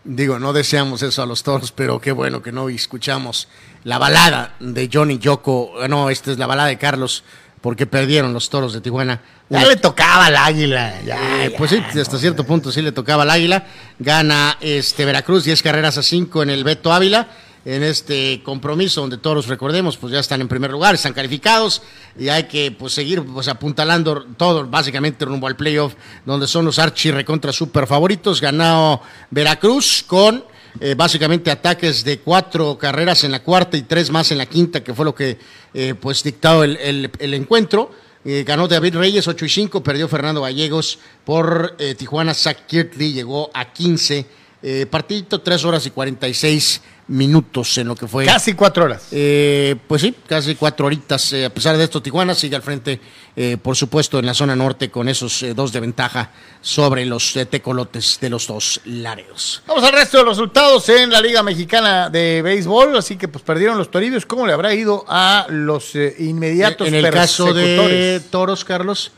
Digo, 0.03 0.39
no 0.39 0.51
deseamos 0.51 1.03
eso 1.03 1.21
a 1.21 1.27
los 1.27 1.43
toros, 1.43 1.71
pero 1.71 2.01
qué 2.01 2.11
bueno 2.11 2.41
que 2.41 2.51
no 2.51 2.69
escuchamos 2.69 3.47
la 3.83 3.99
balada 3.99 4.55
de 4.59 4.89
Johnny 4.91 5.19
Yoko. 5.19 5.73
No, 5.87 6.09
esta 6.09 6.31
es 6.31 6.39
la 6.39 6.47
balada 6.47 6.69
de 6.69 6.79
Carlos, 6.79 7.23
porque 7.61 7.85
perdieron 7.85 8.33
los 8.33 8.49
toros 8.49 8.73
de 8.73 8.81
Tijuana. 8.81 9.21
Ya 9.47 9.65
le 9.65 9.75
tocaba 9.75 10.25
al 10.25 10.37
águila. 10.37 11.01
Ya, 11.05 11.45
Eh, 11.45 11.53
pues 11.55 11.69
sí, 11.69 11.77
hasta 11.99 12.17
cierto 12.17 12.43
punto 12.45 12.71
sí 12.71 12.81
le 12.81 12.91
tocaba 12.91 13.23
al 13.23 13.29
Águila. 13.29 13.63
Gana 13.99 14.57
este 14.59 15.05
Veracruz 15.05 15.43
10 15.43 15.61
carreras 15.61 15.99
a 15.99 16.03
5 16.03 16.41
en 16.41 16.49
el 16.49 16.63
Beto 16.63 16.91
Ávila. 16.91 17.27
En 17.65 17.83
este 17.83 18.41
compromiso 18.43 19.01
donde 19.01 19.17
todos 19.17 19.47
recordemos, 19.47 19.97
pues 19.97 20.13
ya 20.13 20.19
están 20.19 20.39
en 20.39 20.47
primer 20.47 20.71
lugar, 20.71 20.95
están 20.95 21.11
calificados 21.13 21.81
y 22.17 22.29
hay 22.29 22.43
que 22.43 22.71
pues 22.71 22.93
seguir 22.93 23.21
pues 23.23 23.49
apuntalando 23.49 24.25
todo 24.37 24.65
básicamente 24.65 25.25
rumbo 25.25 25.45
al 25.45 25.57
playoff, 25.57 25.93
donde 26.25 26.47
son 26.47 26.63
los 26.65 26.79
archi 26.79 27.11
recontra 27.11 27.51
super 27.51 27.85
favoritos. 27.85 28.39
Ganó 28.39 29.01
Veracruz 29.29 30.03
con 30.07 30.43
eh, 30.79 30.95
básicamente 30.95 31.51
ataques 31.51 32.03
de 32.05 32.19
cuatro 32.19 32.77
carreras 32.77 33.23
en 33.25 33.31
la 33.31 33.43
cuarta 33.43 33.75
y 33.75 33.81
tres 33.81 34.09
más 34.09 34.31
en 34.31 34.37
la 34.37 34.45
quinta, 34.45 34.81
que 34.83 34.93
fue 34.93 35.03
lo 35.03 35.13
que 35.13 35.37
eh, 35.73 35.95
pues 35.99 36.23
dictado 36.23 36.63
el, 36.63 36.77
el- 36.77 37.11
el 37.19 37.33
encuentro. 37.33 37.91
Eh, 38.25 38.43
ganó 38.45 38.67
David 38.67 38.95
Reyes 38.95 39.27
8 39.27 39.45
y 39.45 39.49
5, 39.49 39.81
perdió 39.81 40.07
Fernando 40.07 40.41
Gallegos 40.41 40.99
por 41.25 41.75
eh, 41.79 41.95
Tijuana. 41.95 42.33
Zach 42.33 42.65
Kirtley 42.67 43.13
llegó 43.13 43.49
a 43.53 43.71
15. 43.73 44.25
Eh, 44.61 44.85
partidito 44.89 45.39
3 45.41 45.63
horas 45.65 45.85
y 45.85 45.91
46 45.91 46.81
minutos 47.09 47.77
en 47.77 47.87
lo 47.87 47.95
que 47.95 48.07
fue. 48.07 48.25
Casi 48.25 48.53
cuatro 48.53 48.85
horas. 48.85 49.07
Eh, 49.11 49.75
pues 49.87 50.01
sí, 50.01 50.15
casi 50.27 50.55
cuatro 50.55 50.85
horitas. 50.85 51.33
Eh, 51.33 51.45
a 51.45 51.49
pesar 51.49 51.75
de 51.77 51.83
esto, 51.83 52.01
Tijuana 52.01 52.35
sigue 52.35 52.55
al 52.55 52.61
frente, 52.61 53.01
eh, 53.35 53.57
por 53.61 53.75
supuesto, 53.75 54.19
en 54.19 54.25
la 54.25 54.33
zona 54.33 54.55
norte 54.55 54.89
con 54.91 55.09
esos 55.09 55.41
eh, 55.43 55.53
dos 55.53 55.73
de 55.73 55.79
ventaja 55.79 56.31
sobre 56.61 57.05
los 57.05 57.35
eh, 57.35 57.45
tecolotes 57.45 58.19
de 58.21 58.29
los 58.29 58.47
dos 58.47 58.79
Laredos. 58.85 59.63
Vamos 59.67 59.83
al 59.83 59.93
resto 59.93 60.19
de 60.19 60.23
los 60.25 60.37
resultados 60.37 60.87
en 60.89 61.09
la 61.09 61.19
Liga 61.19 61.41
Mexicana 61.41 62.09
de 62.09 62.41
Béisbol, 62.41 62.95
así 62.95 63.17
que 63.17 63.27
pues 63.27 63.43
perdieron 63.43 63.77
los 63.77 63.89
Toribios. 63.89 64.25
¿Cómo 64.25 64.45
le 64.45 64.53
habrá 64.53 64.73
ido 64.73 65.03
a 65.07 65.47
los 65.49 65.95
eh, 65.95 66.15
inmediatos 66.19 66.87
en 66.87 66.93
el 66.95 67.09
caso 67.09 67.53
de? 67.53 68.21
Toros, 68.29 68.63
Carlos, 68.63 69.11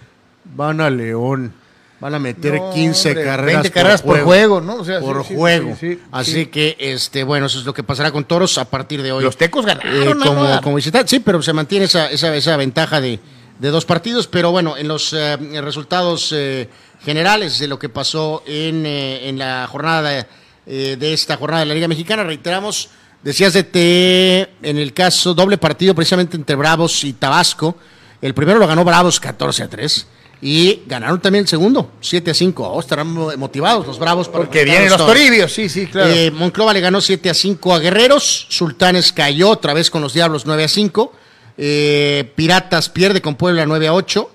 van 0.45 0.79
a 0.79 0.89
León. 0.89 1.53
Van 2.01 2.15
a 2.15 2.19
meter 2.19 2.55
No, 2.55 2.73
15 2.73 3.09
hombre, 3.09 3.23
carreras, 3.23 3.53
20 3.61 3.71
carreras 3.71 4.01
por 4.01 4.19
juego, 4.21 4.59
¿no? 4.59 4.75
O 4.77 4.83
sea, 4.83 4.99
por 4.99 5.23
sí, 5.23 5.35
juego. 5.35 5.77
sí, 5.79 5.93
sí, 5.93 5.99
Así 6.11 6.31
sí. 6.33 6.45
que, 6.47 6.75
este, 6.79 7.23
bueno, 7.23 7.45
eso 7.45 7.59
es 7.59 7.65
lo 7.65 7.73
que 7.73 7.83
pasará 7.83 8.11
con 8.11 8.25
Toros 8.25 8.57
a 8.57 8.65
partir 8.65 9.03
de 9.03 9.11
hoy. 9.11 9.23
Los 9.23 9.37
Tecos 9.37 9.65
ganaron, 9.65 9.93
Eh, 9.93 10.25
como, 10.25 10.61
como 10.61 10.75
visitante. 10.77 11.07
Sí, 11.09 11.19
pero 11.19 11.41
se 11.43 11.53
mantiene 11.53 11.85
esa, 11.85 12.09
esa, 12.09 12.35
esa 12.35 12.57
ventaja 12.57 12.99
de, 12.99 13.19
de 13.59 13.69
dos 13.69 13.85
partidos. 13.85 14.25
Pero 14.27 14.49
bueno, 14.51 14.75
en 14.77 14.87
los 14.87 15.13
eh, 15.13 15.37
resultados 15.61 16.33
eh, 16.35 16.67
generales 17.05 17.59
de 17.59 17.67
lo 17.67 17.77
que 17.77 17.87
pasó 17.87 18.43
en, 18.47 18.85
en 18.85 19.37
la 19.37 19.67
jornada 19.67 20.27
de 20.65 21.13
esta 21.13 21.37
jornada 21.37 21.61
de 21.61 21.65
la 21.67 21.73
Liga 21.75 21.87
Mexicana, 21.87 22.23
reiteramos, 22.23 22.89
decías 23.23 23.53
de 23.53 23.63
te, 23.63 24.41
en 24.67 24.77
el 24.77 24.93
caso 24.93 25.33
doble 25.33 25.57
partido 25.57 25.93
precisamente 25.95 26.35
entre 26.37 26.55
Bravos 26.55 27.03
y 27.03 27.13
Tabasco. 27.13 27.75
El 28.21 28.33
primero 28.33 28.57
lo 28.59 28.67
ganó 28.67 28.83
Bravos 28.83 29.19
14 29.19 29.63
a 29.63 29.67
3. 29.69 30.07
Y 30.41 30.81
ganaron 30.87 31.21
también 31.21 31.43
el 31.43 31.47
segundo, 31.47 31.91
7 32.01 32.31
a 32.31 32.33
5. 32.33 32.67
Oh, 32.67 32.79
estarán 32.79 33.07
motivados 33.37 33.85
los 33.85 33.99
Bravos 33.99 34.27
para 34.27 34.45
Porque 34.45 34.63
vienen 34.63 34.89
los. 34.89 34.97
Toribios, 34.97 35.53
sí, 35.53 35.69
sí, 35.69 35.85
claro. 35.85 36.11
Eh, 36.11 36.31
Monclova 36.31 36.73
le 36.73 36.79
ganó 36.79 36.99
7 36.99 37.29
a 37.29 37.33
5 37.33 37.73
a 37.75 37.79
Guerreros. 37.79 38.47
Sultanes 38.49 39.13
cayó 39.13 39.49
otra 39.51 39.73
vez 39.73 39.91
con 39.91 40.01
los 40.01 40.13
Diablos 40.13 40.45
9 40.47 40.63
a 40.63 40.67
5. 40.67 41.13
Eh, 41.57 42.31
Piratas 42.35 42.89
pierde 42.89 43.21
con 43.21 43.35
Puebla 43.35 43.67
9 43.67 43.87
a 43.87 43.93
8. 43.93 44.31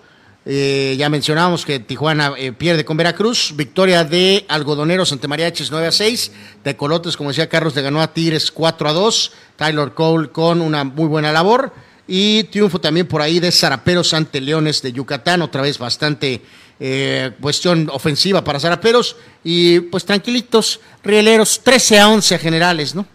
Eh, 0.49 0.95
ya 0.97 1.09
mencionábamos 1.09 1.67
que 1.67 1.81
Tijuana 1.81 2.35
eh, 2.39 2.53
pierde 2.53 2.85
con 2.85 2.97
Veracruz. 2.97 3.53
Victoria 3.57 4.05
de 4.05 4.45
Algodoneros 4.49 5.11
ante 5.11 5.27
Mariachis 5.27 5.73
9 5.73 5.89
a 5.89 5.93
6. 5.93 6.31
Tecolotes, 6.63 7.17
como 7.17 7.31
decía 7.31 7.49
Carlos, 7.49 7.75
le 7.75 7.83
ganó 7.83 8.01
a 8.01 8.13
Tigres 8.13 8.53
4 8.53 8.89
a 8.89 8.93
2. 8.93 9.33
Tyler 9.57 9.91
Cole 9.93 10.29
con 10.29 10.61
una 10.61 10.85
muy 10.85 11.07
buena 11.09 11.33
labor. 11.33 11.73
Y 12.09 12.45
triunfo 12.45 12.81
también 12.81 13.07
por 13.07 13.21
ahí 13.21 13.41
de 13.41 13.51
Zaraperos 13.51 14.15
ante 14.15 14.41
Leones 14.41 14.81
de 14.83 14.93
Yucatán. 14.93 15.43
Otra 15.43 15.63
vez 15.63 15.79
bastante 15.79 16.43
eh, 16.79 17.33
cuestión 17.41 17.89
ofensiva 17.93 18.45
para 18.45 18.61
Zaraperos. 18.61 19.17
Y 19.43 19.81
pues 19.81 20.05
tranquilitos, 20.05 20.81
rieleros, 21.03 21.61
13 21.63 21.99
a 21.99 22.09
11 22.09 22.39
generales, 22.39 22.95
¿no? 22.95 23.07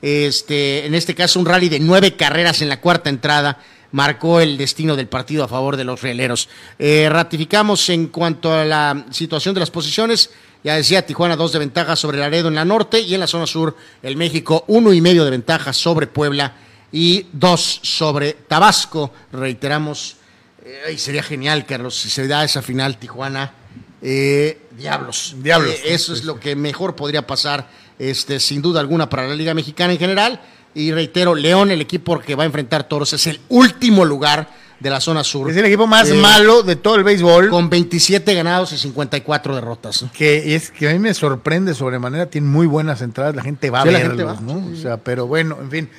Este, 0.00 0.86
en 0.86 0.94
este 0.94 1.14
caso, 1.14 1.40
un 1.40 1.46
rally 1.46 1.68
de 1.68 1.80
nueve 1.80 2.16
carreras 2.16 2.62
en 2.62 2.68
la 2.68 2.80
cuarta 2.80 3.10
entrada 3.10 3.58
marcó 3.90 4.40
el 4.40 4.58
destino 4.58 4.96
del 4.96 5.08
partido 5.08 5.44
a 5.44 5.48
favor 5.48 5.76
de 5.76 5.84
los 5.84 6.02
rieleros. 6.02 6.48
Eh, 6.78 7.08
ratificamos 7.10 7.88
en 7.88 8.08
cuanto 8.08 8.52
a 8.52 8.64
la 8.64 9.06
situación 9.10 9.54
de 9.54 9.60
las 9.60 9.70
posiciones. 9.70 10.30
Ya 10.62 10.74
decía 10.74 11.06
Tijuana 11.06 11.36
dos 11.36 11.52
de 11.52 11.58
ventaja 11.58 11.96
sobre 11.96 12.18
Laredo 12.18 12.48
en 12.48 12.54
la 12.54 12.64
norte 12.64 13.00
y 13.00 13.14
en 13.14 13.20
la 13.20 13.26
zona 13.26 13.46
sur 13.46 13.76
el 14.02 14.16
México 14.16 14.64
uno 14.66 14.92
y 14.92 15.00
medio 15.00 15.24
de 15.24 15.30
ventaja 15.30 15.72
sobre 15.72 16.06
Puebla 16.06 16.54
y 16.92 17.26
dos 17.32 17.80
sobre 17.82 18.32
Tabasco. 18.32 19.12
Reiteramos, 19.32 20.16
eh, 20.64 20.78
ay, 20.88 20.98
sería 20.98 21.22
genial, 21.22 21.66
Carlos, 21.66 21.96
si 21.96 22.08
se 22.10 22.26
da 22.26 22.44
esa 22.44 22.62
final 22.62 22.98
Tijuana. 22.98 23.52
eh, 24.00 24.60
diablos. 24.76 25.34
Diablos. 25.38 25.70
Eh, 25.70 25.94
eso 25.94 26.12
es 26.12 26.24
lo 26.24 26.38
que 26.38 26.54
mejor 26.54 26.94
podría 26.94 27.26
pasar, 27.26 27.68
este, 27.98 28.38
sin 28.38 28.62
duda 28.62 28.78
alguna, 28.80 29.08
para 29.10 29.26
la 29.26 29.34
Liga 29.34 29.54
Mexicana 29.54 29.92
en 29.92 29.98
general. 29.98 30.40
Y 30.74 30.92
reitero, 30.92 31.34
León, 31.34 31.70
el 31.72 31.80
equipo 31.80 32.18
que 32.20 32.34
va 32.36 32.44
a 32.44 32.46
enfrentar 32.46 32.84
Toros, 32.86 33.12
es 33.12 33.26
el 33.26 33.40
último 33.48 34.04
lugar 34.04 34.48
de 34.78 34.90
la 34.90 35.00
zona 35.00 35.24
sur. 35.24 35.50
es 35.50 35.56
el 35.56 35.64
equipo 35.64 35.88
más 35.88 36.08
Eh, 36.10 36.14
malo 36.14 36.62
de 36.62 36.76
todo 36.76 36.94
el 36.94 37.02
béisbol. 37.02 37.50
Con 37.50 37.68
27 37.68 38.32
ganados 38.34 38.72
y 38.72 38.78
54 38.78 39.56
derrotas. 39.56 40.02
¿no? 40.04 40.12
que 40.12 40.54
es 40.54 40.70
que 40.70 40.88
a 40.88 40.92
mí 40.92 41.00
me 41.00 41.12
sorprende 41.14 41.74
sobremanera, 41.74 42.26
tiene 42.26 42.46
muy 42.46 42.68
buenas 42.68 43.02
entradas, 43.02 43.34
la 43.34 43.42
gente 43.42 43.70
va 43.70 43.80
a 43.80 43.82
Sí, 43.82 43.90
la 43.90 43.98
verlos, 43.98 44.16
gente 44.16 44.24
va, 44.24 44.40
¿no? 44.40 44.72
O 44.72 44.76
sea, 44.76 44.96
pero 44.98 45.26
bueno, 45.26 45.58
en 45.60 45.70
fin, 45.72 45.90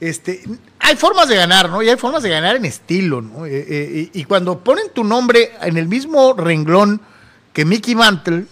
este, 0.00 0.42
hay 0.78 0.96
formas 0.96 1.28
de 1.28 1.36
ganar, 1.36 1.68
¿no? 1.68 1.82
Y 1.82 1.88
hay 1.88 1.96
formas 1.96 2.22
de 2.22 2.30
ganar 2.30 2.56
en 2.56 2.64
estilo, 2.64 3.20
¿no? 3.20 3.46
Eh, 3.46 3.66
eh, 3.68 4.10
y, 4.12 4.24
cuando 4.24 4.60
ponen 4.60 4.90
tu 4.94 5.04
nombre 5.04 5.52
en 5.60 5.76
el 5.76 5.88
mismo 5.88 6.34
renglón 6.34 7.00
que 7.52 7.64
Mickey 7.64 7.94
Mantle, 7.94 8.44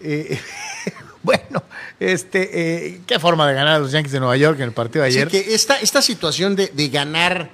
eh, 0.00 0.40
bueno, 1.22 1.62
este, 2.00 2.86
eh, 2.86 3.00
qué 3.06 3.18
forma 3.18 3.46
de 3.46 3.54
ganar 3.54 3.74
a 3.74 3.78
los 3.80 3.92
Yankees 3.92 4.12
de 4.12 4.20
Nueva 4.20 4.36
York 4.36 4.58
en 4.58 4.64
el 4.64 4.72
partido 4.72 5.02
de 5.02 5.08
Así 5.10 5.18
ayer. 5.18 5.28
que 5.28 5.54
esta, 5.54 5.78
esta 5.80 6.00
situación 6.00 6.56
de, 6.56 6.68
de 6.68 6.88
ganar, 6.88 7.50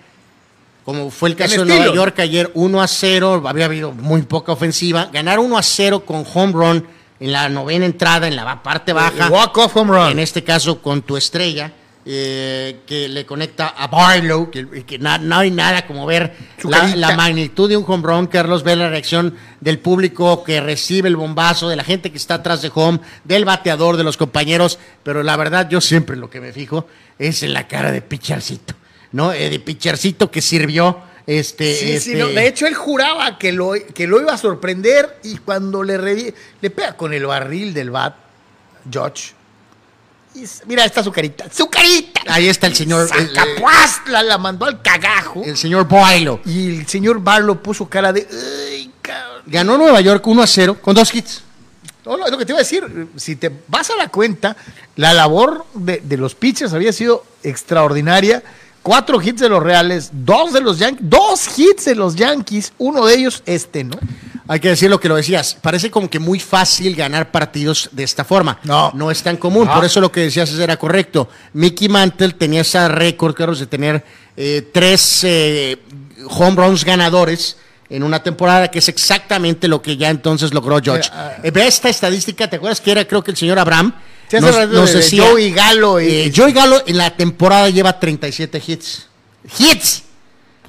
como 0.85 1.11
fue 1.11 1.31
el 1.31 1.37
caso 1.37 1.63
En 1.63 1.69
de 1.69 1.77
Nueva. 1.77 1.95
York 1.95 2.19
ayer, 2.21 2.51
1 2.55 2.83
a 2.83 2.87
0, 2.87 3.43
había 3.47 3.65
habido 3.65 3.93
muy 3.93 4.23
poca 4.23 4.53
ofensiva, 4.53 5.11
ganar 5.13 5.39
1 5.39 5.59
a 5.59 5.63
0 5.63 6.05
con 6.05 6.25
home 6.33 6.53
run 6.53 6.87
en 7.21 7.33
la 7.33 7.49
novena 7.49 7.87
entrada, 7.87 8.29
en 8.29 8.37
la 8.37 8.63
parte 8.63 8.93
baja. 8.93 9.29
Walk-off 9.29 9.77
home 9.77 9.93
run. 9.93 10.13
En 10.13 10.19
este 10.19 10.45
caso 10.45 10.83
con 10.83 11.03
tu 11.03 11.17
estrella, 11.17 11.73
eh, 12.07 12.81
que 12.87 13.09
le 13.09 13.25
conecta 13.25 13.69
a 13.69 13.87
Barlow, 13.87 14.51
que, 14.51 14.85
que 14.85 14.99
na- 14.99 15.19
no 15.19 15.39
hay 15.39 15.51
nada 15.51 15.87
como 15.87 16.05
ver 16.07 16.35
la, 16.65 17.17
magnitud 17.17 17.69
de 17.69 17.77
un 17.79 17.85
home 17.87 18.03
run, 18.07 18.27
Carlos, 18.27 18.63
ver 18.63 18.77
la 18.79 18.91
reacción 18.91 19.35
del 19.61 19.79
público 19.79 20.45
que 20.45 20.61
recibe 20.61 21.09
el 21.09 21.17
bombazo, 21.17 21.69
de 21.69 21.77
la 21.77 21.85
gente 21.85 22.11
que 22.11 22.19
está 22.19 22.35
atrás 22.35 22.61
de 22.63 22.71
home, 22.75 23.01
del 23.25 23.45
bateador, 23.47 23.97
de 23.97 24.05
los 24.05 24.17
compañeros, 24.19 24.79
pero 25.03 25.23
la 25.23 25.37
verdad 25.37 25.69
yo 25.71 25.81
siempre 25.81 26.17
lo 26.17 26.29
que 26.29 26.41
me 26.41 26.53
fijo 26.53 26.87
es 27.19 27.43
en 27.43 27.53
la 27.55 27.67
cara 27.69 27.91
de 27.91 28.03
Picharcito, 28.03 28.75
¿no? 29.13 29.33
Eh, 29.33 29.49
de 29.49 29.59
Picharcito 29.61 30.31
que 30.31 30.43
sirvió 30.43 30.99
este... 31.27 31.75
Sí, 31.75 31.87
sí, 31.87 31.93
este- 32.13 32.17
no, 32.17 32.27
de 32.29 32.47
hecho 32.47 32.67
él 32.67 32.75
juraba 32.75 33.39
que 33.39 33.51
lo, 33.53 33.73
que 33.95 34.07
lo 34.07 34.21
iba 34.21 34.35
a 34.35 34.39
sorprender 34.39 35.21
y 35.25 35.39
cuando 35.39 35.83
le, 35.83 35.99
revi- 35.99 36.35
le 36.61 36.69
pega 36.71 36.99
con 36.99 37.15
el 37.15 37.25
barril 37.25 37.73
del 37.73 37.91
bat, 37.91 38.15
George, 38.91 39.33
y 40.35 40.45
mira, 40.67 40.85
está 40.85 41.03
su 41.03 41.13
carita, 41.13 41.47
su 41.53 41.69
carita. 41.69 42.21
Ahí 42.27 42.49
está 42.49 42.67
el 42.67 42.75
señor... 42.75 43.09
Sacapuas, 43.09 44.01
la, 44.09 44.23
la 44.23 44.37
mandó 44.39 44.67
al 44.67 44.83
cagajo. 44.83 45.43
el 45.45 45.57
señor 45.57 45.87
Boilo. 45.87 46.41
y 46.45 46.79
el 46.81 46.87
señor 46.89 47.21
Barlow 47.21 47.63
puso 47.63 47.89
cara 47.89 48.13
de, 48.13 48.27
"Ay, 48.71 48.91
cabrón". 49.01 49.43
Ganó 49.47 49.79
Nueva 49.79 50.01
York 50.01 50.27
1 50.27 50.43
a 50.43 50.47
0 50.47 50.79
con 50.81 50.95
dos 50.95 51.15
hits. 51.15 51.43
No, 52.05 52.17
no, 52.17 52.27
es 52.27 52.31
lo 52.33 52.37
que 52.39 52.45
te 52.45 52.53
iba 52.53 52.59
a 52.59 52.63
decir. 52.63 53.09
Si 53.17 53.37
te 53.37 53.51
vas 53.69 53.89
a 53.91 53.97
la 53.97 54.09
cuenta, 54.09 54.57
la 54.97 55.15
labor 55.15 55.65
de, 55.75 56.01
de 56.05 56.17
los 56.19 56.35
pitchers 56.35 56.73
había 56.75 56.93
sido 56.93 57.25
extraordinaria. 57.43 58.43
Cuatro 58.85 59.21
hits 59.21 59.41
de 59.41 59.49
los 59.49 59.63
Reales, 59.63 60.11
dos 60.13 60.53
de 60.53 60.61
los 60.61 60.79
Yankees, 60.79 61.09
dos 61.09 61.59
hits 61.59 61.87
de 61.87 61.95
los 61.95 62.15
Yankees, 62.17 62.75
uno 62.77 63.07
de 63.07 63.15
ellos 63.15 63.43
este, 63.47 63.83
¿no? 63.83 63.97
Hay 64.47 64.61
que 64.61 64.69
decir 64.69 64.91
lo 64.91 65.01
que 65.01 65.09
lo 65.09 65.17
decías. 65.17 65.57
Parece 65.59 65.91
como 65.91 66.11
que 66.11 66.19
muy 66.19 66.39
fácil 66.39 66.95
ganar 66.95 67.31
partidos 67.31 67.89
de 67.93 68.05
esta 68.05 68.25
forma. 68.25 68.59
No. 68.65 68.93
No 68.95 69.11
es 69.11 69.23
tan 69.23 69.39
común. 69.39 69.67
No. 69.67 69.75
Por 69.75 69.87
eso 69.87 70.03
lo 70.03 70.13
que 70.13 70.21
decías 70.21 70.53
era 70.53 70.77
correcto. 70.77 71.31
Mickey 71.55 71.89
Mantle 71.89 72.35
tenía 72.35 72.61
ese 72.61 72.87
récord, 72.89 73.35
Carlos, 73.35 73.59
de 73.59 73.67
tener 73.67 74.05
eh, 74.37 74.69
tres 74.71 75.25
eh, 75.25 75.79
home 76.29 76.57
runs 76.57 76.85
ganadores 76.85 77.57
en 77.91 78.03
una 78.03 78.23
temporada, 78.23 78.69
que 78.71 78.79
es 78.79 78.89
exactamente 78.89 79.69
lo 79.69 79.81
que 79.83 79.97
ya 79.97 80.11
entonces 80.11 80.53
logró 80.55 80.81
George. 80.83 81.09
Ah. 81.13 81.33
Eh, 81.43 81.51
ve 81.51 81.67
esta 81.67 81.89
estadística, 81.89 82.49
¿te 82.49 82.57
acuerdas 82.57 82.81
que 82.81 82.91
era 82.93 83.05
creo 83.07 83.23
que 83.23 83.31
el 83.31 83.37
señor 83.37 83.59
Abraham? 83.59 83.93
Sí, 84.29 84.37
nos, 84.41 84.57
nos 84.69 84.89
de- 84.89 84.95
de 84.95 85.03
decía, 85.03 85.27
Joey 85.29 85.53
Galo 85.53 86.01
y- 86.01 86.07
eh, 86.09 86.33
Joey 86.35 86.53
Galo 86.53 86.83
en 86.87 86.97
la 86.99 87.15
temporada 87.17 87.69
lleva 87.69 87.99
37 88.01 88.63
hits. 88.67 89.07
¡Hits! 89.59 90.03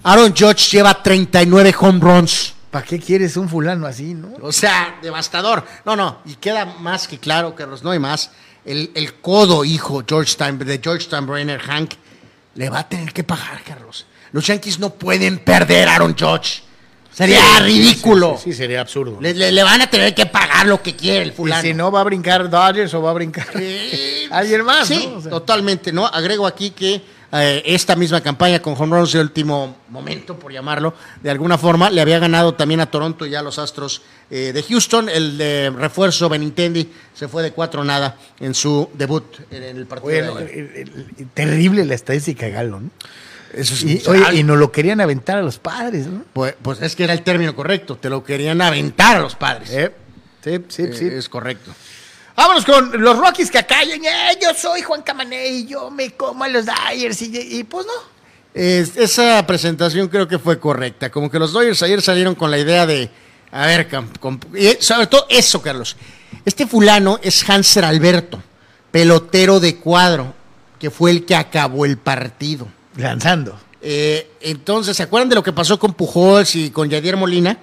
Aaron 0.03 0.33
Judge 0.37 0.69
lleva 0.71 1.01
39 1.01 1.73
home 1.79 1.99
runs. 1.99 2.53
¿Para 2.69 2.85
qué 2.85 2.99
quieres 2.99 3.37
un 3.37 3.47
fulano 3.47 3.87
así, 3.87 4.13
no? 4.13 4.33
O 4.41 4.51
sea, 4.51 4.97
devastador. 5.01 5.65
No, 5.85 5.95
no, 5.95 6.19
y 6.25 6.35
queda 6.35 6.65
más 6.65 7.07
que 7.07 7.17
claro, 7.17 7.55
Carlos, 7.55 7.81
no 7.83 7.91
hay 7.91 7.99
más. 7.99 8.31
El, 8.65 8.91
el 8.95 9.13
codo 9.21 9.63
hijo 9.63 10.03
George 10.07 10.29
Stein- 10.37 10.57
de 10.57 10.79
George 10.83 11.05
Steinbrenner, 11.05 11.59
Hank, 11.61 11.91
le 12.55 12.69
va 12.69 12.79
a 12.79 12.89
tener 12.89 13.13
que 13.13 13.23
pagar, 13.23 13.61
Carlos. 13.63 14.05
Los 14.33 14.45
Yankees 14.47 14.79
no 14.79 14.89
pueden 14.91 15.39
perder 15.39 15.87
a 15.87 15.95
Aaron 15.95 16.15
Judge. 16.19 16.63
Sería 17.15 17.39
Sí, 17.59 17.63
ridículo. 17.63 18.37
Sí, 18.37 18.51
sí, 18.51 18.57
sería 18.57 18.81
absurdo. 18.81 19.17
Le, 19.21 19.33
le- 19.33 19.51
le 19.51 19.63
van 19.63 19.81
a 19.81 19.89
tener 19.89 20.13
que 20.13 20.25
pagar 20.25 20.65
lo 20.67 20.81
que 20.81 20.95
quiere 20.95 21.21
el 21.23 21.29
y 21.29 21.31
fulano. 21.31 21.61
si 21.61 21.73
no, 21.73 21.89
va 21.91 22.01
a 22.01 22.03
brincar 22.03 22.49
Dodgers 22.49 22.93
o 22.93 23.01
va 23.01 23.11
a 23.11 23.13
brincar 23.13 23.47
alguien 24.31 24.63
más, 24.65 24.87
Sí, 24.87 25.07
¿no? 25.09 25.17
O 25.17 25.21
sea, 25.21 25.29
totalmente, 25.31 25.91
¿no? 25.93 26.05
Agrego 26.05 26.45
aquí 26.45 26.71
que 26.71 27.01
eh, 27.31 27.63
esta 27.65 27.95
misma 27.95 28.21
campaña 28.21 28.61
con 28.61 28.75
home 28.77 28.97
runs 28.97 29.13
de 29.13 29.19
último 29.21 29.77
momento, 29.89 30.37
por 30.37 30.51
llamarlo, 30.51 30.93
de 31.21 31.29
alguna 31.29 31.57
forma, 31.57 31.89
le 31.89 32.01
había 32.01 32.19
ganado 32.19 32.53
también 32.53 32.79
a 32.81 32.85
Toronto 32.91 33.25
y 33.25 33.33
a 33.35 33.41
los 33.41 33.59
Astros 33.59 34.01
eh, 34.29 34.51
de 34.53 34.63
Houston. 34.63 35.07
El 35.09 35.37
de 35.37 35.69
refuerzo 35.69 36.27
Benintendi 36.29 36.89
se 37.13 37.27
fue 37.27 37.43
de 37.43 37.51
cuatro 37.51 37.83
nada 37.83 38.17
en 38.39 38.53
su 38.53 38.89
debut 38.93 39.23
en 39.51 39.63
el 39.63 39.85
partido. 39.85 40.33
Oye, 40.33 40.45
de 40.45 40.53
el- 40.59 40.71
el- 40.75 41.05
el- 41.17 41.27
terrible 41.33 41.83
la 41.85 41.95
estadística 41.95 42.45
de 42.45 42.51
Galo, 42.51 42.79
¿no? 42.81 42.89
Eso 43.55 43.73
es 43.73 43.83
Y, 43.83 44.01
oye, 44.07 44.39
y 44.39 44.43
nos 44.43 44.57
lo 44.57 44.71
querían 44.71 44.99
aventar 45.01 45.37
a 45.37 45.41
los 45.41 45.57
padres, 45.59 46.07
¿no? 46.07 46.23
pues, 46.33 46.55
pues 46.61 46.81
es 46.81 46.95
que 46.95 47.03
era 47.05 47.13
el 47.13 47.21
término 47.23 47.55
correcto, 47.55 47.95
te 47.97 48.09
lo 48.09 48.23
querían 48.23 48.61
aventar 48.61 49.15
a 49.17 49.19
los 49.21 49.35
padres. 49.35 49.69
Eh, 49.71 49.91
sí, 50.43 50.59
sí, 50.67 50.81
Eh, 50.83 50.93
sí. 50.93 51.05
Es 51.07 51.29
correcto. 51.29 51.71
Vámonos 52.35 52.65
con 52.65 53.01
los 53.01 53.17
Rockies 53.17 53.49
que 53.49 53.59
acallan. 53.59 54.03
Eh, 54.03 54.37
yo 54.41 54.53
soy 54.53 54.81
Juan 54.81 55.01
Camané 55.03 55.47
y 55.47 55.65
yo 55.67 55.89
me 55.89 56.11
como 56.11 56.43
a 56.43 56.49
los 56.49 56.65
Dyers. 56.65 57.21
Y, 57.21 57.59
y 57.59 57.63
pues 57.63 57.85
no. 57.85 57.93
Es- 58.53 58.97
esa 58.97 59.45
presentación 59.47 60.09
creo 60.09 60.27
que 60.27 60.37
fue 60.37 60.59
correcta. 60.59 61.09
Como 61.09 61.31
que 61.31 61.39
los 61.39 61.53
Dodgers 61.53 61.81
ayer 61.83 62.01
salieron 62.01 62.35
con 62.35 62.51
la 62.51 62.57
idea 62.57 62.85
de, 62.85 63.09
a 63.51 63.65
ver, 63.67 63.87
y 64.53 64.75
sobre 64.83 65.07
todo 65.07 65.25
eso, 65.29 65.61
Carlos. 65.61 65.95
Este 66.43 66.67
fulano 66.67 67.19
es 67.23 67.49
Hanser 67.49 67.85
Alberto, 67.85 68.43
pelotero 68.91 69.61
de 69.61 69.77
cuadro, 69.77 70.33
que 70.77 70.91
fue 70.91 71.11
el 71.11 71.25
que 71.25 71.35
acabó 71.37 71.85
el 71.85 71.97
partido. 71.97 72.67
Lanzando. 72.97 73.59
Eh, 73.81 74.31
entonces, 74.41 74.97
¿se 74.97 75.03
acuerdan 75.03 75.29
de 75.29 75.35
lo 75.35 75.43
que 75.43 75.51
pasó 75.53 75.77
con 75.77 75.93
Pujols 75.93 76.55
y 76.55 76.71
con 76.71 76.89
Yadier 76.89 77.17
Molina? 77.17 77.57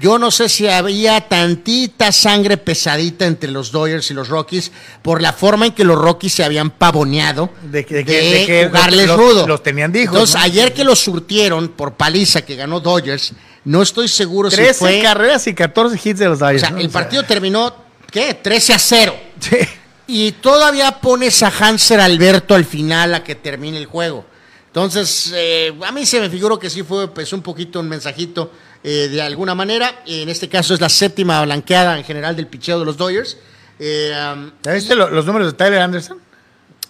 Yo 0.00 0.18
no 0.18 0.30
sé 0.30 0.50
si 0.50 0.68
había 0.68 1.18
tantita 1.28 2.12
sangre 2.12 2.58
pesadita 2.58 3.24
entre 3.24 3.50
los 3.50 3.72
Dodgers 3.72 4.10
y 4.10 4.14
los 4.14 4.28
Rockies 4.28 4.70
por 5.00 5.22
la 5.22 5.32
forma 5.32 5.64
en 5.64 5.72
que 5.72 5.82
los 5.82 5.96
Rockies 5.98 6.34
se 6.34 6.44
habían 6.44 6.68
pavoneado 6.70 7.48
De 7.62 7.86
que- 7.86 7.94
de 7.94 8.04
que- 8.04 8.12
de 8.20 8.46
que 8.46 8.66
jugarles 8.66 9.06
los- 9.08 9.16
rudo. 9.16 9.46
los 9.48 9.62
tenían 9.62 9.90
de 9.90 10.02
hijos, 10.02 10.14
Entonces, 10.14 10.34
¿no? 10.36 10.42
ayer 10.42 10.74
que 10.74 10.84
los 10.84 10.98
surtieron 10.98 11.68
por 11.68 11.94
paliza 11.94 12.42
que 12.42 12.54
ganó 12.54 12.80
Dodgers, 12.80 13.32
no 13.64 13.80
estoy 13.80 14.08
seguro 14.08 14.50
13 14.50 14.74
si 14.74 14.78
fue... 14.78 15.00
carreras 15.02 15.46
y 15.46 15.54
14 15.54 15.98
hits 16.04 16.18
de 16.18 16.26
los 16.26 16.42
O 16.42 16.46
Dyers. 16.46 16.60
sea, 16.60 16.70
¿no? 16.70 16.78
el 16.80 16.90
partido 16.90 17.22
terminó, 17.22 17.74
¿qué? 18.10 18.34
13 18.34 18.74
a 18.74 18.78
0. 18.78 19.16
Sí. 19.40 19.56
Y 20.06 20.32
todavía 20.32 21.00
pones 21.00 21.42
a 21.42 21.48
Hanser 21.60 21.98
Alberto 22.00 22.54
al 22.54 22.66
final 22.66 23.14
a 23.14 23.24
que 23.24 23.34
termine 23.34 23.78
el 23.78 23.86
juego. 23.86 24.26
Entonces, 24.68 25.32
eh, 25.34 25.74
a 25.84 25.92
mí 25.92 26.06
se 26.06 26.20
me 26.20 26.30
figuró 26.30 26.58
que 26.58 26.70
sí 26.70 26.82
fue 26.82 27.08
pues, 27.08 27.32
un 27.32 27.42
poquito 27.42 27.80
un 27.80 27.88
mensajito 27.88 28.52
eh, 28.84 29.08
de 29.10 29.20
alguna 29.20 29.54
manera. 29.54 30.02
En 30.06 30.28
este 30.28 30.48
caso 30.48 30.74
es 30.74 30.80
la 30.80 30.88
séptima 30.88 31.42
blanqueada 31.44 31.98
en 31.98 32.04
general 32.04 32.36
del 32.36 32.46
picheo 32.46 32.78
de 32.78 32.84
los 32.84 32.96
Dodgers. 32.96 33.36
Eh, 33.78 34.12
um, 34.34 34.50
¿Ya 34.62 34.72
viste 34.72 34.94
lo- 34.94 35.08
los 35.10 35.24
números 35.24 35.52
de 35.52 35.56
Tyler 35.56 35.80
Anderson? 35.80 36.18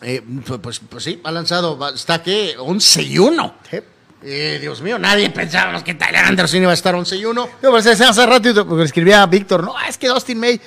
eh, 0.03 0.23
pues, 0.47 0.61
pues, 0.61 0.81
pues 0.89 1.05
sí, 1.05 1.21
ha 1.25 1.31
lanzado, 1.33 1.79
está 1.95 2.23
que 2.23 2.55
11 2.59 3.03
y 3.03 3.19
1. 3.19 3.55
Sí. 3.71 3.79
Eh, 4.23 4.59
Dios 4.61 4.83
mío, 4.83 4.99
nadie 4.99 5.31
pensábamos 5.31 5.83
que 5.85 5.95
Tyler 5.95 6.25
Anderson 6.25 6.61
iba 6.63 6.71
a 6.73 6.75
estar 6.75 6.95
11 6.95 7.17
y 7.17 7.25
1. 7.25 7.47
Yo, 7.47 7.51
pero 7.61 7.77
hace 7.77 8.27
rato 8.27 8.67
porque 8.67 8.85
escribía 8.85 9.23
a 9.23 9.27
Víctor, 9.27 9.63
no, 9.65 9.75
es 9.89 9.97
que 9.97 10.09
Dustin 10.09 10.39
May, 10.41 10.61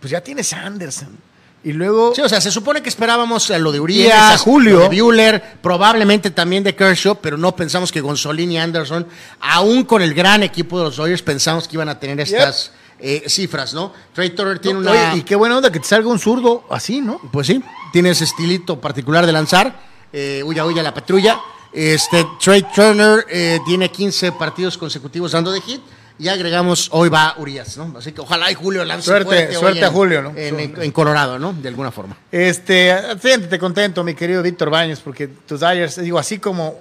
pues 0.00 0.10
ya 0.10 0.20
tienes 0.20 0.52
a 0.52 0.62
Anderson. 0.62 1.18
Y 1.64 1.72
luego, 1.72 2.14
Sí, 2.14 2.22
o 2.22 2.28
sea, 2.28 2.40
se 2.40 2.50
supone 2.50 2.82
que 2.82 2.88
esperábamos 2.88 3.50
a 3.50 3.58
lo 3.58 3.70
de 3.70 3.76
Y 3.76 3.80
a 3.80 3.82
Urias, 3.82 4.40
Julio. 4.40 4.78
lo 4.80 4.88
de 4.88 5.00
Buehler, 5.02 5.42
probablemente 5.62 6.30
también 6.30 6.64
de 6.64 6.74
Kershaw, 6.74 7.16
pero 7.20 7.36
no 7.36 7.54
pensamos 7.54 7.92
que 7.92 8.00
Gonzolín 8.00 8.50
y 8.50 8.58
Anderson, 8.58 9.06
aún 9.40 9.84
con 9.84 10.02
el 10.02 10.12
gran 10.12 10.42
equipo 10.42 10.78
de 10.78 10.84
los 10.86 10.96
Dodgers, 10.96 11.22
pensamos 11.22 11.68
que 11.68 11.76
iban 11.76 11.88
a 11.88 12.00
tener 12.00 12.18
estas 12.20 12.72
eh, 12.98 13.24
cifras, 13.28 13.74
¿no? 13.74 13.92
Trey 14.12 14.30
Turner 14.30 14.58
tiene 14.58 14.80
no, 14.80 14.90
una... 14.90 15.12
oye, 15.12 15.18
y 15.20 15.22
qué 15.22 15.36
buena 15.36 15.56
onda 15.56 15.70
que 15.70 15.78
te 15.78 15.86
salga 15.86 16.08
un 16.08 16.18
zurdo 16.18 16.64
así, 16.70 17.00
¿no? 17.00 17.20
Pues 17.32 17.46
sí, 17.46 17.62
tiene 17.92 18.10
ese 18.10 18.24
estilito 18.24 18.80
particular 18.80 19.24
de 19.24 19.32
lanzar. 19.32 19.80
Eh, 20.12 20.42
huya, 20.44 20.64
huya 20.64 20.82
la 20.82 20.92
patrulla. 20.92 21.40
Este, 21.72 22.26
Trey 22.42 22.64
Turner 22.74 23.24
eh, 23.30 23.58
tiene 23.66 23.90
15 23.90 24.32
partidos 24.32 24.76
consecutivos 24.76 25.32
dando 25.32 25.50
de 25.50 25.60
hit. 25.60 25.80
Y 26.18 26.28
agregamos, 26.28 26.88
hoy 26.92 27.08
va 27.08 27.34
Urias, 27.38 27.76
¿no? 27.78 27.94
Así 27.98 28.12
que 28.12 28.20
ojalá 28.20 28.50
y 28.50 28.54
Julio 28.54 28.84
lance 28.84 29.06
Suerte- 29.06 29.24
fuerte 29.24 29.56
hoy 29.56 29.60
suerte 29.60 29.78
en- 29.80 29.84
a 29.84 29.90
Julio, 29.90 30.22
¿no? 30.22 30.30
En, 30.36 30.60
en- 30.60 30.82
en 30.82 30.90
Colorado, 30.92 31.38
¿no? 31.38 31.52
De 31.52 31.68
alguna 31.68 31.90
forma. 31.90 32.16
Este, 32.30 32.94
siéntete 33.20 33.58
contento, 33.58 34.04
mi 34.04 34.14
querido 34.14 34.42
Víctor 34.42 34.70
Baños, 34.70 35.00
porque 35.00 35.26
tus 35.26 35.60
Dyers, 35.60 36.00
digo, 36.00 36.18
así 36.18 36.38
como 36.38 36.78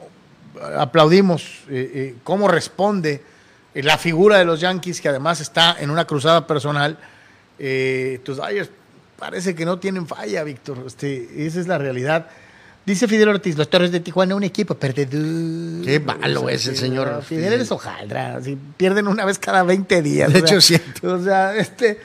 aplaudimos 0.78 1.42
eh, 1.70 1.92
eh, 1.94 2.16
cómo 2.24 2.48
responde 2.48 3.24
eh, 3.74 3.82
la 3.84 3.98
figura 3.98 4.38
de 4.38 4.46
los 4.46 4.60
Yankees, 4.60 5.02
que 5.02 5.10
además 5.10 5.40
está 5.42 5.78
en 5.80 5.90
una 5.90 6.06
cruzada 6.06 6.46
personal, 6.46 6.98
eh, 7.58 8.20
tus 8.24 8.38
Dyers 8.38 8.70
parece 9.18 9.56
que 9.56 9.66
no 9.66 9.80
tienen 9.80 10.08
falla, 10.08 10.44
Víctor. 10.44 10.84
Este, 10.86 11.46
esa 11.46 11.60
es 11.60 11.68
la 11.68 11.78
realidad. 11.78 12.28
Dice 12.86 13.08
Fidel 13.08 13.30
Ortiz, 13.30 13.58
los 13.58 13.70
Torres 13.70 13.92
de 13.92 14.00
Tijuana, 14.00 14.34
un 14.36 14.44
equipo 14.44 14.74
perdedor. 14.76 15.86
Qué 15.86 16.00
malo 16.00 16.50
es 16.50 16.66
el 16.68 16.76
señor 16.76 17.22
Fidel. 17.24 17.44
Fidel. 17.44 17.54
eres 17.54 17.72
hojaldra. 17.72 18.38
así, 18.38 18.58
pierden 18.78 19.08
una 19.08 19.24
vez 19.24 19.38
cada 19.38 19.64
20 19.64 20.02
días. 20.02 20.34
De 20.34 20.40
sea, 20.40 20.48
hecho, 20.48 20.58
es 20.58 20.66
cierto. 20.66 21.14
o 21.14 21.24
sea, 21.24 21.56
este. 21.56 22.00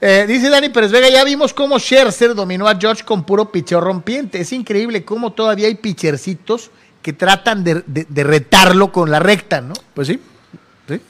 eh, 0.00 0.24
dice 0.26 0.48
Dani 0.50 0.68
Pérez 0.70 0.90
Vega, 0.90 1.08
ya 1.08 1.22
vimos 1.24 1.54
cómo 1.54 1.78
Scherzer 1.78 2.34
dominó 2.34 2.66
a 2.66 2.76
George 2.76 3.04
con 3.04 3.24
puro 3.24 3.52
picheo 3.52 3.80
rompiente. 3.80 4.40
Es 4.40 4.52
increíble 4.52 5.04
cómo 5.04 5.32
todavía 5.32 5.68
hay 5.68 5.76
pichercitos 5.76 6.70
que 7.02 7.12
tratan 7.12 7.62
de, 7.62 7.84
de- 7.86 8.06
de 8.08 8.24
retarlo 8.24 8.90
con 8.90 9.10
la 9.12 9.20
recta, 9.20 9.60
¿no? 9.60 9.74
Pues 9.94 10.08
sí. 10.08 10.20
Sí, 10.88 11.00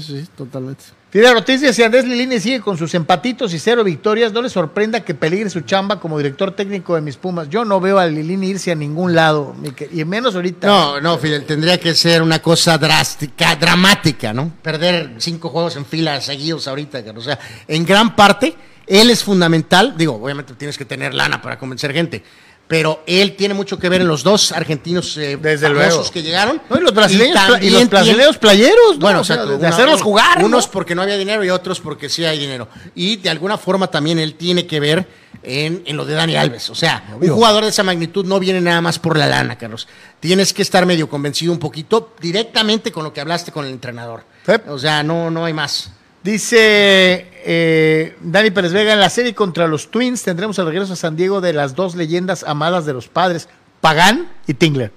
sí, 0.00 0.28
totalmente. 0.34 0.82
Fidel 1.14 1.36
Ortiz 1.36 1.60
dice, 1.60 1.72
si 1.72 1.80
Andrés 1.84 2.04
Lilini 2.06 2.40
sigue 2.40 2.60
con 2.60 2.76
sus 2.76 2.92
empatitos 2.92 3.54
y 3.54 3.60
cero 3.60 3.84
victorias, 3.84 4.32
no 4.32 4.42
le 4.42 4.48
sorprenda 4.48 5.04
que 5.04 5.14
peligre 5.14 5.48
su 5.48 5.60
chamba 5.60 6.00
como 6.00 6.18
director 6.18 6.50
técnico 6.56 6.96
de 6.96 7.02
mis 7.02 7.16
Pumas. 7.16 7.48
Yo 7.48 7.64
no 7.64 7.78
veo 7.78 8.00
a 8.00 8.06
Lilini 8.08 8.48
irse 8.48 8.72
a 8.72 8.74
ningún 8.74 9.14
lado, 9.14 9.54
y 9.92 10.04
menos 10.04 10.34
ahorita. 10.34 10.66
No, 10.66 11.00
no, 11.00 11.16
Fidel, 11.16 11.44
tendría 11.44 11.78
que 11.78 11.94
ser 11.94 12.20
una 12.20 12.40
cosa 12.40 12.78
drástica, 12.78 13.54
dramática, 13.54 14.32
¿no? 14.32 14.54
Perder 14.60 15.14
cinco 15.18 15.50
juegos 15.50 15.76
en 15.76 15.86
fila 15.86 16.20
seguidos 16.20 16.66
ahorita, 16.66 17.04
o 17.14 17.20
sea, 17.20 17.38
en 17.68 17.86
gran 17.86 18.16
parte, 18.16 18.56
él 18.84 19.08
es 19.08 19.22
fundamental, 19.22 19.94
digo, 19.96 20.20
obviamente 20.20 20.54
tienes 20.54 20.76
que 20.76 20.84
tener 20.84 21.14
lana 21.14 21.40
para 21.40 21.60
convencer 21.60 21.92
gente, 21.92 22.24
pero 22.66 23.02
él 23.06 23.36
tiene 23.36 23.52
mucho 23.54 23.78
que 23.78 23.88
ver 23.88 24.00
en 24.00 24.08
los 24.08 24.22
dos 24.22 24.50
argentinos 24.52 25.16
eh, 25.18 25.36
Desde 25.36 25.68
luego. 25.68 26.10
que 26.10 26.22
llegaron. 26.22 26.60
No, 26.70 26.78
y 26.78 26.80
los 26.80 26.94
brasileños, 26.94 27.38
pla- 27.46 27.62
y 27.62 27.70
los 27.70 27.88
brasileños 27.90 28.38
playeros, 28.38 28.94
¿no? 28.94 29.00
Bueno, 29.00 29.20
O 29.20 29.24
sea, 29.24 29.44
de 29.44 29.56
una- 29.56 29.68
hacerlos 29.68 30.00
jugar, 30.02 30.40
¿no? 30.40 30.46
Unos 30.46 30.66
porque 30.68 30.94
no 30.94 31.02
había 31.02 31.16
dinero 31.18 31.44
y 31.44 31.50
otros 31.50 31.80
porque 31.80 32.08
sí 32.08 32.24
hay 32.24 32.38
dinero. 32.38 32.68
Y 32.94 33.16
de 33.16 33.28
alguna 33.30 33.58
forma 33.58 33.88
también 33.88 34.18
él 34.18 34.34
tiene 34.34 34.66
que 34.66 34.80
ver 34.80 35.06
en, 35.42 35.82
en 35.84 35.96
lo 35.96 36.06
de 36.06 36.14
Dani 36.14 36.36
Alves. 36.36 36.70
O 36.70 36.74
sea, 36.74 37.04
un 37.20 37.28
jugador 37.28 37.64
de 37.64 37.70
esa 37.70 37.82
magnitud 37.82 38.24
no 38.24 38.38
viene 38.40 38.60
nada 38.62 38.80
más 38.80 38.98
por 38.98 39.18
la 39.18 39.26
lana, 39.26 39.58
Carlos. 39.58 39.86
Tienes 40.20 40.54
que 40.54 40.62
estar 40.62 40.86
medio 40.86 41.08
convencido 41.08 41.52
un 41.52 41.58
poquito 41.58 42.14
directamente 42.20 42.90
con 42.92 43.04
lo 43.04 43.12
que 43.12 43.20
hablaste 43.20 43.52
con 43.52 43.66
el 43.66 43.72
entrenador. 43.72 44.24
Sí. 44.46 44.52
O 44.68 44.78
sea, 44.78 45.02
no, 45.02 45.30
no 45.30 45.44
hay 45.44 45.52
más. 45.52 45.90
Dice 46.24 47.26
eh, 47.44 48.16
Dani 48.22 48.50
Pérez 48.50 48.72
Vega, 48.72 48.94
en 48.94 49.00
la 49.00 49.10
serie 49.10 49.34
contra 49.34 49.66
los 49.68 49.90
Twins 49.90 50.22
tendremos 50.22 50.58
el 50.58 50.64
regreso 50.66 50.94
a 50.94 50.96
San 50.96 51.16
Diego 51.16 51.42
de 51.42 51.52
las 51.52 51.74
dos 51.74 51.94
leyendas 51.94 52.44
amadas 52.44 52.86
de 52.86 52.94
los 52.94 53.08
padres, 53.08 53.46
Pagán 53.82 54.30
y 54.46 54.54
Tingler. 54.54 54.90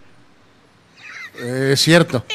Eh, 1.39 1.71
Es 1.73 1.81
cierto. 1.81 2.23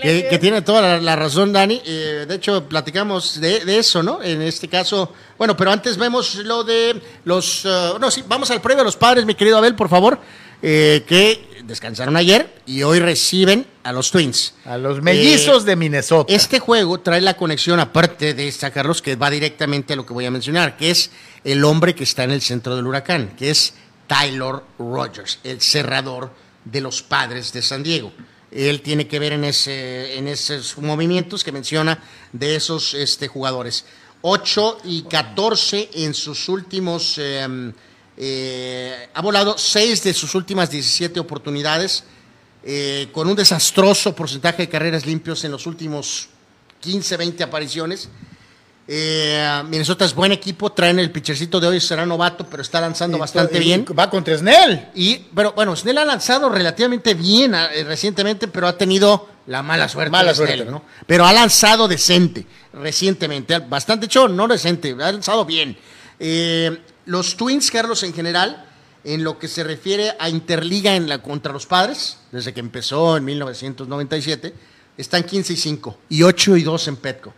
Que, 0.00 0.28
que 0.30 0.38
tiene 0.38 0.62
toda 0.62 0.80
la, 0.80 1.00
la 1.00 1.16
razón, 1.16 1.52
Dani. 1.52 1.82
Eh, 1.84 2.24
de 2.28 2.34
hecho, 2.36 2.68
platicamos 2.68 3.40
de, 3.40 3.64
de 3.64 3.78
eso, 3.80 4.00
¿no? 4.00 4.22
En 4.22 4.40
este 4.42 4.68
caso, 4.68 5.12
bueno, 5.36 5.56
pero 5.56 5.72
antes 5.72 5.96
vemos 5.96 6.36
lo 6.36 6.62
de 6.62 7.02
los... 7.24 7.64
eh, 7.64 7.94
no, 8.00 8.08
sí, 8.08 8.22
vamos 8.28 8.48
al 8.52 8.60
previo 8.60 8.82
a 8.82 8.84
los 8.84 8.94
padres, 8.96 9.26
mi 9.26 9.34
querido 9.34 9.58
Abel, 9.58 9.74
por 9.74 9.88
favor, 9.88 10.20
eh, 10.62 11.02
que 11.04 11.57
descansaron 11.68 12.16
ayer 12.16 12.62
y 12.66 12.82
hoy 12.82 12.98
reciben 12.98 13.66
a 13.84 13.92
los 13.92 14.10
Twins. 14.10 14.54
A 14.64 14.78
los 14.78 15.02
mellizos 15.02 15.62
Eh, 15.62 15.66
de 15.66 15.76
Minnesota. 15.76 16.32
Este 16.32 16.58
juego 16.58 16.98
trae 17.00 17.20
la 17.20 17.36
conexión, 17.36 17.78
aparte 17.78 18.32
de 18.32 18.48
esta, 18.48 18.70
Carlos, 18.70 19.02
que 19.02 19.16
va 19.16 19.30
directamente 19.30 19.92
a 19.92 19.96
lo 19.96 20.06
que 20.06 20.14
voy 20.14 20.24
a 20.24 20.30
mencionar, 20.30 20.78
que 20.78 20.90
es 20.90 21.10
el 21.44 21.62
hombre 21.64 21.94
que 21.94 22.04
está 22.04 22.24
en 22.24 22.30
el 22.30 22.40
centro 22.40 22.74
del 22.74 22.86
huracán, 22.86 23.36
que 23.36 23.50
es 23.50 23.74
Tyler 24.06 24.54
Rogers, 24.78 25.40
el 25.44 25.60
cerrador 25.60 26.32
de 26.64 26.80
los 26.80 27.02
padres 27.02 27.52
de 27.52 27.60
San 27.60 27.82
Diego. 27.82 28.12
Él 28.50 28.80
tiene 28.80 29.06
que 29.06 29.18
ver 29.18 29.34
en, 29.34 29.44
ese, 29.44 30.16
en 30.16 30.26
esos 30.26 30.78
movimientos 30.78 31.44
que 31.44 31.52
menciona 31.52 32.02
de 32.32 32.56
esos 32.56 32.94
este, 32.94 33.28
jugadores. 33.28 33.84
8 34.22 34.78
y 34.84 35.02
14 35.02 35.90
en 35.96 36.14
sus 36.14 36.48
últimos 36.48 37.18
eh, 37.18 37.46
Eh, 38.20 39.08
ha 39.14 39.22
volado 39.22 39.56
seis 39.56 40.02
de 40.02 40.12
sus 40.12 40.34
últimas 40.34 40.70
17 40.70 41.20
oportunidades, 41.20 42.02
eh, 42.64 43.08
con 43.12 43.28
un 43.28 43.36
desastroso 43.36 44.12
porcentaje 44.14 44.62
de 44.62 44.68
carreras 44.68 45.06
limpios 45.06 45.44
en 45.44 45.52
los 45.52 45.66
últimos 45.66 46.28
15, 46.80 47.16
20 47.16 47.44
apariciones. 47.44 48.08
Eh, 48.90 49.62
Minnesota 49.68 50.04
es 50.04 50.14
buen 50.14 50.32
equipo, 50.32 50.72
traen 50.72 50.98
el 50.98 51.12
pitchercito 51.12 51.60
de 51.60 51.68
hoy, 51.68 51.80
será 51.80 52.06
novato, 52.06 52.46
pero 52.48 52.62
está 52.62 52.80
lanzando 52.80 53.18
bastante 53.18 53.58
Y 53.58 53.60
bien. 53.60 53.84
Va 53.96 54.10
contra 54.10 54.36
Snell. 54.36 54.88
Y, 54.94 55.16
pero 55.34 55.52
bueno, 55.52 55.76
Snell 55.76 55.98
ha 55.98 56.04
lanzado 56.06 56.48
relativamente 56.48 57.14
bien 57.14 57.54
eh, 57.54 57.84
recientemente, 57.84 58.48
pero 58.48 58.66
ha 58.66 58.76
tenido 58.76 59.28
la 59.46 59.62
mala 59.62 59.88
suerte. 59.88 60.10
Mala 60.10 60.30
de 60.30 60.36
suerte, 60.36 60.54
Snell, 60.54 60.70
¿no? 60.70 60.82
Pero 61.06 61.24
ha 61.24 61.32
lanzado 61.32 61.86
decente 61.86 62.46
recientemente. 62.72 63.58
Bastante 63.58 64.06
hecho, 64.06 64.26
no 64.26 64.48
decente, 64.48 64.92
ha 64.92 65.12
lanzado 65.12 65.44
bien. 65.44 65.76
Eh, 66.18 66.78
los 67.08 67.36
Twins, 67.36 67.70
Carlos, 67.70 68.02
en 68.02 68.12
general, 68.12 68.66
en 69.02 69.24
lo 69.24 69.38
que 69.38 69.48
se 69.48 69.64
refiere 69.64 70.12
a 70.18 70.28
Interliga 70.28 70.94
en 70.94 71.08
la, 71.08 71.22
contra 71.22 71.52
los 71.52 71.66
padres, 71.66 72.18
desde 72.30 72.52
que 72.52 72.60
empezó 72.60 73.16
en 73.16 73.24
1997, 73.24 74.54
están 74.96 75.22
15 75.22 75.52
y 75.52 75.56
5 75.56 75.98
y 76.10 76.22
8 76.22 76.56
y 76.56 76.62
2 76.62 76.88
en 76.88 76.96
Petco 76.96 77.34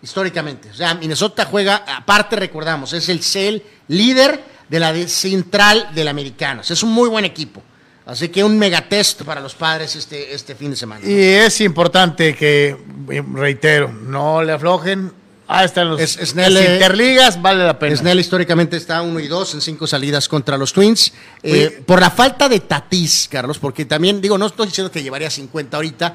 históricamente. 0.00 0.70
O 0.70 0.74
sea, 0.74 0.94
Minnesota 0.94 1.46
juega, 1.46 1.82
aparte 1.96 2.36
recordamos, 2.36 2.92
es 2.92 3.08
el 3.08 3.22
CEL 3.22 3.62
líder 3.88 4.38
de 4.68 4.78
la 4.78 4.94
central 5.08 5.88
del 5.94 6.08
americano. 6.08 6.60
O 6.60 6.72
es 6.72 6.82
un 6.82 6.92
muy 6.92 7.08
buen 7.08 7.24
equipo. 7.24 7.62
Así 8.06 8.28
que 8.28 8.44
un 8.44 8.58
megatest 8.58 9.22
para 9.22 9.40
los 9.40 9.54
padres 9.54 9.96
este, 9.96 10.34
este 10.34 10.54
fin 10.54 10.70
de 10.70 10.76
semana. 10.76 11.04
Y 11.04 11.14
es 11.14 11.58
importante 11.62 12.36
que, 12.36 12.76
eh, 13.10 13.24
reitero, 13.32 13.90
no 13.90 14.42
le 14.42 14.52
aflojen. 14.52 15.23
Ah, 15.46 15.64
están 15.64 15.90
los 15.90 16.00
Es- 16.00 16.18
Snell, 16.30 16.54
las 16.54 16.64
eh, 16.64 16.72
interligas, 16.74 17.40
vale 17.40 17.64
la 17.64 17.78
pena. 17.78 17.94
Snell 17.96 18.18
históricamente 18.18 18.76
está 18.76 19.02
1 19.02 19.20
y 19.20 19.28
2 19.28 19.54
en 19.54 19.60
cinco 19.60 19.86
salidas 19.86 20.28
contra 20.28 20.56
los 20.56 20.72
Twins. 20.72 21.12
Eh, 21.42 21.82
por 21.84 22.00
la 22.00 22.10
falta 22.10 22.48
de 22.48 22.60
Tatis, 22.60 23.28
Carlos, 23.30 23.58
porque 23.58 23.84
también, 23.84 24.20
digo, 24.20 24.38
no 24.38 24.46
estoy 24.46 24.66
diciendo 24.68 24.90
que 24.90 25.02
llevaría 25.02 25.28
50 25.30 25.76
ahorita, 25.76 26.14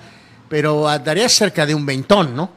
pero 0.49 0.85
daría 1.03 1.30
cerca 1.30 1.65
de 1.65 1.76
un 1.76 1.85
veintón, 1.85 2.35
¿no? 2.35 2.51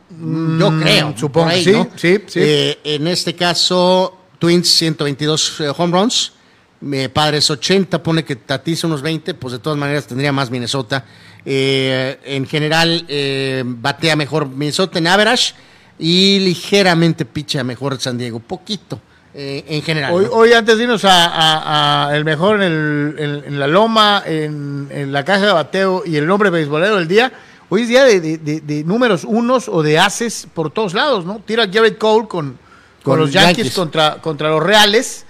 Yo 0.59 0.81
creo. 0.81 1.11
Mm, 1.11 1.19
supongo 1.19 1.51
que 1.51 1.63
sí, 1.63 1.75
sí, 1.97 2.19
sí. 2.27 2.41
Eh, 2.43 2.79
en 2.85 3.07
este 3.07 3.35
caso, 3.37 4.17
Twins 4.39 4.69
122 4.69 5.61
eh, 5.61 5.73
home 5.77 5.93
runs. 5.93 6.33
Mi 6.81 7.07
padres 7.09 7.49
80, 7.49 8.03
pone 8.03 8.25
que 8.25 8.35
Tatis 8.35 8.83
unos 8.83 9.03
20, 9.03 9.35
pues 9.35 9.53
de 9.53 9.59
todas 9.61 9.79
maneras 9.79 10.07
tendría 10.07 10.33
más 10.33 10.51
Minnesota. 10.51 11.05
Eh, 11.45 12.19
en 12.25 12.47
general, 12.47 13.05
eh, 13.09 13.63
batea 13.65 14.17
mejor 14.17 14.49
Minnesota 14.49 14.99
en 14.99 15.07
average 15.07 15.55
y 15.99 16.41
ligeramente 16.41 17.25
picha 17.25 17.63
mejor 17.65 18.01
San 18.01 18.19
Diego, 18.19 18.41
poquito 18.41 19.01
eh, 19.35 19.65
en 19.69 19.83
general. 19.83 20.13
Hoy, 20.13 20.25
¿no? 20.27 20.31
hoy 20.33 20.53
antes 20.53 20.77
de 20.77 20.85
irnos 20.85 21.05
a, 21.05 21.27
a- 21.27 22.09
a 22.09 22.17
el 22.17 22.25
mejor 22.25 22.63
en, 22.63 22.73
el- 22.73 23.15
en- 23.19 23.45
en 23.47 23.61
la 23.61 23.67
loma, 23.67 24.23
en, 24.27 24.89
en 24.91 25.13
la 25.13 25.25
caja 25.25 25.47
de 25.47 25.53
bateo 25.53 26.03
y 26.05 26.17
el 26.17 26.27
nombre 26.27 26.51
beisbolero 26.51 26.97
del 26.97 27.09
día, 27.09 27.33
hoy 27.69 27.83
es 27.83 27.89
día 27.89 28.05
de, 28.05 28.21
de- 28.21 28.39
de- 28.39 28.61
de 28.61 28.85
números 28.85 29.25
unos 29.25 29.69
o 29.69 29.83
de 29.83 29.99
haces 29.99 30.47
por 30.53 30.71
todos 30.71 30.93
lados, 30.95 31.25
¿no? 31.25 31.41
Tira 31.47 31.67
Jared 31.73 31.97
Cole 31.97 32.29
con, 32.29 32.51
con, 32.51 32.59
Con 33.03 33.19
los 33.21 33.33
Yankees, 33.33 33.57
Yankees. 33.57 33.75
Contra, 33.75 34.17
contra 34.21 34.51
los 34.51 34.63
Reales. 34.63 35.25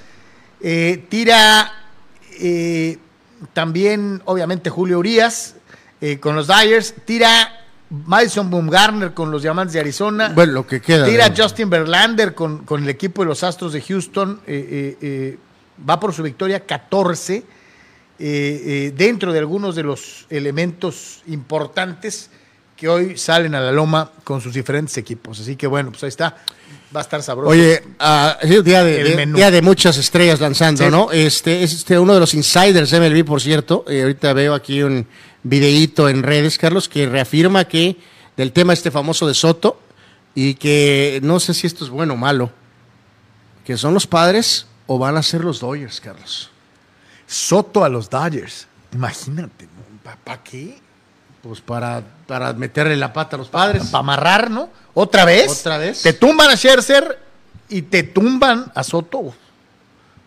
Eh, 0.61 1.05
tira 1.09 1.73
eh, 2.41 2.99
también, 3.53 4.23
obviamente, 4.25 4.71
Julio 4.71 4.99
Urias 4.99 5.57
con 6.21 6.35
los 6.35 6.49
Dyers. 6.49 6.95
Tira 7.05 7.62
Madison 8.06 8.48
Bumgarner 8.51 9.12
con 9.12 9.31
los 9.31 9.43
Diamantes 9.43 9.74
de 9.74 9.81
Arizona. 9.81 10.32
Bueno, 10.35 10.52
lo 10.52 10.66
que 10.66 10.81
queda. 10.81 11.05
Tira 11.06 11.28
de- 11.28 11.43
Justin 11.43 11.69
Verlander 11.69 12.35
con, 12.35 12.64
con 12.64 12.82
el 12.82 12.89
equipo 12.89 13.23
de 13.23 13.27
los 13.28 13.43
Astros 13.44 13.73
de 13.74 13.82
Houston. 13.82 14.40
eh, 14.47 14.66
eh, 14.70 14.98
eh, 15.02 15.39
va 15.89 16.01
por 16.01 16.12
su 16.14 16.23
victoria 16.23 16.60
14. 16.60 17.35
eh, 17.36 17.44
eh, 18.19 18.93
dentro 18.97 19.32
de 19.32 19.39
algunos 19.40 19.74
de 19.74 19.82
los 19.82 20.27
elementos 20.31 21.23
importantes 21.27 22.31
que 22.77 22.89
hoy 22.89 23.16
salen 23.19 23.55
a 23.55 23.60
la 23.60 23.73
loma 23.73 24.10
con 24.24 24.40
sus 24.40 24.55
diferentes 24.55 24.97
equipos. 24.97 25.40
Así 25.40 25.56
que 25.56 25.66
bueno, 25.66 25.90
pues 25.90 26.02
ahí 26.05 26.09
está. 26.09 26.36
Va 26.94 27.01
a 27.01 27.02
estar 27.02 27.23
sabroso. 27.23 27.48
Oye, 27.51 27.82
ah, 27.98 28.39
es 28.43 28.62
día 28.64 28.85
de, 28.85 29.27
día 29.27 29.51
de 29.51 29.62
muchas 29.62 29.97
estrellas 29.97 30.40
lanzando, 30.40 30.85
Sí. 30.85 30.90
¿no? 30.90 31.10
Este 31.10 31.62
es 31.64 31.73
este 31.73 31.98
uno 31.98 32.14
de 32.14 32.20
los 32.20 32.35
insiders 32.35 32.90
de 32.90 33.01
MLB, 33.01 33.24
por 33.24 33.40
cierto. 33.40 33.85
Eh, 33.89 34.02
ahorita 34.02 34.32
veo 34.35 34.55
aquí 34.55 34.82
un 34.82 35.06
videíto 35.43 36.09
en 36.09 36.23
redes, 36.23 36.59
Carlos, 36.59 36.89
que 36.89 37.06
reafirma 37.09 37.64
que 37.64 37.97
del 38.36 38.52
tema 38.52 38.73
este 38.73 38.90
famoso 38.90 39.27
de 39.27 39.35
Soto 39.35 39.81
y 40.35 40.55
que 40.55 41.20
no 41.23 41.40
sé 41.40 41.55
si 41.55 41.66
esto 41.66 41.85
es 41.85 41.90
bueno 41.90 42.14
o 42.14 42.16
malo, 42.16 42.51
que 43.64 43.77
son 43.77 43.94
los 43.94 44.06
padres 44.06 44.66
o 44.86 44.98
van 44.98 45.16
a 45.16 45.23
ser 45.23 45.43
los 45.44 45.60
Dodgers, 45.60 46.01
Carlos. 46.01 46.51
Soto 47.27 47.85
a 47.85 47.89
los 47.89 48.09
Dodgers. 48.10 48.66
Imagínate, 48.93 49.69
¿para 50.24 50.43
qué? 50.43 50.78
Pues 51.43 51.60
para, 51.60 52.02
para 52.27 52.52
meterle 52.52 52.97
la 52.97 53.12
pata 53.12 53.36
a 53.36 53.39
los 53.39 53.48
padres. 53.48 53.86
Para 53.86 54.01
amarrar, 54.01 54.51
¿no? 54.51 54.70
¿Otra 54.94 55.24
vez? 55.24 55.60
¿Otra 55.60 55.78
vez? 55.78 56.02
Te 56.02 56.12
tumban 56.12 56.51
a 56.51 56.56
Scherzer 56.56 57.19
y 57.69 57.82
te 57.82 58.02
tumban 58.05 58.70
a 58.74 58.82
Soto. 58.82 59.35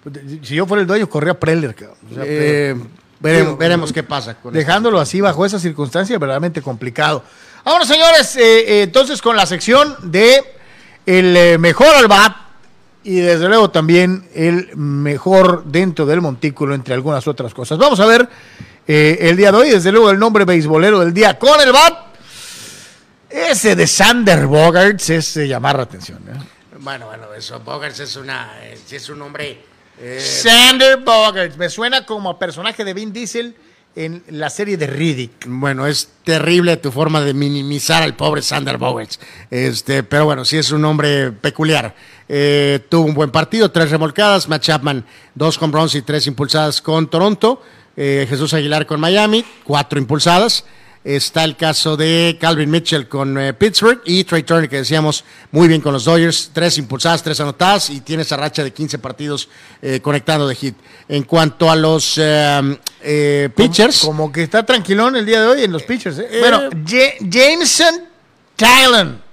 Pues, 0.03 0.15
Si 0.43 0.55
yo 0.55 0.65
fuera 0.65 0.81
el 0.81 0.87
dueño, 0.87 1.07
corría 1.09 1.33
a 1.33 1.39
Preller. 1.39 1.73
cabrón. 1.75 1.97
O 2.11 2.13
sea, 2.15 2.23
Eh, 2.25 2.75
veremos, 3.25 3.57
veremos 3.57 3.93
qué 3.93 4.03
pasa 4.03 4.35
con 4.35 4.55
esto. 4.55 4.57
dejándolo 4.57 4.99
así 4.99 5.21
bajo 5.21 5.45
esa 5.45 5.59
circunstancia, 5.59 6.17
verdaderamente 6.17 6.61
complicado. 6.61 7.23
Vámonos, 7.63 7.87
señores, 7.87 8.35
eh, 8.35 8.41
eh, 8.41 8.81
entonces 8.83 9.21
con 9.21 9.35
la 9.35 9.45
sección 9.45 9.95
de 10.03 10.43
el 11.05 11.35
eh, 11.35 11.57
mejor 11.57 11.95
al 11.95 12.07
bat 12.07 12.45
y 13.05 13.19
desde 13.19 13.47
luego 13.47 13.69
también 13.69 14.27
el 14.33 14.75
mejor 14.75 15.63
dentro 15.65 16.07
del 16.07 16.21
montículo, 16.21 16.73
entre 16.73 16.95
algunas 16.95 17.27
otras 17.27 17.53
cosas. 17.53 17.77
Vamos 17.77 17.99
a 17.99 18.05
ver 18.07 18.27
eh, 18.87 19.17
el 19.21 19.37
día 19.37 19.51
de 19.51 19.57
hoy, 19.57 19.69
desde 19.69 19.91
luego 19.91 20.09
el 20.09 20.17
nombre 20.17 20.43
beisbolero 20.43 20.99
del 20.99 21.13
día 21.13 21.37
con 21.37 21.61
el 21.61 21.71
bat. 21.71 22.15
Ese 23.29 23.75
de 23.75 23.85
Sander 23.85 24.47
Bogarts 24.47 25.09
es 25.11 25.37
eh, 25.37 25.47
llamar 25.47 25.77
la 25.77 25.83
atención. 25.83 26.17
¿eh? 26.27 26.77
Bueno, 26.79 27.05
bueno, 27.05 27.31
eso, 27.33 27.59
Bogarts 27.59 27.99
es 27.99 28.15
una, 28.15 28.59
es 28.63 29.09
un 29.09 29.21
hombre 29.21 29.63
eh, 30.01 30.19
Sander 30.19 30.97
Bogarts, 30.97 31.57
me 31.57 31.69
suena 31.69 32.05
como 32.05 32.37
personaje 32.37 32.83
de 32.83 32.93
Vin 32.93 33.13
Diesel 33.13 33.55
en 33.95 34.23
la 34.29 34.49
serie 34.49 34.77
de 34.77 34.87
Riddick. 34.87 35.45
Bueno, 35.47 35.87
es 35.87 36.09
terrible 36.23 36.77
tu 36.77 36.91
forma 36.91 37.21
de 37.21 37.33
minimizar 37.33 38.03
al 38.03 38.15
pobre 38.15 38.41
Sander 38.41 38.77
Bogarts. 38.77 39.19
Este, 39.49 40.03
pero 40.03 40.25
bueno, 40.25 40.43
sí 40.43 40.57
es 40.57 40.71
un 40.71 40.83
hombre 40.85 41.31
peculiar. 41.31 41.95
Eh, 42.27 42.79
tuvo 42.89 43.05
un 43.05 43.13
buen 43.13 43.31
partido, 43.31 43.71
tres 43.71 43.91
remolcadas, 43.91 44.49
Matt 44.49 44.63
Chapman, 44.63 45.05
dos 45.33 45.61
home 45.61 45.73
runs 45.73 45.95
y 45.95 46.01
tres 46.01 46.27
impulsadas 46.27 46.81
con 46.81 47.09
Toronto. 47.09 47.61
Eh, 47.95 48.25
Jesús 48.29 48.53
Aguilar 48.53 48.85
con 48.85 48.99
Miami, 48.99 49.45
cuatro 49.63 49.97
impulsadas. 49.97 50.65
Está 51.05 51.43
el 51.43 51.55
caso 51.55 51.95
de 51.95 52.35
Calvin 52.41 52.71
Mitchell 52.71 53.07
con 53.07 53.37
eh, 53.37 53.53
Pittsburgh 53.53 54.01
y 54.05 54.23
Trey 54.23 54.41
Turner, 54.41 54.67
que 54.67 54.77
decíamos 54.77 55.23
muy 55.51 55.67
bien 55.67 55.79
con 55.79 55.93
los 55.93 56.03
Dodgers, 56.05 56.49
tres 56.51 56.79
impulsadas, 56.79 57.21
tres 57.21 57.39
anotadas 57.39 57.91
y 57.91 58.01
tiene 58.01 58.23
esa 58.23 58.35
racha 58.37 58.63
de 58.63 58.73
15 58.73 58.97
partidos 58.97 59.47
eh, 59.83 59.99
conectando 60.01 60.47
de 60.47 60.55
hit. 60.55 60.75
En 61.07 61.21
cuanto 61.23 61.69
a 61.69 61.75
los 61.75 62.15
eh, 62.17 62.79
eh, 63.01 63.49
pitchers, 63.55 63.99
Como 63.99 64.31
que 64.31 64.41
está 64.41 64.65
tranquilón 64.65 65.15
el 65.15 65.27
día 65.27 65.41
de 65.41 65.47
hoy 65.47 65.63
en 65.63 65.71
los 65.71 65.83
pitchers. 65.83 66.17
bueno, 66.39 66.69
Ja- 66.87 67.13
Jameson 67.21 68.01
Tylen. 68.55 69.24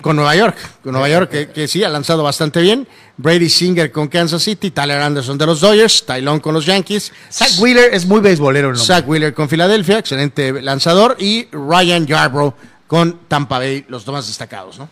Con 0.00 0.16
Nueva 0.16 0.34
York, 0.36 0.56
con 0.82 0.92
Nueva 0.92 1.08
York 1.08 1.30
que, 1.30 1.48
que 1.50 1.68
sí 1.68 1.84
ha 1.84 1.88
lanzado 1.88 2.22
bastante 2.22 2.60
bien. 2.60 2.86
Brady 3.16 3.48
Singer 3.48 3.92
con 3.92 4.08
Kansas 4.08 4.42
City, 4.42 4.70
Tyler 4.70 4.98
Anderson 4.98 5.36
de 5.36 5.46
los 5.46 5.60
Dodgers, 5.60 6.04
Tylon 6.06 6.40
con 6.40 6.54
los 6.54 6.64
Yankees, 6.64 7.12
Zach 7.30 7.50
Wheeler 7.58 7.92
es 7.92 8.06
muy 8.06 8.20
beisbolero 8.20 8.68
nombre. 8.68 8.84
Zach 8.84 9.06
Wheeler 9.06 9.34
con 9.34 9.48
Filadelfia, 9.48 9.98
excelente 9.98 10.62
lanzador, 10.62 11.16
y 11.18 11.48
Ryan 11.52 12.06
Yarbrough 12.06 12.54
con 12.86 13.20
Tampa 13.28 13.58
Bay, 13.58 13.84
los 13.88 14.04
dos 14.04 14.14
más 14.14 14.26
destacados, 14.26 14.78
¿no? 14.78 14.88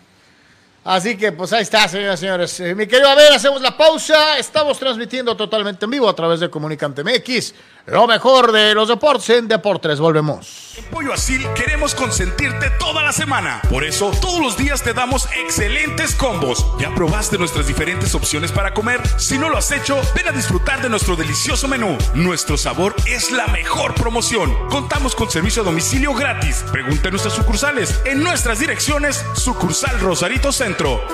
Así 0.83 1.17
que 1.17 1.31
pues 1.31 1.51
ahí 1.53 1.63
está, 1.63 1.87
señoras 1.87 2.19
y 2.19 2.21
señores. 2.21 2.59
Eh, 2.61 2.73
mi 2.73 2.87
querido, 2.87 3.09
a 3.09 3.15
ver, 3.15 3.33
hacemos 3.33 3.61
la 3.61 3.75
pausa. 3.75 4.37
Estamos 4.37 4.79
transmitiendo 4.79 5.35
totalmente 5.35 5.85
en 5.85 5.91
vivo 5.91 6.09
a 6.09 6.15
través 6.15 6.39
de 6.39 6.49
Comunicante 6.49 7.03
MX. 7.03 7.53
Lo 7.91 8.05
mejor 8.05 8.51
de 8.51 8.75
los 8.75 8.87
deportes 8.87 9.29
en 9.31 9.47
Deportes. 9.47 9.99
Volvemos. 9.99 10.75
En 10.77 10.85
Pollo 10.85 11.11
Asil 11.11 11.45
queremos 11.55 11.95
consentirte 11.95 12.69
toda 12.79 13.03
la 13.03 13.11
semana. 13.11 13.61
Por 13.69 13.83
eso, 13.83 14.11
todos 14.21 14.39
los 14.39 14.57
días 14.57 14.83
te 14.83 14.93
damos 14.93 15.27
excelentes 15.35 16.13
combos. 16.13 16.65
¿Ya 16.79 16.93
probaste 16.93 17.37
nuestras 17.39 17.67
diferentes 17.67 18.13
opciones 18.13 18.51
para 18.51 18.73
comer? 18.75 19.01
Si 19.17 19.39
no 19.39 19.49
lo 19.49 19.57
has 19.57 19.71
hecho, 19.71 19.99
ven 20.15 20.27
a 20.27 20.31
disfrutar 20.31 20.81
de 20.83 20.89
nuestro 20.89 21.15
delicioso 21.15 21.67
menú. 21.67 21.97
Nuestro 22.13 22.57
sabor 22.57 22.95
es 23.07 23.31
la 23.31 23.47
mejor 23.47 23.95
promoción. 23.95 24.55
Contamos 24.69 25.15
con 25.15 25.31
servicio 25.31 25.63
a 25.63 25.65
domicilio 25.65 26.13
gratis. 26.13 26.63
Pregunta 26.71 27.07
en 27.07 27.13
nuestras 27.13 27.33
sucursales. 27.33 27.99
En 28.05 28.23
nuestras 28.23 28.59
direcciones, 28.59 29.25
sucursal 29.33 29.99
Rosarito 29.99 30.51
Centro, 30.51 30.68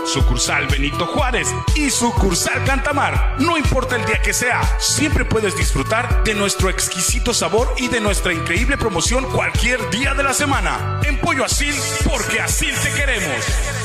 sucursal 0.06 0.68
Benito 0.68 1.06
Juárez 1.06 1.48
y 1.76 1.90
sucursal 1.90 2.64
Cantamar. 2.66 3.36
No 3.40 3.58
importa 3.58 3.96
el 3.96 4.06
día 4.06 4.22
que 4.22 4.34
sea, 4.34 4.62
siempre 4.80 5.24
puedes 5.24 5.56
disfrutar 5.56 6.24
de 6.24 6.34
nuestro 6.34 6.70
exquisito 6.70 7.34
sabor 7.34 7.74
y 7.78 7.88
de 7.88 8.02
nuestra 8.02 8.34
increíble 8.34 8.78
promoción 8.78 9.24
cualquier 9.32 9.90
día 9.92 10.14
de 10.14 10.24
la 10.24 10.34
semana. 10.34 11.00
En 11.04 11.20
Pollo 11.20 11.46
Asil, 11.46 11.76
porque 12.04 12.42
así 12.42 12.68
te 12.84 12.94
queremos. 12.94 13.85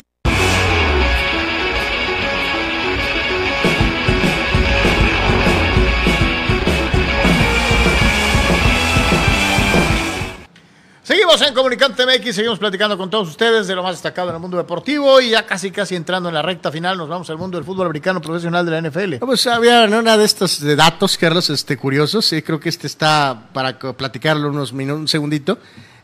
En 11.39 11.53
Comunicante 11.53 12.05
MX, 12.05 12.35
seguimos 12.35 12.59
platicando 12.59 12.97
con 12.97 13.09
todos 13.09 13.29
ustedes 13.29 13.65
de 13.65 13.73
lo 13.73 13.81
más 13.81 13.93
destacado 13.93 14.27
en 14.29 14.35
el 14.35 14.41
mundo 14.41 14.57
deportivo 14.57 15.21
y 15.21 15.29
ya 15.29 15.45
casi 15.45 15.71
casi 15.71 15.95
entrando 15.95 16.27
en 16.27 16.35
la 16.35 16.41
recta 16.41 16.73
final 16.73 16.97
nos 16.97 17.07
vamos 17.07 17.29
al 17.29 17.37
mundo 17.37 17.57
del 17.57 17.63
fútbol 17.63 17.85
americano 17.85 18.21
profesional 18.21 18.65
de 18.65 18.71
la 18.71 18.89
NFL. 18.89 19.15
Pues 19.25 19.47
había 19.47 19.85
una 19.85 20.17
de 20.17 20.25
estos 20.25 20.59
datos, 20.75 21.17
Carlos, 21.17 21.49
este, 21.49 21.77
curiosos. 21.77 22.25
Sí, 22.25 22.41
creo 22.41 22.59
que 22.59 22.67
este 22.67 22.85
está 22.85 23.47
para 23.53 23.79
platicarlo 23.79 24.49
unos 24.49 24.73
minutos, 24.73 24.99
un 24.99 25.07
segundito. 25.07 25.57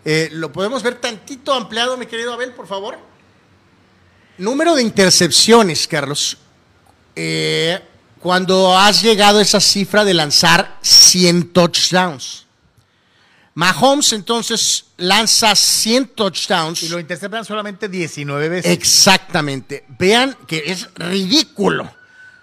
Eh, 0.06 0.30
Lo 0.32 0.54
podemos 0.54 0.82
ver 0.82 0.96
tantito 0.96 1.54
ampliado, 1.54 1.98
mi 1.98 2.06
querido 2.06 2.32
Abel, 2.32 2.54
por 2.54 2.66
favor. 2.66 2.98
Número 4.38 4.76
de 4.76 4.82
intercepciones, 4.82 5.90
Carlos. 5.90 6.38
Eh, 7.18 7.78
cuando 8.22 8.78
has 8.78 9.02
llegado 9.02 9.40
a 9.40 9.42
esa 9.42 9.60
cifra 9.60 10.06
de 10.06 10.14
lanzar 10.14 10.78
100 10.82 11.52
touchdowns. 11.52 12.47
Mahomes 13.58 14.14
entonces 14.14 14.86
lanza 14.98 15.56
100 15.56 16.10
touchdowns. 16.10 16.84
Y 16.84 16.90
lo 16.90 17.00
interceptan 17.00 17.44
solamente 17.44 17.90
19 17.90 18.50
veces. 18.50 18.72
Exactamente. 18.72 19.84
Vean 19.98 20.38
que 20.46 20.62
es 20.68 20.88
ridículo. 20.94 21.92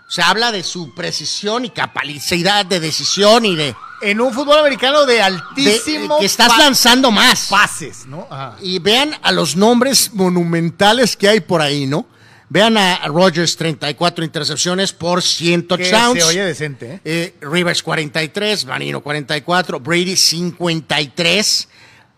Se 0.08 0.22
habla 0.22 0.50
de 0.50 0.64
su 0.64 0.92
precisión 0.92 1.64
y 1.66 1.70
capacidad 1.70 2.66
de 2.66 2.80
decisión 2.80 3.44
y 3.46 3.54
de, 3.54 3.76
en 4.02 4.20
un 4.20 4.34
fútbol 4.34 4.58
americano 4.58 5.06
de 5.06 5.14
de- 5.14 5.22
altísimo 5.22 6.18
que 6.18 6.26
estás 6.26 6.58
lanzando 6.58 7.12
más. 7.12 7.46
pases, 7.48 8.06
¿no? 8.06 8.26
Ajá. 8.28 8.56
Y 8.60 8.80
vean 8.80 9.16
a 9.22 9.30
los 9.30 9.54
nombres 9.54 10.12
monumentales 10.14 11.16
que 11.16 11.28
hay 11.28 11.38
por 11.38 11.62
ahí, 11.62 11.86
¿no? 11.86 12.06
Vean 12.54 12.78
a 12.78 13.08
Rogers 13.08 13.56
34 13.56 14.24
intercepciones 14.24 14.92
por 14.92 15.20
100 15.22 15.62
Que 15.62 15.66
touchdowns. 15.66 16.20
se 16.20 16.24
oye 16.24 16.44
decente, 16.44 16.94
¿eh? 16.94 17.00
Eh, 17.04 17.34
Rivers 17.40 17.82
43, 17.82 18.64
Vanino 18.64 19.00
44, 19.02 19.80
Brady 19.80 20.14
53, 20.14 21.68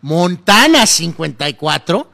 Montana 0.03 0.85
54, 0.85 2.11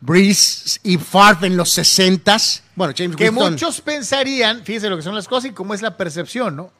Breeze 0.00 0.78
y 0.84 0.98
Favre 0.98 1.48
en 1.48 1.56
los 1.56 1.70
60. 1.70 2.36
Bueno, 2.76 2.94
James 2.96 3.16
Que 3.16 3.24
Winston. 3.30 3.54
muchos 3.54 3.80
pensarían, 3.80 4.64
fíjense 4.64 4.88
lo 4.88 4.96
que 4.96 5.02
son 5.02 5.16
las 5.16 5.26
cosas 5.26 5.50
y 5.50 5.52
cómo 5.52 5.74
es 5.74 5.82
la 5.82 5.96
percepción, 5.96 6.54
¿no? 6.54 6.70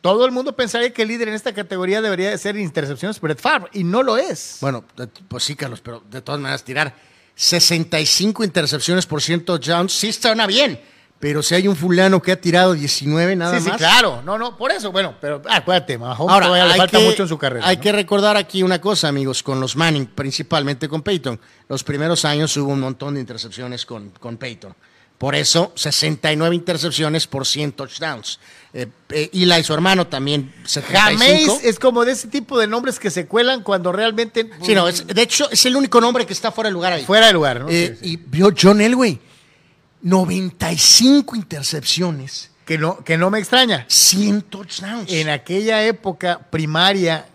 Todo 0.00 0.26
el 0.26 0.32
mundo 0.32 0.56
pensaría 0.56 0.92
que 0.92 1.02
el 1.02 1.08
líder 1.08 1.28
en 1.28 1.34
esta 1.34 1.54
categoría 1.54 2.02
debería 2.02 2.30
de 2.30 2.38
ser 2.38 2.56
intercepciones 2.56 3.20
Brett 3.20 3.38
Favre 3.40 3.68
y 3.72 3.84
no 3.84 4.02
lo 4.02 4.18
es. 4.18 4.56
Bueno, 4.62 4.84
pues 5.28 5.44
sí, 5.44 5.54
Carlos, 5.54 5.80
pero 5.80 6.02
de 6.10 6.20
todas 6.22 6.40
maneras 6.40 6.64
tirar 6.64 6.92
65 7.38 8.42
intercepciones 8.42 9.06
por 9.06 9.22
100 9.22 9.44
touchdowns 9.44 9.92
sí 9.92 10.12
suena 10.12 10.44
bien. 10.44 10.80
Pero 11.20 11.40
si 11.40 11.54
hay 11.54 11.68
un 11.68 11.76
fulano 11.76 12.20
que 12.20 12.32
ha 12.32 12.40
tirado 12.40 12.74
19 12.74 13.36
nada 13.36 13.58
sí, 13.58 13.64
sí, 13.64 13.68
más. 13.70 13.78
claro. 13.78 14.22
No, 14.24 14.36
no, 14.36 14.56
por 14.56 14.72
eso, 14.72 14.90
bueno, 14.90 15.14
pero 15.20 15.40
ah, 15.48 15.56
acuérdate, 15.58 15.98
Mahomes 15.98 16.32
Ahora, 16.32 16.46
todavía 16.46 16.72
le 16.72 16.78
falta 16.78 16.98
que, 16.98 17.04
mucho 17.04 17.22
en 17.22 17.28
su 17.28 17.38
carrera. 17.38 17.66
Hay 17.66 17.76
¿no? 17.76 17.82
que 17.82 17.92
recordar 17.92 18.36
aquí 18.36 18.64
una 18.64 18.80
cosa, 18.80 19.06
amigos, 19.06 19.44
con 19.44 19.60
los 19.60 19.76
Manning, 19.76 20.06
principalmente 20.06 20.88
con 20.88 21.02
Peyton. 21.02 21.40
Los 21.68 21.84
primeros 21.84 22.24
años 22.24 22.56
hubo 22.56 22.72
un 22.72 22.80
montón 22.80 23.14
de 23.14 23.20
intercepciones 23.20 23.86
con, 23.86 24.10
con 24.10 24.36
Peyton. 24.36 24.74
Por 25.18 25.34
eso, 25.34 25.72
69 25.74 26.54
intercepciones 26.54 27.26
por 27.26 27.44
100 27.44 27.72
touchdowns. 27.72 28.38
Eh, 28.72 28.86
eh, 29.08 29.30
Eli, 29.32 29.64
su 29.64 29.74
hermano, 29.74 30.06
también 30.06 30.54
75. 30.64 31.18
Jameis 31.20 31.64
es 31.64 31.78
como 31.80 32.04
de 32.04 32.12
ese 32.12 32.28
tipo 32.28 32.56
de 32.58 32.68
nombres 32.68 33.00
que 33.00 33.10
se 33.10 33.26
cuelan 33.26 33.62
cuando 33.64 33.90
realmente 33.90 34.48
Sí, 34.62 34.74
no, 34.76 34.86
es- 34.86 35.06
de 35.06 35.20
hecho, 35.22 35.50
es 35.50 35.66
el 35.66 35.74
único 35.74 36.00
nombre 36.00 36.24
que 36.24 36.32
está 36.34 36.52
fuera 36.52 36.68
de 36.68 36.74
lugar 36.74 36.92
ahí. 36.92 37.04
fuera 37.04 37.26
de 37.28 37.32
lugar, 37.32 37.60
¿no? 37.62 37.68
Eh, 37.68 37.96
Sí, 38.00 38.06
sí. 38.06 38.12
Y 38.12 38.16
vio 38.16 38.52
John 38.56 38.80
Elway, 38.80 39.18
95 40.02 41.34
intercepciones, 41.36 42.50
que, 42.64 42.78
no, 42.78 43.02
que 43.04 43.16
no 43.18 43.30
me 43.30 43.38
extraña. 43.38 43.84
100 43.88 44.42
touchdowns. 44.42 45.10
En 45.12 45.28
aquella 45.30 45.82
época 45.84 46.38
primaria, 46.50 47.26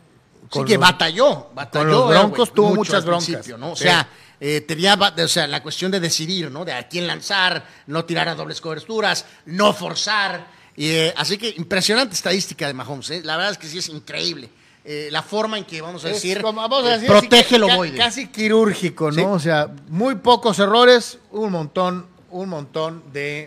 Sí, 0.44 0.48
con 0.50 0.66
que 0.66 0.74
los- 0.76 0.82
batalló, 0.82 1.50
batalló. 1.56 1.84
los 1.86 2.02
Elway, 2.04 2.18
Broncos 2.20 2.54
tuvo 2.54 2.76
muchas 2.76 3.04
broncas. 3.06 3.46
O 3.62 3.76
sea, 3.76 4.08
eh, 4.46 4.60
tenía, 4.60 4.96
o 4.96 5.28
sea, 5.30 5.48
la 5.48 5.64
cuestión 5.64 5.90
de 5.90 6.02
decidir, 6.02 6.52
¿no? 6.52 6.66
De 6.66 6.74
a 6.74 6.90
quién 6.90 7.08
lanzar, 7.08 7.66
no 7.88 8.04
tirar 8.04 8.28
a 8.28 8.36
dobles 8.36 8.60
coberturas, 8.60 9.26
no 9.46 9.72
forzar. 9.72 10.46
Eh, 10.76 11.14
así 11.16 11.38
que 11.38 11.54
impresionante 11.56 12.14
estadística 12.14 12.68
de 12.68 12.74
Mahomes. 12.74 13.10
¿eh? 13.12 13.22
La 13.24 13.38
verdad 13.38 13.54
es 13.54 13.58
que 13.58 13.68
sí 13.68 13.78
es 13.78 13.88
increíble. 13.88 14.50
Eh, 14.84 15.08
la 15.12 15.24
forma 15.24 15.58
en 15.58 15.64
que, 15.64 15.80
vamos 15.82 16.04
a 16.04 16.10
decir, 16.10 16.42
vamos 16.42 16.70
a 16.70 16.90
eh, 16.90 16.92
decir 16.96 17.08
protege 17.08 17.56
el 17.56 17.64
ovoide. 17.64 17.98
Casi 17.98 18.28
quirúrgico, 18.28 19.12
¿no? 19.12 19.16
Sí. 19.16 19.22
O 19.22 19.40
sea, 19.40 19.74
muy 19.88 20.16
pocos 20.16 20.60
errores, 20.60 21.20
un 21.32 21.50
montón, 21.50 22.06
un 22.30 22.50
montón 22.50 23.02
de 23.14 23.44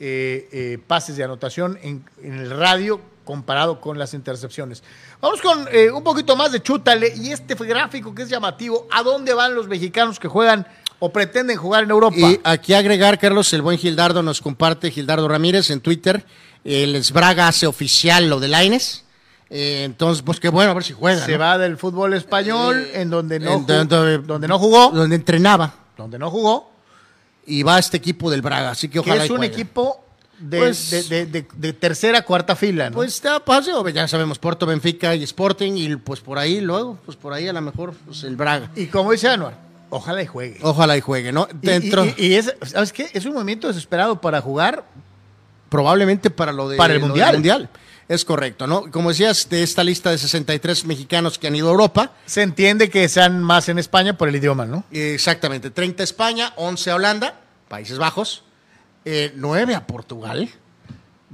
eh, 0.00 0.48
eh, 0.50 0.78
pases 0.86 1.18
de 1.18 1.24
anotación 1.24 1.78
en, 1.82 2.06
en 2.22 2.38
el 2.38 2.50
radio 2.52 3.02
comparado 3.24 3.80
con 3.80 3.98
las 3.98 4.14
intercepciones. 4.14 4.82
Vamos 5.20 5.40
con 5.40 5.66
eh, 5.70 5.90
un 5.90 6.02
poquito 6.02 6.36
más 6.36 6.52
de 6.52 6.60
chútale 6.62 7.12
y 7.16 7.30
este 7.32 7.54
gráfico 7.54 8.14
que 8.14 8.22
es 8.22 8.28
llamativo. 8.28 8.86
¿A 8.90 9.02
dónde 9.02 9.32
van 9.34 9.54
los 9.54 9.68
mexicanos 9.68 10.18
que 10.18 10.28
juegan 10.28 10.66
o 10.98 11.12
pretenden 11.12 11.56
jugar 11.56 11.84
en 11.84 11.90
Europa? 11.90 12.16
Y 12.16 12.40
aquí 12.44 12.74
agregar, 12.74 13.18
Carlos, 13.18 13.52
el 13.52 13.62
buen 13.62 13.78
Gildardo 13.78 14.22
nos 14.22 14.40
comparte, 14.40 14.90
Gildardo 14.90 15.28
Ramírez 15.28 15.70
en 15.70 15.80
Twitter, 15.80 16.24
el 16.64 16.96
Esbraga 16.96 17.48
hace 17.48 17.66
oficial 17.66 18.28
lo 18.28 18.40
de 18.40 18.48
Laines. 18.48 19.04
Eh, 19.50 19.82
entonces, 19.84 20.22
pues 20.22 20.40
qué 20.40 20.48
bueno, 20.48 20.70
a 20.70 20.74
ver 20.74 20.82
si 20.82 20.94
juega. 20.94 21.24
Se 21.26 21.32
¿no? 21.32 21.38
va 21.40 21.58
del 21.58 21.76
fútbol 21.76 22.14
español 22.14 22.88
Eh, 22.92 23.02
en 23.02 23.10
donde 23.10 23.38
no, 23.38 23.52
en 23.56 23.66
donde- 23.66 24.18
donde 24.18 24.48
no 24.48 24.58
jugó, 24.58 24.90
Donde 24.90 25.14
entrenaba. 25.14 25.74
donde 25.96 26.18
no 26.18 26.30
jugó, 26.30 26.70
Y 27.44 27.62
va 27.64 27.76
a 27.76 27.78
este 27.80 27.96
equipo 27.96 28.30
del 28.30 28.40
Braga, 28.40 28.70
así 28.70 28.86
que 28.88 28.94
que 28.94 29.00
ojalá 29.00 29.24
es 29.24 29.28
y 29.28 29.32
un 29.32 29.38
juegue. 29.38 29.52
equipo 29.52 30.04
de, 30.42 30.58
Pues- 30.58 30.90
de- 30.90 31.02
de- 31.04 31.26
de- 31.26 31.46
de 31.54 31.72
tercera, 31.72 32.22
cuarta 32.22 32.54
fila, 32.56 32.90
¿no? 32.90 32.96
Pues 32.96 33.14
está, 33.14 33.40
pues, 33.40 33.66
ya 33.94 34.06
sabemos, 34.08 34.38
Porto, 34.38 34.66
Benfica 34.66 35.14
y 35.14 35.22
Sporting, 35.22 35.72
y 35.76 35.96
pues 35.96 36.20
por 36.20 36.38
ahí 36.38 36.60
luego, 36.60 36.98
pues 37.04 37.16
por 37.16 37.32
ahí 37.32 37.48
a 37.48 37.52
lo 37.52 37.60
mejor 37.60 37.94
pues, 38.04 38.24
el 38.24 38.36
Braga. 38.36 38.70
Y 38.76 38.86
como 38.86 39.12
dice 39.12 39.28
Anuar, 39.28 39.54
ojalá 39.90 40.22
y 40.22 40.26
juegue. 40.26 40.58
Ojalá 40.62 40.96
y 40.96 41.00
juegue, 41.00 41.32
¿no? 41.32 41.48
Y- 41.62 41.66
Dentro, 41.66 42.04
Y, 42.16 42.34
es, 42.34 42.54
¿sabes 42.66 42.92
qué? 42.92 43.08
Es 43.12 43.24
un 43.24 43.34
movimiento 43.34 43.68
desesperado 43.68 44.20
para 44.20 44.40
jugar. 44.40 44.84
probablemente 45.68 46.28
para 46.30 46.52
lo 46.52 46.68
de 46.68 46.76
Para 46.76 46.92
el 46.94 47.00
Mundial. 47.00 47.32
mundial. 47.34 47.70
Es 48.08 48.26
correcto, 48.26 48.66
¿no? 48.66 48.90
Como 48.90 49.08
decías, 49.08 49.48
de 49.48 49.62
esta 49.62 49.82
lista 49.82 50.10
de 50.10 50.18
63 50.18 50.84
mexicanos 50.84 51.38
que 51.38 51.46
han 51.46 51.56
ido 51.56 51.68
a 51.68 51.70
Europa, 51.70 52.12
Se 52.26 52.42
entiende 52.42 52.90
que 52.90 53.08
sean 53.08 53.42
más 53.42 53.70
en 53.70 53.78
España 53.78 54.18
por 54.18 54.28
el 54.28 54.36
idioma, 54.36 54.66
¿no? 54.66 54.84
Exactamente, 54.90 55.70
30 55.70 56.02
a 56.02 56.04
España, 56.04 56.52
11 56.56 56.90
a 56.90 56.96
Holanda, 56.96 57.40
Países 57.68 57.96
Bajos, 57.96 58.44
eh, 59.04 59.32
9 59.36 59.74
a 59.74 59.86
Portugal, 59.86 60.48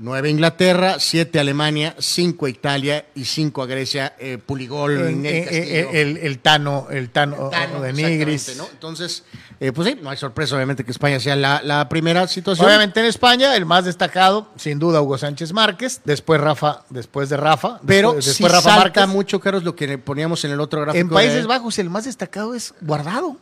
9 0.01 0.29
a 0.29 0.31
Inglaterra, 0.31 0.97
7 1.01 1.39
a 1.39 1.41
Alemania, 1.41 1.97
5 1.99 2.47
a 2.47 2.49
Italia 2.51 3.07
y 3.17 3.25
5 3.25 3.63
a 3.63 3.67
Grecia, 3.67 4.15
eh, 4.21 4.39
Puligol, 4.39 4.93
en- 5.01 5.23
Castillo. 5.25 5.51
en- 5.91 5.97
el, 5.97 6.17
el 6.19 6.39
Tano, 6.39 6.87
el 6.91 7.11
Tano, 7.11 7.49
Tano, 7.51 7.81
de 7.81 7.93
Nigris. 7.93 8.57
¿no? 8.57 8.69
Entonces, 8.71 9.25
eh, 9.59 9.73
pues 9.73 9.89
sí, 9.89 9.99
no 10.01 10.09
hay 10.11 10.17
sorpresa 10.17 10.55
obviamente 10.55 10.85
que 10.85 10.93
España 10.93 11.19
sea 11.19 11.35
la, 11.35 11.61
la 11.65 11.89
primera 11.89 12.29
situación. 12.29 12.65
Obviamente 12.69 13.01
en 13.01 13.07
España, 13.07 13.57
el 13.57 13.67
más 13.67 13.87
destacado, 13.87 14.53
sin 14.57 14.79
duda, 14.79 15.03
Hugo 15.03 15.19
Sánchez 15.19 15.53
Márquez, 15.53 16.01
después 16.05 16.41
Rafa, 16.41 16.85
después 16.91 17.29
de 17.29 17.37
Rafa, 17.37 17.81
pero 17.85 18.13
después, 18.13 18.27
después 18.27 18.53
Rafa 18.53 18.71
salta 18.71 19.01
Márquez. 19.01 19.09
mucho, 19.09 19.41
Carlos, 19.41 19.65
lo 19.65 19.75
que 19.75 19.99
poníamos 19.99 20.45
en 20.45 20.53
el 20.53 20.61
otro 20.61 20.81
gráfico. 20.83 21.01
En 21.01 21.09
Países 21.09 21.43
de- 21.43 21.47
Bajos, 21.49 21.77
el 21.81 21.91
más 21.91 22.05
destacado 22.05 22.55
es 22.55 22.73
Guardado. 22.81 23.37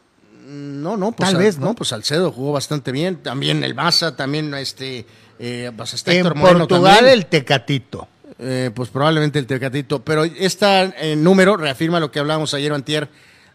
No, 0.82 0.96
no, 0.96 1.12
pues 1.12 1.28
Tal 1.28 1.36
Al- 1.36 1.42
vez, 1.42 1.58
¿no? 1.58 1.74
pues 1.74 1.90
Salcedo 1.90 2.32
jugó 2.32 2.52
bastante 2.52 2.92
bien, 2.92 3.16
también 3.22 3.62
el 3.64 3.74
Maza, 3.74 4.16
también 4.16 4.52
este, 4.54 5.06
eh, 5.38 5.70
pues, 5.76 5.92
En 6.06 6.16
Héctor 6.16 6.34
Moreno 6.34 6.58
Portugal, 6.60 6.96
también. 6.96 7.14
el 7.14 7.26
Tecatito. 7.26 8.08
Eh, 8.38 8.70
pues 8.74 8.90
probablemente 8.90 9.38
el 9.38 9.46
Tecatito. 9.46 10.02
Pero 10.04 10.24
este 10.24 11.16
número 11.16 11.56
reafirma 11.56 12.00
lo 12.00 12.10
que 12.10 12.18
hablábamos 12.18 12.52
ayer 12.54 12.70
o 12.72 12.74
antier 12.74 13.08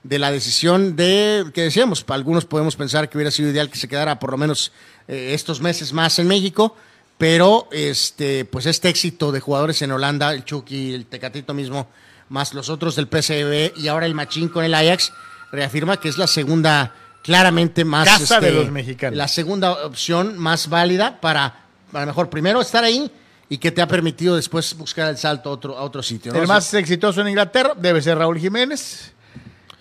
de 0.04 0.18
la 0.18 0.32
decisión 0.32 0.96
de, 0.96 1.46
que 1.54 1.62
decíamos, 1.62 2.04
algunos 2.08 2.46
podemos 2.46 2.76
pensar 2.76 3.08
que 3.08 3.18
hubiera 3.18 3.30
sido 3.30 3.50
ideal 3.52 3.70
que 3.70 3.78
se 3.78 3.88
quedara 3.88 4.18
por 4.20 4.32
lo 4.32 4.38
menos 4.38 4.72
eh, 5.08 5.32
estos 5.36 5.62
meses 5.62 5.94
más 5.94 6.18
en 6.18 6.28
México, 6.28 6.76
pero 7.20 7.68
este, 7.72 8.46
pues 8.46 8.66
este 8.66 8.90
éxito 8.90 9.32
de 9.32 9.40
jugadores 9.40 9.80
en 9.84 9.92
Holanda, 9.92 10.34
el 10.34 10.44
Chucky, 10.44 10.96
el 10.96 11.06
Tecatito 11.06 11.54
mismo, 11.54 11.88
más 12.30 12.56
los 12.56 12.70
otros 12.70 12.96
del 12.96 13.06
PSV 13.08 13.78
y 13.80 13.88
ahora 13.90 14.08
el 14.08 14.16
Machín 14.16 14.48
con 14.50 14.66
el 14.66 14.74
Ajax, 14.74 15.12
reafirma 15.52 15.98
que 15.98 16.10
es 16.10 16.18
la 16.18 16.28
segunda 16.28 16.94
claramente 17.24 17.86
más 17.86 18.08
este, 18.08 18.22
Casa 18.22 18.40
de 18.40 18.52
los 18.52 18.72
mexicanos. 18.72 19.18
la 19.18 19.28
segunda 19.28 19.72
opción 19.86 20.38
más 20.38 20.70
válida 20.70 21.20
para, 21.22 21.66
para 21.92 22.06
mejor 22.06 22.30
primero 22.30 22.62
estar 22.62 22.84
ahí 22.84 23.12
y 23.50 23.58
que 23.58 23.72
te 23.72 23.82
ha 23.82 23.88
permitido 23.88 24.36
después 24.36 24.76
buscar 24.78 25.10
el 25.10 25.18
salto 25.18 25.50
a 25.50 25.54
otro, 25.54 25.78
a 25.78 25.82
otro 25.84 26.02
sitio. 26.02 26.32
¿no? 26.34 26.40
El 26.40 26.48
más 26.48 26.74
exitoso 26.74 27.22
en 27.22 27.28
Inglaterra 27.28 27.74
debe 27.78 28.02
ser 28.02 28.18
Raúl 28.18 28.40
Jiménez. 28.40 29.12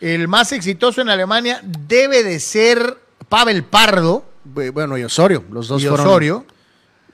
El 0.01 0.29
más 0.29 0.51
exitoso 0.53 1.01
en 1.03 1.09
Alemania 1.09 1.61
debe 1.63 2.23
de 2.25 2.41
ser 2.41 2.99
Pavel 3.29 3.63
Pardo 3.65 4.25
Bu- 4.45 4.73
Bueno, 4.73 4.97
y 4.99 5.05
Osorio, 5.05 5.45
los 5.53 5.69
dos 5.69 5.83
y 5.83 5.87
fueron, 5.87 6.07
Osorio. 6.07 6.47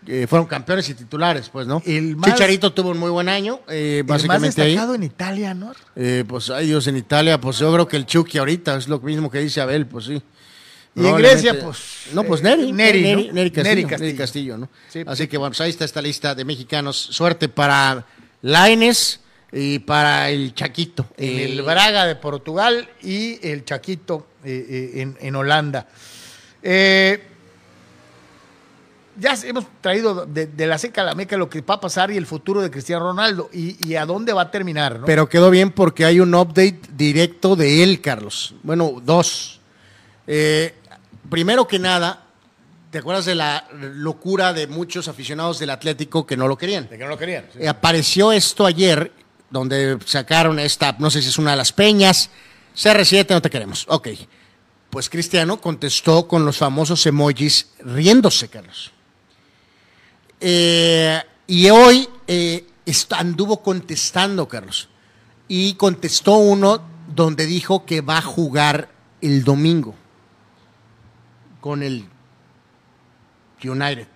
Eh, 0.06 0.26
fueron 0.28 0.46
campeones 0.46 0.88
y 0.88 0.94
titulares, 0.94 1.48
pues, 1.48 1.66
¿no? 1.66 1.82
El 1.84 2.16
más- 2.16 2.32
Chicharito 2.32 2.72
tuvo 2.72 2.90
un 2.90 2.98
muy 2.98 3.10
buen 3.10 3.28
año, 3.28 3.60
eh, 3.68 3.98
El 4.00 4.04
más 4.04 4.18
básicamente 4.18 4.62
ahí. 4.62 4.68
destacado 4.70 4.94
en 4.94 5.02
Italia, 5.02 5.54
¿no? 5.54 5.72
Eh, 5.94 6.24
pues 6.26 6.50
Dios, 6.62 6.86
en 6.86 6.96
Italia, 6.96 7.40
pues 7.40 7.58
yo 7.58 7.72
creo 7.72 7.88
que 7.88 7.96
el 7.96 8.06
Chucky 8.06 8.38
ahorita 8.38 8.76
es 8.76 8.88
lo 8.88 8.98
mismo 9.00 9.30
que 9.30 9.38
dice 9.40 9.60
Abel, 9.60 9.86
pues 9.86 10.06
sí. 10.06 10.22
Y 10.94 11.06
en 11.06 11.16
Grecia, 11.16 11.58
pues, 11.62 11.78
No, 12.14 12.24
pues 12.24 12.40
eh, 12.40 12.44
Neri. 12.44 12.72
Neri, 12.72 13.02
¿no? 13.02 13.08
Neri, 13.08 13.30
Neri 13.32 13.50
Castillo, 13.50 13.64
Neri 13.64 13.82
Neri 13.82 13.88
Castillo. 13.90 14.16
Castillo, 14.16 14.58
¿no? 14.58 14.66
Sí, 14.88 15.04
pues, 15.04 15.12
Así 15.12 15.22
sí. 15.24 15.28
que 15.28 15.36
bueno, 15.36 15.50
pues 15.50 15.60
ahí 15.60 15.70
está 15.70 15.84
esta 15.84 16.00
lista 16.00 16.34
de 16.34 16.44
mexicanos. 16.46 16.96
Suerte 16.96 17.48
para 17.50 18.06
Laines 18.40 19.20
y 19.52 19.78
para 19.80 20.30
el 20.30 20.54
Chaquito. 20.54 21.06
El 21.18 21.60
Braga 21.62 22.06
de 22.06 22.16
Portugal 22.16 22.88
y 23.02 23.38
el 23.46 23.64
Chaquito 23.66 24.26
en, 24.42 25.18
en 25.20 25.36
Holanda. 25.36 25.86
Eh, 26.62 27.22
ya 29.18 29.34
hemos 29.44 29.66
traído 29.80 30.26
de, 30.26 30.46
de 30.46 30.66
la 30.66 30.78
seca 30.78 31.02
a 31.02 31.04
la 31.04 31.14
meca 31.14 31.36
lo 31.36 31.48
que 31.48 31.60
va 31.60 31.74
a 31.74 31.80
pasar 31.80 32.10
y 32.10 32.16
el 32.16 32.26
futuro 32.26 32.60
de 32.60 32.70
Cristiano 32.70 33.04
Ronaldo 33.04 33.48
y, 33.52 33.76
y 33.86 33.94
a 33.94 34.04
dónde 34.06 34.32
va 34.32 34.42
a 34.42 34.50
terminar, 34.50 35.00
¿no? 35.00 35.06
Pero 35.06 35.28
quedó 35.28 35.50
bien 35.50 35.70
porque 35.70 36.04
hay 36.04 36.20
un 36.20 36.34
update 36.34 36.80
directo 36.96 37.56
de 37.56 37.82
él, 37.82 38.00
Carlos. 38.00 38.54
Bueno, 38.62 39.00
dos. 39.04 39.60
Eh, 40.26 40.74
primero 41.30 41.66
que 41.66 41.78
nada, 41.78 42.24
¿te 42.90 42.98
acuerdas 42.98 43.24
de 43.24 43.34
la 43.34 43.66
locura 43.72 44.52
de 44.52 44.66
muchos 44.66 45.08
aficionados 45.08 45.58
del 45.58 45.70
Atlético 45.70 46.26
que 46.26 46.36
no 46.36 46.48
lo 46.48 46.58
querían? 46.58 46.88
de 46.88 46.98
que 46.98 47.04
no 47.04 47.10
lo 47.10 47.18
querían. 47.18 47.46
sí. 47.52 47.60
Eh, 47.62 47.68
apareció 47.68 48.32
esto 48.32 48.66
ayer, 48.66 49.12
donde 49.50 49.98
sacaron 50.04 50.58
esta, 50.58 50.94
no 50.98 51.10
sé 51.10 51.22
si 51.22 51.28
es 51.28 51.38
una 51.38 51.52
de 51.52 51.56
las 51.56 51.72
peñas, 51.72 52.30
CR7, 52.76 53.30
no 53.30 53.40
te 53.40 53.50
queremos. 53.50 53.86
Ok. 53.88 54.08
Pues 54.90 55.08
Cristiano 55.08 55.60
contestó 55.60 56.28
con 56.28 56.44
los 56.44 56.58
famosos 56.58 57.04
emojis 57.06 57.70
riéndose, 57.80 58.48
Carlos. 58.48 58.92
Eh, 60.40 61.22
y 61.46 61.70
hoy 61.70 62.08
eh, 62.26 62.66
anduvo 63.10 63.62
contestando, 63.62 64.48
Carlos. 64.48 64.88
Y 65.48 65.74
contestó 65.74 66.36
uno 66.36 66.82
donde 67.14 67.46
dijo 67.46 67.84
que 67.84 68.00
va 68.00 68.18
a 68.18 68.22
jugar 68.22 68.90
el 69.20 69.44
domingo 69.44 69.94
con 71.60 71.82
el 71.82 72.06
United. 73.62 74.06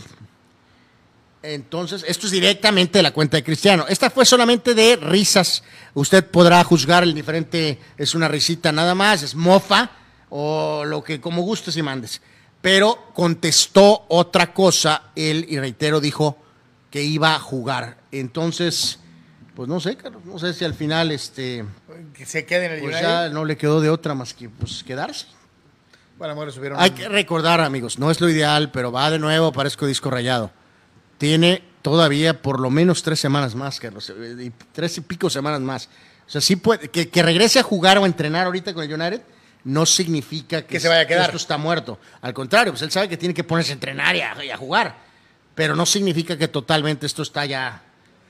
Entonces, 1.43 2.05
esto 2.07 2.27
es 2.27 2.33
directamente 2.33 2.99
de 2.99 3.03
la 3.03 3.13
cuenta 3.13 3.39
de 3.39 3.45
Cristiano. 3.45 3.87
Esta 3.89 4.11
fue 4.11 4.27
solamente 4.27 4.75
de 4.75 4.97
risas. 4.97 5.63
Usted 5.95 6.27
podrá 6.27 6.63
juzgar 6.65 7.03
el 7.03 7.15
diferente, 7.15 7.79
es 7.97 8.15
una 8.15 8.29
risita 8.29 8.73
nada 8.73 8.95
más, 8.95 9.23
es 9.23 9.35
mofa 9.35 9.91
o 10.29 10.85
lo 10.85 11.03
que 11.03 11.21
como 11.21 11.43
gustes 11.43 11.77
y 11.77 11.83
mandes. 11.83 12.21
Pero 12.61 13.11
contestó 13.15 14.05
otra 14.09 14.53
cosa 14.53 15.11
él 15.17 15.47
y 15.49 15.59
reitero 15.59 16.01
dijo 16.01 16.37
que 16.91 17.03
iba 17.03 17.35
a 17.35 17.39
jugar. 17.39 17.99
Entonces, 18.13 18.99
pues 19.55 19.69
no 19.69 19.81
sé, 19.81 19.97
Carlos, 19.97 20.25
no 20.25 20.39
sé 20.39 20.53
si 20.53 20.65
al 20.65 20.75
final 20.75 21.11
este 21.11 21.65
Que 22.15 22.27
se 22.27 22.45
quede 22.45 22.67
en 22.67 22.73
el 22.73 22.81
pues 22.81 23.01
ya 23.01 23.29
no 23.29 23.45
le 23.45 23.57
quedó 23.57 23.81
de 23.81 23.89
otra 23.89 24.15
más 24.15 24.35
que 24.35 24.49
pues 24.49 24.83
quedarse. 24.85 25.27
Bueno, 26.19 26.33
amor, 26.33 26.53
subieron 26.53 26.79
Hay 26.79 26.91
que 26.91 27.09
recordar, 27.09 27.61
amigos, 27.61 27.99
no 27.99 28.11
es 28.11 28.21
lo 28.21 28.29
ideal, 28.29 28.71
pero 28.71 28.93
va 28.93 29.11
de 29.11 29.19
nuevo, 29.19 29.53
parezco 29.53 29.87
disco 29.87 30.11
rayado. 30.11 30.51
Tiene 31.17 31.63
todavía 31.81 32.43
por 32.43 32.61
lo 32.61 32.69
menos 32.69 33.03
tres 33.03 33.21
semanas 33.21 33.55
más, 33.55 33.81
Carlos, 33.81 34.11
eh, 34.11 34.37
y 34.39 34.53
tres 34.73 34.99
y 34.99 35.01
pico 35.01 35.31
semanas 35.31 35.61
más. 35.61 35.89
O 36.27 36.31
sea, 36.31 36.43
sí 36.43 36.57
puede, 36.57 36.89
que, 36.89 37.09
que 37.09 37.23
regrese 37.23 37.59
a 37.59 37.63
jugar 37.63 37.97
o 37.97 38.05
a 38.05 38.07
entrenar 38.07 38.45
ahorita 38.47 38.75
con 38.75 38.85
el 38.85 38.93
United 38.93 39.23
no 39.65 39.87
significa 39.87 40.63
que, 40.63 40.69
Que 40.75 40.81
se 40.81 40.89
vaya 40.89 41.03
a 41.03 41.07
quedar. 41.07 41.27
esto 41.27 41.37
está 41.37 41.59
muerto. 41.59 41.99
Al 42.23 42.33
contrario, 42.33 42.73
pues 42.73 42.83
él 42.83 42.91
sabe 42.91 43.09
que 43.09 43.17
tiene 43.17 43.35
que 43.35 43.45
ponerse 43.45 43.73
a 43.73 43.75
entrenar 43.75 44.17
y 44.17 44.21
a, 44.21 44.45
y 44.45 44.51
a 44.51 44.57
jugar, 44.57 44.97
pero 45.55 45.77
no 45.77 45.87
significa 45.87 46.37
que 46.37 46.49
totalmente 46.49 47.07
esto 47.07 47.23
está 47.23 47.45
ya 47.45 47.83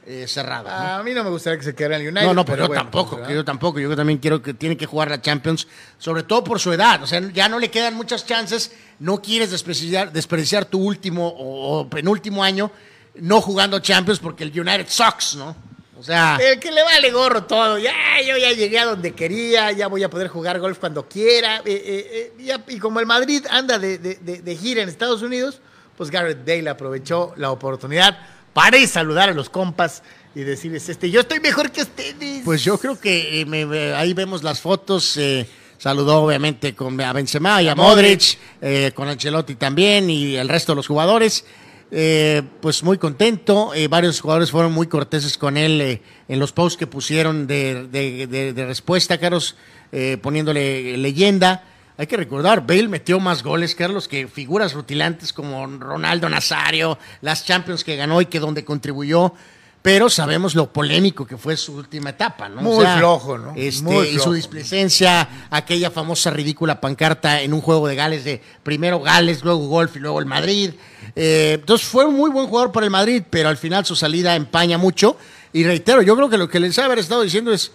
eh, 0.06 0.26
cerrado. 0.26 0.68
¿no? 0.68 0.74
A 0.74 1.02
mí 1.02 1.12
no 1.12 1.22
me 1.22 1.30
gustaría 1.30 1.58
que 1.58 1.64
se 1.64 1.74
quedara 1.74 1.96
en 1.96 2.02
el 2.02 2.08
United. 2.08 2.26
No, 2.26 2.34
no, 2.34 2.44
pero, 2.44 2.64
yo 2.64 2.66
bueno, 2.68 2.82
tampoco, 2.82 3.16
pues, 3.16 3.28
que 3.28 3.34
yo 3.34 3.44
tampoco. 3.44 3.78
Yo 3.78 3.94
también 3.94 4.18
quiero 4.18 4.42
que 4.42 4.54
tiene 4.54 4.76
que 4.76 4.86
jugar 4.86 5.10
la 5.10 5.20
Champions, 5.20 5.68
sobre 5.98 6.22
todo 6.22 6.42
por 6.42 6.58
su 6.58 6.72
edad. 6.72 7.02
O 7.02 7.06
sea, 7.06 7.20
ya 7.32 7.48
no 7.48 7.58
le 7.58 7.70
quedan 7.70 7.94
muchas 7.94 8.26
chances. 8.26 8.72
No 8.98 9.22
quieres 9.22 9.50
desperdiciar, 9.50 10.12
desperdiciar 10.12 10.64
tu 10.64 10.78
último 10.82 11.28
o, 11.28 11.80
o 11.80 11.90
penúltimo 11.90 12.42
año 12.42 12.70
no 13.16 13.40
jugando 13.40 13.78
Champions 13.80 14.18
porque 14.18 14.44
el 14.44 14.58
United 14.58 14.88
sucks, 14.88 15.36
¿no? 15.36 15.56
O 16.00 16.02
sea, 16.02 16.38
El 16.40 16.58
que 16.58 16.70
le 16.72 16.82
vale 16.82 17.10
gorro 17.10 17.44
todo. 17.44 17.78
Ya, 17.78 17.92
yo 18.26 18.38
ya 18.38 18.52
llegué 18.52 18.78
a 18.78 18.86
donde 18.86 19.12
quería, 19.12 19.70
ya 19.72 19.86
voy 19.86 20.02
a 20.02 20.08
poder 20.08 20.28
jugar 20.28 20.58
golf 20.58 20.78
cuando 20.78 21.06
quiera. 21.06 21.58
eh, 21.58 21.62
eh, 21.66 22.32
eh, 22.38 22.42
ya- 22.42 22.64
y 22.68 22.78
como 22.78 23.00
el 23.00 23.06
Madrid 23.06 23.44
anda 23.50 23.78
de, 23.78 23.98
de- 23.98 24.14
de- 24.14 24.40
de 24.40 24.56
gira 24.56 24.82
en 24.82 24.88
Estados 24.88 25.20
Unidos, 25.20 25.60
pues 25.98 26.10
Garrett 26.10 26.38
Bale 26.46 26.70
aprovechó 26.70 27.34
la 27.36 27.50
oportunidad 27.50 28.16
para 28.54 28.78
ir 28.78 28.88
saludar 28.88 29.28
a 29.28 29.34
los 29.34 29.50
compas 29.50 30.02
y 30.34 30.40
decirles, 30.40 30.88
este, 30.88 31.10
yo 31.10 31.20
estoy 31.20 31.38
mejor 31.40 31.70
que 31.70 31.82
ustedes. 31.82 32.42
pues 32.46 32.64
yo 32.64 32.78
creo 32.78 32.98
que 32.98 33.42
eh, 33.42 33.44
me- 33.44 33.66
me- 33.66 33.92
ahí 33.92 34.14
vemos 34.14 34.42
las 34.42 34.58
fotos. 34.60 35.18
eh, 35.18 35.46
saludó 35.76 36.22
obviamente 36.22 36.74
con 36.74 37.00
a 37.00 37.12
Benzema 37.14 37.62
y 37.62 37.68
a 37.68 37.74
Modric, 37.74 38.38
eh, 38.60 38.92
con 38.94 39.08
Ancelotti 39.08 39.54
también 39.54 40.10
y 40.10 40.36
el 40.36 40.48
resto 40.48 40.72
de 40.72 40.76
los 40.76 40.86
jugadores. 40.86 41.44
Eh, 41.92 42.42
pues 42.60 42.82
muy 42.84 42.98
contento. 42.98 43.74
eh, 43.74 43.88
varios 43.88 44.20
jugadores 44.20 44.50
fueron 44.50 44.72
muy 44.72 44.86
corteses 44.86 45.36
con 45.36 45.56
él 45.56 45.80
eh, 45.80 46.02
en 46.28 46.38
los 46.38 46.52
posts 46.52 46.76
que 46.78 46.86
pusieron 46.86 47.46
de, 47.46 47.88
de- 47.88 48.26
de- 48.52 48.64
respuesta, 48.66 49.18
Carlos, 49.18 49.56
eh, 49.90 50.16
poniéndole 50.22 50.96
leyenda. 50.96 51.64
Hay 51.96 52.06
que 52.06 52.16
recordar, 52.16 52.66
Bale 52.66 52.88
metió 52.88 53.18
más 53.20 53.42
goles, 53.42 53.74
Carlos, 53.74 54.08
que 54.08 54.26
figuras 54.28 54.72
rutilantes 54.72 55.32
como 55.32 55.66
Ronaldo 55.66 56.28
Nazario, 56.30 56.96
las 57.20 57.44
Champions 57.44 57.84
que 57.84 57.96
ganó 57.96 58.20
y 58.20 58.26
que 58.26 58.38
donde 58.40 58.64
contribuyó. 58.64 59.34
Pero 59.82 60.10
sabemos 60.10 60.54
lo 60.54 60.70
polémico 60.70 61.26
que 61.26 61.38
fue 61.38 61.56
su 61.56 61.74
última 61.74 62.10
etapa, 62.10 62.50
¿no? 62.50 62.60
Muy 62.60 62.84
flojo, 62.98 63.38
¿no? 63.38 63.54
Este, 63.56 63.82
Muy 63.82 64.08
y 64.08 64.10
flojo. 64.12 64.24
su 64.24 64.32
displicencia, 64.34 65.46
aquella 65.50 65.90
famosa 65.90 66.30
ridícula 66.30 66.80
pancarta 66.82 67.40
en 67.40 67.54
un 67.54 67.62
juego 67.62 67.88
de 67.88 67.94
Gales 67.94 68.24
de 68.24 68.42
primero 68.62 69.00
Gales, 69.00 69.42
luego 69.42 69.66
Golf 69.68 69.96
y 69.96 70.00
luego 70.00 70.18
el 70.18 70.26
Madrid. 70.26 70.72
Eh, 71.16 71.52
entonces 71.60 71.86
fue 71.86 72.04
un 72.04 72.14
muy 72.16 72.30
buen 72.30 72.46
jugador 72.46 72.72
para 72.72 72.84
el 72.84 72.90
Madrid, 72.90 73.22
pero 73.30 73.48
al 73.48 73.56
final 73.56 73.86
su 73.86 73.96
salida 73.96 74.36
empaña 74.36 74.76
mucho. 74.76 75.16
Y 75.52 75.64
reitero, 75.64 76.02
yo 76.02 76.14
creo 76.14 76.28
que 76.28 76.36
lo 76.36 76.48
que 76.48 76.60
les 76.60 76.78
ha 76.78 76.84
haber 76.84 76.98
estado 76.98 77.22
diciendo 77.22 77.50
es, 77.50 77.72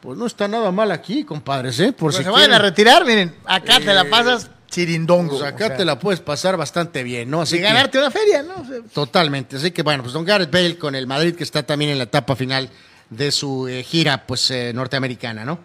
pues 0.00 0.16
no 0.16 0.26
está 0.26 0.46
nada 0.46 0.70
mal 0.70 0.92
aquí, 0.92 1.24
compadres, 1.24 1.80
¿eh? 1.80 1.92
Por 1.92 2.12
Pues 2.12 2.16
si 2.18 2.22
se 2.22 2.30
vayan 2.30 2.52
a 2.52 2.58
retirar, 2.60 3.04
miren, 3.04 3.34
acá 3.44 3.80
te 3.80 3.92
la 3.92 4.02
Eh, 4.02 4.04
pasas 4.04 4.48
chirindongo. 4.86 5.38
Pues 5.38 5.42
acá 5.42 5.64
o 5.64 5.68
sea, 5.68 5.76
te 5.76 5.84
la 5.84 5.98
puedes 5.98 6.20
pasar 6.20 6.56
bastante 6.56 7.02
bien, 7.02 7.30
¿no? 7.30 7.42
Así 7.42 7.56
y 7.56 7.58
que- 7.58 7.64
ganarte 7.64 7.98
una 7.98 8.10
feria, 8.10 8.42
¿no? 8.42 8.54
O 8.60 8.64
sea, 8.64 8.76
Totalmente. 8.92 9.56
Así 9.56 9.70
que 9.70 9.82
bueno, 9.82 10.02
pues 10.02 10.12
Don 10.12 10.24
Gareth 10.24 10.50
Bale 10.50 10.78
con 10.78 10.94
el 10.94 11.06
Madrid 11.06 11.34
que 11.34 11.44
está 11.44 11.62
también 11.64 11.90
en 11.90 11.98
la 11.98 12.04
etapa 12.04 12.36
final 12.36 12.70
de 13.10 13.30
su 13.32 13.66
eh, 13.68 13.82
gira 13.82 14.26
pues 14.26 14.50
eh, 14.50 14.72
norteamericana, 14.74 15.44
¿no? 15.44 15.58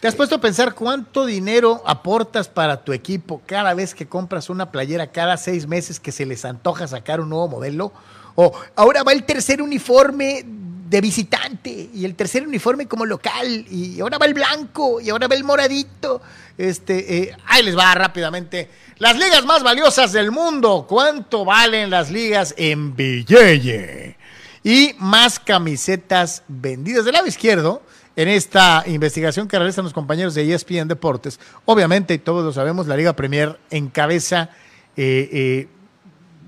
¿Te 0.00 0.06
has 0.06 0.14
puesto 0.14 0.36
a 0.36 0.40
pensar 0.40 0.74
cuánto 0.74 1.26
dinero 1.26 1.82
aportas 1.84 2.48
para 2.48 2.84
tu 2.84 2.92
equipo 2.92 3.42
cada 3.46 3.74
vez 3.74 3.94
que 3.96 4.06
compras 4.06 4.48
una 4.48 4.70
playera 4.70 5.08
cada 5.08 5.36
seis 5.36 5.66
meses 5.66 5.98
que 5.98 6.12
se 6.12 6.24
les 6.24 6.44
antoja 6.44 6.86
sacar 6.86 7.20
un 7.20 7.30
nuevo 7.30 7.48
modelo? 7.48 7.92
O 8.36 8.52
ahora 8.76 9.02
va 9.02 9.12
el 9.12 9.24
tercer 9.24 9.60
uniforme 9.60 10.44
de 10.88 11.00
visitante 11.00 11.90
y 11.92 12.04
el 12.04 12.14
tercer 12.14 12.46
uniforme 12.46 12.86
como 12.86 13.04
local 13.04 13.66
y 13.70 14.00
ahora 14.00 14.16
va 14.16 14.26
el 14.26 14.34
blanco 14.34 15.00
y 15.00 15.10
ahora 15.10 15.28
va 15.28 15.34
el 15.34 15.44
moradito. 15.44 16.22
Este, 16.56 17.18
eh, 17.18 17.36
ahí 17.46 17.62
les 17.62 17.76
va 17.76 17.94
rápidamente. 17.94 18.70
Las 18.98 19.18
ligas 19.18 19.44
más 19.44 19.62
valiosas 19.62 20.12
del 20.12 20.30
mundo. 20.30 20.86
¿Cuánto 20.88 21.44
valen 21.44 21.90
las 21.90 22.10
ligas 22.10 22.54
en 22.56 22.96
billete? 22.96 24.16
Y 24.64 24.94
más 24.98 25.38
camisetas 25.38 26.42
vendidas 26.48 27.04
del 27.04 27.14
lado 27.14 27.26
izquierdo 27.26 27.82
en 28.16 28.28
esta 28.28 28.82
investigación 28.86 29.46
que 29.46 29.58
realizan 29.58 29.84
los 29.84 29.92
compañeros 29.92 30.34
de 30.34 30.52
ESPN 30.52 30.88
Deportes. 30.88 31.38
Obviamente, 31.66 32.14
y 32.14 32.18
todos 32.18 32.44
lo 32.44 32.52
sabemos, 32.52 32.86
la 32.86 32.96
Liga 32.96 33.12
Premier 33.12 33.58
encabeza 33.70 34.50
eh, 34.96 35.28
eh, 35.32 35.68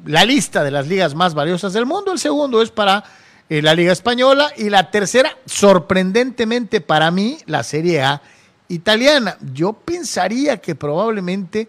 la 0.06 0.24
lista 0.24 0.64
de 0.64 0.70
las 0.70 0.88
ligas 0.88 1.14
más 1.14 1.34
valiosas 1.34 1.72
del 1.72 1.86
mundo. 1.86 2.10
El 2.10 2.18
segundo 2.18 2.62
es 2.62 2.70
para 2.70 3.04
eh, 3.51 3.62
la 3.62 3.74
Liga 3.74 3.93
Española 3.93 4.52
y 4.56 4.70
la 4.70 4.93
tercera, 4.93 5.36
sorprendentemente 5.44 6.81
para 6.81 7.10
mí, 7.10 7.39
la 7.47 7.64
Serie 7.64 8.01
A 8.01 8.22
italiana. 8.68 9.36
Yo 9.52 9.72
pensaría 9.72 10.59
que 10.59 10.77
probablemente 10.77 11.66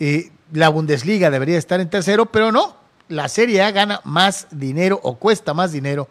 eh, 0.00 0.32
la 0.52 0.70
Bundesliga 0.70 1.30
debería 1.30 1.56
estar 1.56 1.78
en 1.78 1.88
tercero, 1.88 2.26
pero 2.26 2.50
no. 2.50 2.76
La 3.06 3.28
Serie 3.28 3.62
A 3.62 3.70
gana 3.70 4.00
más 4.02 4.48
dinero 4.50 4.98
o 5.04 5.18
cuesta 5.18 5.54
más 5.54 5.70
dinero 5.70 6.08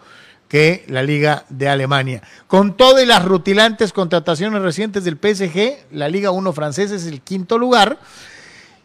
que 0.47 0.85
la 0.87 1.03
Liga 1.03 1.43
de 1.49 1.67
Alemania. 1.67 2.23
Con 2.47 2.77
todo 2.77 3.01
y 3.01 3.05
las 3.05 3.25
rutilantes 3.25 3.91
contrataciones 3.91 4.61
recientes 4.61 5.03
del 5.03 5.17
PSG, 5.17 5.91
la 5.91 6.07
Liga 6.07 6.31
1 6.31 6.53
francesa 6.53 6.95
es 6.95 7.05
el 7.05 7.19
quinto 7.19 7.57
lugar. 7.57 7.99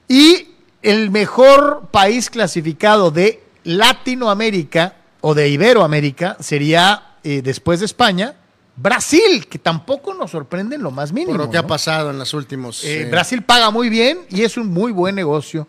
Y 0.09 0.49
el 0.83 1.13
mejor 1.13 1.91
país 1.93 2.29
clasificado 2.29 3.13
de 3.13 3.41
Latinoamérica 3.63 4.97
o 5.27 5.35
de 5.35 5.49
Iberoamérica 5.49 6.37
sería, 6.39 7.17
eh, 7.25 7.41
después 7.43 7.81
de 7.81 7.87
España, 7.87 8.35
Brasil, 8.77 9.47
que 9.49 9.59
tampoco 9.59 10.13
nos 10.13 10.33
sorprende 10.33 10.77
en 10.77 10.83
lo 10.83 10.91
más 10.91 11.13
mínimo. 11.13 11.33
Por 11.33 11.47
lo 11.47 11.51
que 11.51 11.57
ha 11.57 11.67
pasado 11.67 12.11
en 12.11 12.19
los 12.19 12.35
últimos. 12.35 12.85
Eh, 12.85 13.03
eh, 13.03 13.05
Brasil 13.11 13.43
paga 13.43 13.71
muy 13.71 13.89
bien 13.89 14.19
y 14.29 14.43
es 14.43 14.59
un 14.59 14.67
muy 14.67 14.93
buen 14.93 15.15
negocio 15.15 15.67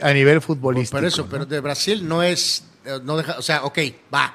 a 0.00 0.12
nivel 0.14 0.40
futbolístico. 0.40 0.96
Por 0.96 1.04
eso, 1.04 1.22
¿no? 1.24 1.28
pero 1.28 1.44
de 1.44 1.60
Brasil 1.60 2.08
no 2.08 2.22
es. 2.22 2.64
No 3.04 3.18
deja, 3.18 3.36
o 3.38 3.42
sea, 3.42 3.64
ok, 3.64 3.78
va. 4.12 4.34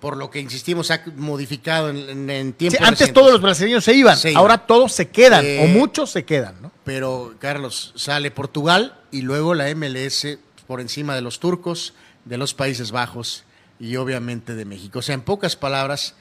Por 0.00 0.18
lo 0.18 0.28
que 0.30 0.40
insistimos, 0.40 0.90
ha 0.90 1.00
modificado 1.16 1.88
en, 1.88 1.96
en, 1.96 2.28
en 2.30 2.46
Sí, 2.48 2.52
tiempo. 2.54 2.78
antes 2.82 3.10
todos 3.12 3.32
los 3.32 3.40
brasileños 3.40 3.84
se 3.84 3.94
iban, 3.94 4.16
Se 4.18 4.32
iban. 4.32 4.40
ahora 4.40 4.58
todos 4.58 4.92
se 4.92 5.08
quedan, 5.08 5.44
Eh, 5.46 5.62
o 5.64 5.68
muchos 5.68 6.10
se 6.10 6.24
quedan, 6.24 6.60
¿no? 6.60 6.72
Pero, 6.84 7.34
Carlos, 7.38 7.92
sale 7.96 8.30
Portugal 8.32 8.98
y 9.12 9.22
luego 9.22 9.54
la 9.54 9.72
MLS 9.74 10.26
por 10.66 10.80
encima 10.80 11.14
de 11.14 11.22
los 11.22 11.38
turcos, 11.40 11.94
de 12.26 12.36
los 12.36 12.52
Países 12.52 12.90
Bajos 12.90 13.44
y 13.78 13.96
obviamente 13.96 14.54
de 14.54 14.64
México. 14.64 15.00
O 15.00 15.02
sea, 15.02 15.14
en 15.14 15.22
pocas 15.22 15.56
palabras, 15.56 16.14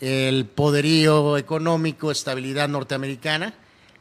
el 0.00 0.46
poderío 0.46 1.36
económico, 1.36 2.10
estabilidad 2.10 2.68
norteamericana, 2.68 3.54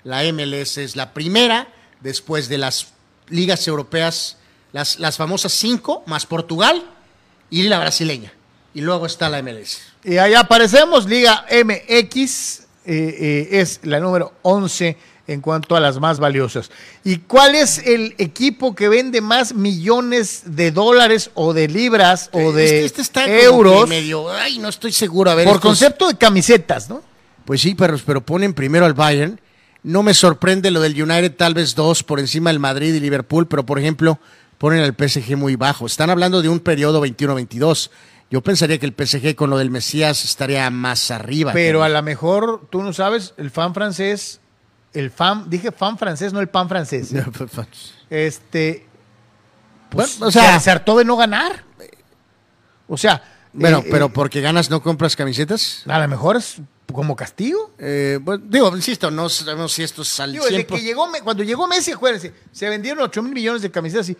la 0.03 0.23
MLS 0.31 0.77
es 0.77 0.95
la 0.95 1.13
primera 1.13 1.67
después 2.01 2.49
de 2.49 2.57
las 2.57 2.87
ligas 3.29 3.67
europeas, 3.67 4.37
las, 4.71 4.99
las 4.99 5.17
famosas 5.17 5.53
cinco, 5.53 6.03
más 6.05 6.25
Portugal 6.25 6.83
y 7.49 7.63
la 7.63 7.79
brasileña. 7.79 8.33
Y 8.73 8.81
luego 8.81 9.05
está 9.05 9.29
la 9.29 9.41
MLS. 9.41 9.79
Y 10.03 10.17
ahí 10.17 10.33
aparecemos, 10.33 11.05
Liga 11.05 11.45
MX 11.51 12.59
eh, 12.59 12.65
eh, 12.85 13.47
es 13.51 13.79
la 13.83 13.99
número 13.99 14.33
11 14.41 14.97
en 15.27 15.39
cuanto 15.41 15.75
a 15.75 15.79
las 15.79 15.99
más 15.99 16.19
valiosas. 16.19 16.69
¿Y 17.03 17.19
cuál 17.19 17.55
es 17.55 17.79
el 17.79 18.13
equipo 18.17 18.75
que 18.75 18.89
vende 18.89 19.21
más 19.21 19.53
millones 19.53 20.43
de 20.45 20.71
dólares 20.71 21.31
o 21.33 21.53
de 21.53 21.67
libras 21.67 22.29
o 22.33 22.51
de 22.51 22.65
Este- 22.65 22.85
este 22.85 23.01
está 23.01 23.25
euros 23.27 23.87
medio, 23.87 24.29
ay, 24.31 24.59
no 24.59 24.67
estoy 24.69 24.91
seguro. 24.91 25.31
A 25.31 25.35
ver, 25.35 25.45
por 25.45 25.55
estos- 25.55 25.69
concepto 25.69 26.07
de 26.07 26.15
camisetas, 26.17 26.89
no? 26.89 27.01
Pues 27.45 27.61
sí, 27.61 27.73
perros, 27.75 28.03
pero 28.05 28.21
ponen 28.25 28.53
primero 28.53 28.85
al 28.85 28.93
Bayern. 28.93 29.39
No 29.83 30.01
me 30.03 30.13
sorprende 30.13 30.71
lo 30.71 30.79
del 30.81 31.01
United, 31.01 31.35
tal 31.35 31.53
vez 31.53 31.75
dos 31.75 32.03
por 32.03 32.19
encima 32.19 32.49
del 32.49 32.59
Madrid 32.59 32.93
y 32.93 32.99
Liverpool, 32.99 33.47
pero 33.47 33.65
por 33.65 33.79
ejemplo, 33.79 34.17
ponen 34.57 34.81
al 34.81 34.93
PSG 34.95 35.35
muy 35.35 35.55
bajo. 35.57 35.85
Están 35.85 36.09
hablando 36.09 36.41
de 36.41 36.47
un 36.49 36.59
periodo 36.61 37.01
21-22. 37.01 37.91
Yo 38.31 38.41
pensaría 38.41 38.77
que 38.79 38.85
el 38.85 38.93
PSG 38.93 39.35
con 39.35 39.49
lo 39.49 39.57
del 39.57 39.69
Mesías 39.71 40.23
estaría 40.23 40.69
más 40.69 41.11
arriba. 41.11 41.51
Pero 41.53 41.83
a 41.83 41.89
lo 41.89 42.01
mejor, 42.01 42.67
tú 42.71 42.81
no 42.81 42.93
sabes, 42.93 43.33
el 43.37 43.51
fan 43.51 43.73
francés, 43.73 44.39
el 44.93 45.11
fan, 45.11 45.49
dije 45.49 45.71
fan 45.71 45.97
francés, 45.97 46.33
no 46.33 46.39
el 46.39 46.49
pan 46.49 46.69
francés. 46.69 47.13
¿eh? 47.13 47.23
Este, 48.09 48.85
pues, 49.89 50.19
Bueno, 50.19 50.29
o 50.29 50.31
sea- 50.31 50.59
se, 50.59 50.71
hartó 50.71 50.97
de 50.97 51.05
no 51.05 51.15
ganar. 51.17 51.63
O 52.87 52.97
sea, 52.97 53.21
Bueno, 53.53 53.79
eh, 53.79 53.87
pero 53.89 54.07
eh, 54.07 54.11
porque 54.13 54.41
ganas 54.41 54.69
no 54.69 54.81
compras 54.81 55.15
camisetas. 55.15 55.83
a 55.87 55.99
lo 55.99 56.07
mejor 56.07 56.37
es 56.37 56.57
como 56.91 57.15
castigo. 57.15 57.71
Eh, 57.79 58.19
bueno, 58.21 58.43
digo, 58.47 58.75
insisto, 58.75 59.09
no 59.09 59.29
sabemos 59.29 59.71
si 59.73 59.83
esto 59.83 60.01
es 60.03 60.19
al 60.19 60.31
Digo, 60.31 60.45
desde 60.45 60.67
100%. 60.67 60.75
que 60.75 60.81
llegó, 60.81 61.07
cuando 61.23 61.43
llegó 61.43 61.67
Messi, 61.67 61.91
acuérdense, 61.91 62.33
se 62.51 62.69
vendieron 62.69 63.03
8 63.03 63.23
mil 63.23 63.33
millones 63.33 63.61
de 63.61 63.71
camisetas, 63.71 64.05
sí, 64.05 64.17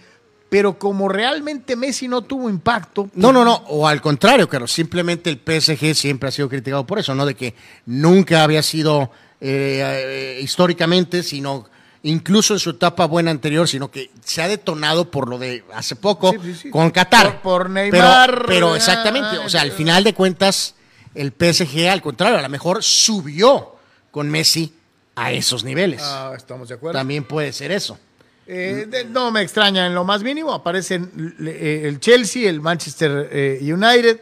pero 0.50 0.78
como 0.80 1.10
realmente 1.10 1.76
Messi 1.76 2.08
no 2.08 2.22
tuvo 2.22 2.50
impacto. 2.50 3.10
No, 3.16 3.32
no, 3.32 3.44
no, 3.44 3.56
o 3.68 3.88
al 3.88 4.02
contrario, 4.02 4.48
Carlos, 4.48 4.72
simplemente 4.72 5.30
el 5.30 5.38
PSG 5.40 5.94
siempre 5.96 6.30
ha 6.30 6.32
sido 6.32 6.48
criticado 6.50 6.86
por 6.86 7.00
eso, 7.00 7.14
no 7.14 7.26
de 7.26 7.36
que 7.36 7.54
nunca 7.86 8.44
había 8.44 8.64
sido 8.64 9.12
eh, 9.46 10.38
eh, 10.38 10.40
históricamente, 10.42 11.22
sino 11.22 11.68
incluso 12.04 12.54
en 12.54 12.60
su 12.60 12.72
etapa 12.72 13.06
buena 13.06 13.30
anterior, 13.32 13.68
sino 13.68 13.92
que 13.92 14.10
se 14.24 14.42
ha 14.42 14.48
detonado 14.48 15.12
por 15.12 15.28
lo 15.28 15.38
de 15.38 15.64
hace 15.74 15.96
poco 15.96 16.32
Sí, 16.32 16.40
sí, 16.44 16.54
sí. 16.56 16.70
con 16.70 16.90
Qatar. 16.92 17.42
Por- 17.42 17.62
por 17.62 17.70
Neymar, 17.70 18.32
Pero, 18.32 18.46
pero 18.48 18.76
exactamente, 18.76 19.38
o 19.40 19.50
sea, 19.50 19.62
al 19.62 19.72
final 19.72 20.04
de 20.04 20.14
cuentas, 20.14 20.76
el 21.16 21.32
PSG, 21.32 21.90
al 21.90 22.02
contrario, 22.02 22.38
a 22.38 22.42
lo 22.42 22.50
mejor 22.50 22.84
subió 22.84 23.76
con 24.12 24.30
Messi 24.30 24.74
a 25.16 25.32
esos 25.32 25.64
niveles. 25.64 26.02
Ah, 26.04 26.34
estamos 26.36 26.70
de 26.70 26.76
acuerdo. 26.76 26.98
También 26.98 27.24
puede 27.26 27.54
ser 27.54 27.72
eso. 27.72 28.00
Eh, 28.48 28.86
de- 28.90 29.06
no 29.06 29.32
me 29.32 29.42
extraña 29.42 29.86
en 29.88 29.96
lo 29.96 30.04
más 30.04 30.24
mínimo. 30.24 30.52
Aparecen 30.54 31.36
eh, 31.46 31.84
el 31.86 32.00
Chelsea, 32.02 32.50
el 32.50 32.60
Manchester 32.62 33.30
eh, 33.32 33.60
United. 33.62 34.20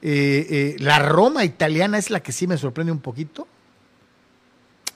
eh, 0.00 0.46
eh, 0.50 0.76
la 0.78 0.98
Roma 1.00 1.44
italiana 1.44 1.98
es 1.98 2.08
la 2.08 2.20
que 2.20 2.32
sí 2.32 2.46
me 2.46 2.56
sorprende 2.56 2.92
un 2.92 3.00
poquito. 3.00 3.46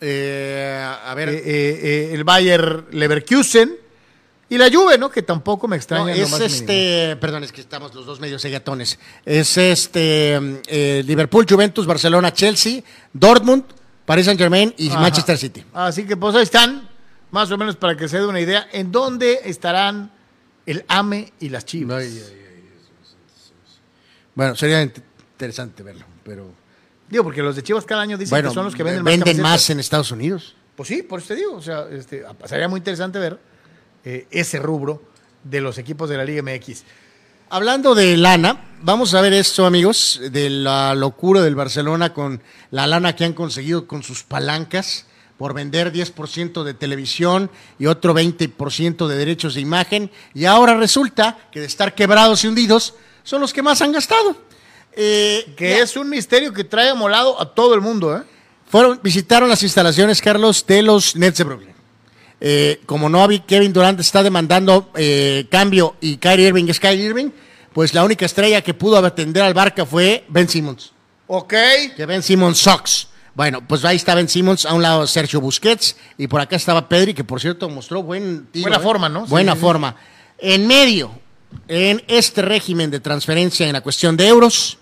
Eh, 0.04 0.84
a 1.04 1.14
ver, 1.14 1.28
Eh, 1.28 1.40
eh, 1.44 2.10
el 2.12 2.24
Bayer 2.24 2.84
Leverkusen. 2.90 3.76
Y 4.48 4.58
la 4.58 4.68
Juve, 4.70 4.98
¿no? 4.98 5.10
Que 5.10 5.22
tampoco 5.22 5.66
me 5.66 5.76
extraña 5.76 6.04
No, 6.04 6.10
en 6.10 6.18
lo 6.18 6.24
es 6.24 6.30
más 6.30 6.40
mínimo. 6.40 6.56
este, 6.56 7.16
perdón, 7.16 7.44
es 7.44 7.52
que 7.52 7.62
estamos 7.62 7.94
los 7.94 8.04
dos 8.04 8.20
medios 8.20 8.42
segatones. 8.42 8.98
Es 9.24 9.56
este 9.56 10.34
eh, 10.66 11.02
Liverpool, 11.06 11.46
Juventus, 11.48 11.86
Barcelona, 11.86 12.34
Chelsea, 12.34 12.82
Dortmund, 13.14 13.64
Paris 14.04 14.26
Saint 14.26 14.38
Germain 14.38 14.74
y 14.76 14.90
Ajá. 14.90 15.00
Manchester 15.00 15.38
City. 15.38 15.64
Así 15.72 16.04
que 16.04 16.18
pues 16.18 16.34
ahí 16.34 16.42
están, 16.42 16.86
más 17.30 17.50
o 17.50 17.56
menos 17.56 17.76
para 17.76 17.96
que 17.96 18.08
se 18.08 18.18
dé 18.18 18.26
una 18.26 18.40
idea, 18.40 18.68
en 18.72 18.92
dónde 18.92 19.40
estarán 19.44 20.10
el 20.66 20.84
AME 20.86 21.32
y 21.40 21.48
las 21.48 21.64
Chivas. 21.64 22.04
Bueno, 24.34 24.54
sería 24.56 24.82
int- 24.82 25.02
interesante 25.32 25.82
verlo, 25.82 26.04
pero 26.24 26.52
Digo, 27.12 27.24
porque 27.24 27.42
los 27.42 27.54
de 27.54 27.62
Chivas 27.62 27.84
cada 27.84 28.00
año 28.00 28.16
dicen 28.16 28.30
bueno, 28.30 28.48
que 28.48 28.54
son 28.54 28.64
los 28.64 28.74
que 28.74 28.82
venden, 28.82 29.04
venden, 29.04 29.18
más, 29.20 29.26
camisetas. 29.26 29.50
más 29.50 29.70
en 29.70 29.80
Estados 29.80 30.10
Unidos. 30.12 30.56
Pues 30.74 30.88
sí, 30.88 31.02
por 31.02 31.18
eso 31.18 31.28
te 31.28 31.36
digo. 31.36 31.56
O 31.56 31.60
sea, 31.60 31.86
este, 31.92 32.24
sería 32.46 32.68
muy 32.68 32.78
interesante 32.78 33.18
ver 33.18 33.38
eh, 34.02 34.26
ese 34.30 34.58
rubro 34.58 35.02
de 35.44 35.60
los 35.60 35.76
equipos 35.76 36.08
de 36.08 36.16
la 36.16 36.24
Liga 36.24 36.42
MX. 36.42 36.84
Hablando 37.50 37.94
de 37.94 38.16
lana, 38.16 38.64
vamos 38.80 39.12
a 39.12 39.20
ver 39.20 39.34
esto, 39.34 39.66
amigos, 39.66 40.22
de 40.30 40.48
la 40.48 40.94
locura 40.94 41.42
del 41.42 41.54
Barcelona 41.54 42.14
con 42.14 42.40
la 42.70 42.86
lana 42.86 43.14
que 43.14 43.26
han 43.26 43.34
conseguido 43.34 43.86
con 43.86 44.02
sus 44.02 44.22
palancas 44.22 45.04
por 45.36 45.52
vender 45.52 45.92
10% 45.92 46.62
de 46.62 46.72
televisión 46.72 47.50
y 47.78 47.88
otro 47.88 48.14
20% 48.14 49.06
de 49.06 49.16
derechos 49.16 49.52
de 49.52 49.60
imagen. 49.60 50.10
Y 50.32 50.46
ahora 50.46 50.78
resulta 50.78 51.50
que 51.52 51.60
de 51.60 51.66
estar 51.66 51.94
quebrados 51.94 52.42
y 52.42 52.48
hundidos 52.48 52.94
son 53.22 53.42
los 53.42 53.52
que 53.52 53.60
más 53.60 53.82
han 53.82 53.92
gastado. 53.92 54.50
Eh, 54.94 55.52
Que 55.56 55.70
ya- 55.70 55.82
es 55.82 55.96
un 55.96 56.08
misterio 56.08 56.52
que 56.52 56.64
trae 56.64 56.90
amolado 56.90 57.40
a 57.40 57.54
todo 57.54 57.74
el 57.74 57.80
mundo, 57.80 58.16
¿eh? 58.16 58.22
fueron, 58.68 59.00
visitaron 59.02 59.48
las 59.48 59.62
instalaciones, 59.62 60.20
Carlos, 60.20 60.64
de 60.66 60.82
los 60.82 61.16
Nets 61.16 61.38
de 61.38 61.44
Brooklyn. 61.44 61.72
Eh, 62.40 62.80
como 62.86 63.08
no 63.08 63.22
había 63.22 63.44
Kevin 63.46 63.72
Durant 63.72 64.00
está 64.00 64.22
demandando 64.22 64.90
eh, 64.96 65.46
cambio 65.50 65.94
y 66.00 66.16
Kyrie 66.16 66.48
Irving 66.48 66.64
es 66.68 66.80
Kyrie 66.80 67.04
Irving, 67.06 67.30
pues 67.72 67.94
la 67.94 68.02
única 68.04 68.26
estrella 68.26 68.60
que 68.62 68.74
pudo 68.74 68.98
atender 68.98 69.42
al 69.44 69.54
Barca 69.54 69.86
fue 69.86 70.24
Ben 70.28 70.48
Simmons. 70.48 70.92
Ok. 71.28 71.54
Que 71.96 72.04
Ben 72.04 72.22
Simmons 72.22 72.58
sucks. 72.58 73.08
Bueno, 73.34 73.66
pues 73.66 73.84
ahí 73.84 73.96
está 73.96 74.14
Ben 74.14 74.28
Simmons, 74.28 74.66
a 74.66 74.74
un 74.74 74.82
lado 74.82 75.06
Sergio 75.06 75.40
Busquets 75.40 75.96
y 76.18 76.26
por 76.26 76.40
acá 76.40 76.56
estaba 76.56 76.88
Pedri, 76.88 77.14
que 77.14 77.24
por 77.24 77.40
cierto 77.40 77.68
mostró 77.70 78.02
buen 78.02 78.46
tiro, 78.46 78.64
Buena 78.68 78.80
forma, 78.80 79.08
¿no? 79.08 79.24
Buena 79.26 79.52
sí, 79.52 79.58
sí. 79.58 79.62
forma. 79.62 79.96
En 80.38 80.66
medio, 80.66 81.12
en 81.68 82.02
este 82.08 82.42
régimen 82.42 82.90
de 82.90 83.00
transferencia 83.00 83.66
en 83.66 83.72
la 83.72 83.80
cuestión 83.80 84.16
de 84.16 84.26
euros, 84.26 84.78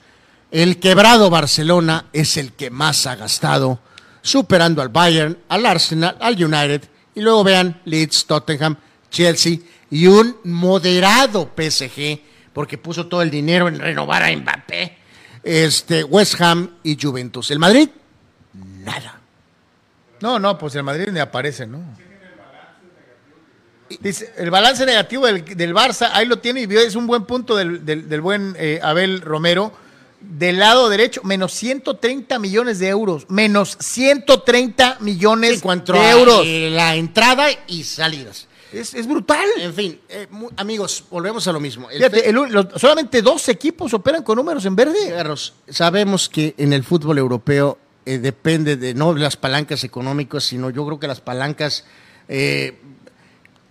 el 0.50 0.78
quebrado 0.80 1.30
Barcelona 1.30 2.06
es 2.12 2.36
el 2.36 2.52
que 2.52 2.70
más 2.70 3.06
ha 3.06 3.16
gastado, 3.16 3.78
superando 4.22 4.82
al 4.82 4.88
Bayern, 4.88 5.38
al 5.48 5.66
Arsenal, 5.66 6.16
al 6.20 6.42
United, 6.42 6.82
y 7.14 7.20
luego 7.20 7.44
vean 7.44 7.80
Leeds, 7.84 8.26
Tottenham, 8.26 8.76
Chelsea 9.10 9.58
y 9.90 10.06
un 10.06 10.36
moderado 10.44 11.50
PSG, 11.56 12.20
porque 12.52 12.78
puso 12.78 13.06
todo 13.06 13.22
el 13.22 13.30
dinero 13.30 13.68
en 13.68 13.78
renovar 13.78 14.22
a 14.22 14.36
Mbappé, 14.36 14.96
este, 15.42 16.04
West 16.04 16.40
Ham 16.40 16.76
y 16.82 16.98
Juventus. 17.00 17.50
El 17.50 17.58
Madrid, 17.58 17.88
nada. 18.54 19.18
No, 20.20 20.38
no, 20.38 20.58
pues 20.58 20.74
el 20.74 20.82
Madrid 20.82 21.08
ni 21.12 21.18
aparece, 21.20 21.66
¿no? 21.66 21.78
Dice, 24.00 24.32
el 24.36 24.50
balance 24.50 24.86
negativo 24.86 25.26
del, 25.26 25.44
del 25.44 25.74
Barça, 25.74 26.10
ahí 26.12 26.24
lo 26.26 26.38
tiene 26.38 26.60
y 26.62 26.76
es 26.76 26.94
un 26.94 27.08
buen 27.08 27.24
punto 27.24 27.56
del, 27.56 27.84
del- 27.84 28.08
del 28.08 28.20
buen 28.20 28.54
eh, 28.56 28.78
Abel 28.82 29.20
Romero. 29.20 29.72
Del 30.20 30.58
lado 30.58 30.88
derecho, 30.90 31.22
menos 31.24 31.52
130 31.54 32.38
millones 32.38 32.78
de 32.78 32.88
euros. 32.88 33.24
Menos 33.30 33.76
130 33.80 34.98
millones 35.00 35.54
En 35.54 35.60
cuanto 35.60 35.92
de 35.94 35.98
a 35.98 36.10
euros. 36.12 36.42
eh, 36.44 36.68
la 36.70 36.94
entrada 36.96 37.46
y 37.66 37.84
salidas. 37.84 38.46
Es, 38.72 38.94
es 38.94 39.06
brutal. 39.08 39.46
En 39.58 39.74
fin, 39.74 39.98
eh, 40.08 40.26
mu- 40.30 40.50
amigos, 40.56 41.04
volvemos 41.10 41.48
a 41.48 41.52
lo 41.52 41.58
mismo. 41.58 41.90
El 41.90 41.96
Fíjate, 41.96 42.20
fe- 42.20 42.28
el 42.28 42.38
un- 42.38 42.52
los- 42.52 42.66
solamente 42.76 43.20
dos 43.22 43.48
equipos 43.48 43.92
operan 43.94 44.22
con 44.22 44.36
números 44.36 44.64
en 44.66 44.76
verde. 44.76 44.98
Carlos, 45.08 45.54
sabemos 45.68 46.28
que 46.28 46.54
en 46.58 46.72
el 46.72 46.84
fútbol 46.84 47.18
europeo 47.18 47.78
eh, 48.06 48.18
depende 48.18 48.76
de 48.76 48.94
no 48.94 49.12
de 49.14 49.20
las 49.20 49.36
palancas 49.36 49.82
económicas, 49.84 50.44
sino 50.44 50.70
yo 50.70 50.86
creo 50.86 51.00
que 51.00 51.06
las 51.08 51.20
palancas 51.20 51.84
eh, 52.28 52.78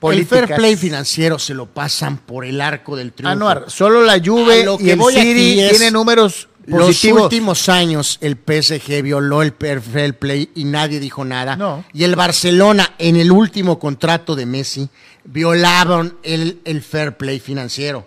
el 0.02 0.26
fair 0.26 0.48
play 0.56 0.76
financiero 0.76 1.38
se 1.40 1.54
lo 1.54 1.66
pasan 1.66 2.18
por 2.18 2.46
el 2.46 2.62
arco 2.62 2.96
del 2.96 3.12
triunfo. 3.12 3.32
Anuar, 3.32 3.66
solo 3.68 4.04
la 4.04 4.20
Juve 4.24 4.64
lo 4.64 4.76
y 4.80 4.86
que 4.86 4.92
el 4.94 5.02
City 5.02 5.60
es 5.60 5.72
tienen 5.72 5.94
números 5.94 6.48
Los 6.66 6.86
positivos. 6.88 7.24
últimos 7.24 7.68
años 7.70 8.18
el 8.22 8.36
PSG 8.38 9.02
violó 9.02 9.42
el 9.42 9.54
fair 9.54 10.18
play 10.18 10.50
y 10.56 10.64
nadie 10.66 11.00
dijo 11.00 11.26
nada. 11.26 11.56
No. 11.56 11.84
Y 11.94 12.04
el 12.04 12.16
Barcelona 12.16 12.94
en 12.98 13.16
el 13.18 13.32
último 13.32 13.78
contrato 13.80 14.36
de 14.36 14.46
Messi 14.46 14.88
violaban 15.26 16.16
el, 16.24 16.60
el 16.66 16.82
fair 16.82 17.16
play 17.18 17.40
financiero. 17.40 18.06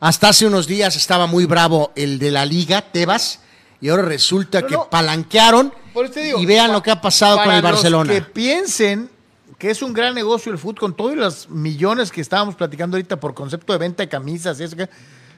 Hasta 0.00 0.28
hace 0.28 0.46
unos 0.46 0.66
días 0.66 0.94
estaba 0.96 1.26
muy 1.26 1.46
bravo 1.46 1.92
el 1.96 2.18
de 2.18 2.30
la 2.30 2.44
liga, 2.44 2.82
Tebas, 2.92 3.40
y 3.80 3.88
ahora 3.88 4.02
resulta 4.02 4.60
No, 4.62 4.66
que 4.66 4.74
no. 4.74 4.90
palanquearon 4.90 5.72
Por 5.92 6.04
eso 6.06 6.14
te 6.14 6.20
digo, 6.24 6.38
y 6.40 6.46
vean 6.46 6.72
lo 6.72 6.82
que 6.82 6.90
ha 6.90 7.00
pasado 7.00 7.38
con 7.42 7.52
el 7.52 7.62
Barcelona. 7.62 8.12
Los 8.12 8.22
que 8.22 8.30
piensen 8.30 9.10
que 9.58 9.70
es 9.70 9.82
un 9.82 9.92
gran 9.92 10.14
negocio 10.14 10.52
el 10.52 10.58
fútbol, 10.58 10.78
con 10.78 10.96
todos 10.96 11.16
los 11.16 11.48
millones 11.48 12.10
que 12.10 12.20
estábamos 12.20 12.54
platicando 12.56 12.96
ahorita 12.96 13.18
por 13.18 13.34
concepto 13.34 13.72
de 13.72 13.78
venta 13.78 14.02
de 14.02 14.08
camisas, 14.08 14.60
y 14.60 14.64
eso 14.64 14.76
que- 14.76 14.88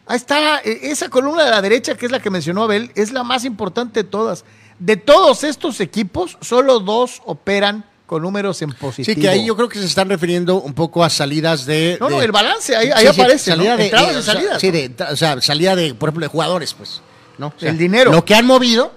ahí 0.06 0.16
está, 0.16 0.58
eh, 0.60 0.80
esa 0.82 1.08
columna 1.08 1.44
de 1.44 1.50
la 1.50 1.62
derecha, 1.62 1.94
que 1.96 2.06
es 2.06 2.12
la 2.12 2.20
que 2.20 2.30
mencionó 2.30 2.64
Abel, 2.64 2.90
es 2.94 3.12
la 3.12 3.22
más 3.22 3.44
importante 3.44 4.02
de 4.02 4.08
todas. 4.08 4.44
De 4.78 4.96
todos 4.96 5.44
estos 5.44 5.80
equipos, 5.80 6.36
solo 6.40 6.80
dos 6.80 7.20
operan 7.26 7.84
con 8.06 8.22
números 8.22 8.62
en 8.62 8.72
positivo. 8.72 9.14
Sí, 9.14 9.20
que 9.20 9.28
ahí 9.28 9.44
yo 9.44 9.54
creo 9.54 9.68
que 9.68 9.78
se 9.78 9.84
están 9.84 10.08
refiriendo 10.08 10.60
un 10.62 10.72
poco 10.72 11.04
a 11.04 11.10
salidas 11.10 11.66
de... 11.66 11.98
No, 12.00 12.08
no, 12.08 12.22
el 12.22 12.32
balance, 12.32 12.74
ahí, 12.74 12.90
ahí 12.90 13.06
Sí, 13.08 13.12
sí, 13.12 13.20
aparece, 13.20 13.50
¿no? 13.50 13.56
salida 13.58 13.76
de, 13.76 13.84
Entradas 13.84 14.08
eh, 14.08 14.12
y 14.14 14.16
o 14.16 14.22
sea, 14.22 14.32
salidas. 14.34 14.60
sí, 14.60 14.70
de, 14.70 14.94
o 15.12 15.16
sea, 15.16 15.40
salida 15.42 15.76
de, 15.76 15.94
por 15.94 16.08
ejemplo, 16.08 16.24
de 16.24 16.28
jugadores, 16.30 16.72
pues. 16.74 17.02
¿no? 17.36 17.48
O 17.48 17.60
sea, 17.60 17.70
El 17.70 17.76
dinero. 17.76 18.10
Lo 18.10 18.24
que 18.24 18.34
han 18.34 18.46
movido 18.46 18.92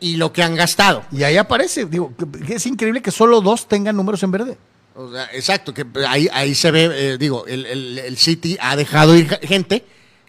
y 0.00 0.16
lo 0.16 0.32
que 0.32 0.42
han 0.42 0.54
gastado. 0.54 1.04
Y 1.12 1.22
ahí 1.22 1.36
aparece, 1.36 1.84
digo, 1.86 2.12
es 2.48 2.66
increíble 2.66 3.02
que 3.02 3.10
solo 3.10 3.40
dos 3.40 3.68
tengan 3.68 3.96
números 3.96 4.22
en 4.22 4.30
verde. 4.30 4.58
O 4.94 5.10
sea, 5.12 5.28
exacto, 5.32 5.72
que 5.72 5.86
ahí, 6.08 6.28
ahí 6.32 6.54
se 6.54 6.70
ve, 6.70 6.90
eh, 6.92 7.18
digo, 7.18 7.46
el, 7.46 7.64
el- 7.66 7.98
el 7.98 8.16
City 8.16 8.56
ha 8.60 8.76
dejado 8.76 9.16
ir 9.16 9.28
gente 9.42 9.84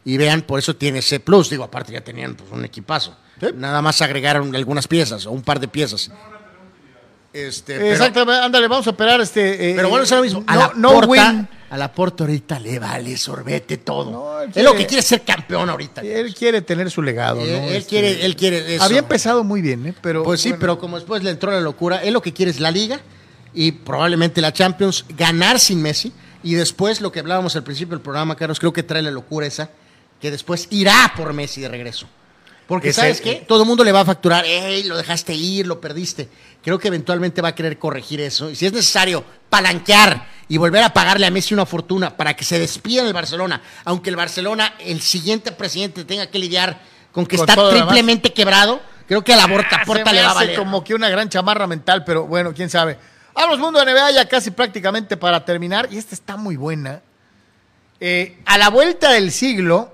y 0.06 0.18
vean, 0.18 0.42
por 0.44 0.60
eso 0.60 0.76
tiene 0.76 1.00
ese 1.00 1.20
plus. 1.20 1.50
Digo, 1.50 1.64
aparte 1.64 1.92
ya 1.92 2.02
tenían 2.02 2.36
pues, 2.36 2.52
un 2.52 2.64
equipazo. 2.66 3.16
Nada 3.56 3.82
más 3.82 4.02
agregaron 4.04 4.56
algunas 4.56 4.88
piezas 4.88 5.26
o 5.26 5.32
un 5.32 5.42
par 5.42 5.60
de 5.60 5.68
piezas. 5.68 6.12
Este, 7.34 7.78
pero- 7.78 7.92
Exactamente, 7.92 8.42
ándale, 8.44 8.68
vamos 8.68 8.86
a 8.88 8.90
operar 8.90 9.22
este. 9.22 9.72
eh, 9.72 9.74
Pero 9.76 9.90
bueno, 9.90 10.04
es 10.04 10.12
lo 10.12 10.22
mismo. 10.22 10.44
A 10.48 10.56
no- 10.56 10.62
la 10.62 10.72
no 10.76 10.92
porta, 10.94 11.08
win. 11.32 11.48
a 11.70 11.78
la 11.78 11.92
porta 11.94 12.24
ahorita 12.26 12.60
le 12.60 12.78
vale 12.78 13.16
sorbete 13.16 13.78
todo. 13.78 14.12
No, 14.12 14.42
él 14.42 14.52
es 14.54 14.64
lo 14.64 14.76
que 14.76 14.86
quiere 14.86 15.02
ser 15.02 15.22
campeón 15.22 15.70
ahorita. 15.70 16.02
Él 16.02 16.36
quiere 16.36 16.62
tener 16.62 16.92
su 16.92 17.02
legado, 17.02 17.38
¿no? 17.38 17.44
Él, 17.44 17.50
él 17.52 17.76
Este, 17.76 17.90
quiere, 17.90 18.26
él 18.26 18.36
quiere 18.36 18.76
eso. 18.76 18.84
Había 18.84 19.00
empezado 19.00 19.44
muy 19.46 19.62
bien, 19.62 19.86
¿eh? 19.88 19.94
Pero, 20.02 20.24
Pues 20.24 20.42
sí, 20.42 20.50
bueno, 20.50 20.60
pero 20.60 20.80
como 20.80 20.98
después 20.98 21.24
le 21.24 21.30
entró 21.30 21.52
la 21.52 21.62
locura, 21.62 22.04
él 22.04 22.14
lo 22.14 22.22
que 22.22 22.34
quiere 22.34 22.52
es 22.52 22.60
la 22.60 22.70
liga 22.72 23.00
y 23.54 23.72
probablemente 23.72 24.42
la 24.42 24.52
Champions, 24.52 25.06
ganar 25.18 25.60
sin 25.60 25.82
Messi. 25.82 26.12
Y 26.44 26.56
después 26.56 27.00
lo 27.00 27.12
que 27.14 27.20
hablábamos 27.22 27.56
al 27.56 27.64
principio 27.64 27.96
del 27.96 28.02
programa, 28.02 28.36
Carlos, 28.36 28.60
creo 28.60 28.74
que 28.74 28.84
trae 28.84 29.02
la 29.04 29.12
locura 29.12 29.46
esa, 29.48 29.70
que 30.20 30.32
después 30.32 30.68
irá 30.72 31.14
por 31.16 31.32
Messi 31.34 31.62
de 31.62 31.70
regreso. 31.70 32.08
Porque, 32.68 32.94
¿sabes 32.94 33.20
qué? 33.20 33.44
Todo 33.48 33.64
el 33.64 33.68
mundo 33.68 33.84
le 33.84 33.92
va 33.92 34.02
a 34.02 34.06
facturar, 34.06 34.46
¡ey, 34.46 34.84
lo 34.84 34.96
dejaste 34.98 35.34
ir, 35.34 35.68
lo 35.68 35.82
perdiste! 35.82 36.30
Creo 36.64 36.80
que 36.80 36.88
eventualmente 36.88 37.42
va 37.42 37.50
a 37.50 37.56
querer 37.56 37.78
corregir 37.78 38.22
eso. 38.22 38.50
Y 38.50 38.56
si 38.56 38.66
es 38.66 38.74
necesario 38.74 39.24
palanquear 39.50 40.28
y 40.48 40.58
volver 40.58 40.84
a 40.84 40.94
pagarle 40.94 41.26
a 41.26 41.32
Messi 41.32 41.54
una 41.54 41.66
fortuna 41.66 42.16
para 42.16 42.36
que 42.36 42.46
se 42.46 42.60
despida 42.60 43.04
del 43.04 43.14
Barcelona, 43.14 43.62
aunque 43.84 44.10
el 44.10 44.16
Barcelona, 44.16 44.76
el 44.80 45.02
siguiente 45.02 45.52
presidente, 45.52 46.06
tenga 46.06 46.28
que 46.28 46.40
lidiar 46.40 46.82
con 47.12 47.26
que 47.26 47.38
Con 47.38 47.50
está 47.50 47.70
triplemente 47.70 48.32
quebrado, 48.32 48.80
creo 49.08 49.24
que 49.24 49.34
a 49.34 49.38
la 49.38 49.48
Borta 49.48 49.80
se 49.80 49.86
Porta 49.86 50.06
me 50.06 50.14
le 50.14 50.24
va 50.24 50.32
a 50.32 50.36
valer. 50.36 50.58
como 50.58 50.84
que 50.84 50.94
una 50.94 51.10
gran 51.10 51.30
chamarra 51.30 51.68
mental, 51.68 52.04
pero 52.06 52.26
bueno, 52.26 52.54
quién 52.54 52.70
sabe. 52.70 52.98
Vamos, 53.34 53.60
mundo 53.60 53.84
de 53.84 53.92
NBA, 53.92 54.12
ya 54.12 54.28
casi 54.28 54.52
prácticamente 54.52 55.18
para 55.18 55.44
terminar. 55.44 55.88
Y 55.92 55.98
esta 55.98 56.16
está 56.16 56.38
muy 56.38 56.56
buena. 56.56 57.02
Eh, 58.00 58.40
a 58.46 58.58
la 58.58 58.70
vuelta 58.70 59.12
del 59.12 59.32
siglo, 59.32 59.94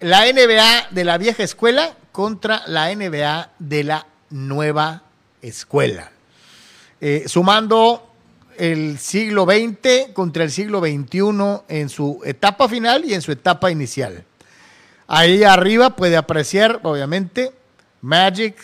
la 0.00 0.24
NBA 0.30 0.88
de 0.90 1.04
la 1.04 1.18
vieja 1.18 1.42
escuela 1.42 1.96
contra 2.12 2.62
la 2.66 2.94
NBA 2.94 3.50
de 3.58 3.84
la 3.84 4.06
nueva 4.30 5.02
escuela. 5.42 6.10
Eh, 7.00 7.24
sumando 7.26 8.10
el 8.56 8.98
siglo 8.98 9.44
XX 9.44 10.12
contra 10.12 10.44
el 10.44 10.50
siglo 10.50 10.80
XXI 10.80 11.62
en 11.68 11.88
su 11.88 12.20
etapa 12.24 12.68
final 12.68 13.04
y 13.04 13.14
en 13.14 13.22
su 13.22 13.32
etapa 13.32 13.70
inicial. 13.70 14.24
Ahí 15.06 15.44
arriba 15.44 15.96
puede 15.96 16.16
apreciar, 16.16 16.80
obviamente, 16.82 17.52
Magic, 18.00 18.56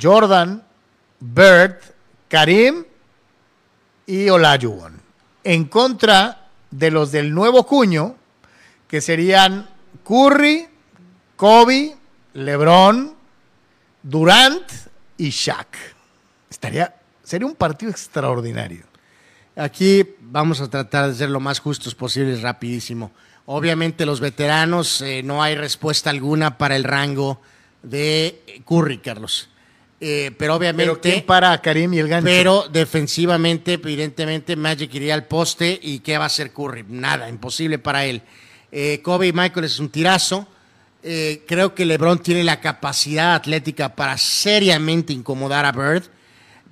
Jordan, 0.00 0.62
Bird, 1.20 1.76
Karim 2.28 2.84
y 4.06 4.28
Olajuwon. 4.28 5.00
En 5.44 5.64
contra 5.66 6.48
de 6.70 6.90
los 6.90 7.12
del 7.12 7.34
nuevo 7.34 7.66
cuño, 7.66 8.16
que 8.88 9.00
serían 9.00 9.68
Curry, 10.04 10.66
Kobe, 11.36 11.96
LeBron, 12.34 13.14
Durant 14.02 14.64
y 15.16 15.30
Shaq. 15.30 15.76
Estaría, 16.50 16.94
sería 17.22 17.46
un 17.46 17.54
partido 17.54 17.90
extraordinario. 17.90 18.84
Aquí 19.56 20.06
vamos 20.20 20.60
a 20.60 20.68
tratar 20.68 21.08
de 21.08 21.14
ser 21.14 21.30
lo 21.30 21.40
más 21.40 21.60
justos 21.60 21.94
posibles, 21.94 22.42
rapidísimo. 22.42 23.12
Obviamente 23.46 24.04
los 24.04 24.20
veteranos, 24.20 25.00
eh, 25.00 25.22
no 25.22 25.42
hay 25.42 25.54
respuesta 25.54 26.10
alguna 26.10 26.58
para 26.58 26.76
el 26.76 26.84
rango 26.84 27.40
de 27.82 28.62
Curry, 28.66 28.98
Carlos. 28.98 29.48
Eh, 30.00 30.32
pero 30.36 30.56
obviamente... 30.56 30.84
Pero 30.84 31.00
¿quién 31.00 31.24
para 31.24 31.52
a 31.52 31.62
Karim 31.62 31.94
y 31.94 32.00
el 32.00 32.08
gancho? 32.08 32.26
Pero 32.26 32.68
defensivamente, 32.70 33.74
evidentemente, 33.74 34.56
Magic 34.56 34.92
iría 34.94 35.14
al 35.14 35.24
poste 35.24 35.78
y 35.82 36.00
¿qué 36.00 36.18
va 36.18 36.24
a 36.24 36.26
hacer 36.26 36.52
Curry? 36.52 36.84
Nada, 36.88 37.28
imposible 37.28 37.78
para 37.78 38.04
él. 38.04 38.22
Eh, 38.72 39.00
Kobe 39.02 39.32
Michael 39.32 39.66
es 39.66 39.78
un 39.78 39.88
tirazo. 39.88 40.46
Eh, 41.02 41.44
creo 41.46 41.74
que 41.74 41.84
LeBron 41.84 42.18
tiene 42.18 42.42
la 42.42 42.60
capacidad 42.60 43.34
atlética 43.34 43.94
para 43.94 44.18
seriamente 44.18 45.12
incomodar 45.12 45.64
a 45.64 45.72
Bird. 45.72 46.04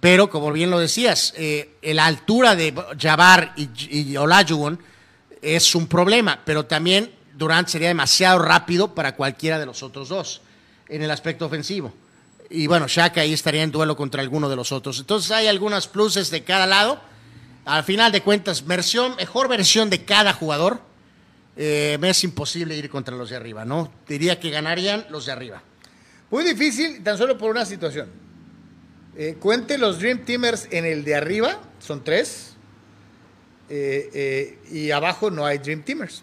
Pero, 0.01 0.29
como 0.29 0.53
bien 0.53 0.71
lo 0.71 0.79
decías, 0.79 1.33
eh, 1.37 1.77
la 1.83 2.07
altura 2.07 2.55
de 2.55 2.75
Jabbar 2.99 3.55
y, 3.57 4.11
y 4.11 4.16
Olajuwon 4.16 4.79
es 5.41 5.75
un 5.75 5.87
problema, 5.87 6.41
pero 6.45 6.66
también 6.66 7.11
Durant 7.37 7.69
sería 7.69 7.89
demasiado 7.89 8.39
rápido 8.39 8.95
para 8.95 9.15
cualquiera 9.15 9.59
de 9.59 9.66
los 9.66 9.83
otros 9.83 10.09
dos 10.09 10.41
en 10.89 11.03
el 11.03 11.11
aspecto 11.11 11.47
ofensivo. 11.47 11.93
Y 12.51 12.66
bueno, 12.66 12.87
Shaq 12.89 13.19
ahí 13.19 13.33
estaría 13.33 13.62
en 13.62 13.71
duelo 13.71 13.97
contra 13.97 14.23
alguno 14.23 14.49
de 14.49 14.57
los 14.57 14.73
otros. 14.73 14.99
Entonces 15.01 15.31
hay 15.31 15.47
algunas 15.47 15.87
pluses 15.89 16.31
de 16.31 16.45
cada 16.45 16.66
lado. 16.66 17.01
Al 17.65 17.85
final 17.85 18.12
de 18.12 18.23
cuentas, 18.23 18.66
versión, 18.66 19.16
mejor 19.16 19.49
versión 19.49 19.91
de 19.91 20.05
cada 20.05 20.33
jugador. 20.33 20.81
Eh, 21.56 21.98
me 22.01 22.10
es 22.10 22.24
imposible 22.24 22.76
ir 22.76 22.90
contra 22.90 23.16
los 23.16 23.31
de 23.31 23.36
arriba, 23.36 23.64
¿no? 23.64 23.93
Diría 24.09 24.40
que 24.40 24.51
ganarían 24.51 25.06
los 25.10 25.26
de 25.26 25.32
arriba. 25.32 25.62
Muy 26.31 26.44
difícil, 26.44 27.02
tan 27.02 27.16
solo 27.16 27.39
por 27.39 27.51
una 27.51 27.64
situación. 27.64 28.09
Eh, 29.16 29.36
cuente 29.39 29.78
los 29.78 30.01
Dream 30.01 30.24
Teamers 30.24 30.66
en 30.70 30.85
el 30.85 31.05
de 31.05 31.14
arriba, 31.14 31.60
son 31.78 32.02
tres. 32.02 32.55
Eh, 33.68 34.59
y 34.70 34.90
abajo 34.90 35.31
no 35.31 35.47
hay 35.47 35.59
Dream 35.59 35.82
Teamers. 35.82 36.22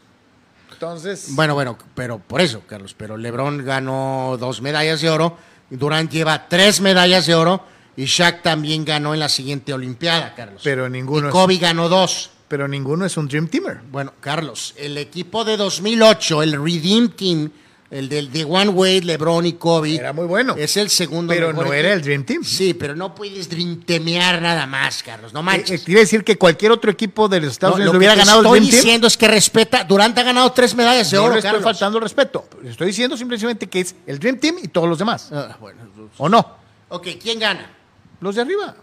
Entonces, 0.71 1.27
Bueno, 1.35 1.53
bueno, 1.53 1.77
pero 1.95 2.19
por 2.19 2.41
eso, 2.41 2.63
Carlos. 2.67 2.95
Pero 2.97 3.15
LeBron 3.15 3.63
ganó 3.63 4.37
dos 4.39 4.61
medallas 4.61 5.01
de 5.01 5.09
oro. 5.09 5.37
Durant 5.69 6.11
lleva 6.11 6.47
tres 6.49 6.81
medallas 6.81 7.27
de 7.27 7.35
oro. 7.35 7.63
Y 7.95 8.05
Shaq 8.05 8.41
también 8.41 8.83
ganó 8.85 9.13
en 9.13 9.19
la 9.19 9.29
siguiente 9.29 9.73
Olimpiada, 9.73 10.33
Carlos. 10.33 10.61
Pero 10.63 10.89
ninguno 10.89 11.27
Y 11.27 11.31
Kobe 11.31 11.57
ganó 11.57 11.87
dos. 11.89 12.31
Pero 12.51 12.67
ninguno 12.67 13.05
es 13.05 13.15
un 13.15 13.29
Dream 13.29 13.47
Teamer. 13.47 13.79
Bueno, 13.89 14.13
Carlos, 14.19 14.73
el 14.75 14.97
equipo 14.97 15.45
de 15.45 15.55
2008, 15.55 16.43
el 16.43 16.61
Redeem 16.61 17.07
Team, 17.11 17.49
el 17.89 18.09
del 18.09 18.29
de 18.29 18.43
One 18.43 18.67
Wade, 18.71 19.03
LeBron 19.03 19.45
y 19.45 19.53
Kobe. 19.53 19.95
Era 19.95 20.11
muy 20.11 20.25
bueno. 20.25 20.55
Es 20.57 20.75
el 20.75 20.89
segundo 20.89 21.31
Pero 21.33 21.47
mejor 21.47 21.55
no 21.55 21.61
equipo. 21.71 21.73
era 21.75 21.93
el 21.93 22.01
Dream 22.01 22.25
Team. 22.25 22.43
Sí, 22.43 22.73
pero 22.73 22.93
no 22.93 23.15
puedes 23.15 23.49
dreamtemear 23.49 24.41
nada 24.41 24.65
más, 24.67 25.01
Carlos. 25.01 25.31
No 25.31 25.39
Eh, 25.39 25.43
eh, 25.43 25.45
manches. 25.45 25.83
quiere 25.83 26.01
decir 26.01 26.25
que 26.25 26.37
cualquier 26.37 26.73
otro 26.73 26.91
equipo 26.91 27.29
de 27.29 27.39
los 27.39 27.51
Estados 27.53 27.75
No, 27.77 27.83
Unidos 27.83 27.93
lo 27.93 27.97
hubiera 27.99 28.15
que 28.15 28.19
ganado 28.19 28.39
el 28.41 28.45
estoy 28.47 28.59
Dream 28.59 28.69
Team. 28.71 28.81
diciendo 28.83 29.07
es 29.07 29.15
que 29.17 29.27
respeta. 29.29 29.85
Durant 29.85 30.17
ha 30.17 30.23
ganado 30.23 30.51
tres 30.51 30.75
medallas 30.75 31.09
de 31.09 31.15
No 31.15 31.23
oro, 31.23 31.33
le 31.35 31.39
estoy 31.39 31.61
faltando 31.61 31.99
el 31.99 32.03
respeto. 32.03 32.49
Estoy 32.65 32.87
diciendo 32.87 33.15
simplemente 33.15 33.67
que 33.67 33.79
es 33.79 33.95
el 34.05 34.19
Dream 34.19 34.39
Team 34.39 34.55
y 34.61 34.67
todos 34.67 34.89
los 34.89 34.99
demás. 34.99 35.29
Ah, 35.31 35.55
bueno, 35.57 35.79
¿O 36.17 36.27
no? 36.27 36.45
ok, 36.89 37.07
¿quién 37.21 37.39
gana? 37.39 37.71
Los 38.19 38.35
de 38.35 38.41
arriba. 38.41 38.75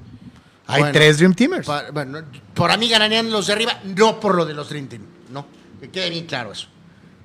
Hay 0.68 0.82
Bueno, 0.82 0.92
tres 0.92 1.16
Dream 1.16 1.34
Teamers. 1.34 1.66
Bueno, 1.92 2.22
por 2.54 2.70
a 2.70 2.76
mí 2.76 2.88
ganarían 2.90 3.30
los 3.30 3.46
de 3.46 3.54
arriba, 3.54 3.80
no 3.96 4.20
por 4.20 4.34
lo 4.34 4.44
de 4.44 4.52
los 4.52 4.68
Dream 4.68 4.86
Team. 4.86 5.02
No, 5.30 5.46
que 5.80 5.88
quede 5.88 6.10
bien 6.10 6.26
claro 6.26 6.52
eso. 6.52 6.68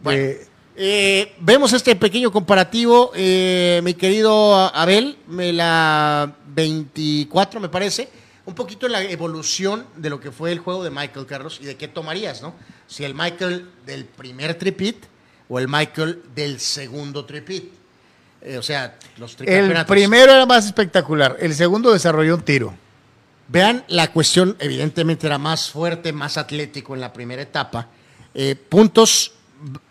Bueno, 0.01 0.21
Eh, 0.21 0.47
eh, 0.75 1.35
vemos 1.39 1.73
este 1.73 1.95
pequeño 1.97 2.31
comparativo, 2.31 3.11
eh, 3.13 3.81
mi 3.83 3.93
querido 3.95 4.55
Abel, 4.73 5.17
me 5.27 5.51
la 5.51 6.33
24 6.47 7.59
me 7.59 7.67
parece, 7.67 8.09
un 8.45 8.55
poquito 8.55 8.87
la 8.87 9.03
evolución 9.03 9.85
de 9.97 10.09
lo 10.09 10.21
que 10.21 10.31
fue 10.31 10.53
el 10.53 10.59
juego 10.59 10.83
de 10.83 10.89
Michael 10.89 11.25
Carlos 11.25 11.59
y 11.61 11.65
de 11.65 11.75
qué 11.75 11.89
tomarías, 11.89 12.41
¿no? 12.41 12.55
Si 12.87 13.03
el 13.03 13.13
Michael 13.13 13.69
del 13.85 14.05
primer 14.05 14.57
tripit 14.57 15.03
o 15.49 15.59
el 15.59 15.67
Michael 15.67 16.23
del 16.33 16.61
segundo 16.61 17.25
tripit. 17.25 17.71
Eh, 18.41 18.57
o 18.57 18.63
sea, 18.63 18.97
los 19.17 19.37
el 19.41 19.85
primero 19.85 20.33
era 20.33 20.45
más 20.45 20.65
espectacular. 20.65 21.37
El 21.39 21.53
segundo 21.53 21.91
desarrolló 21.91 22.35
un 22.35 22.41
tiro. 22.41 22.73
Vean, 23.53 23.83
la 23.87 24.11
cuestión 24.11 24.57
evidentemente 24.57 25.27
era 25.27 25.37
más 25.37 25.69
fuerte, 25.69 26.11
más 26.11 26.39
atlético 26.39 26.95
en 26.95 27.01
la 27.01 27.13
primera 27.13 27.39
etapa. 27.39 27.87
Eh, 28.33 28.55
puntos, 28.55 29.33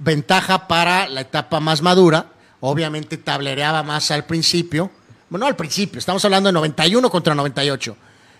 ventaja 0.00 0.66
para 0.66 1.08
la 1.08 1.20
etapa 1.20 1.60
más 1.60 1.80
madura. 1.80 2.26
Obviamente 2.58 3.18
tablereaba 3.18 3.84
más 3.84 4.10
al 4.10 4.24
principio. 4.24 4.90
Bueno, 5.30 5.44
no 5.44 5.48
al 5.48 5.54
principio, 5.54 6.00
estamos 6.00 6.24
hablando 6.24 6.48
de 6.48 6.54
91 6.54 7.08
contra 7.08 7.36
98. 7.36 7.96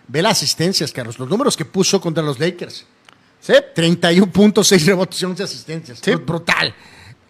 Ve 0.08 0.22
las 0.22 0.38
asistencias, 0.38 0.90
Carlos, 0.90 1.20
los 1.20 1.28
números 1.28 1.56
que 1.56 1.66
puso 1.66 2.00
contra 2.00 2.24
los 2.24 2.40
Lakers. 2.40 2.84
Sí. 3.38 3.52
31 3.76 4.32
puntos, 4.32 4.66
6 4.66 4.86
rebotes 4.86 5.22
y 5.22 5.24
11 5.24 5.42
asistencias. 5.44 6.00
Sí. 6.02 6.16
Brutal. 6.16 6.74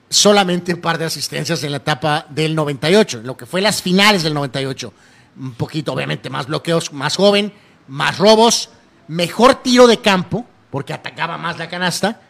Solamente 0.08 0.72
un 0.72 0.80
par 0.80 0.96
de 0.96 1.04
asistencias 1.04 1.62
en 1.62 1.72
la 1.72 1.76
etapa 1.76 2.24
del 2.30 2.54
98, 2.54 3.18
en 3.18 3.26
lo 3.26 3.36
que 3.36 3.44
fue 3.44 3.60
las 3.60 3.82
finales 3.82 4.22
del 4.22 4.32
98. 4.32 4.94
Un 5.36 5.52
poquito, 5.52 5.92
obviamente, 5.92 6.30
más 6.30 6.46
bloqueos, 6.46 6.90
más 6.94 7.16
joven, 7.16 7.52
más 7.88 8.18
robos, 8.18 8.70
mejor 9.08 9.56
tiro 9.56 9.86
de 9.86 9.98
campo, 10.00 10.46
porque 10.70 10.92
atacaba 10.92 11.36
más 11.38 11.58
la 11.58 11.68
canasta, 11.68 12.20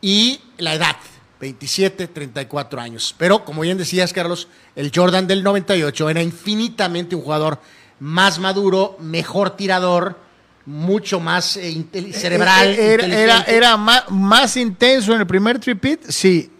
y 0.00 0.40
la 0.58 0.74
edad, 0.74 0.96
27, 1.40 2.08
34 2.08 2.80
años. 2.80 3.14
Pero, 3.18 3.44
como 3.44 3.62
bien 3.62 3.78
decías, 3.78 4.12
Carlos, 4.12 4.48
el 4.76 4.90
Jordan 4.94 5.26
del 5.26 5.42
98 5.42 6.10
era 6.10 6.22
infinitamente 6.22 7.14
un 7.16 7.22
jugador 7.22 7.60
más 8.00 8.38
maduro, 8.38 8.96
mejor 9.00 9.50
tirador, 9.56 10.18
mucho 10.66 11.18
más 11.20 11.56
eh, 11.56 11.70
intel- 11.72 12.12
cerebral. 12.12 12.68
Eh, 12.68 12.94
Era, 13.22 13.42
era, 13.42 13.76
ma- 13.76 14.04
más, 14.10 14.56
intenso 14.56 15.12
en 15.14 15.20
el 15.20 15.26
primer 15.26 15.58
tripit, 15.58 16.04
sí. 16.08 16.50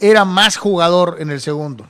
Era 0.00 0.24
más 0.24 0.56
jugador 0.56 1.16
en 1.20 1.30
el 1.30 1.40
segundo. 1.40 1.86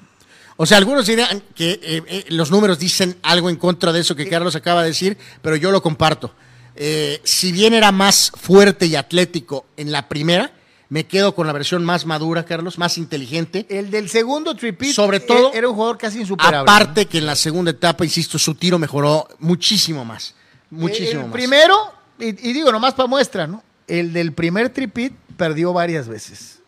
O 0.63 0.67
sea, 0.67 0.77
algunos 0.77 1.07
dirían 1.07 1.43
que 1.55 1.81
eh, 1.83 2.03
eh, 2.07 2.25
los 2.29 2.51
números 2.51 2.79
dicen 2.79 3.17
algo 3.23 3.49
en 3.49 3.57
contra 3.57 3.95
de 3.95 4.01
eso 4.01 4.15
que 4.15 4.29
Carlos 4.29 4.55
acaba 4.55 4.83
de 4.83 4.89
decir, 4.89 5.17
pero 5.41 5.57
yo 5.57 5.71
lo 5.71 5.81
comparto. 5.81 6.35
Eh, 6.77 7.19
si 7.25 7.51
bien 7.51 7.73
era 7.73 7.93
más 7.93 8.31
fuerte 8.39 8.85
y 8.85 8.95
atlético 8.95 9.65
en 9.79 9.91
la 9.91 10.07
primera, 10.07 10.53
me 10.91 11.07
quedo 11.07 11.35
con 11.35 11.47
la 11.47 11.55
versión 11.55 11.83
más 11.83 12.05
madura, 12.05 12.45
Carlos, 12.45 12.77
más 12.77 12.99
inteligente. 12.99 13.65
El 13.71 13.91
del 13.91 14.11
segundo 14.11 14.55
tripit, 14.55 14.93
Sobre 14.93 15.21
todo, 15.21 15.49
eh, 15.49 15.57
era 15.57 15.67
un 15.67 15.75
jugador 15.75 15.97
casi 15.97 16.21
insuperable. 16.21 16.71
Aparte 16.71 17.07
que 17.07 17.17
en 17.17 17.25
la 17.25 17.37
segunda 17.37 17.71
etapa, 17.71 18.05
insisto, 18.05 18.39
su 18.39 18.55
tiro 18.55 18.79
mejoró 18.79 19.29
muchísimo 19.39 20.05
más. 20.05 20.35
Muchísimo 20.69 21.23
el 21.23 21.27
más. 21.29 21.33
primero, 21.33 21.75
y, 22.19 22.27
y 22.51 22.53
digo 22.53 22.71
nomás 22.71 22.93
para 22.93 23.07
muestra, 23.07 23.47
¿no? 23.47 23.65
El 23.87 24.13
del 24.13 24.35
primer 24.35 24.69
tripit 24.69 25.15
perdió 25.39 25.73
varias 25.73 26.07
veces. 26.07 26.60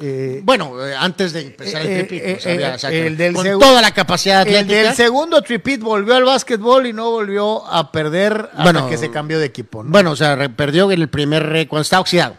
Eh, 0.00 0.40
Bueno, 0.44 0.86
eh, 0.86 0.94
antes 0.96 1.32
de 1.32 1.40
empezar 1.40 1.82
el 1.84 2.06
tripit, 2.06 2.22
eh, 2.24 2.32
pues, 2.34 2.46
había- 2.46 2.74
exacto, 2.74 2.96
el 2.96 3.16
del 3.16 3.34
con 3.34 3.58
toda 3.58 3.82
la 3.82 3.90
capacidad 3.90 4.46
el 4.46 4.66
del 4.66 4.94
segundo 4.94 5.42
tripit 5.42 5.80
volvió 5.80 6.14
al 6.14 6.24
básquetbol 6.24 6.86
y 6.86 6.92
no 6.92 7.10
volvió 7.10 7.66
a 7.66 7.90
perder 7.90 8.48
hasta 8.52 8.62
Bueno, 8.62 8.88
que 8.88 8.96
se 8.96 9.10
cambió 9.10 9.40
de 9.40 9.46
equipo. 9.46 9.82
¿no? 9.82 9.90
Bueno, 9.90 10.12
o 10.12 10.16
sea, 10.16 10.48
perdió 10.50 10.90
en 10.92 11.00
el 11.02 11.08
primer 11.08 11.66
cuando 11.68 11.82
estaba 11.82 12.00
oxidado. 12.00 12.36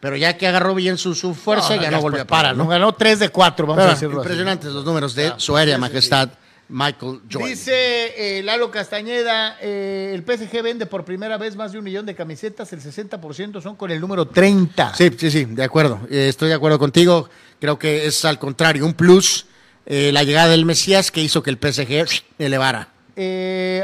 Pero 0.00 0.16
ya 0.16 0.36
que 0.36 0.48
agarró 0.48 0.74
bien 0.74 0.98
su, 0.98 1.14
su 1.14 1.34
fuerza, 1.34 1.76
ya 1.76 1.90
no 1.90 2.00
volvió 2.00 2.22
a 2.22 2.24
para, 2.24 2.42
parar, 2.42 2.56
¿no? 2.56 2.66
Ganó 2.66 2.92
3 2.92 3.20
de 3.20 3.28
4, 3.28 3.66
vamos 3.66 3.82
Pero, 3.82 3.90
a 3.90 3.94
decirlo 3.94 4.14
así. 4.20 4.24
impresionantes 4.24 4.72
los 4.72 4.84
números 4.84 5.14
de 5.14 5.34
su 5.36 5.56
aérea 5.56 5.78
majestad, 5.78 6.28
Michael 6.72 7.20
Jordan. 7.30 7.50
Dice 7.50 8.38
eh, 8.38 8.42
Lalo 8.42 8.70
Castañeda, 8.70 9.58
eh, 9.60 10.12
el 10.14 10.22
PSG 10.22 10.62
vende 10.62 10.86
por 10.86 11.04
primera 11.04 11.36
vez 11.36 11.54
más 11.54 11.72
de 11.72 11.78
un 11.78 11.84
millón 11.84 12.06
de 12.06 12.14
camisetas, 12.14 12.72
el 12.72 12.80
60% 12.80 13.60
son 13.60 13.76
con 13.76 13.90
el 13.90 14.00
número 14.00 14.26
30. 14.26 14.94
Sí, 14.94 15.10
sí, 15.16 15.30
sí, 15.30 15.44
de 15.44 15.62
acuerdo. 15.62 16.00
Eh, 16.10 16.28
estoy 16.28 16.48
de 16.48 16.54
acuerdo 16.54 16.78
contigo. 16.78 17.28
Creo 17.60 17.78
que 17.78 18.06
es 18.06 18.24
al 18.24 18.38
contrario, 18.38 18.86
un 18.86 18.94
plus 18.94 19.46
la 19.84 20.22
llegada 20.22 20.48
del 20.48 20.64
Mesías 20.64 21.10
que 21.10 21.20
hizo 21.20 21.42
que 21.42 21.50
el 21.50 21.58
PSG 21.58 22.22
elevara. 22.38 22.88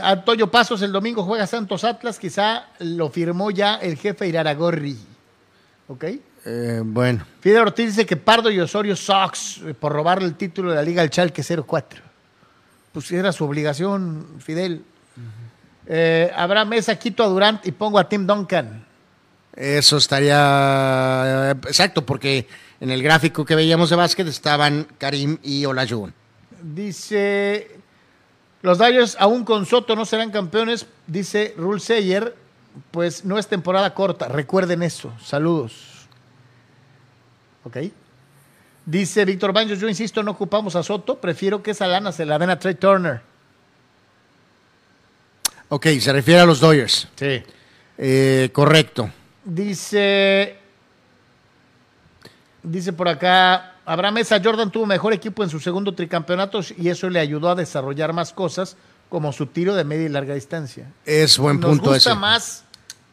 Antonio 0.02 0.48
Pasos 0.48 0.80
el 0.82 0.92
domingo 0.92 1.24
juega 1.24 1.46
Santos 1.46 1.82
Atlas, 1.82 2.20
quizá 2.20 2.68
lo 2.78 3.10
firmó 3.10 3.50
ya 3.50 3.74
el 3.74 3.96
jefe 3.96 4.28
Iraragorri. 4.28 4.96
¿Ok? 5.88 6.04
Bueno, 6.84 7.26
Fidel 7.40 7.62
Ortiz 7.62 7.88
dice 7.88 8.06
que 8.06 8.16
Pardo 8.16 8.48
y 8.50 8.60
Osorio 8.60 8.94
Sox 8.94 9.60
por 9.78 9.92
robarle 9.92 10.26
el 10.26 10.36
título 10.36 10.70
de 10.70 10.76
la 10.76 10.82
Liga 10.82 11.02
al 11.02 11.10
Chalque 11.10 11.42
04. 11.42 12.07
Pues 12.98 13.12
era 13.12 13.30
su 13.30 13.44
obligación, 13.44 14.26
Fidel. 14.40 14.82
Eh, 15.86 16.32
habrá 16.34 16.64
mesa, 16.64 16.98
quito 16.98 17.22
a 17.22 17.28
Durant 17.28 17.64
y 17.64 17.70
pongo 17.70 17.96
a 17.96 18.08
Tim 18.08 18.26
Duncan. 18.26 18.84
eso 19.54 19.98
estaría 19.98 21.52
eh, 21.52 21.54
exacto, 21.68 22.04
porque 22.04 22.48
en 22.80 22.90
el 22.90 23.00
gráfico 23.00 23.44
que 23.44 23.54
veíamos 23.54 23.90
de 23.90 23.94
básquet 23.94 24.26
estaban 24.26 24.88
Karim 24.98 25.38
y 25.44 25.64
Olajuwon. 25.64 26.12
Dice, 26.60 27.70
los 28.62 28.78
Dodgers 28.78 29.16
aún 29.20 29.44
con 29.44 29.64
Soto 29.64 29.94
no 29.94 30.04
serán 30.04 30.32
campeones, 30.32 30.84
dice 31.06 31.54
Rule 31.56 31.78
Sayer, 31.78 32.34
pues 32.90 33.24
no 33.24 33.38
es 33.38 33.46
temporada 33.46 33.94
corta, 33.94 34.26
recuerden 34.26 34.82
eso, 34.82 35.12
saludos. 35.22 36.08
Ok. 37.62 37.76
Dice 38.88 39.26
Víctor 39.26 39.52
Baños, 39.52 39.78
yo 39.78 39.86
insisto, 39.86 40.22
no 40.22 40.30
ocupamos 40.30 40.74
a 40.74 40.82
Soto, 40.82 41.20
prefiero 41.20 41.62
que 41.62 41.72
esa 41.72 41.86
lana 41.86 42.10
se 42.10 42.24
la 42.24 42.38
den 42.38 42.48
a 42.48 42.58
Trey 42.58 42.74
Turner. 42.74 43.20
Ok, 45.68 45.88
se 46.00 46.10
refiere 46.10 46.40
a 46.40 46.46
los 46.46 46.58
Dodgers. 46.58 47.06
Sí. 47.14 47.42
Eh, 47.98 48.48
correcto. 48.50 49.10
Dice, 49.44 50.56
dice 52.62 52.94
por 52.94 53.10
acá, 53.10 53.74
Abraham 53.84 54.14
Mesa, 54.14 54.40
Jordan 54.42 54.70
tuvo 54.70 54.86
mejor 54.86 55.12
equipo 55.12 55.42
en 55.42 55.50
su 55.50 55.60
segundo 55.60 55.94
tricampeonato 55.94 56.60
y 56.78 56.88
eso 56.88 57.10
le 57.10 57.20
ayudó 57.20 57.50
a 57.50 57.54
desarrollar 57.54 58.14
más 58.14 58.32
cosas, 58.32 58.78
como 59.10 59.34
su 59.34 59.48
tiro 59.48 59.74
de 59.74 59.84
media 59.84 60.06
y 60.06 60.08
larga 60.08 60.32
distancia. 60.32 60.90
Es 61.04 61.36
buen 61.36 61.60
Nos 61.60 61.72
punto 61.72 61.90
gusta 61.90 62.12
ese. 62.12 62.18
más 62.18 62.64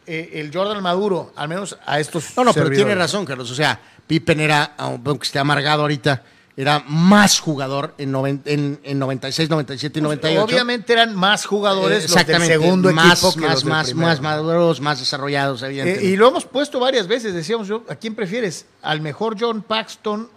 eh, 0.08 0.30
el 0.36 0.54
Jordan 0.54 0.82
Maduro, 0.82 1.34
al 1.36 1.50
menos 1.50 1.78
a 1.86 2.00
estos 2.00 2.38
No, 2.38 2.46
no, 2.46 2.54
pero 2.54 2.70
tiene 2.70 2.96
razón, 2.96 3.26
Carlos. 3.26 3.50
O 3.52 3.56
sea, 3.56 3.78
Pippen 4.08 4.40
era, 4.40 4.74
aunque 4.78 5.26
esté 5.26 5.40
amargado 5.40 5.82
ahorita, 5.84 6.24
era 6.58 6.84
más 6.88 7.40
jugador 7.40 7.94
en, 7.98 8.14
noven- 8.14 8.42
en, 8.46 8.80
en 8.84 8.98
96, 9.00 9.50
97 9.50 10.00
y 10.00 10.02
98. 10.02 10.44
Obviamente 10.46 10.94
eran 10.94 11.14
más 11.16 11.46
jugadores 11.46 12.06
Eh, 12.06 12.08
los 12.16 12.26
del 12.26 12.42
segundo 12.44 12.94
más, 12.94 13.20
equipo 13.24 13.34
que 13.34 13.42
más, 13.42 13.54
los 13.56 13.66
más, 13.66 13.94
más 13.94 14.22
maduros, 14.22 14.80
más 14.80 15.00
desarrollados, 15.00 15.64
Eh, 15.64 16.00
y 16.04 16.16
lo 16.16 16.30
hemos 16.30 16.46
puesto 16.46 16.80
varias 16.80 17.08
veces, 17.08 17.34
decíamos 17.34 17.68
yo, 17.68 17.84
¿a 17.90 17.96
quién 17.96 18.16
prefieres? 18.16 18.66
¿Al 18.82 19.02
mejor 19.02 19.36
John 19.38 19.64
Paxton 19.64 20.30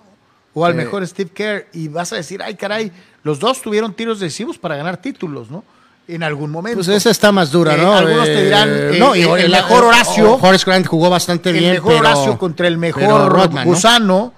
o 0.55 0.65
al 0.65 0.73
Eh. 0.73 0.77
mejor 0.77 1.07
Steve 1.07 1.31
Kerr? 1.32 1.69
Y 1.73 1.86
vas 1.86 2.12
a 2.12 2.16
decir, 2.16 2.43
ay 2.43 2.57
caray, 2.57 2.90
los 3.23 3.39
dos 3.39 3.62
tuvieron 3.62 3.95
tiros 3.95 4.19
decisivos 4.19 4.59
para 4.59 4.77
ganar 4.77 5.01
títulos, 5.01 5.51
¿no? 5.51 5.62
En 6.09 6.22
algún 6.22 6.51
momento. 6.51 6.76
Pues 6.78 6.89
esa 6.89 7.10
está 7.10 7.30
más 7.32 7.52
dura, 7.52 7.74
Eh, 7.74 7.78
¿no? 7.78 7.94
algunos 7.94 8.24
te 8.24 8.44
dirán, 8.44 8.68
eh, 8.72 8.97
no, 8.98 9.14
y 9.14 9.20
el 9.22 9.40
el, 9.40 9.51
mejor 9.51 9.85
Horacio- 9.85 10.39
Horace 10.40 10.64
Grant 10.64 10.86
jugó 10.86 11.10
bastante 11.10 11.51
el 11.51 11.59
bien. 11.59 11.72
mejor 11.72 11.89
pero- 11.93 11.98
Horacio 12.01 12.39
contra 12.39 12.66
el 12.66 12.78
mejor 12.78 13.30
Rodman, 13.30 13.66
¿no? 13.66 13.70
Gusano. 13.74 14.32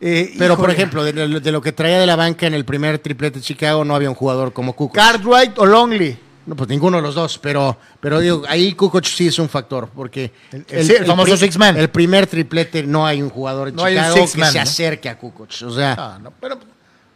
eh, 0.00 0.34
Pero, 0.36 0.56
por 0.56 0.68
ejemplo, 0.70 1.04
de, 1.04 1.12
lo- 1.12 1.38
de 1.38 1.52
lo 1.52 1.60
que 1.62 1.70
traía 1.70 2.00
de 2.00 2.06
la 2.06 2.16
banca 2.16 2.48
en 2.48 2.54
el 2.54 2.64
primer 2.64 2.98
triplete 2.98 3.38
de 3.38 3.44
Chicago, 3.44 3.84
no 3.84 3.94
había 3.94 4.08
un 4.10 4.16
jugador 4.16 4.52
como 4.52 4.72
Kukoc. 4.74 4.96
Cartwright 4.96 5.56
o 5.58 5.64
Longley. 5.66 6.18
No, 6.44 6.56
pues 6.56 6.68
ninguno 6.68 6.96
de 6.96 7.04
los 7.04 7.14
dos, 7.14 7.38
pero, 7.38 7.78
pero 8.00 8.18
digo, 8.18 8.42
ahí 8.48 8.72
Kukoc 8.72 9.04
sí 9.04 9.28
es 9.28 9.38
un 9.38 9.48
factor, 9.48 9.88
porque 9.94 10.32
El- 10.50 10.66
el- 10.70 10.84
sí, 10.86 10.94
el 10.98 11.06
famoso 11.06 11.36
six 11.36 11.56
man. 11.56 11.76
el 11.76 11.88
primer 11.88 12.26
triplete 12.26 12.82
no 12.82 13.06
hay 13.06 13.22
un 13.22 13.30
jugador 13.30 13.68
en 13.68 13.76
No 13.76 13.86
Chicago 13.88 14.14
que 14.26 14.38
man, 14.38 14.50
se 14.52 14.58
acerque 14.58 15.08
a 15.08 15.16
Kukoc. 15.16 15.50
O 15.64 15.70
sea, 15.70 15.94
Ah, 15.96 16.18
no, 16.20 16.32
pero 16.40 16.58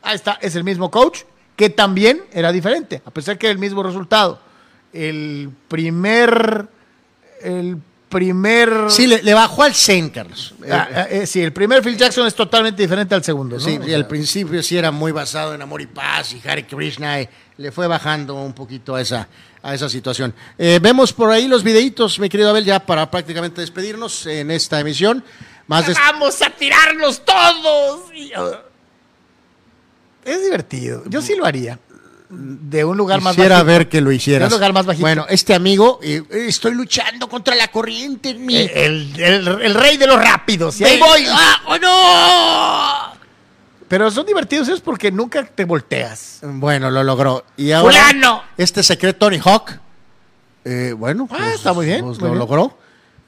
ahí 0.05 0.15
está, 0.15 0.39
es 0.41 0.55
el 0.55 0.63
mismo 0.63 0.89
coach, 0.89 1.23
que 1.57 1.71
también 1.71 2.23
era 2.33 2.53
diferente, 2.53 3.03
a 3.05 3.11
pesar 3.11 3.39
que 3.39 3.47
era 3.47 3.53
el 3.53 3.59
mismo 3.59 3.83
resultado. 3.83 4.41
El 4.93 5.51
primer. 5.69 6.67
El 7.43 7.79
primer. 8.09 8.73
sí, 8.89 9.07
le, 9.07 9.23
le 9.23 9.35
bajó 9.35 9.63
al 9.65 9.75
Zen, 9.75 10.11
Carlos. 10.11 10.55
Eh, 10.65 10.71
Ah, 10.73 10.89
ah, 10.95 11.07
eh, 11.11 11.27
sí, 11.27 11.41
el 11.43 11.53
primer 11.53 11.83
Phil 11.83 11.97
Jackson 11.97 12.27
es 12.27 12.35
totalmente 12.35 12.81
diferente 12.83 13.15
al 13.15 13.23
segundo. 13.25 13.57
¿no? 13.57 13.63
Sí, 13.63 13.79
y 13.87 13.93
al 13.93 14.07
principio 14.07 14.63
sí 14.63 14.77
era 14.77 14.91
muy 14.91 15.13
basado 15.13 15.55
en 15.55 15.61
amor 15.63 15.81
y 15.83 15.87
paz 15.87 16.33
y 16.35 16.49
Hare 16.49 16.67
Krishna, 16.67 17.21
y 17.21 17.29
le 17.59 17.73
fue 17.73 17.87
bajando 17.87 18.35
un 18.37 18.53
poquito 18.53 18.95
a 18.95 19.01
esa, 19.01 19.29
a 19.63 19.75
esa 19.75 19.89
situación. 19.89 20.33
Eh, 20.57 20.79
vemos 20.81 21.13
por 21.13 21.31
ahí 21.31 21.49
los 21.49 21.63
videitos, 21.63 22.19
mi 22.19 22.29
querido 22.29 22.51
Abel, 22.51 22.65
ya 22.65 22.79
para 22.81 23.11
prácticamente 23.11 23.61
despedirnos 23.61 24.25
en 24.27 24.51
esta 24.51 24.79
emisión. 24.81 25.23
Más 25.67 25.87
de- 25.87 25.95
¡Vamos 25.95 26.41
a 26.43 26.51
tirarnos 26.51 27.23
todos! 27.25 28.03
Y, 28.15 28.31
uh, 28.39 28.55
Es 30.27 30.43
divertido. 30.43 31.03
Yo 31.07 31.23
sí 31.23 31.35
lo 31.37 31.47
haría. 31.47 31.79
De 32.29 32.85
un 32.85 32.97
lugar 32.97 33.21
más 33.21 33.37
Quisiera 33.37 33.57
bajito. 33.63 33.67
ver 33.79 33.89
que 33.89 34.01
lo 34.01 34.11
hicieras. 34.11 34.49
En 34.49 34.53
un 34.53 34.59
lugar 34.59 34.73
más 34.73 34.85
bajito. 34.85 35.03
Bueno, 35.03 35.27
este 35.29 35.55
amigo, 35.55 36.01
eh, 36.03 36.23
estoy 36.31 36.75
luchando 36.75 37.29
contra 37.29 37.55
la 37.55 37.69
corriente 37.69 38.31
en 38.31 38.45
mi... 38.45 38.57
Eh, 38.57 38.85
El, 38.85 39.13
el- 39.21 39.49
el 39.63 39.75
rey 39.75 39.97
de 39.97 40.09
los 40.09 40.21
rápidos. 40.21 40.81
Y 40.81 40.85
ahí 40.85 40.99
voy. 40.99 41.25
¡Ah, 41.31 41.63
oh, 41.67 41.79
no! 41.79 43.17
Pero 43.89 44.11
son 44.11 44.27
divertidos 44.27 44.69
es 44.69 44.81
porque 44.81 45.13
nunca 45.13 45.45
te 45.47 45.65
volteas. 45.65 46.41
Bueno, 46.43 46.91
lo 46.91 47.05
logró. 47.05 47.45
Y 47.57 47.71
ahora, 47.71 47.93
¡Fulano! 48.09 48.43
este 48.57 48.83
secreto 48.83 49.21
Tony 49.27 49.39
Hawk, 49.45 49.71
eh, 50.65 50.93
bueno, 50.99 51.29
Ah, 51.31 51.53
está 51.55 51.73
muy 51.73 51.87
bien, 51.87 52.01
pues 52.05 52.19
muy 52.19 52.27
lo 52.27 52.33
bien. 52.35 52.39
logró. 52.41 52.79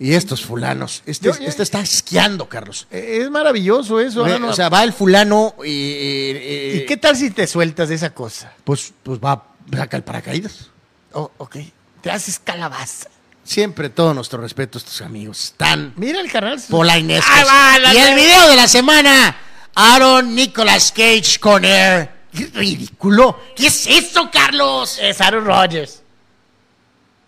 Y 0.00 0.14
estos 0.14 0.44
fulanos, 0.44 1.02
este, 1.06 1.26
Yo- 1.26 1.32
este 1.40 1.62
está 1.64 1.80
esquiando, 1.80 2.48
Carlos. 2.48 2.86
Eh, 2.90 3.18
Es 3.22 3.30
maravilloso 3.30 3.98
eso. 4.00 4.22
Ve, 4.22 4.34
ah, 4.34 4.38
no. 4.38 4.48
O 4.50 4.52
sea, 4.52 4.68
va 4.68 4.84
el 4.84 4.92
fulano 4.92 5.56
y... 5.64 5.68
y- 5.70 6.72
¿Y 6.82 6.86
qué 6.86 6.96
tal 6.96 7.16
si 7.16 7.30
te 7.30 7.46
sueltas 7.48 7.88
de 7.88 7.96
esa 7.96 8.10
cosa? 8.14 8.52
Pues, 8.64 8.92
pues 9.02 9.18
va, 9.18 9.44
saca 9.74 9.96
el 9.96 10.04
paracaídas. 10.04 10.70
Oh, 11.12 11.30
ok. 11.38 11.56
Te 12.00 12.10
haces 12.12 12.38
calabaza. 12.38 13.08
Siempre 13.42 13.88
todo 13.90 14.14
nuestro 14.14 14.40
respeto 14.40 14.78
a 14.78 14.80
estos 14.80 15.00
amigos. 15.00 15.42
Están 15.44 15.94
Mira 15.96 16.20
el 16.20 16.30
canal. 16.30 16.62
polainescos. 16.70 17.34
Ahí 17.34 17.44
va, 17.44 17.78
la 17.80 17.94
y 17.94 17.96
el 17.96 18.14
de- 18.14 18.22
video 18.22 18.48
de 18.48 18.56
la 18.56 18.68
semana, 18.68 19.36
Aaron 19.74 20.32
Nicolas 20.34 20.92
Cage 20.92 21.38
con 21.40 21.64
Air. 21.64 22.10
¡Qué 22.32 22.46
ridículo! 22.54 23.40
¿Qué 23.56 23.66
es 23.68 23.86
eso, 23.86 24.30
Carlos? 24.30 24.98
Es 25.00 25.20
Aaron 25.20 25.44
Rodgers. 25.44 26.02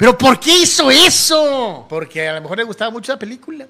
¿Pero 0.00 0.16
por 0.16 0.40
qué 0.40 0.60
hizo 0.60 0.90
eso? 0.90 1.84
Porque 1.86 2.26
a 2.26 2.32
lo 2.32 2.40
mejor 2.40 2.56
le 2.56 2.64
gustaba 2.64 2.90
mucho 2.90 3.12
la 3.12 3.18
película. 3.18 3.66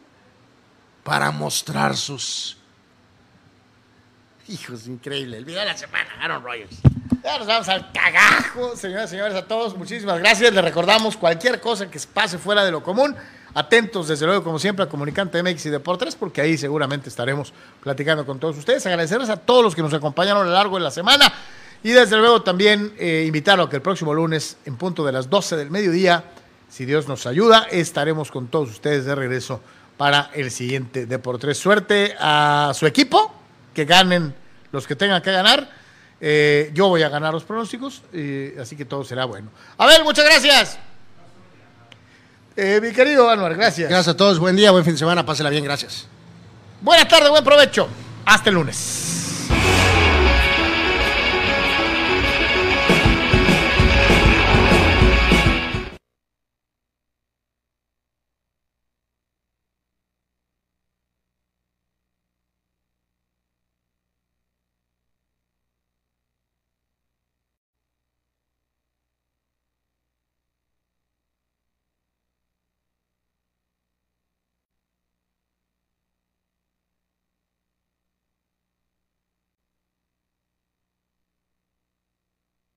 Para 1.03 1.33
mostrar 1.33 1.97
sus. 1.97 2.57
Hijos, 4.47 4.87
increíble. 4.87 5.39
El 5.39 5.45
video 5.45 5.59
de 5.59 5.67
la 5.67 5.77
semana, 5.77 6.09
Aaron 6.21 6.45
Rodgers. 6.45 6.77
Ya 7.25 7.37
nos 7.37 7.49
vamos 7.49 7.69
al 7.69 7.91
cagajo, 7.91 8.77
señoras 8.77 9.11
y 9.11 9.17
señores, 9.17 9.35
a 9.35 9.45
todos. 9.45 9.77
Muchísimas 9.77 10.21
gracias. 10.21 10.55
Les 10.55 10.63
recordamos 10.63 11.17
cualquier 11.17 11.61
cosa 11.61 11.91
que 11.91 11.99
pase 12.15 12.39
fuera 12.39 12.65
de 12.65 12.71
lo 12.71 12.85
común. 12.85 13.17
Atentos, 13.53 14.07
desde 14.07 14.25
luego, 14.25 14.45
como 14.45 14.61
siempre, 14.61 14.85
a 14.85 14.89
Comunicante 14.89 15.43
MX 15.43 15.67
y 15.67 15.71
Deportes, 15.71 16.15
porque 16.15 16.41
ahí 16.41 16.57
seguramente 16.57 17.09
estaremos 17.09 17.53
platicando 17.83 18.25
con 18.25 18.39
todos 18.39 18.57
ustedes. 18.57 18.87
Agradecerles 18.87 19.31
a 19.31 19.37
todos 19.37 19.65
los 19.65 19.75
que 19.75 19.83
nos 19.83 19.93
acompañaron 19.93 20.43
a 20.43 20.45
lo 20.45 20.53
largo 20.53 20.77
de 20.77 20.85
la 20.85 20.93
semana. 20.93 21.35
Y 21.83 21.91
desde 21.91 22.17
luego 22.17 22.43
también 22.43 22.93
eh, 22.99 23.25
invitarlo 23.27 23.65
a 23.65 23.71
que 23.71 23.77
el 23.77 23.83
próximo 23.83 24.13
lunes, 24.13 24.59
en 24.67 24.77
punto 24.77 25.05
de 25.05 25.13
las 25.13 25.31
12 25.31 25.57
del 25.57 25.71
mediodía, 25.71 26.25
si 26.69 26.85
Dios 26.85 27.09
nos 27.09 27.27
ayuda, 27.27 27.67
estaremos 27.71 28.31
con 28.31 28.49
todos 28.49 28.71
ustedes 28.71 29.05
de 29.05 29.15
regreso 29.15 29.61
para 29.97 30.31
el 30.35 30.51
siguiente 30.51 31.07
Deportes. 31.07 31.59
Suerte 31.59 32.15
a 32.19 32.73
su 32.75 32.87
equipo, 32.87 33.35
que 33.75 33.85
ganen 33.85 34.35
los 34.73 34.87
que 34.87 34.97
tengan 34.97 35.21
que 35.23 35.33
ganar. 35.33 35.71
Eh, 36.21 36.71
yo 36.75 36.89
voy 36.89 37.03
a 37.03 37.09
ganar 37.09 37.33
los 37.33 37.45
pronósticos, 37.45 38.03
eh, 38.13 38.57
así 38.61 38.77
que 38.77 38.85
todo 38.85 39.05
será 39.05 39.25
bueno. 39.25 39.49
A 39.79 39.87
ver, 39.87 40.05
muchas 40.05 40.25
gracias. 40.25 40.79
Eh, 42.57 42.79
mi 42.83 42.93
querido 42.93 43.29
Anuar, 43.29 43.55
gracias. 43.55 43.89
Gracias 43.89 44.15
a 44.15 44.17
todos. 44.17 44.39
Buen 44.39 44.57
día, 44.57 44.71
buen 44.71 44.85
fin 44.85 44.95
de 44.95 44.99
semana. 44.99 45.25
Pásela 45.25 45.51
bien. 45.51 45.65
Gracias. 45.65 46.07
Buenas 46.81 47.09
tardes, 47.09 47.31
buen 47.31 47.45
provecho. 47.45 47.89
Hasta 48.27 48.51
el 48.51 48.57
lunes. 48.57 49.20